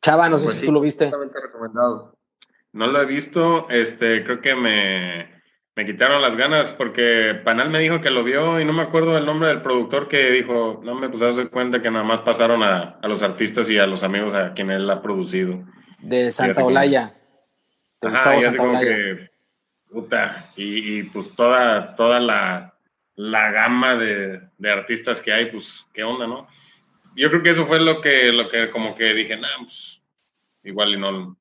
Chava, 0.00 0.30
no 0.30 0.38
sé 0.38 0.44
pues 0.44 0.56
si 0.56 0.66
tú 0.66 0.72
lo 0.72 0.80
viste. 0.80 1.10
Recomendado. 1.10 2.16
No 2.72 2.86
lo 2.86 3.02
he 3.02 3.06
visto, 3.06 3.68
este, 3.68 4.24
creo 4.24 4.40
que 4.40 4.54
me, 4.54 5.39
me 5.76 5.86
quitaron 5.86 6.20
las 6.20 6.36
ganas 6.36 6.72
porque 6.72 7.40
Panal 7.44 7.70
me 7.70 7.78
dijo 7.78 8.00
que 8.00 8.10
lo 8.10 8.24
vio 8.24 8.60
y 8.60 8.64
no 8.64 8.72
me 8.72 8.82
acuerdo 8.82 9.16
el 9.16 9.24
nombre 9.24 9.48
del 9.48 9.62
productor 9.62 10.08
que 10.08 10.30
dijo, 10.30 10.80
no 10.84 10.94
me 10.94 11.08
puse 11.08 11.26
a 11.26 11.48
cuenta 11.48 11.80
que 11.80 11.90
nada 11.90 12.04
más 12.04 12.20
pasaron 12.20 12.62
a, 12.62 12.98
los 13.02 13.22
artistas 13.22 13.70
y 13.70 13.78
a 13.78 13.86
los 13.86 14.02
amigos 14.02 14.34
a 14.34 14.52
quien 14.52 14.70
él 14.70 14.90
ha 14.90 15.00
producido. 15.00 15.64
De 16.00 16.32
Santa 16.32 16.64
Olaya. 16.64 17.14
Ajá, 18.02 18.36
y 18.36 18.44
así 18.44 18.56
como 18.56 18.80
que 18.80 19.30
Puta, 19.90 20.52
y, 20.54 21.02
pues 21.04 21.34
toda, 21.34 21.96
toda 21.96 22.20
la, 22.20 22.78
la 23.16 23.50
gama 23.50 23.96
de, 23.96 24.40
de, 24.56 24.70
artistas 24.70 25.20
que 25.20 25.32
hay, 25.32 25.46
pues, 25.46 25.84
¿qué 25.92 26.04
onda, 26.04 26.28
no? 26.28 26.46
Yo 27.16 27.28
creo 27.28 27.42
que 27.42 27.50
eso 27.50 27.66
fue 27.66 27.80
lo 27.80 28.00
que, 28.00 28.30
lo 28.30 28.48
que 28.48 28.70
como 28.70 28.94
que 28.94 29.12
dije, 29.14 29.36
nah, 29.36 29.48
pues, 29.58 30.00
igual 30.62 30.94
y 30.94 30.96
no. 30.96 31.36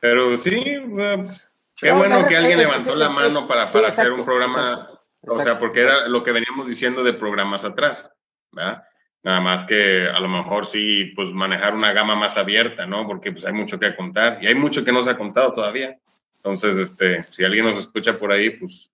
Pero 0.00 0.36
sí, 0.36 0.76
pues, 0.94 1.47
qué 1.80 1.92
bueno 1.92 2.26
que 2.26 2.36
alguien 2.36 2.58
levantó 2.58 2.94
la 2.94 3.10
mano 3.10 3.46
para, 3.46 3.64
para 3.70 3.88
hacer 3.88 4.12
un 4.12 4.24
programa, 4.24 4.90
o 5.22 5.42
sea, 5.42 5.58
porque 5.58 5.80
era 5.80 6.08
lo 6.08 6.22
que 6.22 6.32
veníamos 6.32 6.66
diciendo 6.66 7.02
de 7.02 7.14
programas 7.14 7.64
atrás, 7.64 8.10
¿verdad? 8.52 8.82
Nada 9.22 9.40
más 9.40 9.64
que 9.64 10.08
a 10.08 10.20
lo 10.20 10.28
mejor 10.28 10.64
sí, 10.64 11.06
pues 11.16 11.32
manejar 11.32 11.74
una 11.74 11.92
gama 11.92 12.14
más 12.14 12.36
abierta, 12.36 12.86
¿no? 12.86 13.06
Porque 13.06 13.32
pues 13.32 13.44
hay 13.44 13.52
mucho 13.52 13.78
que 13.78 13.96
contar 13.96 14.38
y 14.42 14.46
hay 14.46 14.54
mucho 14.54 14.84
que 14.84 14.92
no 14.92 15.02
se 15.02 15.10
ha 15.10 15.18
contado 15.18 15.52
todavía. 15.52 15.98
Entonces, 16.36 16.76
este, 16.76 17.22
si 17.22 17.44
alguien 17.44 17.66
nos 17.66 17.78
escucha 17.78 18.18
por 18.18 18.32
ahí, 18.32 18.50
pues 18.50 18.88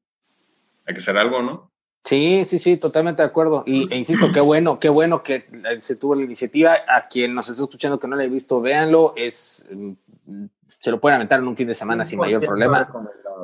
hay 0.86 0.94
que 0.94 1.01
hacer 1.01 1.16
algo, 1.19 1.43
¿no? 1.43 1.70
Sí, 2.05 2.44
sí, 2.44 2.59
sí, 2.59 2.77
totalmente 2.77 3.23
de 3.23 3.28
acuerdo. 3.28 3.65
Y 3.66 3.93
e 3.93 3.97
insisto, 3.97 4.31
qué 4.32 4.40
bueno, 4.40 4.78
qué 4.78 4.90
bueno 4.90 5.23
que 5.23 5.47
se 5.78 5.97
tuvo 5.97 6.15
la 6.15 6.23
iniciativa. 6.23 6.77
A 6.86 7.09
quien 7.09 7.35
nos 7.35 7.48
está 7.48 7.62
escuchando 7.62 7.98
que 7.98 8.09
no 8.09 8.16
la 8.16 8.24
he 8.24 8.28
visto, 8.28 8.61
véanlo. 8.61 9.15
Es, 9.16 9.69
mm, 9.73 10.44
se 10.85 10.90
lo 10.90 11.01
pueden 11.01 11.16
aventar 11.16 11.39
en 11.39 11.48
un 11.48 11.56
fin 11.56 11.66
de 11.66 11.73
semana 11.73 12.05
sin 12.05 12.19
mayor 12.19 12.44
problema. 12.44 12.86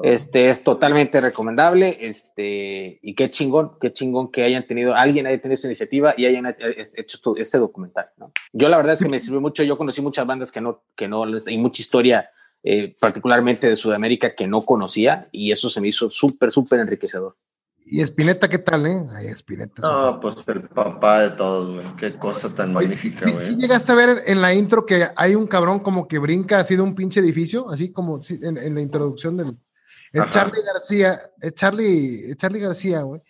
Este 0.02 0.50
es 0.50 0.62
totalmente 0.62 1.22
recomendable. 1.22 1.96
Este, 1.98 2.98
y 3.00 3.14
qué 3.14 3.30
chingón, 3.30 3.78
qué 3.80 3.94
chingón 3.94 4.30
que 4.30 4.42
hayan 4.42 4.66
tenido, 4.66 4.94
alguien 4.94 5.26
haya 5.26 5.40
tenido 5.40 5.54
esa 5.54 5.66
iniciativa 5.66 6.12
y 6.18 6.26
hayan 6.26 6.54
hecho 6.94 7.36
este 7.38 7.56
documental. 7.56 8.10
¿no? 8.18 8.30
Yo 8.52 8.68
la 8.68 8.76
verdad 8.76 8.92
es 8.92 9.02
que 9.02 9.08
me 9.08 9.18
sirvió 9.20 9.40
mucho. 9.40 9.62
Yo 9.62 9.78
conocí 9.78 10.02
muchas 10.02 10.26
bandas 10.26 10.52
que 10.52 10.60
no, 10.60 10.82
que 10.94 11.08
no, 11.08 11.24
y 11.26 11.56
mucha 11.56 11.80
historia 11.80 12.28
eh, 12.62 12.94
particularmente 13.00 13.70
de 13.70 13.76
Sudamérica, 13.76 14.34
que 14.34 14.46
no 14.46 14.60
conocía 14.60 15.30
y 15.32 15.50
eso 15.50 15.70
se 15.70 15.80
me 15.80 15.88
hizo 15.88 16.10
súper, 16.10 16.50
súper 16.50 16.80
enriquecedor. 16.80 17.38
¿Y 17.92 18.00
Espineta 18.02 18.48
qué 18.48 18.58
tal, 18.58 18.86
eh? 18.86 19.02
Ay, 19.16 19.26
Espineta. 19.26 19.82
No, 19.82 20.20
pues 20.20 20.36
el 20.46 20.68
papá 20.68 21.22
de 21.22 21.30
todos, 21.30 21.74
güey. 21.74 21.96
Qué 21.96 22.16
cosa 22.16 22.54
tan 22.54 22.72
magnífica, 22.72 23.28
güey. 23.28 23.44
Sí, 23.44 23.56
llegaste 23.56 23.90
a 23.90 23.96
ver 23.96 24.22
en 24.26 24.40
la 24.40 24.54
intro 24.54 24.86
que 24.86 25.08
hay 25.16 25.34
un 25.34 25.48
cabrón 25.48 25.80
como 25.80 26.06
que 26.06 26.20
brinca 26.20 26.60
así 26.60 26.76
de 26.76 26.82
un 26.82 26.94
pinche 26.94 27.18
edificio, 27.18 27.68
así 27.68 27.90
como 27.90 28.20
en, 28.28 28.74
la 28.76 28.80
introducción 28.80 29.36
del. 29.36 29.58
Es 30.12 30.30
Charlie 30.30 30.62
García, 30.62 31.18
es 31.40 31.54
Charlie, 31.54 32.36
Charlie 32.36 32.60
García, 32.60 33.02
güey. 33.02 33.22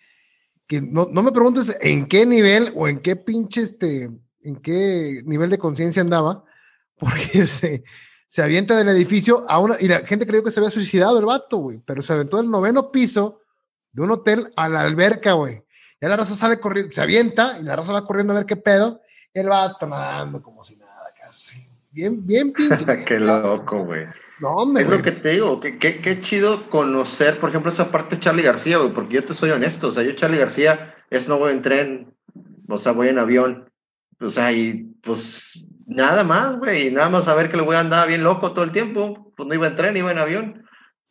Que 0.67 0.79
no, 0.79 1.07
no 1.11 1.23
me 1.23 1.31
preguntes 1.31 1.75
en 1.81 2.05
qué 2.05 2.27
nivel 2.27 2.71
o 2.75 2.87
en 2.87 2.99
qué 2.99 3.15
pinche 3.15 3.61
este, 3.61 4.11
en 4.43 4.55
qué 4.57 5.23
nivel 5.25 5.49
de 5.49 5.57
conciencia 5.57 6.03
andaba, 6.03 6.43
porque 6.99 7.47
se, 7.47 7.83
se 8.27 8.43
avienta 8.43 8.77
del 8.77 8.89
edificio 8.89 9.43
a 9.49 9.57
una, 9.57 9.77
y 9.79 9.87
la 9.87 9.99
gente 10.01 10.27
creyó 10.27 10.43
que 10.43 10.51
se 10.51 10.59
había 10.59 10.69
suicidado 10.69 11.17
el 11.17 11.25
vato, 11.25 11.57
güey, 11.57 11.81
pero 11.83 12.03
se 12.03 12.13
aventó 12.13 12.37
del 12.37 12.51
noveno 12.51 12.91
piso 12.91 13.40
de 13.91 14.01
un 14.01 14.11
hotel 14.11 14.51
a 14.55 14.69
la 14.69 14.81
alberca, 14.81 15.33
güey. 15.33 15.63
Y 15.99 16.07
la 16.07 16.17
raza 16.17 16.35
sale 16.35 16.59
corriendo, 16.59 16.91
se 16.91 17.01
avienta 17.01 17.57
y 17.59 17.63
la 17.63 17.75
raza 17.75 17.93
va 17.93 18.05
corriendo 18.05 18.33
a 18.33 18.37
ver 18.37 18.45
qué 18.45 18.55
pedo, 18.55 19.01
y 19.33 19.39
el 19.39 19.47
vato 19.47 19.87
nadando 19.87 20.41
como 20.41 20.63
si 20.63 20.75
nada, 20.75 21.13
casi. 21.19 21.67
Bien, 21.91 22.25
bien 22.25 22.53
pinche. 22.53 22.85
qué 23.05 23.19
loco, 23.19 23.85
güey. 23.85 24.05
No, 24.39 24.55
hombre. 24.55 24.83
Es 24.83 24.89
lo 24.89 25.01
que 25.01 25.11
te 25.11 25.29
digo, 25.29 25.59
qué 25.59 25.77
qué 25.77 26.21
chido 26.21 26.69
conocer, 26.71 27.39
por 27.39 27.49
ejemplo, 27.49 27.71
esa 27.71 27.91
parte 27.91 28.15
de 28.15 28.21
Charlie 28.21 28.41
García, 28.41 28.77
güey, 28.77 28.91
porque 28.91 29.15
yo 29.15 29.25
te 29.25 29.35
soy 29.35 29.51
honesto, 29.51 29.89
o 29.89 29.91
sea, 29.91 30.01
yo 30.01 30.13
Charlie 30.13 30.39
García 30.39 30.95
es 31.11 31.27
no 31.27 31.37
voy 31.37 31.51
en 31.51 31.61
tren, 31.61 32.13
o 32.67 32.77
sea, 32.79 32.93
voy 32.93 33.09
en 33.09 33.19
avión, 33.19 33.69
o 34.19 34.29
sea, 34.31 34.51
y 34.51 34.91
pues 35.03 35.63
nada 35.85 36.23
más, 36.23 36.57
güey, 36.57 36.91
nada 36.91 37.09
más 37.09 37.25
saber 37.25 37.51
que 37.51 37.57
le 37.57 37.63
voy 37.63 37.75
a 37.75 37.81
andar 37.81 38.07
bien 38.07 38.23
loco 38.23 38.53
todo 38.53 38.63
el 38.63 38.71
tiempo, 38.71 39.31
pues 39.35 39.47
no 39.47 39.53
iba 39.53 39.67
en 39.67 39.75
tren, 39.75 39.97
iba 39.97 40.11
en 40.11 40.17
avión, 40.17 40.60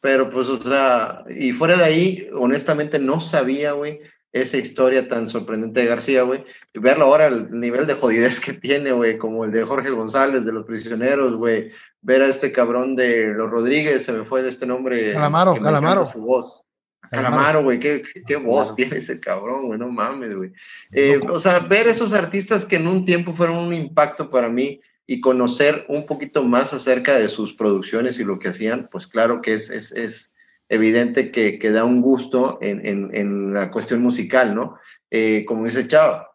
pero 0.00 0.30
pues, 0.30 0.48
o 0.48 0.60
sea, 0.60 1.24
y 1.28 1.52
fuera 1.52 1.76
de 1.76 1.84
ahí, 1.84 2.30
honestamente 2.34 2.98
no 2.98 3.20
sabía, 3.20 3.72
güey, 3.72 4.00
esa 4.32 4.56
historia 4.56 5.08
tan 5.08 5.28
sorprendente 5.28 5.80
de 5.80 5.86
García, 5.86 6.22
güey, 6.22 6.44
verlo 6.74 7.06
ahora, 7.06 7.26
el 7.26 7.50
nivel 7.50 7.86
de 7.86 7.94
jodidez 7.94 8.40
que 8.40 8.52
tiene, 8.52 8.92
güey, 8.92 9.18
como 9.18 9.44
el 9.44 9.50
de 9.50 9.64
Jorge 9.64 9.90
González, 9.90 10.44
de 10.44 10.52
Los 10.52 10.66
Prisioneros, 10.66 11.36
güey, 11.36 11.72
ver 12.00 12.22
a 12.22 12.28
este 12.28 12.52
cabrón 12.52 12.96
de 12.96 13.34
Los 13.34 13.50
Rodríguez, 13.50 14.04
se 14.04 14.12
me 14.12 14.24
fue 14.24 14.48
este 14.48 14.66
nombre. 14.66 15.12
Calamaro, 15.12 15.56
Calamaro. 15.56 16.06
Su 16.06 16.20
voz. 16.20 16.62
Calamaro, 17.10 17.64
güey, 17.64 17.80
qué, 17.80 18.04
qué, 18.24 18.36
voz 18.36 18.76
tiene 18.76 18.98
ese 18.98 19.18
cabrón, 19.18 19.66
güey, 19.66 19.78
no 19.80 19.88
mames, 19.90 20.34
güey. 20.34 20.52
Eh, 20.92 21.20
o 21.28 21.40
sea, 21.40 21.58
ver 21.58 21.88
esos 21.88 22.12
artistas 22.12 22.64
que 22.64 22.76
en 22.76 22.86
un 22.86 23.04
tiempo 23.04 23.34
fueron 23.34 23.58
un 23.58 23.74
impacto 23.74 24.30
para 24.30 24.48
mí 24.48 24.80
y 25.10 25.20
conocer 25.20 25.86
un 25.88 26.06
poquito 26.06 26.44
más 26.44 26.72
acerca 26.72 27.18
de 27.18 27.28
sus 27.28 27.52
producciones 27.52 28.20
y 28.20 28.24
lo 28.24 28.38
que 28.38 28.50
hacían, 28.50 28.88
pues 28.92 29.08
claro 29.08 29.42
que 29.42 29.54
es, 29.54 29.68
es, 29.68 29.90
es 29.90 30.30
evidente 30.68 31.32
que, 31.32 31.58
que, 31.58 31.72
da 31.72 31.82
un 31.82 32.00
gusto 32.00 32.60
en, 32.62 32.86
en, 32.86 33.10
en 33.12 33.52
la 33.52 33.72
cuestión 33.72 34.02
musical, 34.02 34.54
¿no? 34.54 34.78
Eh, 35.10 35.44
como 35.48 35.64
dice 35.64 35.88
Chava, 35.88 36.30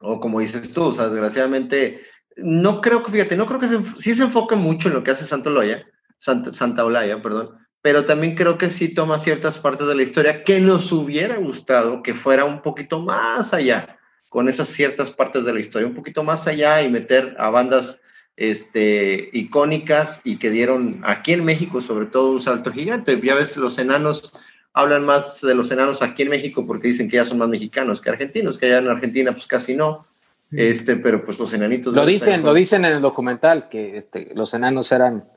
o 0.00 0.18
como 0.18 0.40
dices 0.40 0.72
tú, 0.72 0.86
o 0.86 0.92
sea, 0.92 1.08
desgraciadamente, 1.08 2.04
no 2.34 2.80
creo 2.80 3.04
que, 3.04 3.12
fíjate, 3.12 3.36
no 3.36 3.46
creo 3.46 3.60
que 3.60 3.68
se, 3.68 3.78
sí 4.00 4.16
se 4.16 4.24
enfoque 4.24 4.56
mucho 4.56 4.88
en 4.88 4.94
lo 4.94 5.04
que 5.04 5.12
hace 5.12 5.24
Santa 5.24 5.50
Olaya, 5.50 5.86
Santa, 6.18 6.52
Santa 6.52 6.84
Olaya, 6.84 7.22
perdón, 7.22 7.50
pero 7.80 8.06
también 8.06 8.34
creo 8.34 8.58
que 8.58 8.70
sí 8.70 8.88
toma 8.92 9.20
ciertas 9.20 9.60
partes 9.60 9.86
de 9.86 9.94
la 9.94 10.02
historia 10.02 10.42
que 10.42 10.60
nos 10.60 10.90
hubiera 10.90 11.36
gustado 11.36 12.02
que 12.02 12.16
fuera 12.16 12.44
un 12.44 12.60
poquito 12.60 12.98
más 12.98 13.54
allá, 13.54 14.00
con 14.28 14.48
esas 14.48 14.68
ciertas 14.68 15.12
partes 15.12 15.44
de 15.44 15.54
la 15.54 15.60
historia, 15.60 15.86
un 15.86 15.94
poquito 15.94 16.24
más 16.24 16.48
allá 16.48 16.82
y 16.82 16.90
meter 16.90 17.36
a 17.38 17.50
bandas 17.50 18.00
este, 18.36 19.30
icónicas 19.32 20.20
y 20.24 20.36
que 20.36 20.50
dieron 20.50 21.00
aquí 21.04 21.32
en 21.32 21.44
México 21.44 21.80
sobre 21.80 22.06
todo 22.06 22.32
un 22.32 22.40
salto 22.40 22.72
gigante. 22.72 23.20
Ya 23.22 23.34
ves, 23.34 23.56
los 23.56 23.78
enanos 23.78 24.32
hablan 24.72 25.04
más 25.04 25.40
de 25.40 25.54
los 25.54 25.70
enanos 25.70 26.02
aquí 26.02 26.22
en 26.22 26.30
México 26.30 26.66
porque 26.66 26.88
dicen 26.88 27.08
que 27.08 27.16
ya 27.16 27.24
son 27.24 27.38
más 27.38 27.48
mexicanos 27.48 28.00
que 28.00 28.10
argentinos, 28.10 28.58
que 28.58 28.66
allá 28.66 28.78
en 28.78 28.90
Argentina 28.90 29.32
pues 29.32 29.46
casi 29.46 29.74
no. 29.74 30.06
Este, 30.52 30.96
pero 30.96 31.24
pues 31.24 31.38
los 31.38 31.52
enanitos. 31.54 31.94
Lo 31.94 32.06
dicen, 32.06 32.42
lo 32.42 32.54
dicen 32.54 32.84
en 32.84 32.92
el 32.92 33.02
documental, 33.02 33.68
que 33.68 33.96
este, 33.96 34.32
los 34.34 34.54
enanos 34.54 34.92
eran 34.92 35.28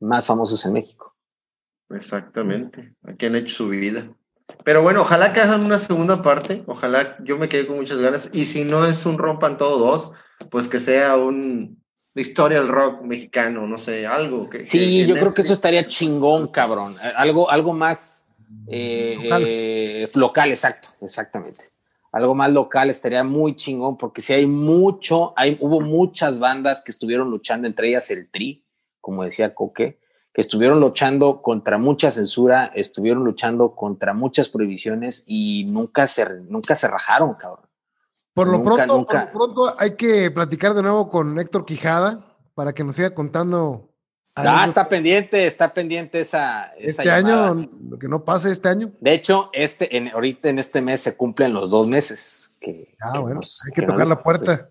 más 0.00 0.26
famosos 0.26 0.64
en 0.64 0.72
México. 0.72 1.14
Exactamente, 1.90 2.94
aquí 3.04 3.26
han 3.26 3.36
hecho 3.36 3.54
su 3.54 3.68
vida. 3.68 4.08
Pero 4.64 4.82
bueno, 4.82 5.02
ojalá 5.02 5.32
que 5.32 5.40
hagan 5.40 5.64
una 5.64 5.78
segunda 5.78 6.22
parte, 6.22 6.62
ojalá 6.66 7.16
yo 7.22 7.36
me 7.36 7.48
quede 7.48 7.66
con 7.66 7.76
muchas 7.76 7.98
ganas, 7.98 8.30
y 8.32 8.46
si 8.46 8.64
no 8.64 8.86
es 8.86 9.04
un 9.04 9.18
rompan 9.18 9.58
todos 9.58 9.78
dos, 9.78 10.16
pues 10.50 10.68
que 10.68 10.80
sea 10.80 11.16
un 11.16 11.78
historia 12.22 12.60
del 12.60 12.68
rock 12.68 13.02
mexicano, 13.02 13.66
no 13.66 13.78
sé, 13.78 14.06
algo 14.06 14.48
que... 14.48 14.62
Sí, 14.62 15.06
yo 15.06 15.14
creo 15.16 15.34
que 15.34 15.42
eso 15.42 15.52
estaría 15.52 15.86
chingón, 15.86 16.48
cabrón, 16.48 16.94
algo, 17.14 17.50
algo 17.50 17.72
más 17.72 18.28
eh, 18.68 19.16
local. 19.22 19.42
Eh, 19.46 20.10
local, 20.14 20.50
exacto, 20.50 20.88
exactamente. 21.00 21.66
Algo 22.12 22.34
más 22.34 22.50
local 22.50 22.88
estaría 22.88 23.22
muy 23.24 23.56
chingón, 23.56 23.98
porque 23.98 24.22
si 24.22 24.32
hay 24.32 24.46
mucho, 24.46 25.34
hay, 25.36 25.58
hubo 25.60 25.80
muchas 25.80 26.38
bandas 26.38 26.82
que 26.82 26.90
estuvieron 26.90 27.30
luchando, 27.30 27.66
entre 27.66 27.88
ellas 27.88 28.10
el 28.10 28.30
Tri, 28.30 28.64
como 29.00 29.24
decía 29.24 29.54
Coque, 29.54 29.98
que 30.32 30.40
estuvieron 30.40 30.80
luchando 30.80 31.42
contra 31.42 31.78
mucha 31.78 32.10
censura, 32.10 32.72
estuvieron 32.74 33.24
luchando 33.24 33.74
contra 33.74 34.14
muchas 34.14 34.48
prohibiciones 34.48 35.24
y 35.26 35.64
nunca 35.64 36.06
se, 36.06 36.26
nunca 36.48 36.74
se 36.74 36.88
rajaron, 36.88 37.34
cabrón. 37.34 37.65
Por 38.36 38.48
lo, 38.48 38.62
pronto, 38.62 39.06
por 39.06 39.18
lo 39.18 39.30
pronto 39.30 39.74
hay 39.78 39.96
que 39.96 40.30
platicar 40.30 40.74
de 40.74 40.82
nuevo 40.82 41.08
con 41.08 41.38
Héctor 41.38 41.64
Quijada 41.64 42.20
para 42.54 42.74
que 42.74 42.84
nos 42.84 42.96
siga 42.96 43.14
contando. 43.14 43.88
Ah, 44.34 44.62
está 44.66 44.90
pendiente, 44.90 45.46
está 45.46 45.72
pendiente 45.72 46.20
esa. 46.20 46.70
este 46.76 47.10
año, 47.10 47.54
lo 47.88 47.98
que 47.98 48.08
no 48.08 48.26
pase 48.26 48.52
este 48.52 48.68
año. 48.68 48.92
De 49.00 49.14
hecho, 49.14 49.48
este, 49.54 49.96
en, 49.96 50.08
ahorita 50.08 50.50
en 50.50 50.58
este 50.58 50.82
mes 50.82 51.00
se 51.00 51.16
cumplen 51.16 51.54
los 51.54 51.70
dos 51.70 51.88
meses. 51.88 52.58
Que, 52.60 52.94
ah, 53.00 53.20
bueno, 53.20 53.40
hay 53.40 53.72
que, 53.72 53.86
tocar 53.86 54.06
la 54.06 54.22
puerta. 54.22 54.44
Pues, 54.44 54.66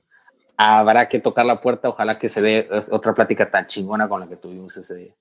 habrá 0.58 1.10
que 1.10 1.20
tocar 1.20 1.48
la 1.48 1.60
puerta, 1.60 1.90
ojalá 1.90 2.20
que 2.20 2.30
se 2.30 2.44
dé 2.44 2.70
otra 2.92 3.16
plática 3.16 3.50
tan 3.50 3.66
chingona 3.66 4.08
con 4.08 4.20
la 4.20 4.28
que 4.28 4.36
tuvimos 4.36 4.78
ese 4.78 4.96
día. 4.96 5.16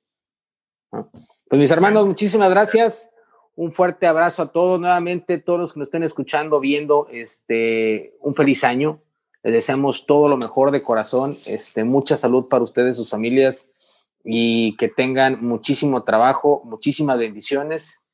Pues 0.90 1.58
mis 1.58 1.70
hermanos, 1.70 2.06
muchísimas 2.06 2.50
gracias. 2.50 3.13
Un 3.56 3.70
fuerte 3.70 4.06
abrazo 4.06 4.42
a 4.42 4.52
todos 4.52 4.80
nuevamente, 4.80 5.38
todos 5.38 5.60
los 5.60 5.72
que 5.72 5.78
nos 5.78 5.88
estén 5.88 6.02
escuchando, 6.02 6.58
viendo, 6.58 7.06
este, 7.10 8.16
un 8.20 8.34
feliz 8.34 8.64
año. 8.64 9.00
Les 9.42 9.52
deseamos 9.52 10.06
todo 10.06 10.28
lo 10.28 10.36
mejor 10.36 10.70
de 10.70 10.82
corazón, 10.82 11.36
este, 11.46 11.84
mucha 11.84 12.16
salud 12.16 12.48
para 12.48 12.64
ustedes, 12.64 12.96
sus 12.96 13.10
familias 13.10 13.72
y 14.24 14.76
que 14.76 14.88
tengan 14.88 15.44
muchísimo 15.44 16.02
trabajo, 16.02 16.62
muchísimas 16.64 17.18
bendiciones 17.18 18.04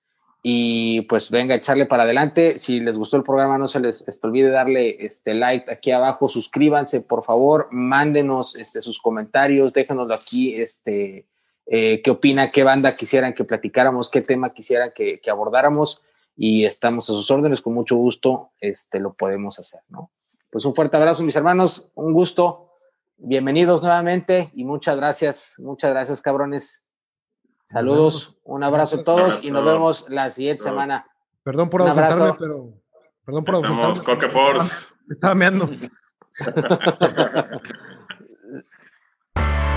y 0.43 1.03
pues 1.03 1.31
venga, 1.31 1.55
echarle 1.55 1.87
para 1.87 2.03
adelante. 2.03 2.59
Si 2.59 2.81
les 2.81 2.97
gustó 2.97 3.17
el 3.17 3.23
programa, 3.23 3.59
no 3.59 3.69
se 3.69 3.81
les 3.81 4.07
este, 4.09 4.27
olvide 4.27 4.51
darle 4.51 5.05
este 5.05 5.35
like 5.35 5.71
aquí 5.71 5.91
abajo, 5.91 6.29
suscríbanse, 6.29 7.03
por 7.03 7.25
favor, 7.25 7.69
mándenos 7.71 8.57
este, 8.57 8.83
sus 8.83 9.01
comentarios, 9.01 9.73
déjenoslo 9.73 10.15
aquí, 10.15 10.55
este, 10.55 11.27
eh, 11.73 12.03
qué 12.03 12.11
opina, 12.11 12.51
qué 12.51 12.65
banda 12.65 12.97
quisieran 12.97 13.33
que 13.33 13.45
platicáramos, 13.45 14.11
qué 14.11 14.23
tema 14.23 14.53
quisieran 14.53 14.91
que, 14.93 15.21
abordáramos 15.31 16.03
y 16.37 16.65
estamos 16.65 17.09
a 17.09 17.13
sus 17.13 17.31
órdenes, 17.31 17.61
con 17.61 17.75
mucho 17.75 17.95
gusto 17.95 18.51
este, 18.61 18.99
lo 18.99 19.13
podemos 19.13 19.57
hacer, 19.61 19.81
¿no? 19.89 20.11
Pues 20.51 20.65
un 20.65 20.75
fuerte 20.75 20.97
abrazo, 20.97 21.23
mis 21.23 21.37
hermanos, 21.37 21.93
un 21.95 22.13
gusto, 22.13 22.73
bienvenidos 23.19 23.83
nuevamente 23.83 24.51
y 24.55 24.65
muchas 24.65 24.97
gracias, 24.97 25.55
muchas 25.59 25.93
gracias, 25.93 26.21
cabrones. 26.23 26.87
Saludos, 27.69 28.41
un 28.43 28.65
abrazo 28.65 28.97
a 28.97 29.05
todos 29.05 29.45
y 29.45 29.53
nos 29.53 29.65
vemos 29.65 30.11
la 30.11 30.29
siguiente 30.31 30.65
semana. 30.65 31.07
Perdón 31.45 31.71
por 31.71 31.83
ausentarme, 31.83 32.35
pero. 32.37 32.73
Perdón 33.25 33.45
por 33.45 33.55
ausentarme. 33.55 34.03
Coque 34.03 34.29
Force. 34.29 34.89
Estaba 35.09 35.37
meando. 35.37 35.71